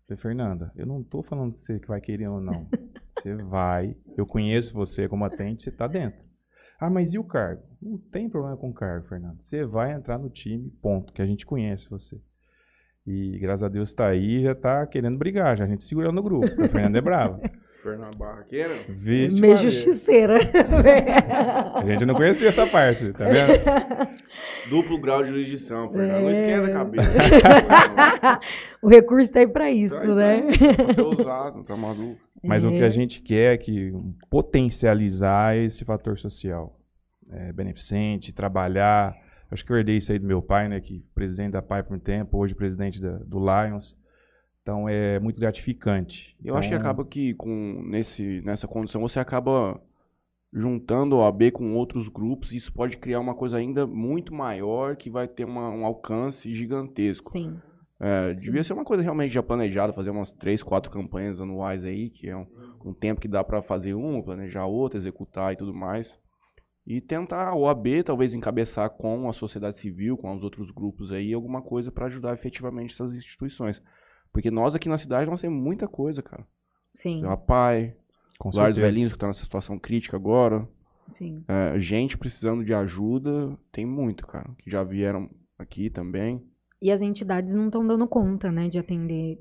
Falei, 0.07 0.21
Fernanda, 0.21 0.71
eu 0.75 0.85
não 0.85 1.03
tô 1.03 1.23
falando 1.23 1.53
que 1.53 1.61
você 1.61 1.79
que 1.79 1.87
vai 1.87 1.99
querer 1.99 2.27
ou 2.27 2.39
não. 2.39 2.67
Você 3.17 3.33
vai, 3.33 3.95
eu 4.15 4.23
conheço 4.23 4.71
você 4.71 5.09
como 5.09 5.25
atende, 5.25 5.63
você 5.63 5.71
tá 5.71 5.87
dentro. 5.87 6.21
Ah, 6.79 6.91
mas 6.91 7.11
e 7.15 7.17
o 7.17 7.23
cargo? 7.23 7.63
Não 7.81 7.97
tem 7.97 8.29
problema 8.29 8.55
com 8.55 8.69
o 8.69 8.73
cargo, 8.73 9.07
Fernando. 9.07 9.41
Você 9.41 9.65
vai 9.65 9.93
entrar 9.93 10.19
no 10.19 10.29
time, 10.29 10.69
ponto, 10.79 11.11
que 11.11 11.23
a 11.23 11.25
gente 11.25 11.43
conhece 11.43 11.89
você. 11.89 12.21
E 13.03 13.39
graças 13.39 13.63
a 13.63 13.67
Deus 13.67 13.95
tá 13.95 14.05
aí, 14.07 14.43
já 14.43 14.53
tá 14.53 14.85
querendo 14.85 15.17
brigar, 15.17 15.57
já 15.57 15.63
a 15.63 15.67
gente 15.67 15.83
segurando 15.83 16.17
no 16.17 16.21
grupo. 16.21 16.45
A 16.61 16.69
Fernanda 16.69 16.99
é 16.99 17.01
brava. 17.01 17.41
Fernando 17.85 18.17
Barraqueira? 18.17 18.79
Vixe, 18.89 19.39
Meio 19.39 19.57
justiceira. 19.57 20.39
A 21.75 21.85
gente 21.85 22.03
não 22.03 22.15
conhecia 22.15 22.47
essa 22.47 22.65
parte, 22.65 23.13
tá 23.13 23.25
vendo? 23.25 24.09
Duplo 24.71 24.99
grau 24.99 25.21
de 25.21 25.29
jurisdição, 25.29 25.91
Fernando. 25.91 26.21
Não 26.23 26.29
É. 26.29 26.31
esquenta 26.31 26.65
a 26.67 26.71
cabeça. 26.73 27.09
o 28.81 28.87
recurso 28.89 29.31
tá 29.31 29.39
aí 29.41 29.47
pra 29.47 29.69
isso, 29.69 29.95
Tá 29.95 30.01
aí, 30.01 30.41
né? 30.41 30.57
Pra 30.75 30.93
ser 30.95 31.01
usado, 31.01 31.63
tá 31.63 31.77
maluco. 31.77 32.19
Mas 32.43 32.63
o 32.63 32.69
que 32.69 32.81
É. 32.81 32.85
a 32.85 32.89
gente 32.89 33.21
quer 33.21 33.53
é 33.53 33.57
que 33.57 33.93
potencializar 34.31 35.55
esse 35.55 35.85
fator 35.85 36.17
social. 36.17 36.79
É, 37.31 37.53
beneficente, 37.53 38.33
trabalhar. 38.33 39.15
Acho 39.51 39.63
que 39.63 39.71
eu 39.71 39.77
herdei 39.77 39.97
isso 39.97 40.11
aí 40.11 40.17
do 40.17 40.25
meu 40.25 40.41
pai, 40.41 40.67
né? 40.67 40.79
Que 40.79 41.03
presidente 41.13 41.51
da 41.51 41.61
PAI 41.61 41.83
por 41.83 41.95
um 41.95 41.99
tempo, 41.99 42.37
hoje 42.39 42.55
presidente 42.55 42.99
da- 42.99 43.19
do 43.19 43.37
Lions. 43.39 43.95
Então 44.65 44.89
é 44.89 45.19
muito 45.19 45.39
gratificante. 45.39 46.35
Eu 46.43 46.55
acho 46.57 46.69
que 46.69 46.73
Então, 46.73 46.83
acaba 46.83 47.05
que 47.05 47.35
com 47.35 47.83
nesse, 47.85 48.41
nessa 48.43 48.67
condição 48.67 48.99
você 48.99 49.19
acaba 49.19 49.79
juntando 50.51 51.17
a 51.17 51.25
OAB 51.25 51.51
com 51.51 51.75
outros 51.75 52.09
grupos 52.09 52.51
e 52.51 52.57
isso 52.57 52.73
pode 52.73 52.97
criar 52.97 53.19
uma 53.19 53.35
coisa 53.35 53.57
ainda 53.57 53.85
muito 53.85 54.33
maior 54.33 54.95
que 54.95 55.07
vai 55.07 55.27
ter 55.27 55.45
uma- 55.45 55.69
um 55.69 55.85
alcance 55.85 56.51
gigantesco. 56.55 57.29
Sim. 57.29 57.61
É, 57.99 58.33
devia 58.33 58.63
ser 58.63 58.73
uma 58.73 58.83
coisa 58.83 59.03
realmente 59.03 59.31
já 59.35 59.43
planejada, 59.43 59.93
fazer 59.93 60.09
umas 60.09 60.31
três, 60.31 60.63
quatro 60.63 60.89
campanhas 60.91 61.39
anuais 61.39 61.83
aí, 61.85 62.09
que 62.09 62.27
é 62.27 62.35
um, 62.35 62.47
um 62.83 62.93
tempo 62.93 63.21
que 63.21 63.27
dá 63.27 63.43
pra 63.43 63.61
fazer 63.61 63.93
uma, 63.93 64.23
planejar 64.23 64.65
outra, 64.65 64.97
executar 64.97 65.53
e 65.53 65.57
tudo 65.57 65.75
mais. 65.75 66.19
E 66.87 66.99
tentar 66.99 67.49
a 67.49 67.55
OAB 67.55 68.01
talvez 68.03 68.33
encabeçar 68.33 68.89
com 68.89 69.29
a 69.29 69.33
sociedade 69.33 69.77
civil, 69.77 70.17
com 70.17 70.33
os 70.33 70.43
outros 70.43 70.71
grupos 70.71 71.11
aí, 71.11 71.33
alguma 71.33 71.61
coisa 71.61 71.91
pra 71.91 72.07
ajudar 72.07 72.33
efetivamente 72.33 72.93
essas 72.93 73.13
instituições. 73.13 73.79
Porque 74.35 74.51
nós 74.51 74.75
aqui 74.75 74.89
na 74.89 74.97
cidade 74.97 75.31
nós 75.31 75.39
temos 75.39 75.57
muita 75.63 75.87
coisa, 75.87 76.21
cara. 76.21 76.45
Sim. 76.93 77.21
Tem 77.21 77.31
a 77.31 77.37
PAI, 77.37 77.95
com 78.37 78.49
Lar 78.49 78.67
dos 78.67 78.75
certeza. 78.75 78.81
Velhinhos 78.81 79.13
que 79.13 79.17
tá 79.17 79.27
nessa 79.27 79.45
situação 79.45 79.79
crítica 79.79 80.17
agora. 80.17 80.67
Sim. 81.13 81.45
É, 81.47 81.79
gente 81.79 82.17
precisando 82.17 82.65
de 82.65 82.73
ajuda, 82.73 83.57
tem 83.71 83.85
muito, 83.85 84.27
cara. 84.27 84.49
Que 84.57 84.69
já 84.69 84.83
vieram 84.83 85.29
aqui 85.57 85.89
também. 85.89 86.45
E 86.81 86.91
as 86.91 87.01
entidades 87.01 87.55
não 87.55 87.67
estão 87.67 87.87
dando 87.87 88.05
conta, 88.09 88.51
né, 88.51 88.67
de 88.67 88.77
atender 88.77 89.39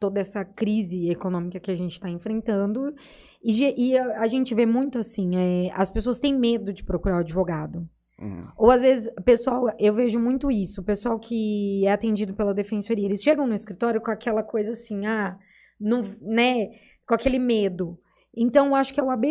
toda 0.00 0.18
essa 0.18 0.44
crise 0.44 1.08
econômica 1.08 1.60
que 1.60 1.70
a 1.70 1.76
gente 1.76 1.92
está 1.92 2.10
enfrentando. 2.10 2.92
E, 3.40 3.90
e 3.90 3.96
a, 3.96 4.22
a 4.22 4.26
gente 4.26 4.56
vê 4.56 4.66
muito 4.66 4.98
assim, 4.98 5.36
é, 5.36 5.70
as 5.72 5.88
pessoas 5.88 6.18
têm 6.18 6.36
medo 6.36 6.72
de 6.72 6.82
procurar 6.82 7.18
o 7.18 7.20
advogado. 7.20 7.88
Uhum. 8.20 8.46
Ou 8.56 8.70
às 8.70 8.80
vezes, 8.80 9.10
pessoal, 9.24 9.66
eu 9.78 9.94
vejo 9.94 10.18
muito 10.18 10.50
isso, 10.50 10.80
o 10.80 10.84
pessoal 10.84 11.18
que 11.18 11.86
é 11.86 11.92
atendido 11.92 12.34
pela 12.34 12.54
defensoria, 12.54 13.04
eles 13.04 13.22
chegam 13.22 13.46
no 13.46 13.54
escritório 13.54 14.00
com 14.00 14.10
aquela 14.10 14.42
coisa 14.42 14.72
assim, 14.72 15.04
ah, 15.06 15.38
não, 15.78 16.02
né, 16.22 16.70
com 17.06 17.14
aquele 17.14 17.38
medo. 17.38 17.98
Então, 18.38 18.66
eu 18.66 18.74
acho 18.74 18.92
que 18.92 19.00
a 19.00 19.04
OAB, 19.04 19.24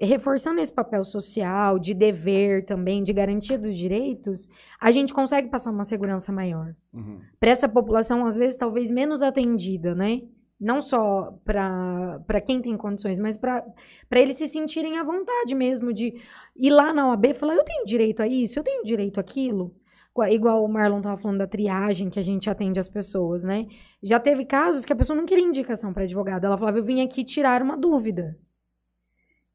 reforçando 0.00 0.60
esse 0.60 0.72
papel 0.72 1.02
social, 1.02 1.80
de 1.80 1.92
dever 1.92 2.64
também, 2.64 3.02
de 3.02 3.12
garantia 3.12 3.58
dos 3.58 3.76
direitos, 3.76 4.48
a 4.80 4.92
gente 4.92 5.12
consegue 5.12 5.48
passar 5.48 5.72
uma 5.72 5.82
segurança 5.82 6.30
maior. 6.30 6.72
Uhum. 6.94 7.20
Para 7.40 7.50
essa 7.50 7.68
população, 7.68 8.24
às 8.24 8.36
vezes, 8.36 8.54
talvez 8.54 8.88
menos 8.88 9.20
atendida, 9.20 9.96
né? 9.96 10.22
Não 10.58 10.80
só 10.80 11.38
para 11.44 12.40
quem 12.44 12.62
tem 12.62 12.76
condições, 12.76 13.18
mas 13.18 13.36
para 13.36 13.62
eles 14.12 14.36
se 14.36 14.48
sentirem 14.48 14.98
à 14.98 15.02
vontade 15.02 15.54
mesmo 15.54 15.92
de 15.92 16.14
ir 16.56 16.70
lá 16.70 16.94
na 16.94 17.08
OAB 17.10 17.26
e 17.26 17.34
falar: 17.34 17.54
eu 17.54 17.64
tenho 17.64 17.84
direito 17.84 18.22
a 18.22 18.26
isso, 18.26 18.58
eu 18.58 18.64
tenho 18.64 18.84
direito 18.84 19.20
àquilo. 19.20 19.74
Igual 20.30 20.64
o 20.64 20.68
Marlon 20.68 20.98
estava 20.98 21.20
falando 21.20 21.38
da 21.38 21.46
triagem 21.46 22.08
que 22.08 22.18
a 22.18 22.22
gente 22.22 22.48
atende 22.48 22.80
as 22.80 22.88
pessoas, 22.88 23.44
né? 23.44 23.66
Já 24.02 24.18
teve 24.18 24.46
casos 24.46 24.86
que 24.86 24.92
a 24.92 24.96
pessoa 24.96 25.14
não 25.14 25.26
queria 25.26 25.44
indicação 25.44 25.92
para 25.92 26.04
advogado. 26.04 26.46
Ela 26.46 26.56
falava: 26.56 26.78
eu 26.78 26.84
vim 26.84 27.02
aqui 27.02 27.22
tirar 27.22 27.62
uma 27.62 27.76
dúvida. 27.76 28.38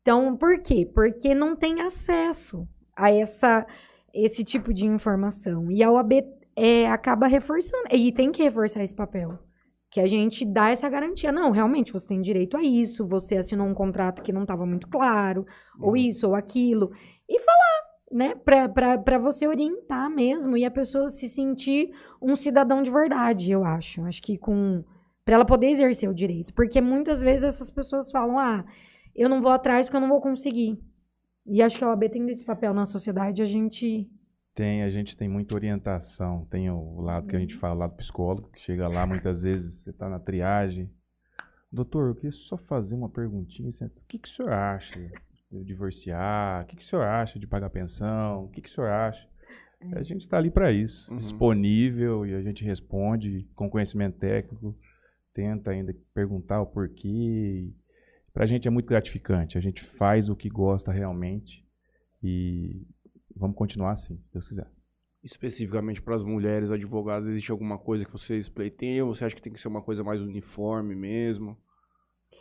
Então, 0.02 0.36
por 0.38 0.61
quê? 0.61 0.90
Porque 0.94 1.34
não 1.34 1.56
tem 1.56 1.82
acesso 1.82 2.68
a 2.95 3.11
essa, 3.11 3.65
esse 4.14 4.44
tipo 4.44 4.73
de 4.73 4.86
informação. 4.86 5.72
E 5.72 5.82
a 5.82 5.91
OAB 5.91 6.23
é, 6.56 6.88
acaba 6.90 7.28
reforçando, 7.28 7.86
e 7.91 8.11
tem 8.11 8.32
que 8.32 8.44
reforçar 8.44 8.84
esse 8.84 8.95
papel. 8.95 9.40
Que 9.91 9.99
a 9.99 10.07
gente 10.07 10.45
dá 10.45 10.69
essa 10.69 10.89
garantia. 10.89 11.31
Não, 11.31 11.51
realmente, 11.51 11.91
você 11.91 12.07
tem 12.07 12.22
direito 12.22 12.55
a 12.55 12.63
isso, 12.63 13.05
você 13.05 13.38
assinou 13.38 13.68
um 13.68 13.73
contrato 13.73 14.22
que 14.22 14.31
não 14.31 14.43
estava 14.43 14.65
muito 14.65 14.88
claro, 14.88 15.45
ou 15.80 15.97
isso, 15.97 16.30
ou 16.30 16.34
aquilo. 16.34 16.91
E 17.27 17.39
falar, 17.39 17.81
né? 18.11 18.35
Pra 18.35 19.19
você 19.19 19.47
orientar 19.47 20.09
mesmo 20.09 20.55
e 20.55 20.63
a 20.63 20.72
pessoa 20.72 21.09
se 21.09 21.27
sentir 21.27 21.91
um 22.22 22.35
cidadão 22.35 22.81
de 22.81 22.89
verdade, 22.89 23.51
eu 23.51 23.65
acho. 23.65 24.03
Acho 24.05 24.22
que 24.22 24.38
com. 24.38 24.84
Pra 25.26 25.35
ela 25.35 25.45
poder 25.45 25.68
exercer 25.68 26.09
o 26.09 26.15
direito. 26.15 26.53
Porque 26.53 26.80
muitas 26.81 27.22
vezes 27.22 27.43
essas 27.43 27.69
pessoas 27.69 28.09
falam, 28.09 28.39
ah, 28.39 28.65
eu 29.13 29.27
não 29.30 29.41
vou 29.41 29.51
atrás 29.51 29.88
porque 29.88 29.97
eu 29.97 30.01
não 30.01 30.09
vou 30.09 30.22
conseguir. 30.22 30.80
E 31.45 31.61
acho 31.61 31.77
que 31.77 31.84
a 31.84 31.89
OAB 31.89 32.09
tem 32.09 32.30
esse 32.30 32.45
papel 32.45 32.73
na 32.73 32.85
sociedade, 32.85 33.41
a 33.41 33.45
gente. 33.45 34.09
Tem, 34.61 34.83
a 34.83 34.91
gente 34.91 35.17
tem 35.17 35.27
muita 35.27 35.55
orientação. 35.55 36.45
Tem 36.45 36.69
o 36.69 37.01
lado 37.01 37.25
que 37.25 37.35
a 37.35 37.39
gente 37.39 37.55
fala, 37.55 37.73
o 37.73 37.77
lado 37.79 37.95
psicólogo, 37.95 38.51
que 38.51 38.61
chega 38.61 38.88
lá 38.88 39.07
muitas 39.07 39.41
vezes, 39.41 39.81
você 39.81 39.89
está 39.89 40.07
na 40.07 40.19
triagem. 40.19 40.88
Doutor, 41.71 42.09
eu 42.09 42.13
queria 42.15 42.31
só 42.31 42.55
fazer 42.57 42.93
uma 42.93 43.09
perguntinha. 43.09 43.69
assim, 43.69 43.85
O 43.85 43.91
que, 44.07 44.19
que 44.19 44.27
o 44.27 44.31
senhor 44.31 44.51
acha 44.53 44.99
de 45.51 45.63
divorciar? 45.63 46.61
O 46.61 46.65
que, 46.67 46.75
que 46.75 46.83
o 46.83 46.85
senhor 46.85 47.01
acha 47.05 47.39
de 47.39 47.47
pagar 47.47 47.71
pensão? 47.71 48.45
O 48.45 48.49
que, 48.49 48.61
que 48.61 48.69
o 48.69 48.71
senhor 48.71 48.91
acha? 48.91 49.27
A 49.95 50.03
gente 50.03 50.21
está 50.21 50.38
ali 50.38 50.51
para 50.51 50.71
isso, 50.71 51.09
Uhum. 51.09 51.17
disponível, 51.17 52.23
e 52.23 52.35
a 52.35 52.41
gente 52.43 52.63
responde 52.63 53.49
com 53.55 53.67
conhecimento 53.67 54.19
técnico, 54.19 54.77
tenta 55.33 55.71
ainda 55.71 55.91
perguntar 56.13 56.61
o 56.61 56.67
porquê. 56.67 57.67
Para 58.31 58.43
a 58.43 58.47
gente 58.47 58.67
é 58.67 58.71
muito 58.71 58.85
gratificante. 58.85 59.57
A 59.57 59.61
gente 59.61 59.81
faz 59.83 60.29
o 60.29 60.35
que 60.35 60.49
gosta 60.49 60.91
realmente 60.91 61.65
e 62.21 62.85
vamos 63.36 63.56
continuar 63.56 63.91
assim, 63.91 64.18
se 64.18 64.34
Deus 64.34 64.48
quiser. 64.48 64.70
Especificamente 65.24 66.02
para 66.02 66.16
as 66.16 66.24
mulheres 66.24 66.72
advogadas, 66.72 67.30
existe 67.30 67.52
alguma 67.52 67.78
coisa 67.78 68.03
que 68.03 68.12
vocês 68.12 68.49
pleiteiam? 68.49 69.08
Você 69.08 69.26
acha 69.26 69.36
que 69.36 69.41
tem 69.41 69.53
que 69.53 69.62
ser 69.62 69.68
uma 69.68 69.82
coisa 69.82 70.03
mais 70.03 70.20
uniforme 70.22 70.95
mesmo? 70.95 71.56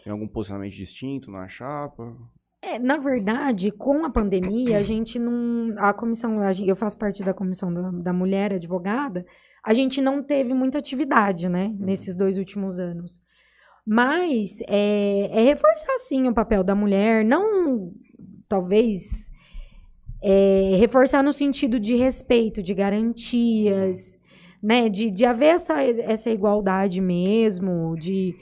Tem 0.02 0.12
algum 0.12 0.26
posicionamento 0.26 0.74
distinto 0.74 1.30
na 1.30 1.46
chapa? 1.46 2.16
É, 2.62 2.78
na 2.78 2.98
verdade, 2.98 3.70
com 3.70 4.04
a 4.04 4.10
pandemia, 4.10 4.78
a 4.78 4.82
gente 4.82 5.18
não. 5.18 5.74
A 5.78 5.94
comissão, 5.94 6.38
eu 6.66 6.76
faço 6.76 6.98
parte 6.98 7.22
da 7.22 7.32
comissão 7.32 7.72
da, 7.72 7.90
da 7.90 8.12
mulher 8.12 8.52
advogada, 8.52 9.24
a 9.64 9.72
gente 9.72 10.00
não 10.02 10.22
teve 10.22 10.52
muita 10.52 10.78
atividade, 10.78 11.48
né, 11.48 11.74
nesses 11.78 12.14
dois 12.14 12.36
últimos 12.36 12.78
anos. 12.78 13.20
Mas 13.86 14.58
é, 14.68 15.28
é 15.32 15.44
reforçar, 15.44 15.98
sim, 16.00 16.28
o 16.28 16.34
papel 16.34 16.62
da 16.62 16.74
mulher, 16.74 17.24
não, 17.24 17.92
talvez, 18.46 19.29
é, 20.22 20.76
reforçar 20.78 21.22
no 21.22 21.32
sentido 21.32 21.78
de 21.80 21.94
respeito, 21.96 22.62
de 22.62 22.74
garantias, 22.74 24.18
né, 24.62 24.88
de, 24.88 25.10
de 25.10 25.24
haver 25.24 25.54
essa, 25.54 25.82
essa 25.82 26.30
igualdade 26.30 27.00
mesmo, 27.00 27.94
de 27.96 28.34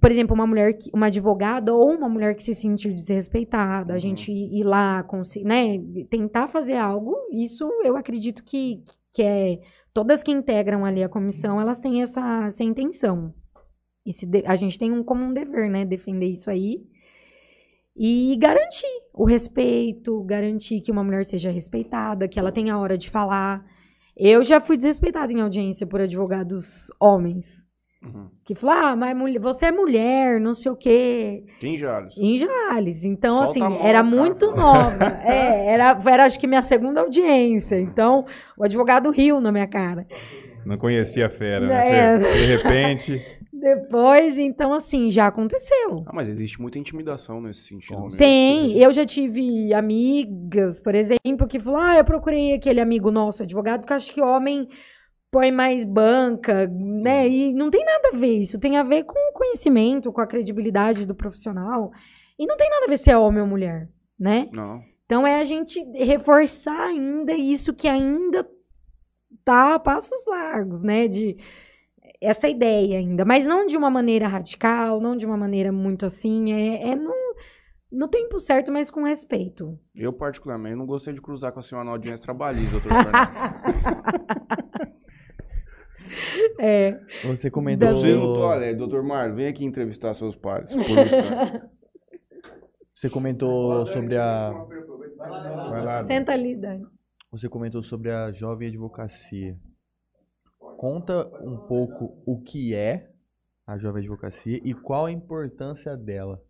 por 0.00 0.10
exemplo, 0.10 0.34
uma 0.34 0.46
mulher, 0.46 0.72
que- 0.72 0.90
uma 0.94 1.06
advogada 1.08 1.74
ou 1.74 1.90
uma 1.92 2.08
mulher 2.08 2.34
que 2.34 2.42
se 2.42 2.54
sentiu 2.54 2.94
desrespeitada, 2.94 3.92
a 3.92 3.94
Uhum. 3.94 4.00
gente 4.00 4.32
ir 4.32 4.64
lá, 4.64 5.04
né, 5.44 5.78
tentar 6.08 6.48
fazer 6.48 6.76
algo, 6.76 7.14
isso 7.30 7.68
eu 7.84 7.94
acredito 7.96 8.42
que, 8.42 8.82
que 9.12 9.22
é, 9.22 9.58
todas 9.92 10.22
que 10.22 10.30
integram 10.32 10.84
ali 10.86 11.02
a 11.02 11.08
comissão, 11.10 11.60
elas 11.60 11.78
têm 11.78 12.00
essa, 12.00 12.44
essa 12.46 12.64
intenção. 12.64 13.34
E 14.06 14.12
se 14.12 14.24
de- 14.24 14.44
a 14.46 14.56
gente 14.56 14.78
tem 14.78 14.90
um, 14.90 15.04
como 15.04 15.22
um 15.24 15.32
dever, 15.34 15.68
né, 15.70 15.84
defender 15.84 16.26
isso 16.28 16.48
aí 16.50 16.78
e 17.96 18.36
garantir 18.40 18.86
o 19.14 19.24
respeito, 19.24 20.22
garantir 20.24 20.80
que 20.80 20.90
uma 20.92 21.04
mulher 21.04 21.24
seja 21.24 21.50
respeitada, 21.50 22.26
que 22.28 22.38
ela 22.38 22.52
tenha 22.52 22.74
a 22.74 22.78
hora 22.78 22.96
de 22.96 23.10
falar. 23.10 23.62
Eu 24.16 24.42
já 24.42 24.60
fui 24.60 24.76
desrespeitada 24.76 25.32
em 25.32 25.40
audiência 25.40 25.86
por 25.86 26.00
advogados 26.00 26.86
homens. 27.00 27.46
Uhum. 28.04 28.28
Que 28.44 28.54
falou, 28.54 28.74
ah, 28.76 28.96
mas 28.96 29.16
mulher- 29.16 29.38
você 29.40 29.66
é 29.66 29.72
mulher, 29.72 30.40
não 30.40 30.52
sei 30.52 30.72
o 30.72 30.76
quê. 30.76 31.44
Quem 31.60 31.78
já? 31.78 32.04
Em 32.18 32.36
Jales. 32.36 33.04
Então, 33.04 33.36
Solta 33.36 33.50
assim, 33.50 33.60
mão, 33.60 33.74
era 33.80 34.02
cara, 34.02 34.02
muito 34.02 34.50
nova. 34.56 34.98
É, 35.24 35.72
era, 35.72 35.96
era 36.04 36.24
acho 36.24 36.38
que 36.40 36.48
minha 36.48 36.62
segunda 36.62 37.00
audiência. 37.00 37.78
Então, 37.80 38.26
o 38.58 38.64
advogado 38.64 39.08
riu 39.10 39.40
na 39.40 39.52
minha 39.52 39.68
cara. 39.68 40.04
Não 40.66 40.76
conhecia 40.78 41.26
a 41.26 41.30
fera, 41.30 41.66
É. 41.66 42.18
né? 42.18 42.20
Fer? 42.20 42.38
De 42.38 42.44
repente, 42.56 43.22
Depois, 43.62 44.40
então, 44.40 44.74
assim, 44.74 45.08
já 45.08 45.28
aconteceu. 45.28 46.02
Ah, 46.04 46.12
mas 46.12 46.28
existe 46.28 46.60
muita 46.60 46.80
intimidação 46.80 47.40
nesse 47.40 47.60
sentido. 47.60 48.00
mesmo. 48.02 48.16
Tem, 48.16 48.76
eu 48.76 48.92
já 48.92 49.06
tive 49.06 49.72
amigas, 49.72 50.80
por 50.80 50.96
exemplo, 50.96 51.46
que 51.46 51.60
falaram, 51.60 51.92
ah, 51.92 51.98
eu 51.98 52.04
procurei 52.04 52.54
aquele 52.54 52.80
amigo 52.80 53.12
nosso, 53.12 53.44
advogado, 53.44 53.82
porque 53.82 53.92
eu 53.92 53.96
acho 53.96 54.12
que 54.12 54.20
homem 54.20 54.68
põe 55.30 55.52
mais 55.52 55.84
banca, 55.84 56.66
né? 56.66 57.28
E 57.28 57.54
não 57.54 57.70
tem 57.70 57.84
nada 57.84 58.10
a 58.12 58.16
ver 58.16 58.38
isso. 58.38 58.58
Tem 58.58 58.76
a 58.76 58.82
ver 58.82 59.04
com 59.04 59.16
o 59.16 59.32
conhecimento, 59.32 60.12
com 60.12 60.20
a 60.20 60.26
credibilidade 60.26 61.06
do 61.06 61.14
profissional. 61.14 61.92
E 62.36 62.44
não 62.44 62.56
tem 62.56 62.68
nada 62.68 62.86
a 62.86 62.88
ver 62.88 62.98
se 62.98 63.10
é 63.10 63.16
homem 63.16 63.42
ou 63.42 63.46
mulher, 63.46 63.88
né? 64.18 64.48
Não. 64.52 64.82
Então 65.06 65.24
é 65.24 65.40
a 65.40 65.44
gente 65.44 65.80
reforçar 65.94 66.88
ainda 66.88 67.32
isso 67.32 67.72
que 67.72 67.86
ainda 67.86 68.44
tá 69.44 69.76
a 69.76 69.78
passos 69.78 70.26
largos, 70.26 70.82
né? 70.82 71.06
De 71.06 71.36
essa 72.22 72.48
ideia 72.48 72.98
ainda, 72.98 73.24
mas 73.24 73.44
não 73.44 73.66
de 73.66 73.76
uma 73.76 73.90
maneira 73.90 74.28
radical, 74.28 75.00
não 75.00 75.16
de 75.16 75.26
uma 75.26 75.36
maneira 75.36 75.72
muito 75.72 76.06
assim, 76.06 76.52
é, 76.52 76.90
é 76.90 76.94
no, 76.94 77.12
no 77.90 78.08
tempo 78.08 78.38
certo, 78.38 78.70
mas 78.70 78.90
com 78.90 79.02
respeito. 79.02 79.76
Eu, 79.94 80.12
particularmente, 80.12 80.76
não 80.76 80.86
gostei 80.86 81.12
de 81.12 81.20
cruzar 81.20 81.52
com 81.52 81.60
a 81.60 81.62
senhora 81.62 81.84
na 81.84 81.90
audiência 81.90 82.22
trabalhista, 82.22 82.78
doutor 82.78 82.92
Fernando. 82.92 84.92
É, 86.58 86.98
Você 87.24 87.50
comentou. 87.50 87.90
Vocês 87.90 88.16
não. 88.16 88.76
Doutor 88.76 89.02
Marlon, 89.02 89.34
vem 89.34 89.46
aqui 89.46 89.64
entrevistar 89.64 90.14
seus 90.14 90.36
instante. 90.36 90.74
Você 92.94 93.10
comentou 93.10 93.86
sobre 93.86 94.16
a. 94.16 94.52
vai 95.70 95.84
lá. 95.84 96.04
senta 96.04 96.32
ali, 96.32 96.54
Dani. 96.54 96.86
Você 97.32 97.48
comentou 97.48 97.82
sobre 97.82 98.10
a 98.10 98.30
jovem 98.30 98.68
advocacia. 98.68 99.56
Conta 100.82 101.30
um 101.40 101.56
pouco 101.58 102.20
o 102.26 102.42
que 102.42 102.74
é 102.74 103.08
a 103.64 103.78
jovem 103.78 104.00
advocacia 104.00 104.60
e 104.64 104.74
qual 104.74 105.06
a 105.06 105.12
importância 105.12 105.96
dela. 105.96 106.42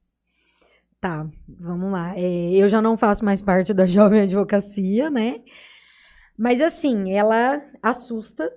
Tá, 0.98 1.28
vamos 1.46 1.92
lá. 1.92 2.18
É, 2.18 2.54
eu 2.54 2.66
já 2.66 2.80
não 2.80 2.96
faço 2.96 3.22
mais 3.22 3.42
parte 3.42 3.74
da 3.74 3.84
jovem 3.86 4.22
advocacia, 4.22 5.10
né? 5.10 5.42
Mas 6.34 6.62
assim, 6.62 7.12
ela 7.12 7.62
assusta, 7.82 8.50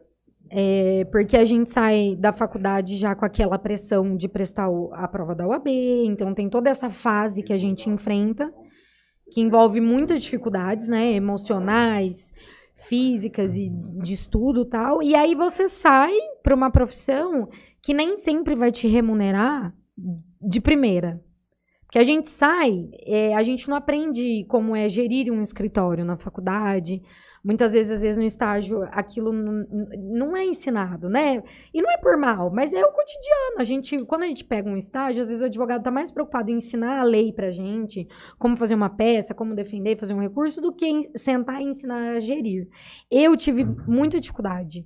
é, 0.50 1.04
porque 1.12 1.36
a 1.36 1.44
gente 1.44 1.70
sai 1.70 2.16
da 2.16 2.32
faculdade 2.32 2.96
já 2.96 3.14
com 3.14 3.26
aquela 3.26 3.60
pressão 3.60 4.16
de 4.16 4.30
prestar 4.30 4.70
a 4.94 5.10
prova 5.10 5.36
da 5.36 5.46
UAB, 5.46 5.68
então 6.06 6.34
tem 6.34 6.50
toda 6.50 6.70
essa 6.70 6.90
fase 6.90 7.44
que 7.44 7.52
a 7.52 7.58
gente 7.58 7.90
enfrenta, 7.90 8.50
que 9.30 9.42
envolve 9.42 9.82
muitas 9.82 10.24
dificuldades, 10.24 10.88
né? 10.88 11.12
Emocionais, 11.12 12.32
físicas 12.88 13.56
e 13.56 13.70
de 13.70 14.14
estudo 14.14 14.62
e 14.62 14.66
tal. 14.66 15.04
E 15.04 15.16
aí 15.16 15.36
você 15.36 15.68
sai 15.70 16.14
para 16.42 16.56
uma 16.56 16.72
profissão 16.72 17.50
que 17.82 17.94
nem 17.94 18.18
sempre 18.18 18.56
vai 18.56 18.72
te 18.72 18.88
remunerar 18.88 19.74
de 20.42 20.60
primeira. 20.60 21.22
Porque 21.84 22.00
a 22.00 22.04
gente 22.04 22.30
sai, 22.30 22.90
é, 23.06 23.36
a 23.36 23.44
gente 23.44 23.70
não 23.70 23.78
aprende 23.78 24.46
como 24.50 24.76
é 24.76 24.90
gerir 24.90 25.32
um 25.32 25.42
escritório 25.42 26.04
na 26.04 26.18
faculdade. 26.18 27.02
Muitas 27.46 27.74
vezes, 27.74 27.92
às 27.92 28.02
vezes, 28.02 28.18
no 28.18 28.24
estágio, 28.24 28.82
aquilo 28.92 29.32
não 29.32 30.36
é 30.36 30.44
ensinado, 30.44 31.08
né? 31.08 31.44
E 31.72 31.80
não 31.80 31.92
é 31.92 31.98
por 31.98 32.18
mal, 32.18 32.52
mas 32.52 32.74
é 32.74 32.84
o 32.84 32.92
cotidiano. 32.92 33.60
A 33.60 33.64
gente, 33.64 34.04
quando 34.06 34.24
a 34.24 34.28
gente 34.28 34.44
pega 34.44 34.68
um 34.68 34.76
estágio, 34.76 35.22
às 35.22 35.30
vezes 35.30 35.44
o 35.44 35.46
advogado 35.46 35.82
está 35.82 35.92
mais 35.92 36.10
preocupado 36.10 36.50
em 36.50 36.56
ensinar 36.56 36.98
a 36.98 37.04
lei 37.04 37.32
pra 37.32 37.52
gente, 37.52 38.08
como 38.40 38.58
fazer 38.58 38.74
uma 38.74 38.90
peça, 38.90 39.36
como 39.36 39.54
defender, 39.54 39.96
fazer 39.96 40.16
um 40.16 40.22
recurso, 40.22 40.60
do 40.60 40.74
que 40.74 41.12
sentar 41.16 41.62
e 41.62 41.66
ensinar 41.66 42.16
a 42.16 42.20
gerir. 42.20 42.68
Eu 43.12 43.38
tive 43.38 43.64
muita 43.88 44.20
dificuldade 44.20 44.84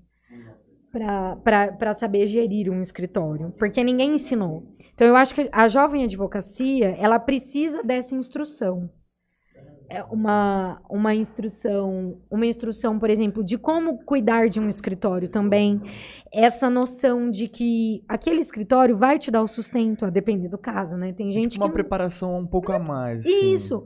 para 0.91 1.94
saber 1.94 2.27
gerir 2.27 2.69
um 2.69 2.81
escritório, 2.81 3.53
porque 3.57 3.81
ninguém 3.81 4.15
ensinou. 4.15 4.76
Então 4.94 5.07
eu 5.07 5.15
acho 5.15 5.34
que 5.34 5.48
a 5.49 5.69
jovem 5.69 6.03
advocacia, 6.03 6.90
ela 6.99 7.19
precisa 7.19 7.81
dessa 7.81 8.15
instrução. 8.15 8.90
É 9.90 10.03
uma, 10.03 10.80
uma 10.88 11.16
instrução, 11.16 12.22
uma 12.30 12.45
instrução, 12.45 12.99
por 12.99 13.10
exemplo, 13.10 13.44
de 13.44 13.57
como 13.57 13.98
cuidar 14.06 14.48
de 14.48 14.60
um 14.60 14.70
escritório 14.70 15.28
também. 15.28 15.82
Essa 16.32 16.70
noção 16.70 17.32
de 17.32 17.48
que 17.48 18.03
aquele 18.07 18.40
escritório 18.40 18.95
vai 18.95 19.18
te 19.18 19.32
dar 19.32 19.41
o 19.41 19.48
sustento, 19.48 20.06
a 20.06 20.11
depender 20.11 20.48
do 20.48 20.60
caso, 20.60 20.95
né? 20.95 21.11
Tem 21.11 21.32
gente 21.34 21.53
Tipo 21.53 21.64
uma 21.64 21.70
que 21.70 21.74
preparação 21.74 22.38
um 22.38 22.45
pouco 22.45 22.72
a 22.72 22.78
mais. 22.78 23.26
isso. 23.26 23.84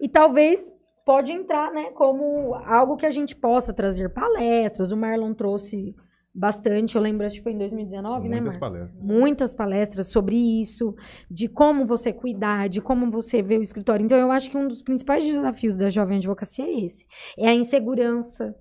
E 0.00 0.08
talvez 0.08 0.60
pode 1.04 1.32
entrar, 1.32 1.72
né, 1.72 1.90
como 1.90 2.54
algo 2.54 2.96
que 2.96 3.04
a 3.06 3.10
gente 3.10 3.34
possa 3.34 3.72
trazer 3.72 4.10
palestras. 4.10 4.92
O 4.92 4.96
Marlon 4.96 5.34
trouxe 5.34 5.96
bastante, 6.34 6.96
eu 6.96 7.02
lembro, 7.02 7.26
acho 7.26 7.36
que 7.36 7.42
foi 7.42 7.52
em 7.52 7.58
2019, 7.58 8.28
né, 8.28 8.36
Muitas 8.36 8.56
palestras. 8.56 9.02
Muitas 9.02 9.54
palestras 9.54 10.06
sobre 10.08 10.36
isso, 10.36 10.94
de 11.30 11.48
como 11.48 11.86
você 11.86 12.12
cuidar, 12.12 12.68
de 12.68 12.80
como 12.80 13.10
você 13.10 13.42
vê 13.42 13.58
o 13.58 13.62
escritório. 13.62 14.04
Então, 14.04 14.16
eu 14.16 14.30
acho 14.30 14.50
que 14.50 14.56
um 14.56 14.68
dos 14.68 14.82
principais 14.82 15.26
desafios 15.26 15.76
da 15.76 15.90
jovem 15.90 16.18
advocacia 16.18 16.64
é 16.64 16.80
esse. 16.84 17.04
É 17.36 17.48
a 17.48 17.54
insegurança 17.54 18.54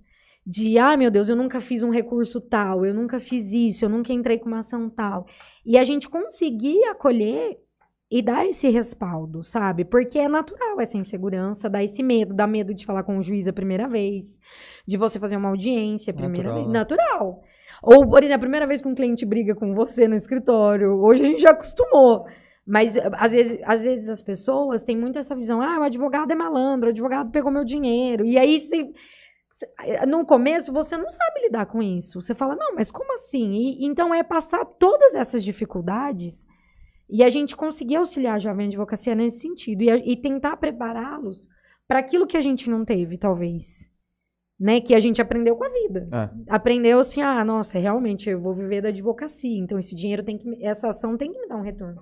de, 0.46 0.80
ah, 0.80 0.98
meu 0.98 1.12
Deus, 1.12 1.30
eu 1.30 1.36
nunca 1.36 1.62
fiz 1.62 1.84
um 1.84 1.92
recurso 1.92 2.42
tal, 2.42 2.86
eu 2.86 2.94
nunca 2.94 3.20
fiz 3.20 3.54
isso, 3.54 3.86
eu 3.86 3.90
nunca 3.90 4.12
entrei 4.12 4.40
com 4.40 4.48
uma 4.48 4.60
ação 4.60 4.90
tal. 4.90 5.28
E 5.64 5.78
a 5.78 5.84
gente 5.84 6.10
conseguir 6.10 6.84
acolher 6.86 7.60
e 8.12 8.24
dar 8.24 8.44
esse 8.48 8.68
respaldo, 8.70 9.44
sabe? 9.44 9.86
Porque 9.86 10.18
é 10.18 10.28
natural 10.28 10.82
essa 10.82 10.98
insegurança, 10.98 11.70
dá 11.70 11.84
esse 11.84 12.02
medo, 12.02 12.34
dá 12.34 12.48
medo 12.48 12.74
de 12.74 12.84
falar 12.84 13.04
com 13.04 13.20
o 13.20 13.22
juiz 13.22 13.48
a 13.48 13.54
primeira 13.54 13.88
vez, 13.88 14.26
de 14.88 14.98
você 14.98 15.20
fazer 15.20 15.38
uma 15.38 15.50
audiência 15.50 16.10
a 16.10 16.16
primeira 16.16 16.50
Natural, 16.50 16.64
vez. 16.64 16.68
né? 16.68 16.80
Natural. 16.80 17.44
Ou, 17.82 18.08
por 18.08 18.24
exemplo, 18.24 18.36
a 18.36 18.40
primeira 18.40 18.68
vez 18.68 18.82
que 18.82 18.88
um 18.88 18.96
cliente 18.96 19.26
briga 19.26 19.56
com 19.56 19.74
você 19.74 20.08
no 20.08 20.16
escritório, 20.16 21.02
hoje 21.02 21.24
a 21.24 21.26
gente 21.26 21.42
já 21.42 21.52
acostumou. 21.52 22.26
Mas 22.66 22.96
às 23.14 23.32
vezes, 23.32 23.60
às 23.66 23.84
vezes 23.84 24.10
as 24.10 24.22
pessoas 24.22 24.84
têm 24.84 24.98
muito 24.98 25.18
essa 25.18 25.36
visão, 25.36 25.62
ah, 25.62 25.80
o 25.80 25.84
advogado 25.84 26.32
é 26.32 26.36
malandro, 26.36 26.90
o 26.90 26.92
advogado 26.92 27.32
pegou 27.32 27.52
meu 27.52 27.66
dinheiro. 27.66 28.24
E 28.24 28.38
aí, 28.38 28.60
se, 28.60 28.94
no 30.08 30.26
começo, 30.26 30.72
você 30.72 30.96
não 30.96 31.10
sabe 31.10 31.42
lidar 31.42 31.66
com 31.66 31.82
isso. 31.82 32.22
Você 32.22 32.36
fala, 32.36 32.56
não, 32.56 32.76
mas 32.76 32.92
como 32.92 33.14
assim? 33.16 33.54
E, 33.54 33.86
então 33.88 34.14
é 34.14 34.24
passar 34.24 34.64
todas 34.66 35.16
essas 35.16 35.44
dificuldades 35.44 36.46
e 37.10 37.24
a 37.24 37.30
gente 37.30 37.56
conseguir 37.56 37.96
auxiliar 37.96 38.36
a 38.36 38.40
jovem 38.40 38.68
advocacia 38.68 39.16
nesse 39.16 39.40
sentido 39.40 39.82
e, 39.82 40.14
e 40.14 40.16
tentar 40.16 40.56
prepará-los 40.58 41.50
para 41.88 42.00
aquilo 42.00 42.28
que 42.28 42.38
a 42.38 42.42
gente 42.42 42.70
não 42.70 42.86
teve, 42.86 43.18
talvez. 43.18 43.89
Né? 44.60 44.82
Que 44.82 44.94
a 44.94 45.00
gente 45.00 45.22
aprendeu 45.22 45.56
com 45.56 45.64
a 45.64 45.70
vida. 45.70 46.08
É. 46.12 46.30
Aprendeu 46.50 47.00
assim, 47.00 47.22
ah, 47.22 47.46
nossa, 47.46 47.80
realmente 47.80 48.30
eu 48.30 48.42
vou 48.42 48.54
viver 48.54 48.82
da 48.82 48.90
advocacia, 48.90 49.58
então 49.58 49.80
esse 49.80 49.96
dinheiro 49.96 50.22
tem 50.22 50.38
que, 50.38 50.66
essa 50.66 50.90
ação 50.90 51.16
tem 51.18 51.32
que 51.32 51.40
me 51.40 51.48
dar 51.48 51.56
um 51.56 51.62
retorno. 51.62 52.02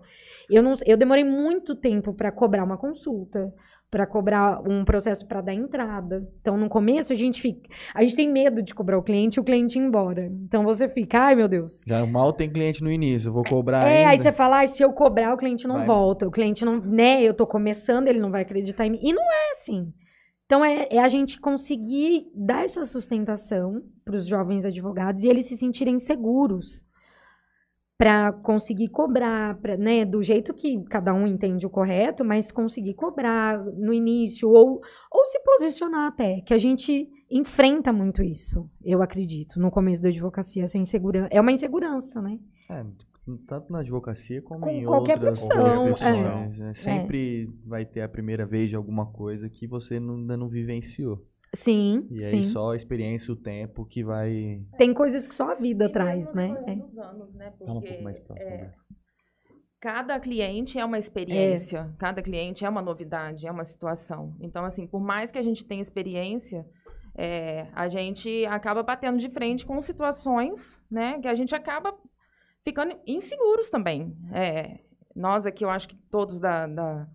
Eu 0.49 0.63
não, 0.63 0.73
eu 0.85 0.97
demorei 0.97 1.23
muito 1.23 1.75
tempo 1.75 2.13
para 2.13 2.31
cobrar 2.31 2.63
uma 2.63 2.77
consulta, 2.77 3.53
para 3.91 4.05
cobrar 4.05 4.59
um 4.67 4.83
processo 4.83 5.25
para 5.27 5.39
dar 5.39 5.53
entrada. 5.53 6.27
Então 6.41 6.57
no 6.57 6.67
começo 6.67 7.13
a 7.13 7.15
gente 7.15 7.41
fica, 7.41 7.69
a 7.93 8.01
gente 8.01 8.15
tem 8.15 8.29
medo 8.29 8.61
de 8.61 8.73
cobrar 8.73 8.97
o 8.97 9.03
cliente 9.03 9.37
e 9.37 9.39
o 9.39 9.43
cliente 9.43 9.77
ir 9.77 9.81
embora. 9.81 10.25
Então 10.45 10.63
você 10.63 10.89
fica, 10.89 11.19
ai 11.19 11.35
meu 11.35 11.47
Deus, 11.47 11.83
Já 11.85 12.05
mal 12.05 12.33
tem 12.33 12.49
cliente 12.49 12.83
no 12.83 12.91
início, 12.91 13.29
eu 13.29 13.33
vou 13.33 13.43
cobrar 13.43 13.87
é, 13.87 13.99
ainda. 13.99 14.09
aí 14.09 14.17
você 14.17 14.31
fala, 14.31 14.57
"Ai, 14.57 14.67
se 14.67 14.81
eu 14.83 14.91
cobrar, 14.93 15.33
o 15.33 15.37
cliente 15.37 15.67
não 15.67 15.77
Vai. 15.77 15.85
volta. 15.85 16.27
O 16.27 16.31
cliente 16.31 16.65
não, 16.65 16.79
né, 16.79 17.21
eu 17.21 17.33
tô 17.33 17.45
começando, 17.45 18.07
ele 18.07 18.19
não 18.19 18.31
vai 18.31 18.41
acreditar 18.41 18.85
em 18.85 18.91
mim. 18.91 18.99
E 19.01 19.13
não 19.13 19.23
é 19.23 19.51
assim. 19.51 19.93
Então 20.47 20.63
é, 20.63 20.87
é 20.89 20.99
a 20.99 21.09
gente 21.09 21.39
conseguir 21.39 22.31
dar 22.33 22.63
essa 22.63 22.85
sustentação 22.85 23.83
para 24.03 24.15
os 24.15 24.25
jovens 24.25 24.65
advogados 24.65 25.21
e 25.23 25.27
eles 25.27 25.45
se 25.45 25.57
sentirem 25.57 25.99
seguros 25.99 26.87
para 27.97 28.31
conseguir 28.31 28.89
cobrar, 28.89 29.57
pra, 29.59 29.75
né, 29.75 30.05
do 30.05 30.23
jeito 30.23 30.53
que 30.53 30.81
cada 30.85 31.13
um 31.13 31.27
entende 31.27 31.65
o 31.65 31.69
correto, 31.69 32.23
mas 32.23 32.51
conseguir 32.51 32.93
cobrar 32.93 33.57
no 33.75 33.91
início 33.91 34.49
ou, 34.49 34.79
ou 35.11 35.25
se 35.25 35.39
posicionar 35.43 36.07
até, 36.07 36.41
que 36.41 36.53
a 36.53 36.57
gente 36.59 37.09
enfrenta 37.29 37.91
muito 37.91 38.23
isso, 38.23 38.69
eu 38.85 39.01
acredito, 39.01 39.59
no 39.59 39.69
começo 39.69 40.01
da 40.01 40.09
advocacia, 40.09 40.63
essa 40.63 40.77
insegurança. 40.77 41.27
É 41.29 41.41
uma 41.41 41.51
insegurança, 41.51 42.21
né? 42.21 42.39
É, 42.69 42.85
tanto 43.35 43.71
na 43.71 43.79
advocacia 43.79 44.41
como 44.41 44.61
Com 44.61 44.69
em 44.69 44.85
qualquer 44.85 45.15
outras 45.17 45.39
profissão, 45.45 45.83
profissões, 45.85 46.59
né? 46.59 46.73
Sempre 46.75 47.49
vai 47.65 47.85
ter 47.85 48.01
a 48.01 48.07
primeira 48.09 48.45
vez 48.45 48.69
de 48.69 48.75
alguma 48.75 49.05
coisa 49.11 49.49
que 49.49 49.67
você 49.67 49.99
não- 49.99 50.15
ainda 50.15 50.37
não 50.37 50.47
vivenciou. 50.47 51.25
Sim, 51.53 52.05
E 52.11 52.23
aí 52.23 52.43
sim. 52.43 52.49
só 52.49 52.71
a 52.71 52.75
experiência 52.75 53.31
e 53.31 53.33
o 53.33 53.35
tempo 53.35 53.85
que 53.85 54.03
vai... 54.03 54.61
Tem 54.77 54.93
coisas 54.93 55.25
que 55.25 55.33
só 55.33 55.51
a 55.51 55.55
vida 55.55 55.85
E 55.85 55.89
traz, 55.91 56.31
né? 56.33 56.55
É. 56.67 57.01
anos, 57.01 57.33
né? 57.35 57.51
Fala 57.57 57.71
um 57.71 57.73
Porque 57.75 57.87
pouco 57.89 58.03
mais 58.03 58.19
pra 58.19 58.35
é, 58.37 58.73
cada 59.79 60.19
cliente 60.19 60.77
é 60.77 60.83
uma 60.83 60.97
experiência, 60.97 61.93
cada 61.97 62.21
cliente 62.21 62.65
é 62.65 62.69
uma 62.69 62.81
novidade, 62.81 63.47
é 63.47 63.51
uma 63.51 63.65
situação. 63.65 64.35
Então, 64.41 64.65
assim, 64.65 64.87
por 64.87 64.99
mais 64.99 65.31
que 65.31 65.37
a 65.37 65.43
gente 65.43 65.65
tenha 65.65 65.81
experiência, 65.81 66.65
é, 67.15 67.67
a 67.73 67.87
gente 67.87 68.45
acaba 68.45 68.83
batendo 68.83 69.17
de 69.17 69.29
frente 69.29 69.65
com 69.65 69.79
situações, 69.81 70.81
né, 70.91 71.19
que 71.21 71.27
a 71.27 71.35
gente 71.35 71.55
acaba 71.55 71.95
ficando 72.67 72.95
inseguros 73.07 73.69
também. 73.69 74.13
É, 74.33 74.79
nós 75.15 75.45
aqui, 75.45 75.63
eu 75.63 75.69
acho 75.69 75.87
que 75.87 75.95
todos 76.11 76.37
da, 76.37 76.67
da, 76.67 77.07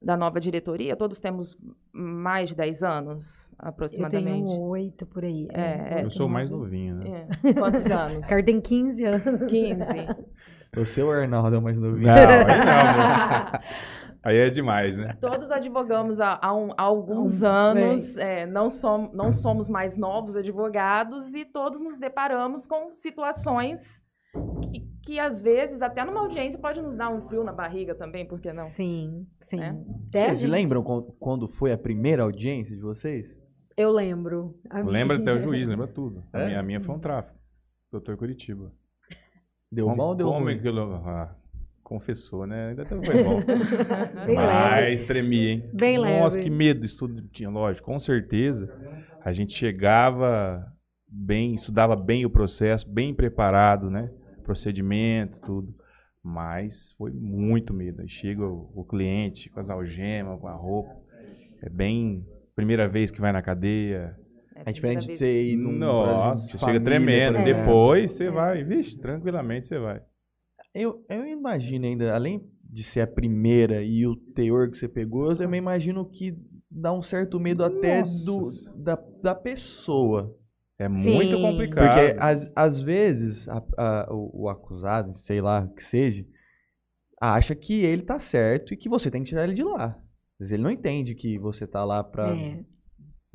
da 0.00 0.16
nova 0.16 0.38
diretoria, 0.38 0.94
todos 0.94 1.18
temos 1.18 1.56
mais 1.92 2.50
de 2.50 2.54
10 2.54 2.82
anos, 2.84 3.44
Eu 3.60 3.68
aproximadamente. 3.68 4.46
tenho 4.46 4.60
oito 4.62 5.04
por 5.04 5.24
aí. 5.24 5.48
É, 5.52 5.60
é. 5.60 5.94
Eu 6.00 6.04
oito, 6.04 6.14
sou 6.14 6.28
mais 6.28 6.48
novinho, 6.48 6.94
né? 6.94 7.26
É. 7.42 7.52
Quantos 7.54 7.90
anos? 7.90 8.24
Tem 8.44 8.60
15 8.60 9.04
anos. 9.04 9.50
15. 9.50 9.84
O 10.76 10.84
seu 10.84 11.08
Arnaldo 11.08 11.54
é 11.54 11.58
o 11.60 11.62
mais 11.62 11.76
novinho. 11.78 12.08
Não, 12.08 12.14
aí 12.14 13.52
não. 13.52 13.60
Aí 14.24 14.36
é 14.38 14.50
demais, 14.50 14.96
né? 14.96 15.16
Todos 15.20 15.52
advogamos 15.52 16.18
há, 16.20 16.36
há 16.42 16.52
um- 16.52 16.72
há 16.76 16.82
alguns 16.82 17.42
Um- 17.42 17.46
anos, 17.46 18.16
é, 18.16 18.44
não, 18.44 18.68
som, 18.70 19.08
não 19.14 19.30
somos 19.30 19.68
mais 19.68 19.96
novos 19.96 20.34
advogados 20.34 21.32
e 21.32 21.44
todos 21.44 21.80
nos 21.80 21.96
deparamos 21.96 22.66
com 22.66 22.92
situações 22.92 23.80
que, 24.72 24.80
que, 25.04 25.18
às 25.20 25.40
vezes, 25.40 25.80
até 25.82 26.04
numa 26.04 26.20
audiência, 26.20 26.58
pode 26.60 26.80
nos 26.80 26.96
dar 26.96 27.08
um 27.10 27.22
frio 27.28 27.44
na 27.44 27.52
barriga 27.52 27.94
também, 27.94 28.26
por 28.26 28.40
que 28.40 28.52
não? 28.52 28.66
Sim, 28.68 29.26
sim. 29.48 29.60
É. 29.60 29.68
A 29.68 29.74
Vocês 30.10 30.40
gente- 30.40 30.50
lembram 30.50 30.82
quan- 30.82 31.02
quando 31.18 31.48
foi 31.48 31.72
a 31.72 31.78
primeira 31.78 32.22
audiência 32.22 32.74
de 32.74 32.82
vocês? 32.82 33.36
Eu 33.76 33.90
lembro. 33.90 34.54
A 34.70 34.80
Lembra 34.82 35.16
até 35.18 35.32
o 35.32 35.40
juiz, 35.42 35.66
lembra 35.68 35.86
tudo. 35.88 36.22
A, 36.32 36.40
É? 36.40 36.46
minha, 36.46 36.60
a 36.60 36.62
minha 36.62 36.80
foi 36.80 36.94
um 36.94 36.98
tráfico. 37.00 37.36
Doutor 37.90 38.16
Curitiba. 38.16 38.70
Deu 39.70 39.86
bom 39.94 40.08
ou 40.08 40.14
deu 40.14 40.28
como 40.28 40.44
ruim? 40.44 40.60
que 40.60 40.68
eu- 40.68 40.94
ah, 40.94 41.34
confessou, 41.82 42.46
né? 42.46 42.68
Ainda 42.70 42.82
até 42.82 42.96
foi 43.04 43.22
bom. 43.24 43.40
Bem 44.26 44.36
Mas 44.36 45.00
leve. 45.00 45.04
tremi, 45.06 45.46
hein? 45.48 45.70
Bem 45.74 45.98
Nossa, 45.98 46.36
leve. 46.38 46.48
que 46.48 46.54
medo. 46.54 46.84
Isso 46.84 46.98
tudo 46.98 47.20
tinha, 47.28 47.50
lógico. 47.50 47.84
Com 47.84 47.98
certeza, 47.98 48.72
a 49.24 49.32
gente 49.32 49.52
chegava 49.54 50.64
bem, 51.08 51.54
estudava 51.54 51.94
bem 51.96 52.24
o 52.24 52.30
processo, 52.30 52.88
bem 52.88 53.12
preparado, 53.14 53.90
né? 53.90 54.10
Procedimento, 54.44 55.40
tudo. 55.40 55.74
Mas 56.22 56.92
foi 56.96 57.10
muito 57.10 57.74
medo. 57.74 58.00
Aí 58.00 58.08
chega 58.08 58.46
o, 58.46 58.70
o 58.74 58.84
cliente 58.84 59.50
com 59.50 59.60
as 59.60 59.68
algemas, 59.68 60.40
com 60.40 60.48
a 60.48 60.54
roupa. 60.54 60.94
É 61.62 61.68
bem... 61.68 62.24
Primeira 62.54 62.88
vez 62.88 63.10
que 63.10 63.20
vai 63.20 63.32
na 63.32 63.42
cadeia. 63.42 64.16
É 64.64 64.70
diferente 64.70 65.08
de 65.08 65.16
você 65.16 65.42
ir 65.42 65.56
num 65.56 65.72
Nossa, 65.72 66.46
chega 66.46 66.58
família, 66.60 66.80
tremendo. 66.80 67.38
exemplo. 67.38 67.44
Depois 67.44 68.12
você 68.12 68.30
vai, 68.30 68.62
vixe, 68.62 68.96
tranquilamente 68.96 69.66
você 69.66 69.78
vai. 69.80 70.00
Eu, 70.72 71.04
eu 71.08 71.26
imagino 71.26 71.86
ainda, 71.86 72.14
além 72.14 72.40
de 72.62 72.84
ser 72.84 73.00
a 73.00 73.06
primeira 73.08 73.82
e 73.82 74.06
o 74.06 74.14
teor 74.14 74.70
que 74.70 74.78
você 74.78 74.88
pegou, 74.88 75.30
eu 75.30 75.36
também 75.36 75.58
imagino 75.58 76.08
que 76.08 76.36
dá 76.70 76.92
um 76.92 77.02
certo 77.02 77.40
medo 77.40 77.64
até 77.64 78.02
do, 78.24 78.42
da, 78.76 78.96
da 79.22 79.34
pessoa. 79.34 80.36
É 80.78 80.88
Sim. 80.88 81.14
muito 81.14 81.40
complicado. 81.40 81.86
Porque 81.86 82.16
às, 82.18 82.50
às 82.54 82.80
vezes 82.80 83.48
a- 83.48 83.62
a- 83.78 84.08
o, 84.10 84.42
o 84.44 84.48
acusado, 84.48 85.16
sei 85.18 85.40
lá 85.40 85.68
que 85.68 85.84
seja, 85.84 86.24
acha 87.20 87.54
que 87.54 87.74
ele 87.80 88.02
tá 88.02 88.18
certo 88.18 88.74
e 88.74 88.76
que 88.76 88.88
você 88.88 89.10
tem 89.10 89.22
que 89.22 89.28
tirar 89.28 89.44
ele 89.44 89.54
de 89.54 89.62
lá. 89.62 89.86
Às 90.34 90.38
vezes 90.40 90.52
ele 90.52 90.62
não 90.62 90.70
entende 90.70 91.14
que 91.14 91.38
você 91.38 91.66
tá 91.66 91.84
lá 91.84 92.02
pra. 92.02 92.34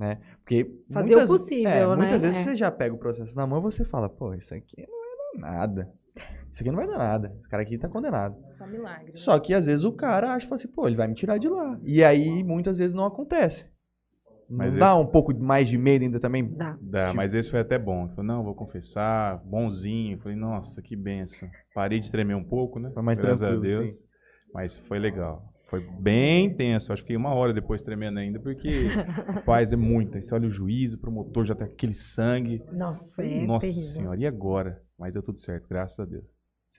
É. 0.01 0.15
Porque 0.43 0.63
Fazer 0.93 1.13
o 1.13 1.17
muitas- 1.17 1.29
possível, 1.29 1.69
é, 1.69 1.87
né? 1.87 1.95
Muitas 1.95 2.21
vezes 2.21 2.37
É. 2.37 2.43
você 2.43 2.55
já 2.55 2.71
pega 2.71 2.95
o 2.95 2.99
processo 2.99 3.35
na 3.35 3.45
mão 3.47 3.59
e 3.59 3.63
você 3.63 3.83
fala, 3.83 4.07
pô, 4.09 4.33
isso 4.33 4.53
aqui 4.53 4.85
não 4.87 4.97
vai 4.97 5.41
dar 5.41 5.51
nada. 5.57 5.93
Isso 6.51 6.61
aqui 6.63 6.69
não 6.71 6.77
vai 6.77 6.87
dar 6.87 6.97
nada. 6.97 7.33
Esse 7.39 7.49
cara 7.49 7.63
aqui 7.63 7.77
tá 7.77 7.87
condenado. 7.87 8.35
Só 8.53 8.65
milagre. 8.67 9.05
né? 9.07 9.11
Só 9.15 9.37
que 9.39 9.53
às 9.53 9.65
vezes 9.65 9.83
o 9.85 9.91
cara 9.93 10.33
acha 10.33 10.45
fala 10.47 10.55
assim, 10.55 10.67
pô, 10.67 10.87
ele 10.87 10.95
vai 10.97 11.07
me 11.07 11.15
tirar 11.15 11.37
de 11.37 11.47
lá. 11.47 11.79
E 11.83 12.03
aí 12.03 12.43
muitas 12.43 12.77
vezes 12.77 12.93
não 12.93 13.05
acontece. 13.05 13.65
Não 14.49 14.57
Mas 14.57 14.73
dá 14.77 14.85
esse- 14.87 14.95
um 14.95 15.05
pouco 15.05 15.33
mais 15.37 15.69
de 15.69 15.77
medo 15.77 16.03
ainda 16.03 16.19
também? 16.19 16.45
Dá. 16.47 16.75
Dá, 16.81 17.05
Tipo- 17.05 17.17
mas 17.17 17.33
esse 17.33 17.51
foi 17.51 17.59
até 17.59 17.77
bom. 17.77 18.05
Ele 18.05 18.09
falou, 18.15 18.23
não, 18.25 18.43
vou 18.43 18.55
confessar, 18.55 19.37
bonzinho. 19.45 20.15
Eu 20.15 20.19
Falei, 20.19 20.37
nossa, 20.37 20.81
que 20.81 20.95
benção. 20.95 21.47
Parei 21.73 21.99
de 21.99 22.09
tremer 22.11 22.35
um 22.35 22.43
pouco, 22.43 22.79
né? 22.79 22.89
Foi 22.91 23.03
mais 23.03 23.19
Graças 23.19 23.43
a 23.43 23.55
Deus. 23.55 24.03
Mas 24.53 24.77
foi 24.79 24.97
legal. 24.97 25.53
Foi 25.67 25.81
bem 25.99 26.51
tenso. 26.55 26.91
Acho 26.91 27.03
que 27.03 27.07
fiquei 27.09 27.15
uma 27.15 27.31
hora 27.31 27.53
depois 27.53 27.83
tremendo 27.83 28.17
ainda, 28.17 28.39
porque, 28.39 28.69
rapaz, 29.45 29.71
é 29.71 29.75
muito. 29.75 30.15
Aí 30.15 30.23
você 30.23 30.33
olha 30.33 30.47
o 30.47 30.51
juiz, 30.51 30.93
o 30.93 30.97
promotor 30.97 31.45
já 31.45 31.53
tá 31.53 31.67
com 31.67 31.73
aquele 31.73 31.93
sangue. 31.93 32.63
Nossa, 32.71 33.23
é 33.23 33.45
Nossa 33.45 33.67
terrível. 33.67 33.83
senhora, 33.83 34.19
e 34.19 34.25
agora? 34.25 34.81
Mas 34.97 35.13
deu 35.13 35.21
tudo 35.21 35.39
certo, 35.39 35.67
graças 35.69 35.99
a 35.99 36.05
Deus. 36.05 36.25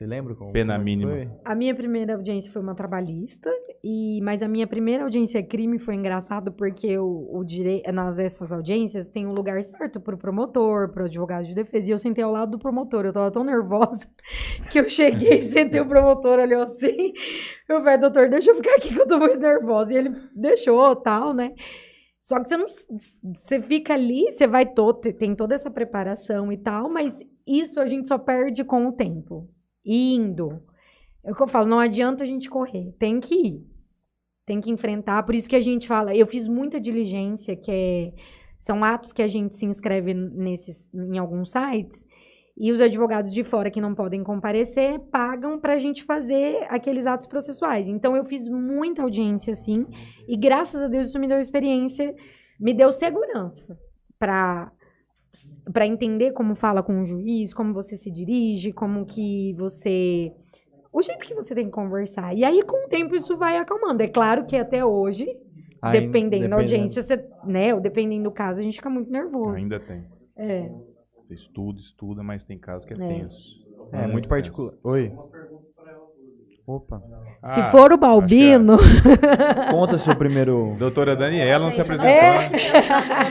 Você 0.00 0.06
lembra 0.06 0.34
como 0.34 0.50
Pena 0.50 0.72
como 0.72 0.84
mínima. 0.86 1.10
foi? 1.12 1.28
A 1.44 1.54
minha 1.54 1.74
primeira 1.74 2.14
audiência 2.14 2.50
foi 2.50 2.62
uma 2.62 2.74
trabalhista, 2.74 3.50
e 3.84 4.18
mas 4.22 4.42
a 4.42 4.48
minha 4.48 4.66
primeira 4.66 5.04
audiência 5.04 5.42
crime 5.42 5.78
foi 5.78 5.94
engraçado 5.94 6.50
porque 6.52 6.96
o, 6.96 7.28
o 7.30 7.44
direi- 7.44 7.82
nas 7.92 8.18
essas 8.18 8.50
audiências 8.50 9.08
tem 9.08 9.26
um 9.26 9.34
lugar 9.34 9.62
certo 9.62 10.00
pro 10.00 10.16
promotor, 10.16 10.88
pro 10.90 11.04
advogado 11.04 11.44
de 11.44 11.54
defesa, 11.54 11.90
e 11.90 11.92
eu 11.92 11.98
sentei 11.98 12.24
ao 12.24 12.32
lado 12.32 12.52
do 12.52 12.58
promotor. 12.58 13.04
Eu 13.04 13.12
tava 13.12 13.30
tão 13.30 13.44
nervosa 13.44 14.08
que 14.72 14.80
eu 14.80 14.88
cheguei, 14.88 15.42
sentei 15.44 15.78
o 15.82 15.86
promotor, 15.86 16.38
olhou 16.38 16.62
assim. 16.62 17.12
Eu 17.68 17.80
falei, 17.80 17.98
doutor, 17.98 18.30
deixa 18.30 18.52
eu 18.52 18.56
ficar 18.56 18.76
aqui 18.76 18.94
que 18.94 19.00
eu 19.02 19.06
tô 19.06 19.18
muito 19.18 19.38
nervosa. 19.38 19.92
E 19.92 19.98
ele 19.98 20.14
deixou, 20.34 20.96
tal, 20.96 21.34
né? 21.34 21.52
Só 22.18 22.40
que 22.40 22.48
você 22.48 22.56
não. 22.56 22.66
Você 23.36 23.60
fica 23.60 23.92
ali, 23.92 24.32
você 24.32 24.46
vai 24.46 24.64
todo, 24.64 25.12
tem 25.12 25.34
toda 25.34 25.54
essa 25.54 25.70
preparação 25.70 26.50
e 26.50 26.56
tal, 26.56 26.88
mas 26.88 27.22
isso 27.46 27.78
a 27.78 27.86
gente 27.86 28.08
só 28.08 28.16
perde 28.16 28.64
com 28.64 28.86
o 28.86 28.92
tempo. 28.92 29.46
Indo. 29.84 30.62
É 31.24 31.32
o 31.32 31.34
que 31.34 31.42
eu 31.42 31.48
falo, 31.48 31.66
não 31.66 31.78
adianta 31.78 32.24
a 32.24 32.26
gente 32.26 32.48
correr, 32.48 32.94
tem 32.98 33.20
que 33.20 33.34
ir. 33.34 33.66
Tem 34.46 34.60
que 34.60 34.70
enfrentar, 34.70 35.22
por 35.22 35.34
isso 35.34 35.48
que 35.48 35.56
a 35.56 35.60
gente 35.60 35.86
fala, 35.86 36.14
eu 36.14 36.26
fiz 36.26 36.48
muita 36.48 36.80
diligência, 36.80 37.54
que 37.54 37.70
é, 37.70 38.12
são 38.58 38.82
atos 38.82 39.12
que 39.12 39.22
a 39.22 39.28
gente 39.28 39.54
se 39.54 39.64
inscreve 39.64 40.12
nesses, 40.12 40.84
em 40.92 41.18
alguns 41.18 41.52
sites, 41.52 42.04
e 42.56 42.72
os 42.72 42.80
advogados 42.80 43.32
de 43.32 43.44
fora 43.44 43.70
que 43.70 43.80
não 43.80 43.94
podem 43.94 44.22
comparecer 44.22 44.98
pagam 45.10 45.58
para 45.58 45.74
a 45.74 45.78
gente 45.78 46.04
fazer 46.04 46.66
aqueles 46.68 47.06
atos 47.06 47.26
processuais. 47.26 47.88
Então 47.88 48.16
eu 48.16 48.24
fiz 48.24 48.48
muita 48.48 49.02
audiência 49.02 49.52
assim, 49.52 49.86
e 50.26 50.36
graças 50.36 50.82
a 50.82 50.88
Deus 50.88 51.08
isso 51.08 51.18
me 51.18 51.28
deu 51.28 51.40
experiência, 51.40 52.14
me 52.58 52.74
deu 52.74 52.92
segurança 52.92 53.78
para 54.18 54.70
para 55.72 55.86
entender 55.86 56.32
como 56.32 56.54
fala 56.54 56.82
com 56.82 57.00
o 57.02 57.06
juiz, 57.06 57.54
como 57.54 57.72
você 57.72 57.96
se 57.96 58.10
dirige, 58.10 58.72
como 58.72 59.04
que 59.06 59.52
você 59.54 60.32
o 60.92 61.00
jeito 61.02 61.24
que 61.24 61.34
você 61.34 61.54
tem 61.54 61.66
que 61.66 61.70
conversar. 61.70 62.34
E 62.34 62.42
aí 62.44 62.62
com 62.64 62.86
o 62.86 62.88
tempo 62.88 63.14
isso 63.14 63.36
vai 63.36 63.56
acalmando. 63.56 64.02
É 64.02 64.08
claro 64.08 64.44
que 64.46 64.56
até 64.56 64.84
hoje, 64.84 65.28
Ainda- 65.80 66.00
dependendo 66.00 66.48
da 66.48 66.56
audiência, 66.56 67.00
você, 67.02 67.24
né, 67.44 67.72
ou 67.72 67.80
dependendo 67.80 68.24
do 68.24 68.30
caso, 68.32 68.60
a 68.60 68.64
gente 68.64 68.74
fica 68.76 68.90
muito 68.90 69.08
nervoso. 69.10 69.54
Ainda 69.56 69.78
tem. 69.78 70.04
É. 70.36 70.68
Você 71.28 71.34
estuda, 71.34 71.78
estuda, 71.78 72.22
mas 72.24 72.44
tem 72.44 72.58
casos 72.58 72.84
que 72.84 73.00
é, 73.00 73.04
É. 73.04 73.08
tenso. 73.20 73.60
É, 73.92 74.06
muito 74.08 74.28
particular. 74.28 74.74
Oi. 74.82 75.12
Opa. 76.66 77.00
Se 77.44 77.60
Ah, 77.60 77.70
for 77.70 77.92
o 77.92 77.96
Balbino, 77.98 78.76
Conta 79.70 79.98
seu 79.98 80.16
primeiro. 80.16 80.76
Doutora 80.78 81.16
Daniela 81.16 81.64
não 81.64 81.72
se 81.72 81.80
apresentou. 81.80 82.10
É. 82.10 82.46
Eu 82.46 82.50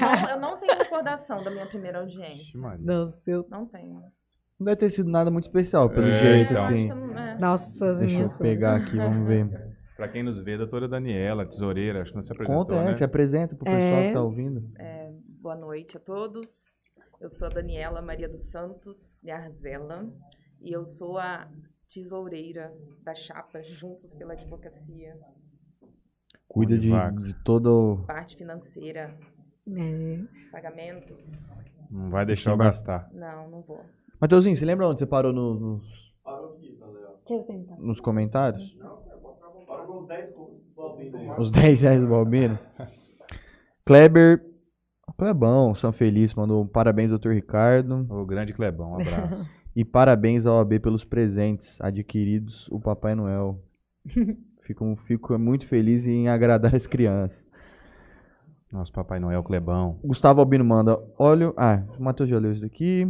não, 0.02 0.30
eu 0.32 0.40
não 0.40 0.58
tenho 0.60 0.78
recordação 0.78 1.44
da 1.44 1.50
minha 1.52 1.66
primeira 1.66 2.00
audiência. 2.00 2.42
Ixi, 2.42 2.58
Maria. 2.58 2.86
Nossa, 2.86 3.32
eu- 3.32 3.46
Não 3.50 3.66
tenho. 3.66 4.02
Não 4.60 4.66
deve 4.66 4.76
ter 4.78 4.90
sido 4.90 5.10
nada 5.10 5.32
muito 5.32 5.46
especial, 5.46 5.90
pelo 5.90 6.08
É, 6.08 6.16
jeito, 6.16 6.54
acho 6.54 6.64
assim. 6.74 6.88
que 6.90 6.94
não- 6.94 7.18
é. 7.18 7.38
Nossa, 7.40 7.92
as 7.92 8.00
Deixa 8.02 8.14
minhas 8.16 8.34
eu 8.34 8.40
pegar 8.42 8.76
aqui, 8.76 8.98
vamos 8.98 9.26
ver. 9.28 9.48
Pra 9.96 10.08
quem 10.08 10.24
nos 10.24 10.40
vê, 10.40 10.58
doutora 10.58 10.88
Daniela, 10.88 11.46
tesoureira, 11.46 12.02
acho 12.02 12.12
que 12.12 12.16
não 12.18 12.24
se 12.24 12.32
apresentou, 12.32 12.66
Conta, 12.66 12.76
é, 12.76 12.86
né? 12.86 12.94
se 12.94 13.04
apresenta 13.04 13.54
pro 13.56 13.66
pessoal 13.66 13.82
É. 14.02 14.08
que 14.08 14.14
tá 14.14 14.22
ouvindo. 14.22 14.62
Boa 15.42 15.56
noite 15.56 15.98
a 15.98 16.00
todos. 16.00 16.48
Eu 17.22 17.30
sou 17.30 17.48
a 17.48 17.52
Daniela 17.52 18.02
Maria 18.02 18.28
dos 18.30 18.50
Santos 18.50 19.20
Garzela 19.24 20.06
e 20.62 20.72
eu 20.74 20.84
sou 20.86 21.18
a 21.18 21.48
tesoureira 21.94 22.74
da 23.04 23.14
chapa 23.16 23.62
Juntos 23.64 24.14
pela 24.14 24.34
Advocacia, 24.34 25.18
Cuida 26.48 26.78
de, 26.78 26.90
de 27.24 27.34
todo. 27.44 28.04
parte 28.08 28.36
financeira, 28.36 29.16
É. 29.68 30.20
pagamentos. 30.52 31.20
Não 31.92 32.10
vai 32.10 32.26
deixar 32.26 32.52
eu 32.52 32.58
gastar. 32.58 33.10
Não, 33.14 33.50
não 33.50 33.62
vou. 33.62 33.86
Mateuzinho, 34.22 34.56
você 34.56 34.66
lembra 34.66 34.88
onde 34.88 35.00
você 35.00 35.06
parou 35.06 35.32
no- 35.34 35.54
nos, 35.60 36.14
Quer 37.26 37.44
sentar? 37.46 37.80
nos 37.80 38.00
comentários? 38.00 38.76
Os 41.38 41.52
10 41.52 41.82
reais 41.82 42.02
do 42.02 42.08
Balbino. 42.08 42.58
Kleber. 43.86 44.46
Clebão, 45.18 45.76
São 45.76 45.92
Feliz, 45.92 46.34
mandou 46.34 46.64
um 46.64 46.68
parabéns, 46.68 47.10
doutor 47.10 47.34
Ricardo. 47.34 48.06
O 48.10 48.26
grande 48.26 48.54
Clebão, 48.54 48.92
um 48.92 49.02
abraço. 49.02 49.50
E 49.80 49.86
parabéns 49.86 50.46
ao 50.46 50.60
AB 50.60 50.78
pelos 50.80 51.06
presentes 51.06 51.80
adquiridos, 51.80 52.68
o 52.70 52.80
Papai 52.82 53.16
Noel. 53.16 53.62
Fico, 54.64 54.96
fico 55.08 55.40
muito 55.40 55.66
feliz 55.66 56.06
em 56.06 56.28
agradar 56.28 56.76
as 56.76 56.86
crianças. 56.86 57.36
Nosso 58.72 58.92
Papai 58.94 59.20
Noel 59.20 59.42
Clebão. 59.42 59.98
Gustavo 60.04 60.42
Albino 60.42 60.64
manda, 60.64 61.00
olha. 61.18 61.52
Ah, 61.58 61.82
o 61.98 62.04
Matheus 62.04 62.30
já 62.30 62.38
leu 62.38 62.52
isso 62.52 62.62
daqui. 62.62 63.08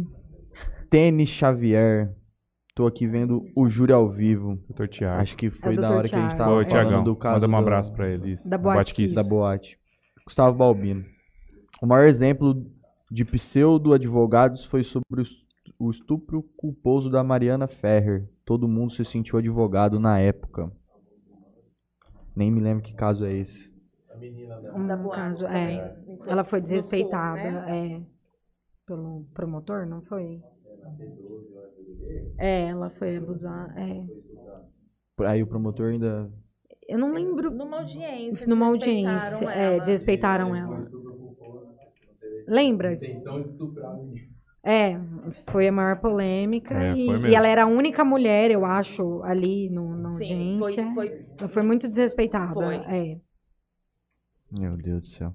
Tênis 0.88 1.28
Xavier. 1.28 2.14
Tô 2.74 2.86
aqui 2.86 3.06
vendo 3.06 3.44
o 3.54 3.68
júri 3.68 3.92
ao 3.92 4.08
vivo. 4.08 4.56
Doutor 4.68 4.88
Tiago. 4.88 5.20
Acho 5.20 5.36
que 5.36 5.50
foi 5.50 5.74
É 5.74 5.76
da 5.76 5.90
hora 5.90 6.08
que 6.08 6.14
a 6.14 6.18
gente 6.18 6.28
Thiago. 6.28 6.38
tava 6.38 6.54
Foi, 6.54 6.64
falando 6.64 6.86
Tiagão. 6.88 7.04
do 7.04 7.16
caso 7.16 7.34
Manda 7.42 7.46
um 7.46 7.50
do- 7.50 7.66
abraço 7.68 7.92
pra 7.92 8.08
ele. 8.08 8.32
Isso. 8.32 8.48
Da 8.48 8.56
Boate 8.56 8.94
Kiss. 8.94 9.14
Da 9.14 9.22
boate. 9.22 9.78
Gustavo 10.24 10.56
Balbino. 10.56 11.04
O 11.82 11.86
maior 11.86 12.06
exemplo 12.06 12.54
de 13.10 13.24
pseudo-advogados 13.26 14.64
foi 14.64 14.82
sobre 14.82 15.20
o 15.20 15.22
est- 15.22 15.44
o 15.80 15.90
estupro 15.90 16.42
culposo 16.58 17.08
da 17.10 17.24
Mariana 17.24 17.66
Ferrer. 17.66 18.28
Todo 18.44 18.68
mundo 18.68 18.92
se 18.92 19.02
sentiu 19.04 19.38
advogado 19.38 19.98
na 19.98 20.18
época. 20.18 20.70
Nem 22.36 22.50
me 22.50 22.60
lembro 22.60 22.84
que 22.84 22.94
caso 22.94 23.24
é 23.24 23.32
esse. 23.32 23.70
Um 24.74 24.86
Da 24.86 24.96
boate 24.96 25.16
caso, 25.16 25.46
é. 25.46 25.96
no- 26.06 26.30
Ela 26.30 26.44
foi 26.44 26.60
no 26.60 26.66
sul, 26.66 26.76
desrespeitada, 26.76 27.50
né? 27.50 27.96
é. 27.96 28.02
Pelo 28.86 29.24
promotor, 29.32 29.86
não 29.86 30.02
foi? 30.02 30.42
É, 32.36 32.68
ela 32.68 32.90
foi 32.90 33.16
abusar, 33.16 33.74
é. 33.78 34.04
Aí 35.26 35.42
o 35.42 35.46
promotor 35.46 35.90
ainda. 35.90 36.30
Eu 36.86 36.98
não 36.98 37.12
lembro. 37.14 37.50
Numa 37.50 37.78
audiência. 37.78 38.46
Numa 38.46 38.66
audiência, 38.66 39.44
ela. 39.44 39.54
é, 39.54 39.78
desrespeitaram 39.78 40.54
ela. 40.54 40.90
Lembra? 42.46 42.94
É, 44.62 44.98
foi 45.50 45.68
a 45.68 45.72
maior 45.72 45.96
polêmica 46.00 46.74
É, 46.74 46.92
e, 46.94 47.06
foi 47.06 47.30
e 47.30 47.34
ela 47.34 47.48
era 47.48 47.64
a 47.64 47.66
única 47.66 48.04
mulher, 48.04 48.50
eu 48.50 48.64
acho, 48.66 49.22
ali 49.22 49.70
no, 49.70 49.96
na 49.96 50.10
Sim, 50.10 50.58
foi, 50.58 50.70
audiência. 50.78 50.94
foi 50.94 51.26
Ela 51.38 51.48
foi 51.48 51.62
muito 51.62 51.88
desrespeitada. 51.88 52.52
Foi. 52.52 52.74
É. 52.76 53.18
Meu 54.58 54.76
Deus 54.76 55.00
do 55.02 55.06
céu. 55.06 55.34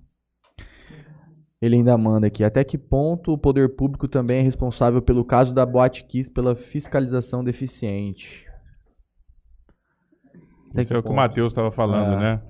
Ele 1.62 1.78
ainda 1.78 1.98
manda 1.98 2.28
aqui. 2.28 2.44
Até 2.44 2.64
que 2.64 2.78
ponto 2.78 3.32
o 3.34 3.38
poder 3.38 3.76
público 3.76 4.08
também 4.08 4.40
é 4.40 4.42
responsável 4.44 5.02
pelo 5.02 5.26
caso 5.26 5.54
da 5.56 5.66
Boate 5.66 6.04
Kiss 6.06 6.30
pela 6.30 6.56
fiscalização 6.56 7.44
deficiente? 7.44 8.46
Até 10.72 10.84
Isso 10.84 10.94
é 10.94 10.98
o 11.00 11.02
que 11.04 11.10
o? 11.10 11.14
Matheus 11.16 11.52
estava 11.52 11.72
falando, 11.72 12.14
É. 12.16 12.20
né? 12.20 12.42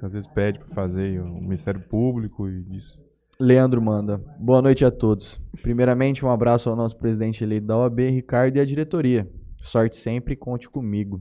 Às 0.00 0.12
vezes 0.12 0.28
pede 0.30 0.58
pra 0.60 0.68
fazer 0.68 1.20
o 1.20 1.26
Ministério 1.26 1.80
Público 1.80 2.48
e 2.48 2.76
isso. 2.76 2.98
Leandro 3.38 3.82
manda. 3.82 4.18
Boa 4.38 4.62
noite 4.62 4.84
a 4.84 4.90
todos. 4.90 5.38
Primeiramente, 5.60 6.24
um 6.24 6.30
abraço 6.30 6.70
ao 6.70 6.76
nosso 6.76 6.96
presidente 6.96 7.44
eleito 7.44 7.66
da 7.66 7.76
OAB, 7.76 8.00
Ricardo, 8.10 8.56
e 8.56 8.60
à 8.60 8.64
diretoria. 8.64 9.30
Sorte 9.58 9.96
sempre 9.96 10.32
e 10.34 10.36
conte 10.36 10.68
comigo. 10.68 11.20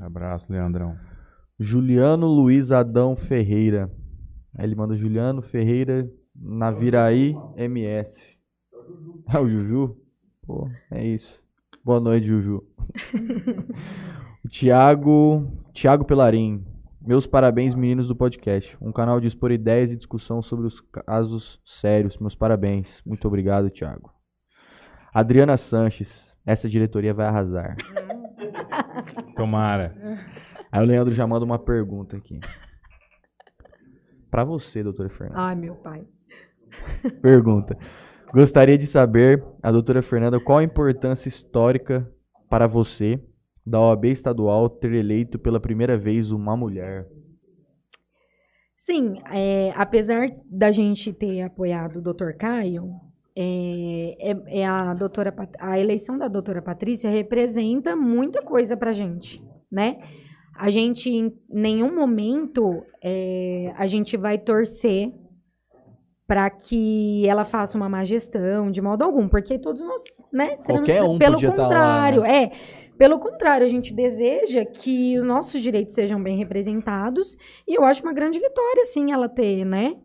Abraço, 0.00 0.52
Leandrão. 0.52 0.96
Juliano 1.58 2.26
Luiz 2.26 2.72
Adão 2.72 3.14
Ferreira. 3.14 3.88
Aí 4.56 4.66
ele 4.66 4.74
manda 4.74 4.96
Juliano 4.96 5.42
Ferreira 5.42 6.10
Naviraí 6.34 7.36
MS. 7.56 8.36
É 9.32 9.38
o 9.38 9.48
Juju? 9.48 9.96
Pô, 10.42 10.68
é 10.90 11.06
isso. 11.06 11.40
Boa 11.84 12.00
noite, 12.00 12.26
Juju. 12.26 12.64
O 14.44 14.48
Tiago, 14.48 15.50
Tiago 15.72 16.04
Pelarim. 16.04 16.62
Meus 17.06 17.26
parabéns, 17.26 17.74
meninos 17.74 18.08
do 18.08 18.16
podcast. 18.16 18.78
Um 18.80 18.90
canal 18.90 19.20
de 19.20 19.26
expor 19.26 19.52
ideias 19.52 19.92
e 19.92 19.96
discussão 19.96 20.40
sobre 20.40 20.66
os 20.66 20.80
casos 20.80 21.60
sérios. 21.62 22.16
Meus 22.16 22.34
parabéns. 22.34 23.02
Muito 23.04 23.28
obrigado, 23.28 23.68
Tiago. 23.68 24.10
Adriana 25.12 25.58
Sanches. 25.58 26.34
Essa 26.46 26.66
diretoria 26.66 27.12
vai 27.12 27.26
arrasar. 27.26 27.76
Tomara. 29.36 29.94
Aí 30.72 30.82
o 30.82 30.86
Leandro 30.86 31.12
já 31.12 31.26
manda 31.26 31.44
uma 31.44 31.58
pergunta 31.58 32.16
aqui. 32.16 32.40
Pra 34.30 34.42
você, 34.42 34.82
doutora 34.82 35.10
Fernanda. 35.10 35.40
Ai, 35.42 35.54
meu 35.54 35.74
pai. 35.74 36.06
Pergunta. 37.20 37.76
Gostaria 38.32 38.78
de 38.78 38.86
saber, 38.86 39.44
a 39.62 39.70
doutora 39.70 40.00
Fernanda, 40.00 40.40
qual 40.40 40.56
a 40.56 40.64
importância 40.64 41.28
histórica 41.28 42.10
para 42.48 42.66
você 42.66 43.22
da 43.66 43.80
OAB 43.80 44.06
estadual 44.06 44.68
ter 44.68 44.92
eleito 44.92 45.38
pela 45.38 45.60
primeira 45.60 45.96
vez 45.96 46.30
uma 46.30 46.56
mulher? 46.56 47.06
Sim, 48.76 49.18
é, 49.32 49.72
apesar 49.76 50.28
da 50.44 50.70
gente 50.70 51.12
ter 51.12 51.40
apoiado 51.42 51.96
o 51.96 52.02
Dr. 52.02 52.32
Caio, 52.38 52.90
é, 53.34 54.16
é- 54.20 54.60
é 54.60 54.66
a, 54.66 54.92
doutora, 54.92 55.34
a 55.58 55.78
eleição 55.78 56.18
da 56.18 56.28
doutora 56.28 56.60
Patrícia 56.60 57.10
representa 57.10 57.96
muita 57.96 58.42
coisa 58.42 58.76
pra 58.76 58.92
gente, 58.92 59.42
né? 59.72 59.98
a 60.56 60.70
gente, 60.70 61.10
em 61.10 61.32
nenhum 61.48 61.94
momento, 61.94 62.84
é, 63.02 63.72
a 63.76 63.86
gente 63.86 64.16
vai 64.16 64.38
torcer 64.38 65.12
para 66.26 66.48
que 66.48 67.26
ela 67.28 67.44
faça 67.44 67.76
uma 67.76 67.88
má 67.88 68.04
gestão, 68.04 68.70
de 68.70 68.80
modo 68.80 69.02
algum, 69.02 69.28
porque 69.28 69.58
todos 69.58 69.82
nós, 69.82 70.02
né? 70.32 70.56
Qualquer 70.64 71.02
um 71.02 71.18
pelo 71.18 71.38
tá 71.38 71.48
lá, 71.48 71.52
contrário, 71.52 72.22
né? 72.22 72.44
é. 72.44 72.52
Pelo 72.98 73.18
contrário, 73.18 73.66
a 73.66 73.68
gente 73.68 73.92
deseja 73.92 74.64
que 74.64 75.18
os 75.18 75.24
nossos 75.24 75.60
direitos 75.60 75.94
sejam 75.94 76.22
bem 76.22 76.36
representados 76.38 77.36
e 77.66 77.74
eu 77.76 77.84
acho 77.84 78.02
uma 78.02 78.12
grande 78.12 78.38
vitória, 78.38 78.84
sim, 78.84 79.12
ela 79.12 79.28
ter, 79.28 79.64
né? 79.64 79.96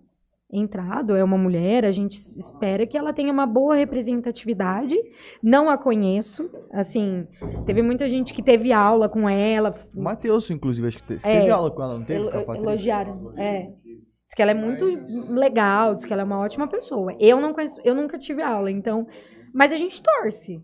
Entrado, 0.51 1.15
é 1.15 1.23
uma 1.23 1.37
mulher, 1.37 1.85
a 1.85 1.91
gente 1.91 2.15
espera 2.15 2.87
que 2.87 2.97
ela 2.97 3.13
tenha 3.13 3.31
uma 3.31 3.45
boa 3.45 3.75
representatividade. 3.75 4.95
Não 5.43 5.69
a 5.69 5.77
conheço, 5.77 6.49
assim, 6.73 7.27
teve 7.67 7.83
muita 7.83 8.09
gente 8.09 8.33
que 8.33 8.41
teve 8.41 8.73
aula 8.73 9.07
com 9.07 9.29
ela, 9.29 9.75
O 9.95 10.01
Matheus, 10.01 10.49
inclusive, 10.49 10.87
acho 10.87 10.97
que 10.97 11.03
te- 11.03 11.19
você 11.19 11.29
É. 11.29 11.39
teve 11.41 11.51
aula 11.51 11.69
com 11.69 11.83
ela, 11.83 11.99
não 11.99 12.03
teve? 12.05 12.23
Patrícia? 12.31 12.55
elogiaram. 12.57 13.33
É. 13.37 13.67
Diz 13.67 14.35
que 14.35 14.41
ela 14.41 14.51
é 14.51 14.55
muito 14.55 14.85
legal, 15.31 15.93
diz 15.93 16.05
que 16.05 16.11
ela 16.13 16.23
é 16.23 16.25
uma 16.25 16.39
ótima 16.39 16.67
pessoa. 16.67 17.15
Eu 17.19 17.39
não 17.39 17.53
conheço, 17.53 17.79
eu 17.83 17.93
nunca 17.93 18.17
tive 18.17 18.41
aula, 18.41 18.71
então. 18.71 19.05
Mas 19.53 19.71
a 19.71 19.75
gente 19.75 20.01
torce. 20.01 20.59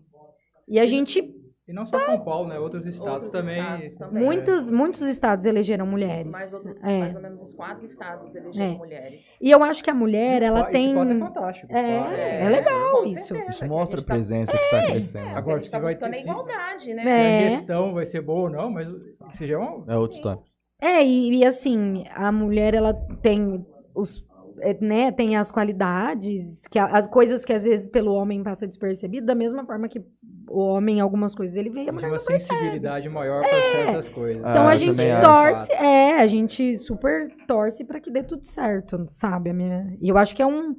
E 0.68 0.80
a 0.80 0.86
gente. 0.86 1.22
E 1.68 1.72
não 1.72 1.84
só 1.84 1.98
São 1.98 2.20
Paulo, 2.20 2.48
né? 2.48 2.60
Outros 2.60 2.86
estados 2.86 3.24
Outros 3.24 3.30
também. 3.32 3.58
estados 3.58 3.96
também. 3.96 4.22
Muitos, 4.24 4.70
muitos 4.70 5.00
estados 5.02 5.46
elegeram 5.46 5.84
mulheres. 5.84 6.30
Mais, 6.30 6.52
outros, 6.54 6.80
É. 6.84 6.98
mais 7.00 7.14
ou 7.16 7.20
menos 7.20 7.40
uns 7.40 7.54
quatro 7.54 7.84
estados 7.84 8.32
elegeram 8.36 8.74
É. 8.74 8.78
mulheres. 8.78 9.24
E 9.40 9.50
eu 9.50 9.64
acho 9.64 9.82
que 9.82 9.90
a 9.90 9.94
mulher, 9.94 10.42
ela 10.42 10.60
Esse 10.62 10.70
tem. 10.70 10.94
quadro 10.94 11.12
é 11.12 11.18
fantástico. 11.18 11.72
É, 11.72 11.98
claro. 11.98 12.14
é 12.16 12.48
legal 12.48 13.04
isso. 13.06 13.26
certeza, 13.26 13.50
Isso 13.50 13.66
mostra 13.66 14.00
a 14.00 14.04
tá- 14.04 14.14
presença 14.14 14.52
que 14.56 14.70
tá 14.70 14.86
crescendo. 14.86 15.18
É, 15.18 15.28
Agora, 15.30 15.38
Agora, 15.38 15.56
a 15.56 15.58
gente 15.58 15.70
tá 15.72 15.78
se 15.78 15.82
vai 15.84 15.94
ter- 15.96 16.04
a 16.06 16.12
se- 16.12 16.20
igualdade, 16.30 16.94
né? 16.94 17.02
Se 17.02 17.08
É. 17.08 17.46
a 17.46 17.50
gestão 17.50 17.94
vai 17.94 18.06
ser 18.06 18.20
boa 18.20 18.42
ou 18.42 18.50
não, 18.50 18.70
mas 18.70 18.88
isso 18.88 19.44
já 19.46 19.54
é 19.54 19.58
um. 19.58 19.84
É 19.88 19.96
outra 19.96 20.16
história. 20.16 20.42
É, 20.80 21.04
e, 21.04 21.34
e 21.38 21.44
assim, 21.44 22.04
a 22.14 22.30
mulher, 22.30 22.74
ela 22.74 22.94
tem 23.20 23.66
os. 23.92 24.24
é, 24.60 24.72
Né, 24.80 25.12
tem 25.12 25.36
as 25.36 25.50
qualidades, 25.52 26.62
que 26.70 26.78
a- 26.78 26.86
as 26.86 27.06
coisas 27.06 27.44
que 27.44 27.52
às 27.52 27.64
vezes 27.64 27.86
pelo 27.88 28.14
homem 28.14 28.42
passa 28.42 28.66
despercebido, 28.66 29.26
da 29.26 29.34
mesma 29.34 29.66
forma 29.66 29.86
que 29.86 30.02
o 30.48 30.60
homem, 30.60 31.00
algumas 31.00 31.34
coisas 31.34 31.56
ele 31.56 31.70
vê, 31.70 31.80
a 31.82 31.84
Tem 31.84 31.92
mulher 31.94 32.08
uma 32.08 32.16
não 32.18 32.24
percebe. 32.24 32.40
sensibilidade 32.54 33.08
maior 33.08 33.40
para 33.42 33.62
certas 33.72 34.08
coisas. 34.08 34.40
Então 34.40 34.66
Ah, 34.66 34.70
a 34.70 34.76
gente 34.76 35.06
acho. 35.08 35.26
torce, 35.26 35.72
é, 35.72 36.14
a 36.20 36.26
gente 36.26 36.76
super 36.76 37.28
torce 37.46 37.84
pra 37.84 38.00
que 38.00 38.10
dê 38.10 38.22
tudo 38.22 38.46
certo, 38.46 39.06
sabe? 39.08 39.50
A 39.50 39.54
minha, 39.54 39.96
e 40.00 40.08
eu 40.08 40.16
acho 40.16 40.34
que 40.34 40.42
é 40.42 40.46
um. 40.46 40.74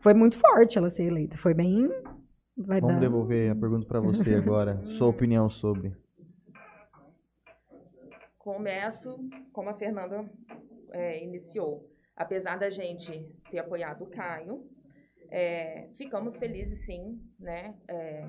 Foi 0.00 0.14
muito 0.14 0.36
forte 0.38 0.76
ela 0.78 0.90
ser 0.90 1.04
eleita. 1.04 1.36
Foi 1.36 1.54
bem. 1.54 1.88
Vai 2.56 2.80
Vamos 2.80 2.96
dar. 2.96 3.00
devolver 3.00 3.50
a 3.50 3.54
pergunta 3.56 3.86
pra 3.86 4.00
você 4.00 4.34
agora. 4.36 4.80
Sua 4.98 5.08
opinião 5.08 5.48
sobre. 5.50 5.94
Começo 8.38 9.18
como 9.52 9.70
a 9.70 9.74
Fernanda 9.74 10.24
é, 10.92 11.22
iniciou. 11.22 11.90
Apesar 12.16 12.58
da 12.58 12.70
gente 12.70 13.28
ter 13.50 13.58
apoiado 13.58 14.04
o 14.04 14.06
Caio, 14.10 14.64
é, 15.30 15.88
ficamos 15.96 16.38
felizes 16.38 16.84
sim, 16.86 17.20
né? 17.38 17.74
É, 17.88 18.24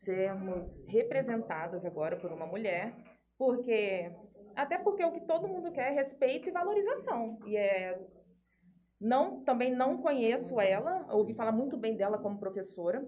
sermos 0.00 0.82
representadas 0.86 1.84
agora 1.84 2.16
por 2.16 2.32
uma 2.32 2.46
mulher, 2.46 2.94
porque 3.38 4.10
até 4.56 4.78
porque 4.78 5.04
o 5.04 5.12
que 5.12 5.20
todo 5.20 5.48
mundo 5.48 5.70
quer 5.70 5.92
é 5.92 5.94
respeito 5.94 6.48
e 6.48 6.52
valorização. 6.52 7.38
E 7.46 7.56
é 7.56 7.98
não 9.00 9.42
também 9.44 9.74
não 9.74 9.96
conheço 9.96 10.60
ela, 10.60 11.06
ouvi 11.10 11.32
falar 11.32 11.52
muito 11.52 11.76
bem 11.76 11.96
dela 11.96 12.18
como 12.18 12.38
professora, 12.38 13.02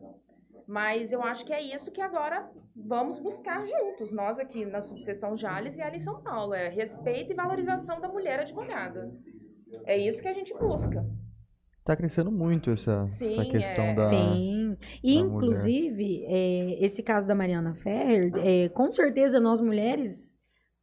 mas 0.67 1.13
eu 1.13 1.23
acho 1.23 1.45
que 1.45 1.53
é 1.53 1.61
isso 1.61 1.93
que 1.93 2.01
agora 2.01 2.51
vamos 2.75 3.19
buscar 3.19 3.67
juntos, 3.67 4.11
nós 4.11 4.39
aqui 4.39 4.65
na 4.65 4.81
subseção 4.81 5.37
Jales 5.37 5.77
e 5.77 5.83
ali 5.83 5.99
em 5.99 6.01
São 6.01 6.23
Paulo, 6.23 6.55
é 6.55 6.69
respeito 6.69 7.33
e 7.33 7.35
valorização 7.35 8.01
da 8.01 8.09
mulher 8.09 8.41
advogada. 8.41 9.13
É 9.85 9.97
isso 9.99 10.23
que 10.23 10.29
a 10.29 10.33
gente 10.33 10.55
busca. 10.55 11.05
Tá 11.85 11.97
crescendo 11.97 12.31
muito 12.31 12.71
essa, 12.71 13.05
Sim, 13.07 13.33
essa 13.33 13.45
questão 13.51 13.85
é. 13.85 13.95
da. 13.95 14.03
Sim. 14.03 14.77
E, 15.03 15.17
da 15.17 15.21
inclusive, 15.21 16.25
é, 16.27 16.85
esse 16.85 17.03
caso 17.03 17.27
da 17.27 17.35
Mariana 17.35 17.75
Ferrer, 17.75 18.33
é, 18.37 18.69
com 18.69 18.91
certeza 18.93 19.41
nós 19.41 19.61
mulheres 19.61 20.33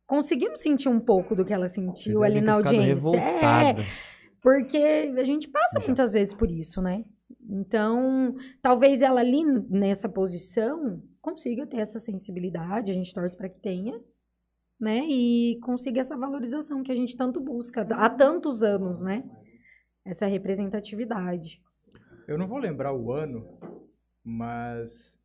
conseguimos 0.05 0.59
sentir 0.59 0.89
um 0.89 0.99
pouco 0.99 1.35
do 1.35 1.45
que 1.45 1.53
ela 1.53 1.69
sentiu 1.69 2.23
ali 2.23 2.41
na 2.41 2.53
audiência. 2.53 3.17
É. 3.17 3.76
Porque 4.41 4.77
a 4.77 5.23
gente 5.23 5.47
passa 5.47 5.80
Já. 5.80 5.85
muitas 5.85 6.11
vezes 6.13 6.34
por 6.34 6.49
isso, 6.49 6.81
né? 6.81 7.05
Então, 7.47 8.35
talvez 8.61 9.01
ela 9.01 9.21
ali 9.21 9.43
nessa 9.69 10.09
posição 10.09 11.01
consiga 11.21 11.65
ter 11.65 11.77
essa 11.77 11.99
sensibilidade, 11.99 12.91
a 12.91 12.93
gente 12.93 13.13
torce 13.13 13.38
para 13.38 13.49
que 13.49 13.59
tenha, 13.59 13.99
né? 14.80 15.05
E 15.07 15.59
consiga 15.61 15.99
essa 15.99 16.17
valorização 16.17 16.84
que 16.84 16.91
a 16.91 16.95
gente 16.95 17.15
tanto 17.15 17.39
busca 17.39 17.81
há 17.81 18.09
tantos 18.09 18.63
anos, 18.63 19.01
né? 19.01 19.23
Essa 20.05 20.26
representatividade. 20.27 21.61
Eu 22.27 22.38
não 22.38 22.47
vou 22.47 22.57
lembrar 22.57 22.93
o 22.93 23.11
ano, 23.11 23.59
mas 24.23 25.17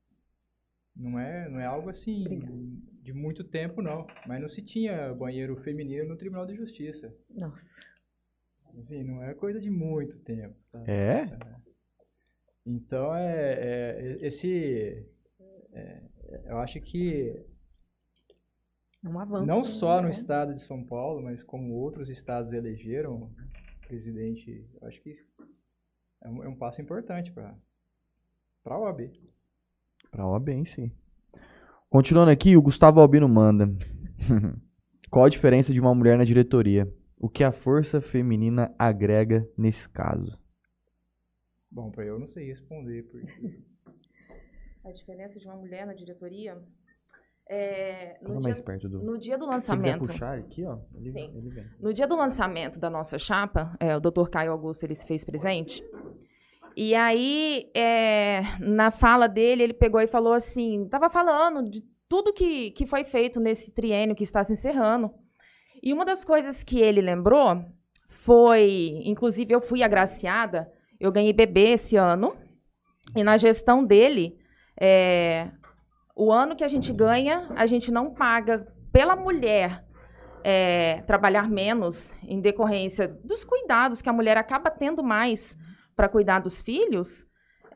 não 0.96 1.18
é, 1.18 1.48
não 1.48 1.60
é 1.60 1.66
algo 1.66 1.88
assim 1.90 2.24
de 3.02 3.12
muito 3.12 3.44
tempo, 3.44 3.82
não. 3.82 4.06
Mas 4.26 4.40
não 4.40 4.48
se 4.48 4.62
tinha 4.62 5.12
banheiro 5.14 5.56
feminino 5.62 6.08
no 6.08 6.16
Tribunal 6.16 6.46
de 6.46 6.54
Justiça. 6.56 7.14
Nossa. 7.30 7.64
Assim, 8.78 9.02
não 9.04 9.22
é 9.22 9.34
coisa 9.34 9.60
de 9.60 9.70
muito 9.70 10.18
tempo. 10.20 10.56
sabe? 10.72 10.90
É? 10.90 11.38
Então, 12.66 13.14
é, 13.14 13.52
é- 13.52 14.26
esse... 14.26 15.06
é, 15.72 16.02
eu 16.46 16.58
acho 16.58 16.80
que 16.80 17.44
É 19.04 19.08
um 19.08 19.18
avanço. 19.18 19.46
não 19.46 19.64
só 19.64 19.98
no 20.00 20.08
né? 20.08 20.10
estado 20.14 20.54
de 20.54 20.62
São 20.62 20.82
Paulo, 20.82 21.22
mas 21.22 21.42
como 21.42 21.74
outros 21.74 22.08
estados 22.08 22.52
elegeram 22.52 23.30
presidente, 23.86 24.66
eu 24.80 24.88
acho 24.88 25.00
que 25.02 25.12
é 26.22 26.28
um, 26.28 26.44
é 26.44 26.48
um 26.48 26.56
passo 26.56 26.80
importante 26.80 27.32
para 27.32 27.54
a 28.64 28.78
OAB. 28.78 29.10
Pra 30.10 30.26
OAB, 30.26 30.48
em 30.48 30.64
si. 30.64 30.92
Continuando 31.88 32.30
aqui, 32.30 32.56
o 32.56 32.62
Gustavo 32.62 33.00
Albino 33.00 33.28
manda. 33.28 33.68
Qual 35.10 35.24
a 35.24 35.28
diferença 35.28 35.72
de 35.72 35.80
uma 35.80 35.94
mulher 35.94 36.18
na 36.18 36.24
diretoria? 36.24 36.92
O 37.16 37.28
que 37.28 37.44
a 37.44 37.52
força 37.52 38.00
feminina 38.00 38.74
agrega 38.78 39.48
nesse 39.56 39.88
caso? 39.88 40.38
Bom, 41.70 41.90
para 41.90 42.04
eu 42.04 42.18
não 42.18 42.28
sei 42.28 42.46
responder, 42.46 43.04
porque 43.04 43.62
A 44.84 44.92
diferença 44.92 45.38
de 45.38 45.46
uma 45.46 45.56
mulher 45.56 45.86
na 45.86 45.94
diretoria 45.94 46.62
é, 47.48 48.16
no, 48.22 48.40
dia, 48.40 48.54
do. 48.88 49.02
no 49.02 49.18
dia 49.18 49.38
do 49.38 49.46
lançamento. 49.46 50.10
aqui, 50.10 50.64
ó. 50.64 50.78
Ele. 50.94 51.30
No 51.78 51.92
dia 51.92 52.06
do 52.06 52.16
lançamento 52.16 52.80
da 52.80 52.88
nossa 52.88 53.18
chapa, 53.18 53.76
é, 53.78 53.94
o 53.96 54.00
Dr. 54.00 54.28
Caio 54.30 54.52
Augusto 54.52 54.84
ele 54.84 54.94
se 54.94 55.06
fez 55.06 55.24
presente. 55.24 55.84
E 56.76 56.94
aí, 56.94 57.70
é, 57.74 58.42
na 58.60 58.90
fala 58.90 59.28
dele, 59.28 59.62
ele 59.62 59.74
pegou 59.74 60.00
e 60.00 60.06
falou 60.06 60.32
assim: 60.32 60.84
estava 60.84 61.10
falando 61.10 61.68
de 61.68 61.82
tudo 62.08 62.32
que, 62.32 62.70
que 62.70 62.86
foi 62.86 63.04
feito 63.04 63.38
nesse 63.38 63.70
triênio 63.72 64.16
que 64.16 64.24
está 64.24 64.42
se 64.42 64.52
encerrando. 64.52 65.10
E 65.82 65.92
uma 65.92 66.04
das 66.04 66.24
coisas 66.24 66.64
que 66.64 66.80
ele 66.80 67.02
lembrou 67.02 67.62
foi, 68.08 69.02
inclusive, 69.04 69.52
eu 69.52 69.60
fui 69.60 69.82
agraciada, 69.82 70.70
eu 70.98 71.12
ganhei 71.12 71.32
bebê 71.32 71.72
esse 71.72 71.94
ano, 71.94 72.34
e 73.14 73.22
na 73.22 73.36
gestão 73.36 73.84
dele, 73.84 74.38
é, 74.80 75.50
o 76.14 76.30
ano 76.32 76.54
que 76.56 76.64
a 76.64 76.68
gente 76.68 76.92
ganha, 76.92 77.48
a 77.56 77.66
gente 77.66 77.90
não 77.90 78.12
paga 78.14 78.66
pela 78.92 79.16
mulher 79.16 79.84
é, 80.44 81.02
trabalhar 81.06 81.48
menos 81.48 82.14
em 82.22 82.40
decorrência 82.40 83.08
dos 83.24 83.44
cuidados 83.44 84.00
que 84.02 84.08
a 84.08 84.12
mulher 84.12 84.36
acaba 84.36 84.70
tendo 84.70 85.02
mais 85.02 85.56
para 85.96 86.08
cuidar 86.08 86.40
dos 86.40 86.60
filhos, 86.60 87.26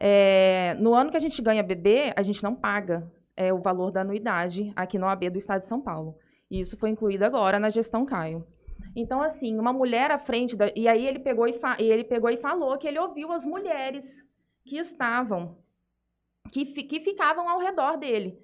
é, 0.00 0.76
no 0.78 0.94
ano 0.94 1.10
que 1.10 1.16
a 1.16 1.20
gente 1.20 1.40
ganha 1.42 1.62
bebê, 1.62 2.12
a 2.16 2.22
gente 2.22 2.42
não 2.42 2.54
paga 2.54 3.10
é, 3.36 3.52
o 3.52 3.58
valor 3.60 3.90
da 3.90 4.02
anuidade 4.02 4.72
aqui 4.76 4.98
no 4.98 5.06
AB 5.06 5.30
do 5.30 5.38
Estado 5.38 5.62
de 5.62 5.66
São 5.68 5.80
Paulo. 5.80 6.16
E 6.50 6.60
isso 6.60 6.76
foi 6.78 6.90
incluído 6.90 7.24
agora 7.24 7.58
na 7.58 7.70
gestão 7.70 8.04
Caio. 8.04 8.46
Então, 8.94 9.20
assim, 9.20 9.58
uma 9.58 9.72
mulher 9.72 10.10
à 10.10 10.18
frente 10.18 10.56
da. 10.56 10.70
E 10.74 10.88
aí 10.88 11.06
ele 11.06 11.18
pegou 11.18 11.46
e, 11.46 11.52
fa- 11.54 11.76
e 11.80 11.84
ele 11.84 12.04
pegou 12.04 12.30
e 12.30 12.36
falou 12.36 12.76
que 12.78 12.86
ele 12.86 12.98
ouviu 12.98 13.30
as 13.32 13.44
mulheres 13.44 14.24
que 14.64 14.78
estavam, 14.78 15.58
que, 16.50 16.64
que 16.64 17.00
ficavam 17.00 17.48
ao 17.48 17.58
redor 17.58 17.96
dele. 17.96 18.38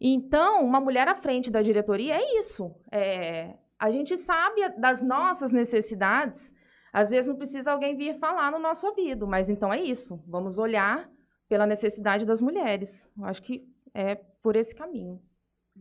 Então, 0.00 0.64
uma 0.64 0.80
mulher 0.80 1.08
à 1.08 1.14
frente 1.14 1.50
da 1.50 1.62
diretoria 1.62 2.16
é 2.16 2.38
isso. 2.38 2.74
É, 2.90 3.56
a 3.78 3.90
gente 3.90 4.16
sabe 4.16 4.68
das 4.78 5.02
nossas 5.02 5.50
necessidades. 5.50 6.52
Às 6.92 7.10
vezes 7.10 7.26
não 7.26 7.36
precisa 7.36 7.72
alguém 7.72 7.96
vir 7.96 8.18
falar 8.18 8.50
no 8.50 8.58
nosso 8.58 8.86
ouvido, 8.86 9.26
mas 9.26 9.48
então 9.48 9.72
é 9.72 9.80
isso. 9.80 10.22
Vamos 10.26 10.58
olhar 10.58 11.10
pela 11.48 11.66
necessidade 11.66 12.24
das 12.24 12.40
mulheres. 12.40 13.08
Eu 13.16 13.24
acho 13.24 13.42
que 13.42 13.66
é 13.94 14.14
por 14.14 14.56
esse 14.56 14.74
caminho. 14.74 15.20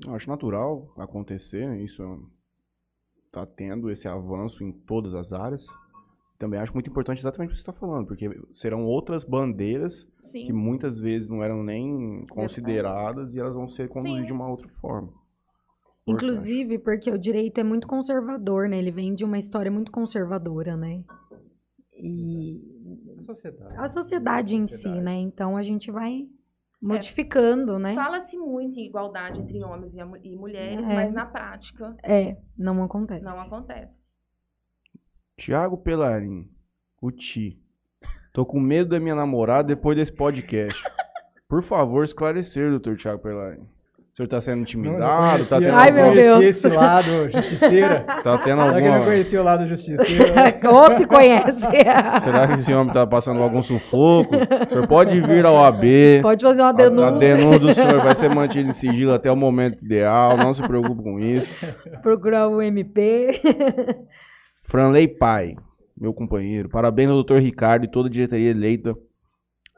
Eu 0.05 0.13
acho 0.13 0.29
natural 0.29 0.93
acontecer, 0.97 1.81
isso 1.81 2.03
está 3.25 3.45
tendo 3.45 3.89
esse 3.89 4.07
avanço 4.07 4.63
em 4.63 4.71
todas 4.71 5.13
as 5.13 5.33
áreas. 5.33 5.65
Também 6.39 6.59
acho 6.59 6.71
muito 6.73 6.89
importante 6.89 7.19
exatamente 7.19 7.49
o 7.49 7.51
que 7.51 7.57
você 7.57 7.61
está 7.61 7.73
falando, 7.73 8.05
porque 8.07 8.29
serão 8.53 8.85
outras 8.85 9.23
bandeiras 9.23 10.03
que 10.21 10.27
Sim. 10.27 10.51
muitas 10.53 10.99
vezes 10.99 11.27
não 11.29 11.43
eram 11.43 11.63
nem 11.63 12.25
consideradas 12.29 13.33
e 13.33 13.39
elas 13.39 13.55
vão 13.55 13.67
ser 13.67 13.87
conduzidas 13.89 14.21
Sim. 14.21 14.27
de 14.27 14.33
uma 14.33 14.47
outra 14.47 14.69
forma. 14.79 15.11
Inclusive 16.07 16.77
porque 16.79 17.09
o 17.11 17.17
direito 17.17 17.57
é 17.59 17.63
muito 17.63 17.87
conservador, 17.87 18.69
né? 18.69 18.77
Ele 18.77 18.91
vem 18.91 19.13
de 19.13 19.25
uma 19.25 19.37
história 19.37 19.69
muito 19.71 19.91
conservadora, 19.91 20.77
né? 20.77 21.03
E 21.95 22.61
A 23.17 23.21
sociedade. 23.23 23.75
a 23.77 23.87
sociedade 23.87 24.55
em 24.55 24.67
si, 24.67 24.75
Sociedade. 24.75 25.03
né? 25.03 25.15
Então 25.15 25.57
a 25.57 25.63
gente 25.63 25.91
vai 25.91 26.27
modificando, 26.81 27.79
né? 27.79 27.95
Fala-se 27.95 28.37
muito 28.37 28.79
em 28.79 28.85
igualdade 28.85 29.41
entre 29.41 29.61
homens 29.63 29.93
e, 29.95 29.99
e 30.23 30.35
mulheres, 30.37 30.87
É. 30.87 30.93
mas 30.95 31.11
na 31.13 31.25
prática 31.25 31.97
É, 32.03 32.37
não 32.57 32.81
acontece. 32.83 33.25
não 33.25 33.41
acontece. 33.41 34.06
Tiago 35.39 35.77
Pelarim, 35.77 36.47
o 36.99 37.11
Ti. 37.11 37.59
Tô 38.33 38.43
com 38.43 38.59
medo 38.59 38.89
da 38.89 38.99
minha 38.99 39.13
namorada 39.13 39.67
depois 39.67 39.95
desse 39.95 40.11
podcast. 40.11 40.81
Por 41.47 41.61
favor, 41.61 42.03
esclarecer, 42.03 42.71
doutor 42.71 42.97
Tiago 42.97 43.21
Pelarim. 43.21 43.61
O 43.61 44.15
senhor 44.17 44.27
tá 44.27 44.41
sendo 44.41 44.61
intimidado? 44.61 45.45
Tá 45.45 45.59
tendo, 45.59 45.75
Ai, 45.75 45.91
não 45.91 45.95
meu 45.97 46.05
alguma, 46.05 46.21
Deus. 46.23 46.41
esse 46.41 46.67
lado, 46.67 47.29
justiceira. 47.29 47.99
tá 47.99 48.35
tendo 48.39 48.61
Será 48.63 48.73
que 48.73 48.81
não 48.81 48.93
alguma... 48.93 49.05
conhecia 49.05 49.39
o 49.39 49.43
lado 49.43 49.67
justiceira? 49.67 50.59
Ou 50.73 50.91
se 50.93 51.05
conhece. 51.05 51.61
Será 51.61 52.47
que 52.47 52.53
esse 52.55 52.73
homem 52.73 52.91
tá 52.91 53.05
passando 53.05 53.43
algum 53.43 53.61
sufoco? 53.61 54.35
O 54.35 54.69
senhor 54.73 54.87
pode 54.87 55.21
vir 55.21 55.45
ao 55.45 55.63
AB. 55.63 56.19
Pode 56.23 56.43
fazer 56.43 56.63
uma 56.63 56.69
A, 56.69 56.71
a 56.71 56.73
denúncia, 56.73 57.19
denúncia 57.19 57.59
do 57.59 57.73
senhor 57.75 58.01
vai 58.01 58.15
ser 58.15 58.29
mantida 58.33 58.67
em 58.67 58.73
sigilo 58.73 59.13
até 59.13 59.31
o 59.31 59.35
momento 59.35 59.85
ideal. 59.85 60.35
Não 60.35 60.51
se 60.51 60.63
preocupe 60.63 61.03
com 61.03 61.19
isso. 61.19 61.55
procurar 62.01 62.47
o 62.49 62.59
MP. 62.59 63.39
Franley 64.67 65.07
Pai, 65.07 65.55
meu 65.95 66.13
companheiro, 66.13 66.67
parabéns 66.67 67.09
ao 67.09 67.15
doutor 67.15 67.41
Ricardo 67.41 67.85
e 67.85 67.91
toda 67.91 68.09
a 68.09 68.11
diretoria 68.11 68.51
eleita 68.51 68.93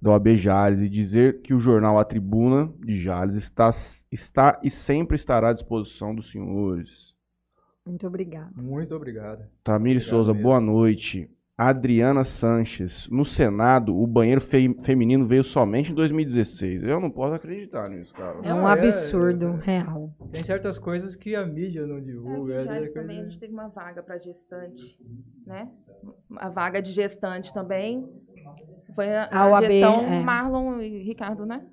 da 0.01 0.11
OAB 0.11 0.35
Jales 0.35 0.81
e 0.81 0.89
dizer 0.89 1.41
que 1.41 1.53
o 1.53 1.59
jornal 1.59 1.99
A 1.99 2.05
Tribuna 2.05 2.73
de 2.79 2.99
Jales 2.99 3.35
está, 3.35 3.69
está 4.11 4.59
e 4.63 4.71
sempre 4.71 5.15
estará 5.15 5.49
à 5.49 5.53
disposição 5.53 6.15
dos 6.15 6.31
senhores. 6.31 7.13
Muito 7.85 8.07
obrigada. 8.07 8.51
Muito 8.55 8.95
obrigado. 8.95 9.45
Tamires 9.63 10.03
Obrigado 10.03 10.25
Souza, 10.25 10.33
mesmo. 10.33 10.47
boa 10.47 10.59
noite. 10.59 11.29
Adriana 11.61 12.23
Sanches, 12.23 13.05
no 13.11 13.25
Senado, 13.25 13.93
o 13.93 14.07
banheiro 14.07 14.39
fe- 14.39 14.73
feminino 14.83 15.27
veio 15.27 15.43
somente 15.43 15.91
em 15.91 15.93
2016. 15.95 16.83
Eu 16.83 17.01
não 17.01 17.11
posso 17.11 17.33
acreditar 17.33 17.89
nisso, 17.89 18.13
cara. 18.13 18.37
É 18.43 18.53
um 18.53 18.59
Não, 18.61 18.69
é- 18.69 18.71
absurdo, 18.71 19.55
real. 19.61 20.09
Tem 20.31 20.41
certas 20.41 20.79
coisas 20.79 21.17
que 21.17 21.35
a 21.35 21.45
mídia 21.45 21.85
não 21.85 21.99
divulga. 22.01 22.61
vezes 22.61 22.91
é 22.91 22.93
também 22.93 23.17
a 23.17 23.19
coisa- 23.19 23.23
gente 23.23 23.39
teve 23.41 23.51
uma 23.53 23.67
vaga 23.67 24.01
para 24.01 24.17
gestante, 24.17 24.97
né? 25.45 25.69
A 26.37 26.47
vaga 26.49 26.81
de 26.81 26.93
gestante 26.93 27.53
também. 27.53 28.07
Foi 28.95 29.13
a, 29.13 29.23
A 29.23 29.41
a 29.43 29.47
OAB, 29.51 29.65
gestão 29.69 29.99
é. 30.01 30.19
Marlon 30.21 30.79
e 30.79 31.03
Ricardo, 31.03 31.45
né? 31.45 31.65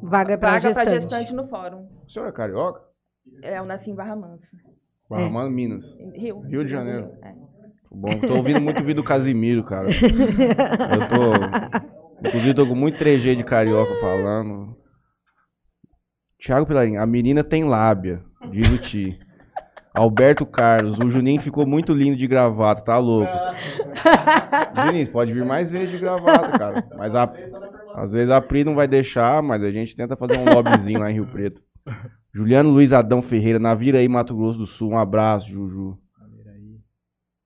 Vaga 0.00 0.38
para 0.38 0.50
Vaga 0.52 0.72
para 0.72 0.84
gestante. 0.84 0.90
gestante 0.90 1.34
no 1.34 1.48
fórum. 1.48 1.88
O 2.06 2.08
senhor 2.10 2.28
é 2.28 2.32
carioca? 2.32 2.80
É, 3.42 3.58
eu 3.58 3.64
nasci 3.64 3.90
em 3.90 3.94
Barra 3.94 4.14
Mansa. 4.14 4.56
Barra 5.08 5.22
É. 5.22 5.28
Mansa, 5.28 5.50
Minas. 5.50 5.96
Rio. 6.14 6.40
Rio 6.42 6.64
de 6.64 6.70
Janeiro. 6.70 7.10
É. 7.22 7.34
Bom, 7.92 8.18
tô 8.20 8.36
ouvindo 8.36 8.60
muito 8.60 8.78
vídeo 8.80 8.96
do 8.96 9.02
Casimiro, 9.04 9.64
cara. 9.64 9.88
Eu 9.90 11.08
tô. 11.08 12.26
Inclusive, 12.28 12.54
tô 12.54 12.66
com 12.66 12.74
muito 12.74 12.98
3G 12.98 13.34
de 13.34 13.44
carioca 13.44 13.94
falando. 14.00 14.76
Thiago 16.42 16.66
Pilarim, 16.66 16.96
a 16.96 17.06
menina 17.06 17.42
tem 17.44 17.64
lábia, 17.64 18.22
diz 18.50 18.68
o 18.70 18.78
Ti. 18.78 19.18
Alberto 19.92 20.46
Carlos, 20.46 20.98
o 20.98 21.10
Juninho 21.10 21.40
ficou 21.40 21.66
muito 21.66 21.92
lindo 21.92 22.16
de 22.16 22.26
gravata, 22.26 22.80
tá 22.82 22.96
louco. 22.98 23.32
Juninho, 24.86 25.10
pode 25.10 25.32
vir 25.34 25.44
mais 25.44 25.70
vezes 25.70 25.90
de 25.90 25.98
gravata, 25.98 26.56
cara. 26.58 26.84
Mas 26.96 27.14
a- 27.14 27.30
às 27.94 28.12
vezes 28.12 28.30
a 28.30 28.40
Pri 28.40 28.62
não 28.64 28.74
vai 28.76 28.86
deixar, 28.86 29.42
mas 29.42 29.62
a 29.62 29.70
gente 29.70 29.96
tenta 29.96 30.16
fazer 30.16 30.38
um 30.38 30.44
lobbyzinho 30.54 31.00
lá 31.00 31.10
em 31.10 31.14
Rio 31.14 31.26
Preto. 31.26 31.60
Juliano 32.32 32.70
Luiz 32.70 32.92
Adão 32.92 33.20
Ferreira, 33.20 33.58
Naviraí, 33.58 34.08
Mato 34.08 34.34
Grosso 34.36 34.58
do 34.58 34.66
Sul. 34.66 34.92
Um 34.92 34.98
abraço, 34.98 35.48
Juju. 35.50 35.98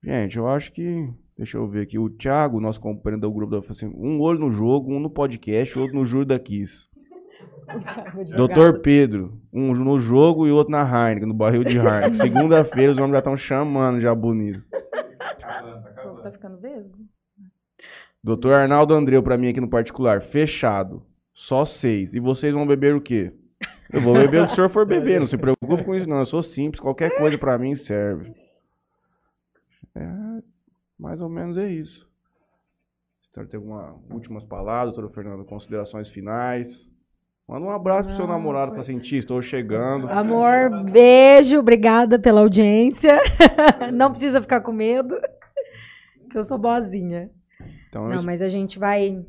Gente, 0.04 0.36
eu 0.36 0.46
acho 0.46 0.70
que. 0.70 1.08
Deixa 1.36 1.56
eu 1.56 1.66
ver 1.66 1.82
aqui. 1.82 1.98
O 1.98 2.10
Thiago, 2.10 2.60
nosso 2.60 2.78
companheiro 2.78 3.22
do 3.22 3.32
grupo, 3.32 3.62
falou 3.62 3.70
assim: 3.70 3.90
um 3.96 4.20
olho 4.20 4.38
no 4.38 4.52
jogo, 4.52 4.92
um 4.92 5.00
no 5.00 5.08
podcast, 5.08 5.78
outro 5.78 5.96
no 5.96 6.04
Júlio 6.04 6.26
da 6.26 6.38
Kiss. 6.38 6.86
Doutor 8.36 8.80
Pedro, 8.80 9.40
um 9.50 9.72
no 9.72 9.98
jogo 9.98 10.46
e 10.46 10.50
outro 10.50 10.70
na 10.70 10.82
Heineken, 10.82 11.26
no 11.26 11.34
barril 11.34 11.64
de 11.64 11.78
Heineken. 11.78 12.12
Segunda-feira 12.20 12.92
os 12.92 12.98
homens 12.98 13.12
já 13.12 13.18
estão 13.18 13.36
chamando, 13.36 14.00
já 14.00 14.14
bonito. 14.14 14.62
O 14.70 16.02
povo 16.02 16.22
tá 16.22 16.30
ficando 16.30 16.58
vesgo. 16.58 16.98
Doutor 18.22 18.52
Arnaldo 18.52 18.94
Andreu, 18.94 19.22
pra 19.22 19.38
mim 19.38 19.48
aqui 19.48 19.60
no 19.60 19.68
particular, 19.68 20.20
fechado. 20.20 21.02
Só 21.32 21.64
seis. 21.64 22.12
E 22.12 22.20
vocês 22.20 22.52
vão 22.52 22.66
beber 22.66 22.94
o 22.94 23.00
quê? 23.00 23.32
Eu 23.90 24.02
vou 24.02 24.12
beber 24.14 24.42
o 24.42 24.46
que 24.46 24.52
o 24.52 24.54
senhor 24.54 24.68
for 24.68 24.86
beber, 24.86 25.18
não 25.18 25.26
se 25.26 25.38
preocupe 25.38 25.82
com 25.82 25.94
isso, 25.94 26.08
não. 26.08 26.18
Eu 26.18 26.26
sou 26.26 26.42
simples, 26.42 26.80
qualquer 26.80 27.16
coisa 27.16 27.38
pra 27.38 27.58
mim 27.58 27.74
serve. 27.74 28.43
É, 29.94 30.42
mais 30.98 31.20
ou 31.20 31.28
menos 31.28 31.56
é 31.56 31.68
isso. 31.70 32.06
Senhor 33.32 33.48
tem 33.48 33.58
alguma 33.58 33.96
últimas 34.10 34.44
palavras, 34.44 34.94
doutora 34.94 35.12
Fernanda? 35.12 35.44
Considerações 35.44 36.08
finais? 36.08 36.88
Manda 37.48 37.66
um 37.66 37.70
abraço 37.70 38.08
pro 38.08 38.16
seu 38.16 38.26
namorado, 38.26 38.66
foi- 38.72 38.76
fala 38.76 38.80
assim, 38.80 38.98
tia, 39.00 39.18
estou 39.18 39.42
chegando. 39.42 40.08
Amor, 40.08 40.84
beijo, 40.90 41.58
obrigada 41.58 42.18
pela 42.18 42.40
audiência. 42.40 43.18
Não 43.92 44.10
precisa 44.10 44.40
ficar 44.40 44.60
com 44.60 44.72
medo, 44.72 45.14
que 46.30 46.38
eu 46.38 46.42
sou 46.44 46.56
boazinha. 46.56 47.28
Então, 47.88 48.04
Não, 48.08 48.16
eu 48.16 48.22
mas 48.24 48.40
a 48.40 48.48
gente 48.48 48.78
vai. 48.78 49.24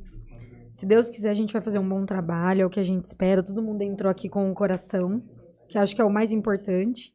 Se 0.76 0.86
Deus 0.86 1.10
quiser, 1.10 1.30
a 1.32 1.34
gente 1.34 1.52
vai 1.54 1.62
fazer 1.62 1.80
um 1.80 1.88
bom 1.88 2.06
trabalho, 2.06 2.62
é 2.62 2.66
o 2.66 2.70
que 2.70 2.80
a 2.80 2.84
gente 2.86 3.06
espera. 3.06 3.42
Todo 3.44 3.62
mundo 3.62 3.82
entrou 3.82 4.10
aqui 4.12 4.30
com 4.30 4.50
o 4.52 4.54
coração, 4.54 5.22
que 5.68 5.78
acho 5.78 5.96
que 5.96 6.02
é 6.02 6.06
o 6.06 6.10
mais 6.10 6.32
importante. 6.32 7.14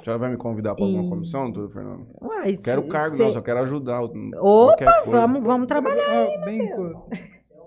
A 0.00 0.04
senhora 0.04 0.18
vai 0.20 0.30
me 0.30 0.36
convidar 0.36 0.74
para 0.74 0.84
alguma 0.84 1.04
E- 1.04 1.08
comissão, 1.08 1.50
doutora 1.50 1.68
Fernanda? 1.72 2.06
Uai, 2.20 2.56
Quero 2.56 2.82
se- 2.82 2.88
cargo, 2.88 3.16
se- 3.16 3.22
não, 3.22 3.32
só 3.32 3.40
quero 3.42 3.60
ajudar. 3.60 4.02
Opa, 4.02 5.04
vamos, 5.06 5.42
vamos 5.44 5.66
trabalhar. 5.66 6.26
Ah, 6.26 6.44
bem, 6.44 6.68
co- 6.74 7.08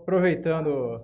aproveitando 0.02 1.02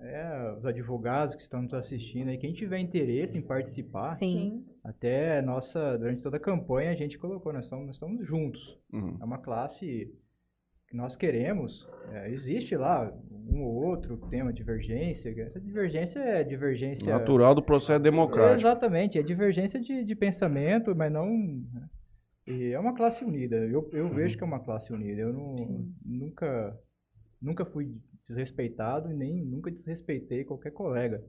é, 0.00 0.54
os 0.58 0.64
advogados 0.64 1.36
que 1.36 1.42
estão 1.42 1.62
nos 1.62 1.74
assistindo 1.74 2.28
aí, 2.28 2.38
quem 2.38 2.52
tiver 2.52 2.78
interesse 2.78 3.38
em 3.38 3.42
participar, 3.42 4.12
Sim. 4.12 4.64
até 4.84 5.40
nossa, 5.42 5.96
durante 5.98 6.22
toda 6.22 6.36
a 6.36 6.40
campanha 6.40 6.90
a 6.90 6.94
gente 6.94 7.18
colocou, 7.18 7.52
nós 7.52 7.64
estamos, 7.64 7.86
nós 7.86 7.94
estamos 7.96 8.26
juntos. 8.26 8.78
Uhum. 8.92 9.16
É 9.20 9.24
uma 9.24 9.38
classe 9.38 10.12
que 10.88 10.96
nós 10.96 11.16
queremos. 11.16 11.88
é, 12.12 12.30
existe 12.30 12.76
lá 12.76 13.12
um 13.52 13.62
ou 13.62 13.74
outro 13.84 14.16
tem 14.30 14.42
uma 14.42 14.52
divergência. 14.52 15.28
Essa 15.42 15.60
divergência 15.60 16.18
é 16.20 16.44
divergência. 16.44 17.12
Natural 17.12 17.54
do 17.54 17.62
processo 17.62 18.00
democrático. 18.02 18.60
Exatamente, 18.60 19.18
é 19.18 19.22
divergência 19.22 19.80
de, 19.80 20.04
de 20.04 20.14
pensamento, 20.14 20.94
mas 20.94 21.12
não. 21.12 21.28
E 22.46 22.72
é 22.72 22.78
uma 22.78 22.94
classe 22.94 23.24
unida. 23.24 23.56
Eu, 23.56 23.88
eu 23.92 24.06
Uhum. 24.06 24.14
vejo 24.14 24.36
que 24.36 24.42
é 24.42 24.46
uma 24.46 24.60
classe 24.60 24.92
unida. 24.92 25.20
Eu 25.20 25.32
não, 25.32 25.86
nunca, 26.04 26.78
nunca 27.40 27.64
fui 27.64 27.94
desrespeitado 28.28 29.10
e 29.10 29.14
nem 29.14 29.44
nunca 29.44 29.70
desrespeitei 29.70 30.44
qualquer 30.44 30.70
colega. 30.72 31.22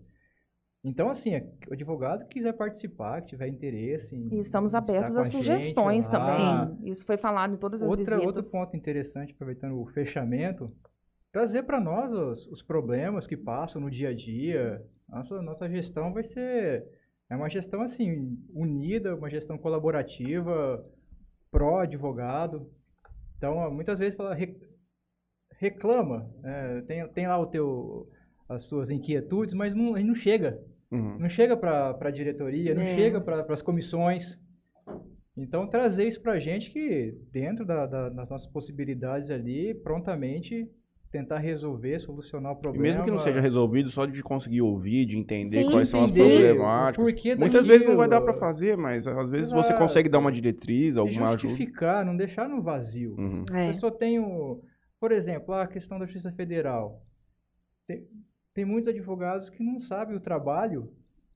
Então, 0.84 1.10
assim, 1.10 1.36
é- 1.36 1.48
o 1.70 1.74
advogado 1.74 2.24
que 2.24 2.34
quiser 2.36 2.54
participar, 2.54 3.22
que 3.22 3.28
tiver 3.30 3.48
interesse 3.48 4.16
em. 4.16 4.34
E 4.36 4.40
estamos 4.40 4.74
abertos 4.74 5.16
a 5.16 5.22
a 5.22 5.24
gente 5.24 5.32
sugestões 5.38 6.08
lá. 6.08 6.66
também. 6.66 6.90
Isso 6.90 7.06
foi 7.06 7.18
falado 7.18 7.54
em 7.54 7.58
todas 7.58 7.84
as 7.84 7.90
Outra, 7.90 8.16
visitas. 8.16 8.36
outro 8.36 8.52
ponto 8.52 8.76
interessante, 8.76 9.32
aproveitando 9.34 9.80
o 9.80 9.86
fechamento, 9.88 10.74
trazer 11.32 11.64
para 11.64 11.80
nós 11.80 12.12
os, 12.12 12.48
os 12.48 12.62
problemas 12.62 13.26
que 13.28 13.38
passam 13.38 13.82
no 13.82 13.90
dia 13.90 14.10
a 14.10 14.14
dia. 14.14 14.84
Nossa, 15.10 15.42
nossa 15.42 15.70
gestão 15.70 16.14
vai 16.14 16.24
ser 16.24 16.86
é 17.30 17.36
uma 17.36 17.50
gestão 17.50 17.82
assim 17.82 18.38
unida, 18.54 19.16
uma 19.16 19.30
gestão 19.30 19.58
colaborativa, 19.58 20.86
pró-advogado. 21.50 22.70
Então, 23.38 23.58
ó, 23.58 23.70
muitas 23.72 24.00
vezes 24.00 24.16
fala 24.16 24.34
re- 24.36 24.60
reclama, 25.58 26.30
é, 26.44 26.82
tem, 26.82 27.08
tem 27.10 27.28
lá 27.28 27.38
o 27.40 27.46
teu 27.46 28.10
as 28.50 28.64
suas 28.66 28.92
inquietudes, 28.92 29.54
mas 29.54 29.74
não, 29.74 29.94
não 29.94 30.16
chega 30.16 30.60
Uhum. 30.92 31.18
não 31.20 31.30
chega 31.30 31.56
para 31.56 31.98
a 32.02 32.12
diretoria, 32.12 32.76
não 32.76 32.82
É. 32.82 32.96
chega 32.96 33.22
para 33.22 33.46
as 33.54 33.62
comissões. 33.62 34.38
Então, 35.38 35.66
trazer 35.66 36.06
isso 36.06 36.22
para 36.22 36.34
a 36.34 36.40
gente 36.40 36.70
que, 36.70 37.18
dentro 37.32 37.66
da- 37.66 37.86
da- 37.86 38.10
das 38.10 38.30
nossas 38.30 38.52
possibilidades 38.52 39.32
ali, 39.32 39.74
prontamente 39.74 40.70
tentar 41.12 41.40
resolver, 41.40 42.00
solucionar 42.00 42.54
o 42.54 42.56
E 42.58 42.62
problema. 42.62 42.84
mesmo 42.88 43.04
que 43.04 43.12
não 43.12 43.20
seja 43.20 43.42
resolvido, 43.42 43.90
só 43.90 44.06
de 44.06 44.24
conseguir 44.24 44.62
ouvir, 44.62 45.06
de 45.06 45.18
entender 45.18 45.64
Sim, 45.66 45.70
quais 45.70 45.90
são 45.90 46.04
as 46.06 46.18
entender 46.18 46.56
problemáticas. 46.56 47.04
porquê 47.06 47.36
Muitas 47.38 47.66
vezes 47.68 47.86
não 47.88 47.98
vai 47.98 48.08
dar 48.08 48.22
para 48.22 48.34
fazer, 48.34 48.78
mas 48.78 49.06
às 49.06 49.30
vezes 49.30 49.52
você 49.52 49.74
consegue 49.74 50.08
dar 50.08 50.20
uma 50.20 50.32
diretriz, 50.32 50.96
E 50.96 51.00
alguma 51.00 51.28
ajuda. 51.30 51.50
justificar, 51.50 52.06
não 52.06 52.16
deixar 52.16 52.48
no 52.48 52.62
vazio. 52.62 53.16
Uhum. 53.20 53.44
A 53.52 53.60
É. 53.60 53.68
pessoa 53.74 53.92
tem 53.92 54.20
o. 54.20 54.62
Por 55.00 55.12
exemplo, 55.12 55.54
a 55.54 55.68
questão 55.68 56.00
da 56.00 56.06
Justiça 56.06 56.32
Federal. 56.32 57.02
Tem, 57.88 58.04
tem 58.54 58.64
muitos 58.66 58.88
advogados 58.88 59.50
que 59.50 59.62
não 59.64 59.82
sabem 59.82 60.16
o 60.16 60.20
trabalho 60.20 60.92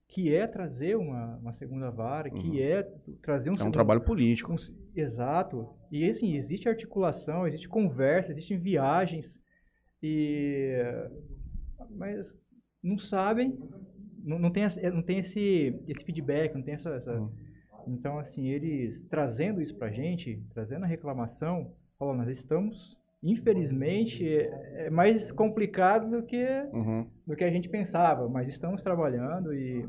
que 0.08 0.32
é 0.32 0.46
trazer 0.46 0.96
uma, 0.96 1.36
uma 1.38 1.52
segunda 1.52 1.90
vara, 1.90 2.28
Uhum. 2.32 2.38
que 2.38 2.62
é 2.62 2.82
trazer 3.20 3.50
um 3.50 3.52
É 3.52 3.56
um 3.56 3.58
segundo- 3.58 3.72
trabalho 3.74 4.00
político. 4.02 4.50
Cons- 4.50 4.72
Exato. 4.94 5.68
E 5.90 6.08
assim, 6.08 6.36
existe 6.36 6.68
articulação, 6.68 7.46
existe 7.46 7.68
conversa, 7.68 8.30
existem 8.32 8.56
viagens. 8.56 9.44
E 10.02 10.76
mas 11.90 12.32
não 12.82 12.98
sabem, 12.98 13.58
não, 14.22 14.38
não 14.38 14.50
tem, 14.50 14.64
não 14.92 15.02
tem 15.02 15.18
esse, 15.18 15.74
esse 15.88 16.04
feedback, 16.04 16.54
não 16.54 16.62
tem 16.62 16.74
essa, 16.74 16.90
essa- 16.94 17.20
Hum. 17.20 17.30
Então, 17.88 18.18
assim, 18.18 18.48
eles 18.48 19.00
trazendo 19.08 19.62
isso 19.62 19.76
pra 19.76 19.90
gente, 19.92 20.42
trazendo 20.52 20.82
a 20.84 20.88
reclamação, 20.88 21.72
falando, 21.96 22.18
nós 22.18 22.28
estamos, 22.36 22.98
infelizmente, 23.22 24.26
é, 24.26 24.86
é 24.86 24.90
mais 24.90 25.30
complicado 25.30 26.10
do 26.10 26.26
que, 26.26 26.44
Uhum. 26.72 27.06
do 27.24 27.36
que 27.36 27.44
a 27.44 27.50
gente 27.50 27.68
pensava, 27.68 28.28
mas 28.28 28.48
estamos 28.48 28.82
trabalhando 28.82 29.54
e 29.54 29.88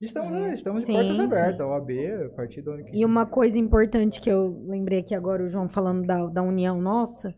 estamos, 0.00 0.32
Uhum. 0.32 0.52
estamos 0.52 0.80
de 0.82 0.86
Sim, 0.86 0.92
portas 0.92 1.16
sim. 1.16 1.24
abertas, 1.24 1.60
a 1.60 1.66
OAB, 1.66 1.90
a 2.26 2.28
partir 2.30 2.62
do 2.62 2.70
ano 2.70 2.84
que 2.84 2.96
E 2.96 3.04
uma 3.04 3.26
coisa 3.26 3.58
importante 3.58 4.20
que 4.20 4.30
eu 4.30 4.62
lembrei 4.68 5.00
aqui 5.00 5.14
agora, 5.14 5.42
o 5.42 5.48
João 5.48 5.68
falando 5.68 6.06
da, 6.06 6.26
da 6.26 6.42
união 6.42 6.80
nossa, 6.80 7.34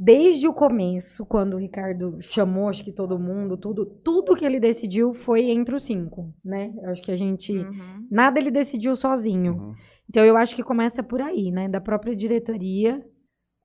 desde 0.00 0.46
o 0.46 0.52
começo, 0.52 1.26
quando 1.26 1.54
o 1.54 1.58
Ricardo 1.58 2.18
chamou, 2.20 2.68
acho 2.68 2.84
que 2.84 2.92
todo 2.92 3.18
mundo, 3.18 3.56
tudo, 3.56 3.84
tudo 3.84 4.36
que 4.36 4.44
ele 4.44 4.60
decidiu 4.60 5.12
foi 5.12 5.50
entre 5.50 5.74
os 5.74 5.82
cinco, 5.82 6.32
né? 6.44 6.72
Eu 6.80 6.90
acho 6.90 7.02
que 7.02 7.10
a 7.10 7.16
gente. 7.16 7.52
Uhum. 7.52 8.06
Nada 8.08 8.38
ele 8.38 8.52
decidiu 8.52 8.94
sozinho. 8.94 9.54
Uhum. 9.54 9.74
Então 10.08 10.24
eu 10.24 10.36
acho 10.36 10.54
que 10.54 10.62
começa 10.62 11.02
por 11.02 11.20
aí, 11.20 11.50
né? 11.50 11.68
Da 11.68 11.80
própria 11.80 12.14
diretoria, 12.14 13.04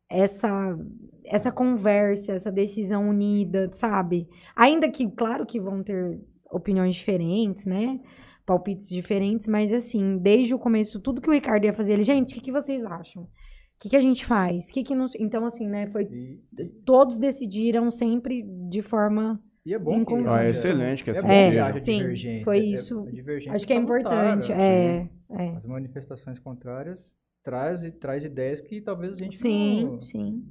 essa 0.10 0.76
essa 1.26 1.52
conversa, 1.52 2.34
essa 2.34 2.52
decisão 2.52 3.10
unida, 3.10 3.70
sabe? 3.72 4.28
Ainda 4.56 4.90
que, 4.90 5.10
claro 5.12 5.46
que 5.46 5.60
vão 5.60 5.84
ter 5.84 6.20
opiniões 6.52 6.96
diferentes, 6.96 7.66
né? 7.66 8.00
Palpites 8.46 8.90
diferentes, 8.90 9.48
mas 9.48 9.72
assim, 9.72 10.18
desde 10.18 10.54
o 10.54 10.60
começo, 10.60 11.00
tudo 11.00 11.22
que 11.22 11.30
o 11.30 11.34
Ricardo 11.34 11.64
ia 11.64 11.74
fazer, 11.74 11.94
ele, 11.94 12.04
gente, 12.04 12.32
o 12.32 12.34
que, 12.36 12.42
que 12.42 12.52
vocês 12.52 12.84
acham? 12.84 13.28
O 13.84 13.86
que, 13.86 13.90
que 13.90 13.96
a 13.98 14.00
gente 14.00 14.26
faz? 14.26 14.70
O 14.70 14.74
que 14.74 14.82
que 14.82 14.96
não... 14.96 15.08
Então, 15.20 15.46
assim, 15.46 15.68
né? 15.68 15.88
Foi, 15.88 16.04
E, 16.04 16.40
todos 16.86 17.18
decidiram 17.18 17.92
sempre 17.92 18.42
de 18.70 18.82
forma. 18.82 19.38
e 19.66 19.74
é 19.74 19.78
bom 19.80 20.06
que. 20.06 20.14
Ah, 20.26 20.46
é 20.46 20.52
excelente 20.52 21.04
que 21.04 21.10
é 21.10 21.12
assim 21.12 21.28
É, 21.28 21.74
sim, 21.76 21.98
divergência. 21.98 22.44
foi 22.46 22.58
É- 22.60 22.62
isso. 22.64 23.08
divergência 23.12 23.56
Acho 23.58 23.68
que 23.68 23.74
é 23.74 23.76
importante. 23.76 24.54
É, 24.54 25.10
é. 25.30 25.50
As 25.58 25.66
manifestações 25.66 26.40
contrárias 26.40 27.14
traz, 27.44 27.82
traz 28.00 28.24
ideias 28.24 28.62
que 28.62 28.80
talvez 28.80 29.12
a 29.12 29.16
gente 29.18 29.36
Sim, 29.36 29.84
não, 29.84 30.02
sim. 30.02 30.42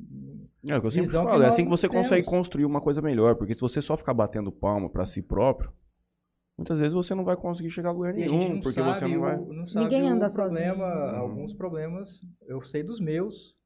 É 0.69 0.77
o 0.77 0.81
que 0.83 0.87
eu 0.89 0.91
sempre 0.91 1.11
falo, 1.13 1.43
é 1.43 1.47
assim 1.49 1.65
que 1.65 1.71
você 1.71 1.89
temos. 1.89 2.07
consegue 2.09 2.27
construir 2.27 2.67
uma 2.67 2.83
coisa 2.83 3.01
melhor, 3.01 3.35
porque 3.37 3.55
se 3.55 3.61
você 3.63 3.81
só 3.81 3.97
ficar 3.97 4.13
batendo 4.13 4.53
palma 4.53 4.91
pra 4.91 5.07
si 5.07 5.23
próprio, 5.23 5.73
muitas 6.62 6.78
vezes 6.78 6.94
você 6.94 7.14
não 7.14 7.24
vai 7.24 7.36
conseguir 7.36 7.70
chegar 7.70 7.90
a 7.90 7.93
lugar 7.93 8.14
nenhum, 8.14 8.55
não 8.55 8.60
porque 8.60 8.80
sabe 8.80 8.98
você 8.98 9.09
não 9.09 9.20
vai. 9.20 9.36
não 9.36 9.66
sabe 9.66 9.84
Ninguém 9.84 10.09
anda 10.09 10.26
o 10.26 10.32
problema, 10.32 10.90
sozinho. 10.90 11.20
alguns 11.20 11.55
problemas, 11.55 12.20
eu 12.47 12.62
sei 12.62 12.82
dos 12.82 13.01
meus, 13.01 13.56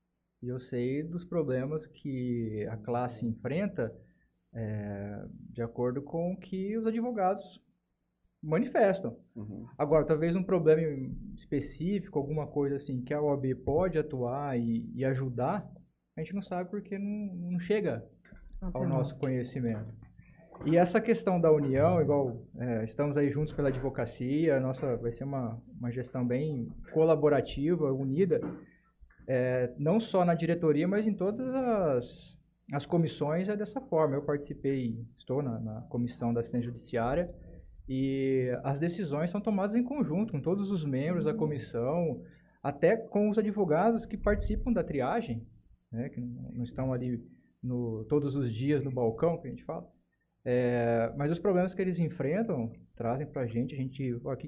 e 0.42 0.48
eu 0.48 0.58
sei 0.58 1.02
dos 1.02 1.24
problemas 1.24 1.86
que 1.86 2.66
a 2.70 2.76
classe 2.76 3.26
enfrenta 3.26 3.94
é, 4.54 5.24
de 5.50 5.62
acordo 5.62 6.02
com 6.02 6.32
o 6.32 6.36
que 6.36 6.76
os 6.76 6.86
advogados 6.86 7.62
manifestam. 8.42 9.16
Uhum. 9.34 9.66
Agora, 9.76 10.04
talvez 10.04 10.34
um 10.36 10.42
problema 10.42 10.82
específico, 11.36 12.18
alguma 12.18 12.46
coisa 12.46 12.76
assim, 12.76 13.02
que 13.02 13.12
a 13.12 13.20
OAB 13.20 13.54
pode 13.64 13.98
atuar 13.98 14.58
e, 14.58 14.90
e 14.94 15.04
ajudar, 15.04 15.68
a 16.16 16.20
gente 16.20 16.34
não 16.34 16.42
sabe 16.42 16.70
porque 16.70 16.98
não, 16.98 17.34
não 17.52 17.60
chega 17.60 18.06
ao 18.72 18.88
nosso 18.88 19.18
conhecimento. 19.18 19.92
E 20.64 20.76
essa 20.76 21.00
questão 21.00 21.40
da 21.40 21.52
união, 21.52 22.00
igual 22.00 22.42
é, 22.58 22.84
estamos 22.84 23.16
aí 23.16 23.30
juntos 23.30 23.52
pela 23.52 23.68
advocacia, 23.68 24.58
nossa 24.58 24.96
vai 24.96 25.12
ser 25.12 25.24
uma, 25.24 25.60
uma 25.78 25.90
gestão 25.90 26.26
bem 26.26 26.68
colaborativa, 26.92 27.92
unida, 27.92 28.40
é, 29.28 29.72
não 29.78 30.00
só 30.00 30.24
na 30.24 30.34
diretoria, 30.34 30.88
mas 30.88 31.06
em 31.06 31.14
todas 31.14 31.54
as, 31.54 32.38
as 32.72 32.86
comissões 32.86 33.48
é 33.48 33.56
dessa 33.56 33.80
forma. 33.80 34.16
Eu 34.16 34.22
participei, 34.22 35.04
estou 35.16 35.42
na, 35.42 35.60
na 35.60 35.80
comissão 35.82 36.32
da 36.32 36.40
assistência 36.40 36.66
judiciária 36.66 37.32
e 37.88 38.50
as 38.64 38.80
decisões 38.80 39.30
são 39.30 39.40
tomadas 39.40 39.76
em 39.76 39.84
conjunto 39.84 40.32
com 40.32 40.40
todos 40.40 40.70
os 40.70 40.84
membros 40.84 41.24
da 41.24 41.34
comissão, 41.34 42.22
até 42.62 42.96
com 42.96 43.30
os 43.30 43.38
advogados 43.38 44.04
que 44.04 44.16
participam 44.16 44.72
da 44.72 44.82
triagem, 44.82 45.46
né, 45.92 46.08
que 46.08 46.20
não 46.20 46.64
estão 46.64 46.92
ali 46.92 47.22
no, 47.62 48.04
todos 48.08 48.34
os 48.34 48.52
dias 48.52 48.82
no 48.82 48.90
balcão, 48.90 49.38
que 49.38 49.46
a 49.46 49.50
gente 49.50 49.64
fala. 49.64 49.88
É, 50.48 51.12
mas 51.16 51.32
os 51.32 51.40
problemas 51.40 51.74
que 51.74 51.82
eles 51.82 51.98
enfrentam 51.98 52.72
trazem 52.94 53.26
para 53.26 53.42
a 53.42 53.46
gente, 53.48 53.74
a 53.74 53.76
gente, 53.76 54.14
o 54.14 54.36
que, 54.36 54.46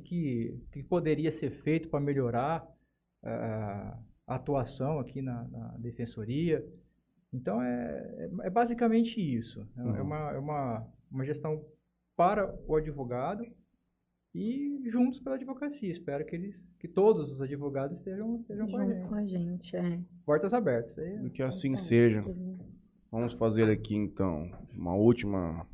que, 0.70 0.82
poderia 0.84 1.28
ser 1.32 1.50
feito 1.50 1.88
para 1.88 1.98
melhorar 1.98 2.64
ah, 3.24 3.98
a 4.24 4.36
atuação 4.36 5.00
aqui 5.00 5.20
na, 5.20 5.42
na 5.48 5.76
defensoria. 5.78 6.64
Então, 7.32 7.60
é, 7.60 8.30
é, 8.42 8.46
é 8.46 8.50
basicamente 8.50 9.20
isso. 9.20 9.68
É, 9.76 9.82
Uhum. 9.82 9.96
é 9.96 10.02
uma, 10.02 10.30
é 10.34 10.38
uma, 10.38 10.86
uma 11.10 11.24
gestão 11.24 11.64
para 12.16 12.54
o 12.68 12.76
advogado 12.76 13.44
e 14.32 14.80
juntos 14.86 15.18
pela 15.18 15.34
advocacia. 15.34 15.90
Espero 15.90 16.24
que 16.24 16.36
eles, 16.36 16.70
que 16.78 16.86
todos 16.86 17.32
os 17.32 17.42
advogados 17.42 17.96
estejam, 17.96 18.36
estejam 18.36 18.68
com 18.68 18.76
a 18.76 18.84
Juntos 18.84 19.00
gente. 19.00 19.08
com 19.08 19.14
a 19.16 19.26
gente, 19.26 19.76
é. 19.76 20.00
Portas 20.24 20.54
abertas. 20.54 20.96
Aí, 20.96 21.28
Que 21.30 21.42
assim 21.42 21.74
seja. 21.74 22.24
Vamos 23.10 23.34
fazer 23.34 23.68
aqui 23.68 23.96
então 23.96 24.48
uma 24.72 24.94
última. 24.94 25.66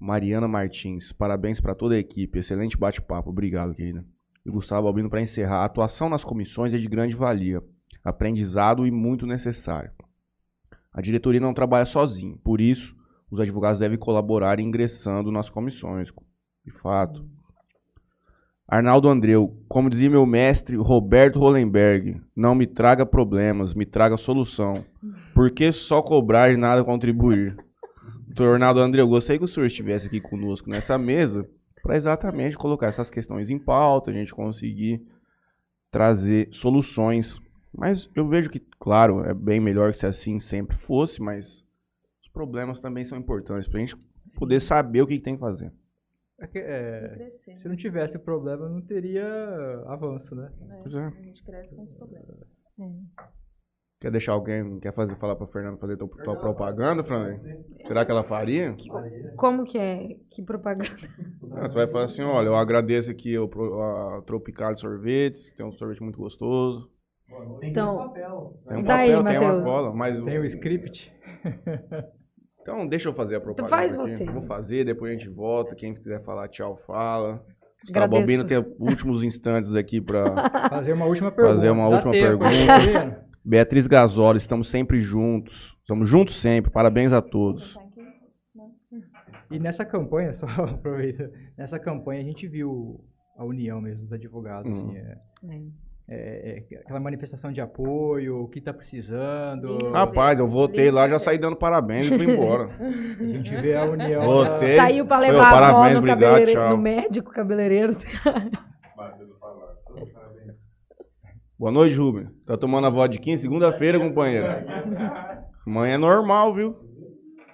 Mariana 0.00 0.46
Martins, 0.46 1.12
parabéns 1.12 1.60
para 1.60 1.74
toda 1.74 1.94
a 1.94 1.98
equipe, 1.98 2.38
excelente 2.38 2.78
bate-papo, 2.78 3.30
obrigado, 3.30 3.74
querida. 3.74 4.04
E 4.46 4.50
Gustavo 4.50 4.86
Albino 4.86 5.10
para 5.10 5.20
encerrar, 5.20 5.62
a 5.62 5.64
atuação 5.64 6.08
nas 6.08 6.24
comissões 6.24 6.72
é 6.72 6.78
de 6.78 6.86
grande 6.86 7.14
valia, 7.14 7.62
aprendizado 8.04 8.86
e 8.86 8.90
muito 8.90 9.26
necessário. 9.26 9.90
A 10.92 11.00
diretoria 11.00 11.40
não 11.40 11.52
trabalha 11.52 11.84
sozinho, 11.84 12.38
por 12.38 12.60
isso 12.60 12.96
os 13.30 13.40
advogados 13.40 13.78
devem 13.78 13.98
colaborar 13.98 14.58
ingressando 14.60 15.30
nas 15.30 15.50
comissões, 15.50 16.10
de 16.64 16.70
fato. 16.70 17.24
Arnaldo 18.66 19.08
Andreu, 19.08 19.56
como 19.68 19.88
dizia 19.88 20.10
meu 20.10 20.26
mestre 20.26 20.76
Roberto 20.76 21.38
Hollenberg, 21.38 22.20
não 22.36 22.54
me 22.54 22.66
traga 22.66 23.06
problemas, 23.06 23.74
me 23.74 23.86
traga 23.86 24.16
solução. 24.16 24.84
Por 25.34 25.50
que 25.50 25.72
só 25.72 26.02
cobrar 26.02 26.52
e 26.52 26.56
nada 26.56 26.84
contribuir? 26.84 27.56
Doutor 28.28 28.54
Arnaldo 28.54 28.80
Andreu, 28.80 29.04
eu 29.06 29.08
gostei 29.08 29.38
que 29.38 29.44
o 29.44 29.48
senhor 29.48 29.66
estivesse 29.66 30.06
aqui 30.06 30.20
conosco 30.20 30.68
nessa 30.68 30.98
mesa 30.98 31.48
para 31.82 31.96
exatamente 31.96 32.58
colocar 32.58 32.88
essas 32.88 33.08
questões 33.08 33.48
em 33.48 33.58
pauta, 33.58 34.10
a 34.10 34.14
gente 34.14 34.34
conseguir 34.34 35.02
trazer 35.90 36.50
soluções. 36.52 37.40
Mas 37.72 38.10
eu 38.14 38.28
vejo 38.28 38.50
que, 38.50 38.60
claro, 38.78 39.24
é 39.24 39.32
bem 39.32 39.60
melhor 39.60 39.92
que 39.92 39.98
se 39.98 40.06
assim 40.06 40.38
sempre 40.40 40.76
fosse, 40.76 41.22
mas 41.22 41.64
os 42.20 42.28
problemas 42.28 42.80
também 42.80 43.02
são 43.02 43.16
importantes 43.16 43.66
para 43.66 43.78
a 43.78 43.80
gente 43.80 43.96
poder 44.34 44.60
saber 44.60 45.00
o 45.00 45.06
que 45.06 45.18
tem 45.18 45.34
que 45.34 45.40
fazer. 45.40 45.72
é 46.38 46.46
que, 46.46 46.58
é, 46.58 47.30
se 47.56 47.66
não 47.66 47.76
tivesse 47.76 48.18
o 48.18 48.20
problema, 48.20 48.68
não 48.68 48.82
teria 48.82 49.26
avanço, 49.86 50.34
né? 50.34 50.52
Pois 50.82 50.94
é. 50.94 51.06
A 51.06 51.22
gente 51.22 51.42
cresce 51.42 51.74
com 51.74 51.82
os 51.82 51.92
problemas. 51.92 52.36
Quer 54.00 54.12
deixar 54.12 54.32
alguém, 54.32 54.78
quer 54.78 54.92
fazer, 54.94 55.16
falar 55.16 55.34
pra 55.34 55.46
Fernanda 55.48 55.76
fazer 55.76 55.96
tua, 55.96 56.08
tua 56.08 56.36
propaganda, 56.36 57.02
Fran? 57.02 57.36
Será 57.86 58.04
que 58.04 58.10
ela 58.12 58.22
faria? 58.22 58.76
Como 59.36 59.64
que 59.64 59.76
é? 59.76 60.16
Que 60.30 60.42
propaganda? 60.42 60.90
Ah, 61.50 61.68
Você 61.68 61.74
vai 61.74 61.86
falar 61.88 62.04
assim, 62.04 62.22
olha, 62.22 62.46
eu 62.46 62.54
agradeço 62.54 63.10
aqui 63.10 63.36
o, 63.36 63.46
a 63.82 64.22
Tropical 64.22 64.74
de 64.74 64.80
Sorvetes, 64.80 65.52
tem 65.56 65.64
um 65.66 65.72
sorvete 65.72 66.02
muito 66.02 66.18
gostoso. 66.18 66.88
Então, 67.62 68.12
Tem 68.68 68.78
um 68.78 68.82
Daí, 68.82 69.12
papel, 69.12 69.24
tem 69.24 69.38
uma 69.38 69.62
cola, 69.62 69.92
mas... 69.92 70.22
Tem 70.22 70.38
o 70.38 70.44
script. 70.44 71.12
Então 72.60 72.86
deixa 72.86 73.08
eu 73.08 73.14
fazer 73.14 73.36
a 73.36 73.40
propaganda 73.40 73.70
faz 73.70 73.94
aqui. 73.94 74.02
você. 74.02 74.24
Vou 74.26 74.42
fazer, 74.42 74.84
depois 74.84 75.10
a 75.10 75.16
gente 75.16 75.30
volta, 75.30 75.74
quem 75.74 75.94
quiser 75.94 76.22
falar 76.22 76.48
tchau, 76.48 76.76
fala. 76.86 77.42
Agradeço. 77.88 78.26
Balbino 78.26 78.44
tem 78.44 78.58
últimos 78.78 79.22
instantes 79.22 79.74
aqui 79.74 80.02
pra... 80.02 80.68
Fazer 80.68 80.92
uma 80.92 81.06
última 81.06 81.32
pergunta. 81.32 81.54
Fazer 81.54 81.70
uma 81.70 81.88
Dá 81.88 81.96
última 81.96 82.12
tempo, 82.12 82.38
pergunta. 82.40 83.27
Beatriz 83.48 83.86
Gasoli, 83.86 84.36
estamos 84.36 84.68
sempre 84.70 85.00
juntos. 85.00 85.74
Estamos 85.80 86.06
juntos 86.06 86.36
sempre, 86.36 86.70
parabéns 86.70 87.14
a 87.14 87.22
todos. 87.22 87.78
E 89.50 89.58
nessa 89.58 89.86
campanha, 89.86 90.32
só 90.34 90.46
aproveita, 90.46 91.30
nessa 91.56 91.78
campanha 91.78 92.20
a 92.20 92.24
gente 92.24 92.46
viu 92.46 93.00
a 93.38 93.44
união 93.46 93.80
mesmo 93.80 94.02
dos 94.02 94.12
advogados, 94.12 94.70
Uhum. 94.70 94.90
assim, 94.90 94.98
é, 94.98 95.18
é- 96.10 96.64
é 96.74 96.78
aquela 96.80 97.00
manifestação 97.00 97.50
de 97.50 97.60
apoio, 97.62 98.42
o 98.42 98.48
que 98.48 98.60
tá 98.60 98.74
precisando. 98.74 99.78
Lindo. 99.78 99.92
Rapaz, 99.92 100.38
eu 100.38 100.46
voltei 100.46 100.90
lá, 100.90 101.08
já 101.08 101.18
saí 101.18 101.38
dando 101.38 101.56
parabéns 101.56 102.06
e 102.10 102.18
fui 102.18 102.30
embora. 102.30 102.68
A 103.18 103.24
gente 103.24 103.54
vê 103.56 103.74
a 103.74 103.84
união. 103.86 104.22
Voltei. 104.26 104.76
da- 104.76 104.82
Saiu 104.82 105.06
pra 105.06 105.16
Foi, 105.18 105.26
levar 105.26 105.42
a 105.44 105.48
avó 105.48 105.54
parabéns, 105.72 105.92
no, 105.94 105.98
obrigado, 106.00 106.70
no 106.76 106.82
médico 106.82 107.30
cabeleireiro. 107.30 107.92
Boa 111.58 111.72
noite, 111.72 111.96
Rubem. 111.96 112.28
Tá 112.46 112.56
tomando 112.56 112.86
a 112.86 112.90
vodka 112.90 113.36
segunda-feira, 113.36 113.98
companheiro. 113.98 114.46
Amanhã 115.66 115.94
é 115.94 115.98
normal, 115.98 116.54
viu? 116.54 116.76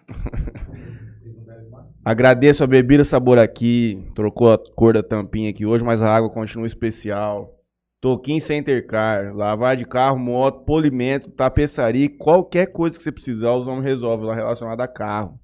Agradeço 2.05 2.63
a 2.63 2.67
bebida 2.67 3.03
sabor 3.03 3.39
aqui. 3.39 4.07
Trocou 4.15 4.53
a 4.53 4.59
cor 4.59 4.93
da 4.93 5.03
tampinha 5.03 5.49
aqui 5.49 5.65
hoje, 5.65 5.83
mas 5.83 6.03
a 6.03 6.15
água 6.15 6.29
continua 6.29 6.67
especial. 6.67 7.59
Toquinho 7.99 8.43
Center 8.43 8.87
Car, 8.87 9.35
lavar 9.35 9.75
de 9.75 9.87
carro, 9.87 10.19
moto, 10.19 10.67
polimento, 10.67 11.31
tapeçaria, 11.31 12.11
qualquer 12.19 12.67
coisa 12.67 12.99
que 12.99 13.03
você 13.03 13.11
precisar, 13.11 13.55
os 13.55 13.67
homens 13.67 13.87
resolvem 13.87 14.27
lá 14.27 14.35
relacionado 14.35 14.83
a 14.83 14.87
carro. 14.87 15.41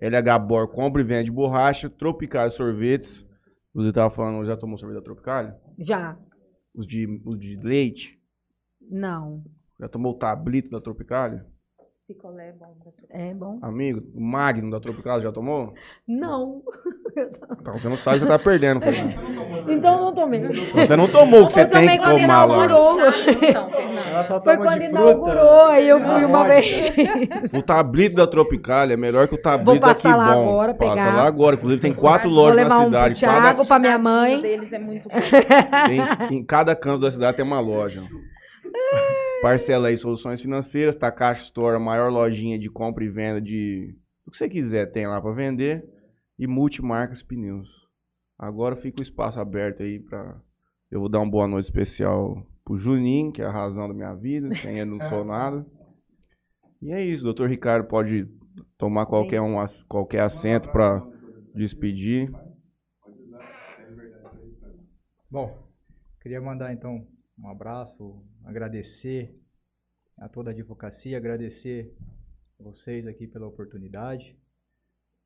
LH 0.00 0.38
Bor, 0.38 0.68
compra 0.68 1.02
e 1.02 1.04
vende 1.04 1.28
borracha, 1.28 1.90
Tropical 1.90 2.48
Sorvetes. 2.52 3.26
Você 3.74 3.92
tava 3.92 4.10
falando, 4.10 4.46
já 4.46 4.56
tomou 4.56 4.78
sorvete 4.78 4.98
da 4.98 5.02
Tropical? 5.02 5.60
Já. 5.76 6.16
Os 6.74 6.86
de, 6.86 7.06
os 7.24 7.38
de 7.38 7.56
leite? 7.56 8.20
Não. 8.80 9.44
Já 9.78 9.88
tomou 9.88 10.12
o 10.12 10.18
tablito 10.18 10.70
da 10.70 10.78
Tropical? 10.78 11.40
Picolé 12.14 12.48
é 12.48 12.52
bom. 12.52 12.74
É 13.10 13.34
bom? 13.34 13.58
Amigo, 13.62 14.02
o 14.16 14.20
Magnum 14.20 14.68
da 14.68 14.80
Tropical 14.80 15.20
já 15.20 15.30
tomou? 15.30 15.72
Não. 16.08 16.62
Então 17.60 17.72
você 17.72 17.88
não 17.88 17.96
sabe 17.96 18.18
que 18.20 18.24
você 18.24 18.30
tá 18.30 18.38
perdendo, 18.38 18.80
Fernando. 18.80 19.20
Então 19.68 19.94
eu 19.96 20.00
não 20.06 20.14
tomei. 20.14 20.40
Você 20.48 20.94
não 20.96 21.08
tomou 21.08 21.42
o 21.42 21.46
que 21.48 21.52
você 21.54 21.66
tem 21.66 21.88
que 21.88 21.98
quando 21.98 22.20
tomar 22.20 22.44
lá. 22.44 22.64
inaugurou. 22.66 22.98
Então. 23.42 23.70
Ela 24.08 24.22
só 24.24 24.40
Foi 24.40 24.54
toma 24.56 24.66
quando 24.66 24.78
de 24.80 24.86
inaugurou, 24.86 25.64
aí 25.66 25.88
eu 25.88 25.98
fui 26.00 26.24
uma 26.24 26.44
vez. 26.44 26.66
O 27.52 27.62
tablito 27.62 28.14
da 28.14 28.26
Tropical 28.28 28.90
é 28.90 28.96
melhor 28.96 29.26
que 29.26 29.34
o 29.34 29.42
tablito 29.42 29.72
Vou 29.72 29.80
passar 29.80 30.10
daqui 30.16 30.18
lá 30.28 30.34
bom. 30.34 30.42
agora, 30.50 30.74
Passa 30.74 30.94
pegar. 30.94 31.14
lá 31.16 31.26
agora. 31.26 31.56
Inclusive 31.56 31.82
tem 31.82 31.92
quatro 31.92 32.28
Vou 32.30 32.38
lojas 32.38 32.56
levar 32.56 32.68
na 32.68 32.76
um 32.76 32.78
pro 32.78 32.86
cidade. 32.86 33.14
Thiago, 33.20 33.40
Cada, 33.42 33.64
pra 33.64 33.78
minha 33.80 33.98
mãe. 33.98 34.40
deles 34.40 34.72
é 34.72 34.78
muito 34.78 35.08
bom. 35.08 35.14
tem- 36.28 36.36
em 36.38 36.44
cada 36.44 36.76
canto 36.76 37.00
da 37.00 37.10
cidade 37.10 37.36
tem 37.36 37.44
uma 37.46 37.58
loja. 37.60 38.02
Parcela 39.42 39.88
aí 39.88 39.96
soluções 39.96 40.42
financeiras, 40.42 40.94
Takashi 40.94 41.42
Store, 41.44 41.76
a 41.76 41.80
maior 41.80 42.12
lojinha 42.12 42.58
de 42.58 42.68
compra 42.68 43.04
e 43.04 43.08
venda 43.08 43.40
de 43.40 43.96
o 44.26 44.30
que 44.30 44.36
você 44.36 44.48
quiser 44.48 44.92
tem 44.92 45.06
lá 45.06 45.20
pra 45.20 45.32
vender 45.32 45.88
e 46.38 46.46
multimarcas 46.46 47.22
pneus. 47.22 47.68
Agora 48.38 48.76
fica 48.76 49.00
o 49.00 49.02
espaço 49.02 49.40
aberto 49.40 49.82
aí 49.82 49.98
pra 49.98 50.40
eu 50.90 51.00
vou 51.00 51.08
dar 51.08 51.20
uma 51.20 51.30
boa 51.30 51.46
noite 51.48 51.64
especial 51.64 52.46
pro 52.64 52.76
Juninho, 52.76 53.32
que 53.32 53.40
é 53.40 53.46
a 53.46 53.50
razão 53.50 53.88
da 53.88 53.94
minha 53.94 54.14
vida, 54.14 54.54
sem 54.56 54.78
ele 54.78 54.90
não 54.90 55.00
sou 55.08 55.24
nada. 55.26 55.64
E 56.82 56.92
é 56.92 57.02
isso, 57.02 57.24
doutor 57.24 57.48
Ricardo 57.48 57.86
pode 57.86 58.28
tomar 58.76 59.06
qualquer 59.06 59.40
um 59.40 59.56
qualquer 59.88 60.20
assento 60.20 60.70
pra 60.70 61.02
despedir. 61.54 62.30
Bom, 65.30 65.66
queria 66.20 66.40
mandar 66.40 66.72
então 66.72 67.06
um 67.38 67.48
abraço, 67.48 68.22
agradecer 68.44 69.34
a 70.16 70.28
toda 70.28 70.50
a 70.50 70.52
advocacia, 70.52 71.16
agradecer 71.16 71.94
vocês 72.58 73.06
aqui 73.06 73.26
pela 73.26 73.46
oportunidade. 73.46 74.38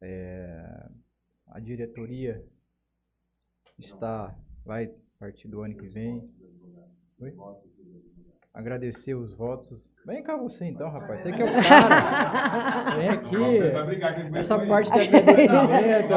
É, 0.00 0.88
a 1.46 1.58
diretoria 1.60 2.44
está, 3.78 4.38
vai 4.64 4.94
partir 5.18 5.48
do 5.48 5.62
ano 5.62 5.76
que 5.76 5.88
vem. 5.88 6.30
Oi? 7.18 7.34
Agradecer 8.54 9.14
os 9.16 9.34
votos. 9.34 9.90
Vem 10.06 10.22
cá 10.22 10.36
você 10.36 10.66
então, 10.66 10.88
rapaz. 10.88 11.20
Você 11.22 11.32
que 11.32 11.42
é 11.42 11.44
o 11.44 11.52
cara. 11.68 12.96
Vem 12.98 13.08
aqui. 13.08 13.36
Essa 14.38 14.58
parte 14.64 14.92
de 14.92 15.00
agradecimento. 15.00 16.14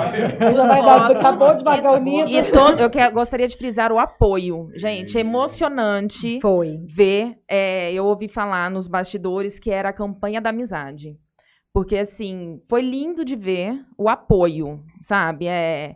Acabou 1.18 1.56
de 1.56 1.64
pagar 1.64 1.94
o 1.94 2.00
nível. 2.00 2.28
E 2.28 2.52
todo, 2.52 2.82
eu 2.82 2.90
que- 2.92 3.10
gostaria 3.10 3.48
de 3.48 3.58
frisar 3.58 3.92
o 3.92 3.98
apoio. 3.98 4.70
Gente, 4.76 5.18
é 5.18 5.22
emocionante 5.22 6.40
Foi. 6.40 6.78
ver. 6.88 7.38
é, 7.50 7.92
eu 7.92 8.06
ouvi 8.06 8.28
falar 8.28 8.70
nos 8.70 8.88
bastidores 8.88 9.60
que 9.60 9.72
era 9.72 9.90
a 9.90 9.94
campanha 9.94 10.40
da 10.40 10.52
amizade. 10.52 11.18
Porque, 11.74 11.98
assim, 11.98 12.62
foi 12.70 12.82
lindo 12.82 13.26
de 13.26 13.36
ver 13.36 13.80
o 13.98 14.08
apoio, 14.10 14.84
sabe? 15.02 15.48
É, 15.48 15.96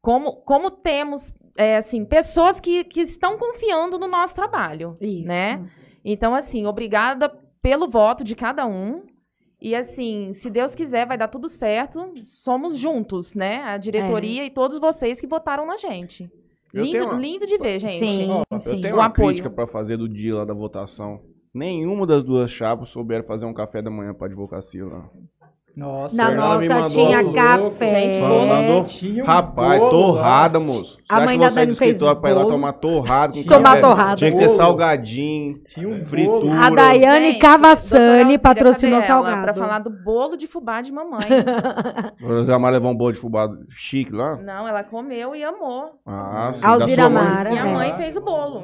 como, 0.00 0.36
como 0.42 0.70
temos, 0.70 1.32
é, 1.56 1.76
assim, 1.76 2.04
pessoas 2.04 2.60
que, 2.60 2.84
que 2.84 3.00
estão 3.00 3.38
confiando 3.38 3.98
no 3.98 4.06
nosso 4.08 4.34
trabalho. 4.34 4.96
Isso. 5.00 5.26
Né? 5.28 5.68
Então, 6.04 6.34
assim, 6.34 6.66
obrigada 6.66 7.28
pelo 7.62 7.88
voto 7.88 8.22
de 8.22 8.34
cada 8.36 8.66
um. 8.66 9.02
E 9.60 9.74
assim, 9.74 10.32
se 10.34 10.50
Deus 10.50 10.74
quiser, 10.74 11.06
vai 11.06 11.16
dar 11.16 11.28
tudo 11.28 11.48
certo. 11.48 12.12
Somos 12.22 12.76
juntos, 12.76 13.34
né? 13.34 13.62
A 13.64 13.78
diretoria 13.78 14.44
e 14.44 14.50
todos 14.50 14.78
vocês 14.78 15.18
que 15.20 15.26
votaram 15.26 15.66
na 15.66 15.76
gente. 15.78 16.30
Eu 16.74 16.84
Lindo, 16.84 17.04
uma- 17.06 17.14
lindo 17.14 17.46
de 17.46 17.56
ver, 17.56 17.78
gente. 17.80 17.98
Sim, 18.06 18.28
Eu 18.50 18.60
sim. 18.60 18.82
tenho 18.82 18.94
O 18.94 18.98
uma 18.98 19.06
apoio. 19.06 19.28
crítica 19.28 19.48
pra 19.48 19.66
fazer 19.66 19.96
do 19.96 20.06
dia 20.08 20.34
lá 20.36 20.44
da 20.44 20.52
votação. 20.52 21.22
Nenhuma 21.54 22.06
das 22.06 22.22
duas 22.22 22.50
chapas 22.50 22.90
souberam 22.90 23.24
fazer 23.24 23.46
um 23.46 23.54
café 23.54 23.80
da 23.80 23.90
manhã 23.90 24.12
pra 24.12 24.26
advocacia 24.26 24.84
lá. 24.84 25.08
Nossa, 25.76 26.16
Na 26.16 26.30
nossa 26.30 26.86
tinha 26.88 27.22
café. 27.34 27.86
Gente, 27.86 28.18
bolo. 28.18 28.46
mandou- 28.46 28.84
Tinha 28.84 29.22
um 29.22 29.26
Rapaz, 29.26 29.78
bolo 29.78 29.90
torrada, 29.90 30.58
moço. 30.58 30.96
Você 30.96 31.02
A 31.06 31.20
mãe 31.20 31.38
da 31.38 31.46
é 31.46 31.50
Dani 31.50 31.74
fez 31.74 31.90
escritório 31.90 32.18
pra 32.18 32.30
ir 32.30 32.32
lá 32.34 32.40
bolo. 32.40 32.52
tomar 32.54 32.72
torrada? 32.72 33.32
com 33.34 33.42
Tomar 33.44 33.62
café? 33.64 33.80
torrada. 33.82 34.16
Tinha 34.16 34.30
que 34.32 34.38
ter 34.38 34.46
Bolo. 34.46 34.56
salgadinho, 34.56 35.58
Tinha 35.68 35.86
um 35.88 36.02
fritura. 36.06 36.40
bolo. 36.40 36.52
A 36.54 36.70
Daiane 36.70 37.26
Gente, 37.32 37.40
Cavassani 37.40 38.38
patrocinou 38.38 39.02
salgado. 39.02 39.42
Pra 39.42 39.52
falar 39.52 39.80
do 39.80 39.90
bolo 39.90 40.34
de 40.38 40.46
fubá 40.46 40.80
de 40.80 40.90
mamãe. 40.90 41.28
José 42.20 42.54
Amar 42.54 42.72
levou 42.72 42.90
um 42.92 42.96
bolo 42.96 43.12
de 43.12 43.18
fubá 43.20 43.46
chique 43.68 44.12
lá. 44.12 44.36
Não, 44.42 44.66
ela 44.66 44.82
comeu 44.82 45.36
e 45.36 45.44
amou. 45.44 45.90
Ah, 46.06 46.52
sim. 46.54 46.64
Alzira. 46.64 47.04
Amara. 47.04 47.50
Minha 47.50 47.66
é. 47.66 47.72
mãe 47.74 47.94
fez 47.98 48.16
o 48.16 48.22
bolo. 48.22 48.62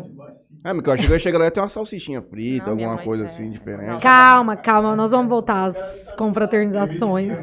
É, 0.64 0.72
porque 0.72 0.88
eu 0.88 0.92
achei 0.94 1.06
que 1.06 1.12
eu 1.12 1.16
ia 1.16 1.18
chegar 1.18 1.38
lá 1.38 1.46
e 1.46 1.50
ter 1.50 1.60
uma 1.60 1.68
salsichinha 1.68 2.22
frita, 2.22 2.66
Não, 2.66 2.72
alguma 2.72 2.98
coisa 2.98 3.24
é. 3.24 3.26
assim 3.26 3.50
diferente. 3.50 4.00
Calma, 4.00 4.54
calma, 4.56 4.94
nós 4.94 5.10
vamos 5.10 5.28
voltar 5.28 5.64
às 5.66 6.12
confraternizações. 6.16 7.36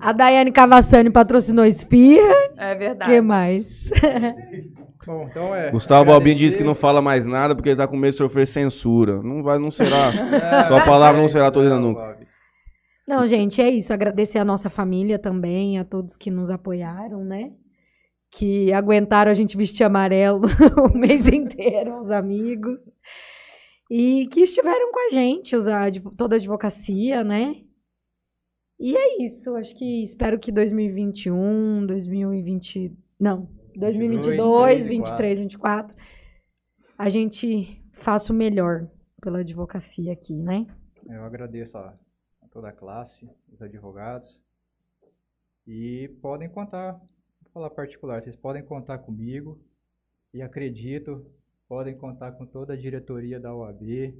A 0.00 0.12
Daiane 0.12 0.50
Cavassani 0.50 1.08
patrocinou 1.10 1.64
Espirra. 1.64 2.34
É 2.56 2.74
O 2.74 2.78
verdade. 2.78 3.10
que 3.12 3.20
mais? 3.20 3.90
Bom, 5.06 5.28
então 5.30 5.54
é. 5.54 5.70
Gustavo 5.70 6.10
agradecer. 6.12 6.34
disse 6.38 6.58
que 6.58 6.64
não 6.64 6.74
fala 6.74 7.00
mais 7.00 7.26
nada 7.26 7.54
porque 7.54 7.68
ele 7.68 7.76
tá 7.76 7.86
com 7.86 7.96
medo 7.96 8.10
de 8.10 8.16
sofrer 8.18 8.44
censura. 8.44 9.22
Não 9.22 9.40
vai, 9.40 9.56
não 9.56 9.70
será. 9.70 10.10
É, 10.60 10.64
Sua 10.64 10.84
palavra 10.84 11.20
não 11.20 11.28
será 11.28 11.48
toda 11.50 11.78
nunca. 11.78 12.18
Não, 13.06 13.24
gente, 13.28 13.62
é 13.62 13.70
isso. 13.70 13.92
Agradecer 13.92 14.38
a 14.40 14.44
nossa 14.44 14.68
família 14.68 15.16
também, 15.16 15.78
a 15.78 15.84
todos 15.84 16.16
que 16.16 16.28
nos 16.28 16.50
apoiaram, 16.50 17.24
né? 17.24 17.52
Que 18.36 18.70
aguentaram 18.72 19.30
a 19.30 19.34
gente 19.34 19.56
vestir 19.56 19.84
amarelo 19.84 20.42
o 20.92 20.96
mês 20.96 21.26
inteiro, 21.26 21.98
os 21.98 22.10
amigos. 22.10 22.80
E 23.90 24.28
que 24.28 24.40
estiveram 24.40 24.92
com 24.92 25.08
a 25.08 25.10
gente, 25.10 25.56
os 25.56 25.66
toda 26.16 26.36
a 26.36 26.38
advocacia, 26.38 27.24
né? 27.24 27.62
E 28.78 28.94
é 28.94 29.22
isso. 29.24 29.56
Acho 29.56 29.74
que 29.74 30.02
espero 30.02 30.38
que 30.38 30.52
2021, 30.52 31.86
2020. 31.86 32.94
Não, 33.18 33.48
2022, 33.74 34.86
23, 34.86 34.86
23, 34.86 35.40
24. 35.40 35.96
A 36.98 37.08
gente 37.08 37.82
faça 37.94 38.32
o 38.32 38.36
melhor 38.36 38.86
pela 39.20 39.40
advocacia 39.40 40.12
aqui, 40.12 40.34
né? 40.34 40.66
Eu 41.08 41.24
agradeço 41.24 41.78
a, 41.78 41.98
a 42.42 42.48
toda 42.48 42.68
a 42.68 42.72
classe, 42.72 43.28
os 43.50 43.62
advogados. 43.62 44.42
E 45.66 46.08
podem 46.20 46.48
contar, 46.48 47.00
falar 47.56 47.70
particular, 47.70 48.22
vocês 48.22 48.36
podem 48.36 48.62
contar 48.62 48.98
comigo. 48.98 49.58
E 50.34 50.42
acredito, 50.42 51.24
podem 51.66 51.96
contar 51.96 52.32
com 52.32 52.44
toda 52.44 52.74
a 52.74 52.76
diretoria 52.76 53.40
da 53.40 53.54
OAB. 53.54 54.14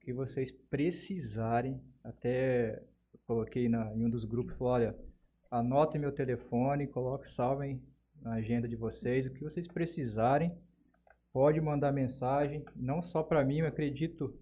Que 0.00 0.12
vocês 0.12 0.52
precisarem, 0.70 1.82
até 2.04 2.80
coloquei 3.26 3.68
na, 3.68 3.92
em 3.96 4.04
um 4.04 4.08
dos 4.08 4.24
grupos, 4.24 4.56
falou, 4.56 4.74
olha, 4.74 4.96
anotem 5.50 6.00
meu 6.00 6.12
telefone, 6.12 6.86
coloque, 6.86 7.28
salvem 7.28 7.82
na 8.22 8.34
agenda 8.34 8.68
de 8.68 8.76
vocês, 8.76 9.26
o 9.26 9.30
que 9.30 9.42
vocês 9.42 9.66
precisarem, 9.66 10.56
pode 11.32 11.60
mandar 11.60 11.92
mensagem, 11.92 12.64
não 12.76 13.02
só 13.02 13.24
para 13.24 13.44
mim, 13.44 13.58
eu 13.58 13.66
acredito 13.66 14.38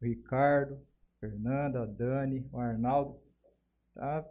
Ricardo, 0.00 0.78
Fernanda, 1.18 1.86
Dani, 1.86 2.46
o 2.52 2.58
Arnaldo. 2.58 3.18
Tá? 3.94 4.24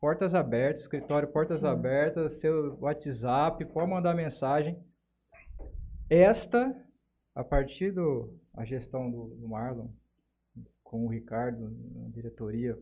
Portas 0.00 0.34
abertas, 0.34 0.82
escritório 0.82 1.28
portas 1.28 1.60
Sim. 1.60 1.66
abertas, 1.66 2.32
seu 2.40 2.76
WhatsApp, 2.80 3.64
pode 3.66 3.88
mandar 3.90 4.14
mensagem. 4.14 4.76
Esta, 6.08 6.74
a 7.34 7.44
partir 7.44 7.92
do 7.92 8.36
a 8.54 8.64
gestão 8.64 9.08
do, 9.10 9.26
do 9.36 9.48
Marlon, 9.48 9.88
com 10.82 11.04
o 11.06 11.08
Ricardo 11.08 11.70
na 11.94 12.08
diretoria, 12.08 12.76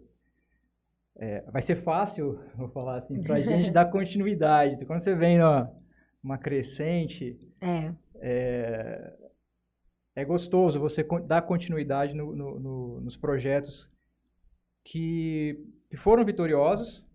é, 1.16 1.42
vai 1.50 1.60
ser 1.60 1.76
fácil, 1.76 2.40
vou 2.56 2.68
falar 2.70 2.98
assim, 2.98 3.20
para 3.20 3.34
a 3.36 3.40
gente 3.42 3.70
dar 3.70 3.90
continuidade. 3.90 4.82
Quando 4.86 5.00
você 5.00 5.14
vem 5.14 5.36
numa, 5.38 5.70
uma 6.22 6.38
crescente, 6.38 7.38
É. 7.60 7.94
é, 8.20 9.14
é 10.16 10.24
gostoso 10.24 10.80
você 10.80 11.04
dar 11.26 11.42
continuidade 11.42 12.14
no- 12.14 12.34
no- 12.34 12.58
no- 12.58 13.00
nos 13.02 13.16
projetos 13.16 13.90
que, 14.84 15.62
que 15.90 15.96
foram 15.96 16.24
vitoriosos 16.24 17.06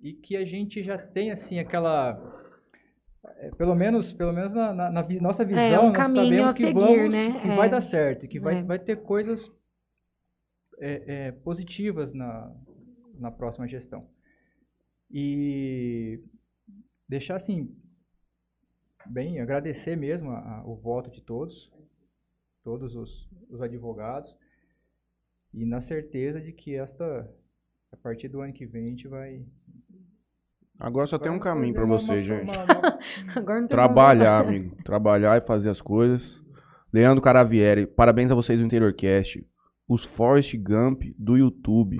e 0.00 0.12
que 0.12 0.36
a 0.36 0.44
gente 0.44 0.82
já 0.82 0.96
tem 0.98 1.30
assim 1.30 1.58
aquela 1.58 2.18
é, 3.38 3.50
pelo 3.52 3.74
menos 3.74 4.12
pelo 4.12 4.32
menos 4.32 4.52
na, 4.52 4.72
na- 4.72 4.90
na 4.90 5.02
nossa 5.20 5.44
visão 5.44 5.88
um 5.88 5.92
nós 5.92 6.10
sabemos 6.10 6.54
que 6.54 6.60
seguir, 6.60 6.74
vamos 6.74 7.12
né? 7.12 7.40
que 7.40 7.48
É. 7.48 7.56
vai 7.56 7.70
dar 7.70 7.80
certo 7.80 8.24
e 8.24 8.28
que 8.28 8.38
vai, 8.38 8.58
É. 8.58 8.62
vai 8.62 8.78
ter 8.78 9.02
coisas 9.02 9.50
é, 10.78 11.26
é, 11.28 11.32
positivas 11.32 12.12
na, 12.12 12.52
na 13.18 13.30
próxima 13.30 13.66
gestão 13.66 14.08
e 15.10 16.20
deixar 17.08 17.36
assim 17.36 17.74
bem 19.06 19.40
agradecer 19.40 19.96
mesmo 19.96 20.30
a- 20.30 20.58
a- 20.60 20.64
o 20.66 20.74
voto 20.74 21.10
de 21.10 21.20
todos, 21.22 21.70
todos 22.62 22.96
os, 22.96 23.28
os 23.50 23.60
advogados, 23.60 24.34
e 25.52 25.64
na 25.66 25.80
certeza 25.80 26.40
de 26.40 26.52
que 26.52 26.74
esta 26.74 27.30
A 27.94 27.96
partir 28.02 28.26
do 28.28 28.40
ano 28.40 28.52
que 28.52 28.66
vem 28.66 28.86
a 28.86 28.90
gente 28.90 29.06
vai. 29.06 29.40
Agora 30.80 31.06
só 31.06 31.16
tem 31.16 31.30
um 31.30 31.38
caminho 31.38 31.74
uma- 31.84 31.86
você, 31.98 32.12
uma- 32.14 32.22
gente. 32.22 32.42
uma- 32.50 32.64
uma- 32.64 32.98
Agora 33.36 33.60
não 33.60 33.68
tem 33.68 33.76
Trabalhar, 33.76 34.40
amigo. 34.40 34.76
Trabalhar 34.84 35.38
e 35.40 35.46
fazer 35.46 35.70
as 35.70 35.80
coisas. 35.80 36.40
Leandro 36.92 37.22
Caravieri, 37.22 37.86
parabéns 37.86 38.32
a 38.32 38.34
vocês 38.34 38.58
do 38.58 38.64
InteriorCast. 38.64 39.46
Os 39.88 40.04
Forrest 40.04 40.56
Gump 40.56 41.02
do 41.16 41.36
YouTube. 41.36 41.98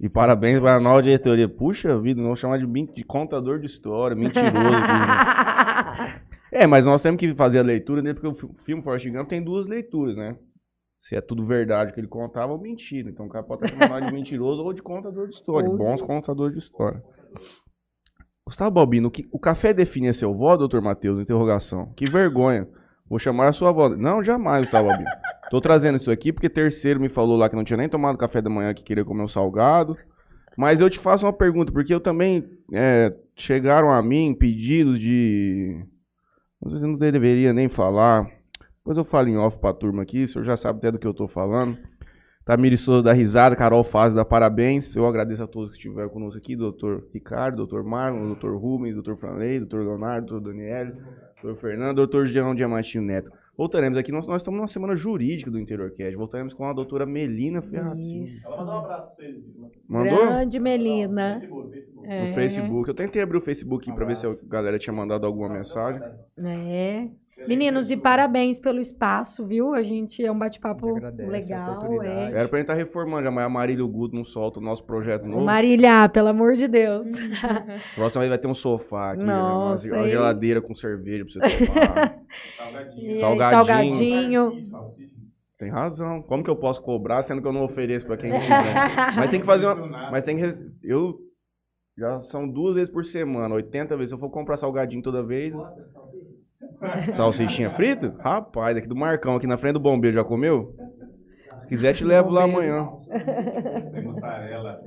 E 0.00 0.08
parabéns 0.08 0.60
para 0.60 0.76
a 0.76 0.80
nova 0.80 1.02
diretoria. 1.02 1.48
Puxa 1.48 1.98
vida, 1.98 2.20
não 2.20 2.28
vou 2.28 2.36
chamar 2.36 2.58
de, 2.58 2.66
de 2.92 3.04
contador 3.04 3.58
de 3.58 3.66
história, 3.66 4.14
mentiroso. 4.16 4.52
é, 6.52 6.66
mas 6.66 6.84
nós 6.84 7.02
temos 7.02 7.18
que 7.18 7.34
fazer 7.34 7.58
a 7.58 7.62
leitura 7.62 8.00
dele, 8.02 8.14
porque 8.14 8.28
o 8.28 8.34
fi- 8.34 8.64
filme 8.64 8.82
Forrest 8.82 9.08
Gump 9.10 9.28
tem 9.28 9.42
duas 9.42 9.66
leituras, 9.66 10.16
né? 10.16 10.36
Se 11.02 11.16
é 11.16 11.20
tudo 11.20 11.44
verdade 11.44 11.90
o 11.90 11.94
que 11.94 12.00
ele 12.00 12.06
contava 12.06 12.52
ou 12.52 12.58
mentira. 12.60 13.10
Então 13.10 13.26
o 13.26 13.28
cara 13.28 13.44
pode 13.44 13.64
estar 13.66 13.86
chamando 13.88 14.06
de 14.06 14.12
mentiroso 14.14 14.62
ou 14.62 14.72
de 14.72 14.80
contador 14.82 15.26
de 15.28 15.34
história. 15.34 15.68
Ou 15.68 15.76
de- 15.76 15.82
Bons 15.84 16.00
contadores 16.00 16.54
de 16.54 16.62
história. 16.62 17.02
Gustavo 18.46 18.70
Balbino, 18.70 19.08
o, 19.08 19.10
que- 19.10 19.28
o 19.32 19.38
café 19.38 19.72
define 19.72 20.12
seu 20.14 20.32
voto, 20.34 20.60
doutor 20.60 20.80
Matheus? 20.80 21.20
Interrogação. 21.20 21.92
Que 21.96 22.04
vergonha. 22.10 22.68
Vou 23.08 23.18
chamar 23.18 23.48
a 23.48 23.52
sua 23.52 23.70
avó. 23.70 23.88
Não, 23.88 24.22
jamais, 24.22 24.64
Gustavo 24.64 24.88
Balbino. 24.88 25.10
Tô 25.50 25.60
trazendo 25.60 25.96
isso 25.96 26.10
aqui 26.10 26.32
porque 26.32 26.48
terceiro 26.48 27.00
me 27.00 27.08
falou 27.08 27.36
lá 27.36 27.48
que 27.48 27.56
não 27.56 27.64
tinha 27.64 27.76
nem 27.76 27.88
tomado 27.88 28.16
café 28.16 28.40
da 28.40 28.48
manhã, 28.48 28.72
que 28.72 28.82
queria 28.82 29.04
comer 29.04 29.22
um 29.22 29.28
salgado. 29.28 29.96
Mas 30.56 30.80
eu 30.80 30.88
te 30.90 30.98
faço 30.98 31.26
uma 31.26 31.32
pergunta, 31.32 31.72
porque 31.72 31.92
eu 31.94 32.00
também 32.00 32.48
é, 32.72 33.14
chegaram 33.36 33.90
a 33.90 34.02
mim 34.02 34.34
pedidos 34.34 34.98
de. 34.98 35.84
Às 36.64 36.72
vezes 36.72 36.82
eu 36.84 36.90
não 36.90 36.98
deveria 36.98 37.52
nem 37.52 37.68
falar. 37.68 38.26
Depois 38.82 38.98
eu 38.98 39.04
falo 39.04 39.28
em 39.28 39.36
off 39.36 39.58
pra 39.58 39.72
turma 39.72 40.02
aqui, 40.02 40.24
o 40.24 40.28
senhor 40.28 40.44
já 40.44 40.56
sabe 40.56 40.78
até 40.78 40.90
do 40.90 40.98
que 40.98 41.06
eu 41.06 41.14
tô 41.14 41.28
falando. 41.28 41.78
Tamiri 42.44 42.76
Souza 42.76 43.04
da 43.04 43.12
Risada, 43.12 43.54
Carol 43.54 43.84
Faz 43.84 44.12
da 44.12 44.24
Parabéns. 44.24 44.96
Eu 44.96 45.06
agradeço 45.06 45.44
a 45.44 45.46
todos 45.46 45.70
que 45.70 45.76
estiveram 45.76 46.08
conosco 46.08 46.36
aqui, 46.36 46.56
doutor 46.56 47.06
Ricardo, 47.14 47.58
doutor 47.58 47.84
Marlon, 47.84 48.26
doutor 48.26 48.56
Rubens, 48.56 48.94
doutor 48.94 49.16
Franley, 49.16 49.60
doutor 49.60 49.86
Leonardo, 49.86 50.26
doutor 50.26 50.48
Daniel, 50.48 50.92
doutor 51.40 51.60
Fernando, 51.60 51.96
doutor 51.96 52.26
Jean 52.26 52.52
Diamantinho 52.56 53.04
Neto. 53.04 53.30
Voltaremos 53.56 53.96
aqui, 53.96 54.10
nós, 54.10 54.26
nós 54.26 54.40
estamos 54.40 54.58
numa 54.58 54.66
semana 54.66 54.96
jurídica 54.96 55.50
do 55.50 55.60
InteriorCast. 55.60 56.16
Voltaremos 56.16 56.52
com 56.52 56.66
a 56.66 56.72
doutora 56.72 57.06
Melina 57.06 57.62
Ferracini. 57.62 58.24
Isso. 58.24 58.48
Mandou? 59.86 60.26
Grande 60.26 60.58
Melina. 60.58 61.40
É. 62.02 62.28
No 62.28 62.34
Facebook. 62.34 62.88
Eu 62.88 62.94
tentei 62.94 63.22
abrir 63.22 63.36
o 63.36 63.42
Facebook 63.42 63.92
pra 63.94 64.06
ver 64.06 64.16
se 64.16 64.26
a 64.26 64.34
galera 64.48 64.78
tinha 64.78 64.92
mandado 64.92 65.26
alguma 65.26 65.50
mensagem. 65.50 66.02
É. 66.38 67.08
Meninos, 67.48 67.90
e 67.90 67.96
parabéns 67.96 68.58
pelo 68.60 68.80
espaço, 68.80 69.46
viu? 69.46 69.74
A 69.74 69.82
gente 69.82 70.24
é 70.24 70.30
um 70.30 70.38
bate-papo 70.38 70.94
legal. 71.26 72.02
É. 72.02 72.30
Era 72.32 72.48
pra 72.48 72.58
gente 72.58 72.64
estar 72.70 72.74
reformando, 72.74 73.24
já, 73.24 73.30
mas 73.30 73.44
a 73.46 73.48
Marília 73.48 73.80
e 73.80 73.84
o 73.84 73.88
Guto 73.88 74.14
não 74.14 74.22
soltam 74.22 74.62
o 74.62 74.64
nosso 74.64 74.84
projeto 74.84 75.24
novo. 75.26 75.44
Marília, 75.44 76.08
pelo 76.08 76.28
amor 76.28 76.56
de 76.56 76.68
Deus. 76.68 77.08
Próxima 77.96 78.20
vez 78.20 78.28
vai 78.28 78.38
ter 78.38 78.48
um 78.48 78.54
sofá 78.54 79.12
aqui, 79.12 79.24
Nossa, 79.24 79.88
uma, 79.88 79.96
uma 79.96 80.08
geladeira 80.08 80.60
com 80.60 80.74
cerveja 80.74 81.24
pra 81.24 81.32
você 81.32 81.66
tomar. 81.66 82.18
Aí, 82.94 83.20
Salgadinho. 83.20 83.20
salgadinho. 83.20 84.52
tem 85.58 85.70
razão. 85.70 86.22
Como 86.22 86.44
que 86.44 86.50
eu 86.50 86.56
posso 86.56 86.82
cobrar 86.82 87.22
sendo 87.22 87.40
que 87.40 87.48
eu 87.48 87.52
não 87.52 87.64
ofereço 87.64 88.06
pra 88.06 88.16
quem 88.16 88.30
tiver? 88.38 88.74
Mas 89.16 89.30
tem 89.30 89.40
que 89.40 89.46
fazer 89.46 89.66
uma. 89.66 90.10
Mas 90.10 90.22
tem 90.24 90.36
que. 90.36 90.42
Eu. 90.82 91.18
Já 91.98 92.20
são 92.20 92.48
duas 92.48 92.74
vezes 92.74 92.88
por 92.90 93.04
semana, 93.04 93.54
80 93.54 93.94
vezes. 93.96 94.10
Se 94.10 94.14
eu 94.14 94.18
for 94.18 94.30
comprar 94.30 94.56
salgadinho 94.56 95.02
toda 95.02 95.22
vez. 95.22 95.54
Salsichinha 97.14 97.70
frita? 97.70 98.14
Rapaz, 98.20 98.76
aqui 98.76 98.88
do 98.88 98.96
Marcão, 98.96 99.36
aqui 99.36 99.46
na 99.46 99.56
frente 99.56 99.74
do 99.74 99.80
bombeiro, 99.80 100.16
já 100.16 100.24
comeu? 100.24 100.74
Se 101.60 101.68
quiser, 101.68 101.94
te 101.94 102.04
levo 102.04 102.30
lá 102.30 102.44
amanhã. 102.44 102.88
Tem 103.92 104.02
mussarela. 104.02 104.80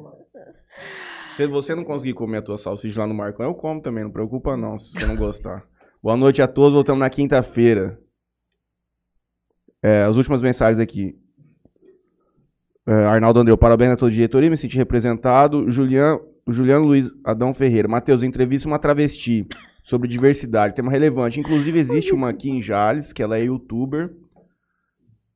Se 1.31 1.47
você 1.47 1.75
não 1.75 1.83
conseguir 1.83 2.13
comer 2.13 2.37
a 2.37 2.41
tua 2.41 2.57
salsicha 2.57 2.99
lá 2.99 3.07
no 3.07 3.13
Marcão, 3.13 3.45
eu 3.45 3.53
como 3.53 3.81
também, 3.81 4.03
não 4.03 4.11
preocupa 4.11 4.57
não, 4.57 4.77
se 4.77 4.91
você 4.91 5.05
não 5.05 5.15
gostar. 5.15 5.63
Boa 6.01 6.17
noite 6.17 6.41
a 6.41 6.47
todos, 6.47 6.73
voltamos 6.73 6.99
na 6.99 7.09
quinta-feira. 7.09 7.99
É, 9.81 10.03
as 10.03 10.17
últimas 10.17 10.41
mensagens 10.41 10.79
aqui. 10.79 11.17
É, 12.87 12.93
Arnaldo 12.93 13.39
Andreu, 13.39 13.57
parabéns 13.57 13.91
a 13.91 13.97
toda 13.97 14.11
a 14.11 14.13
diretoria, 14.13 14.49
me 14.49 14.57
senti 14.57 14.77
representado. 14.77 15.69
Julian, 15.71 16.19
Juliano 16.47 16.85
Luiz 16.85 17.11
Adão 17.23 17.53
Ferreira, 17.53 17.87
Matheus, 17.87 18.21
entrevista 18.21 18.67
uma 18.67 18.79
travesti 18.79 19.47
sobre 19.85 20.09
diversidade, 20.09 20.73
tema 20.73 20.89
relevante. 20.91 21.39
Inclusive, 21.39 21.77
existe 21.77 22.11
uma 22.11 22.29
aqui 22.29 22.49
em 22.49 22.59
Jales, 22.59 23.13
que 23.13 23.21
ela 23.21 23.37
é 23.37 23.43
youtuber, 23.43 24.11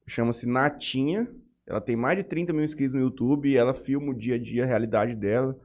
chama-se 0.07 0.47
Natinha. 0.47 1.27
Ela 1.67 1.79
tem 1.79 1.95
mais 1.95 2.17
de 2.17 2.23
30 2.23 2.51
mil 2.51 2.63
inscritos 2.63 2.95
no 2.95 2.99
YouTube 3.01 3.47
e 3.47 3.55
ela 3.55 3.75
filma 3.75 4.09
o 4.11 4.13
dia 4.17 4.35
a 4.35 4.39
dia, 4.39 4.63
a 4.63 4.67
realidade 4.67 5.15
dela. 5.15 5.55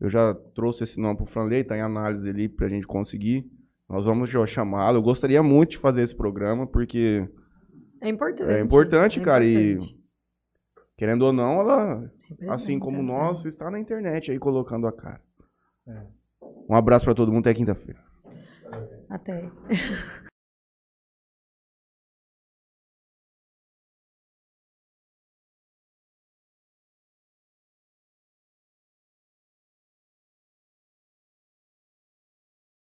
Eu 0.00 0.08
já 0.08 0.32
trouxe 0.54 0.84
esse 0.84 1.00
nome 1.00 1.16
pro 1.16 1.26
Franley, 1.26 1.64
tá 1.64 1.76
em 1.76 1.80
análise 1.80 2.28
ali 2.28 2.48
pra 2.48 2.68
gente 2.68 2.86
conseguir. 2.86 3.44
Nós 3.88 4.04
vamos 4.04 4.30
já 4.30 4.46
chamá-lo. 4.46 4.98
Eu 4.98 5.02
gostaria 5.02 5.42
muito 5.42 5.70
de 5.70 5.78
fazer 5.78 6.02
esse 6.02 6.14
programa, 6.14 6.64
porque, 6.64 7.28
É 8.00 8.08
importante. 8.08 8.50
É 8.52 8.60
importante, 8.60 9.18
é 9.20 9.22
cara, 9.24 9.44
e- 9.44 9.72
importante. 9.72 9.98
querendo 10.96 11.22
ou 11.22 11.32
não, 11.32 11.60
ela, 11.62 12.12
assim 12.50 12.78
como 12.78 12.98
né? 12.98 13.02
nós, 13.02 13.44
está 13.44 13.68
na 13.68 13.80
internet 13.80 14.30
aí 14.30 14.38
colocando 14.38 14.86
a 14.86 14.92
cara. 14.92 15.20
Um 16.70 16.76
abraço 16.76 17.04
pra 17.04 17.14
todo 17.14 17.32
mundo, 17.32 17.48
até 17.48 17.54
quinta-feira. 17.54 18.07
Até. 19.10 19.50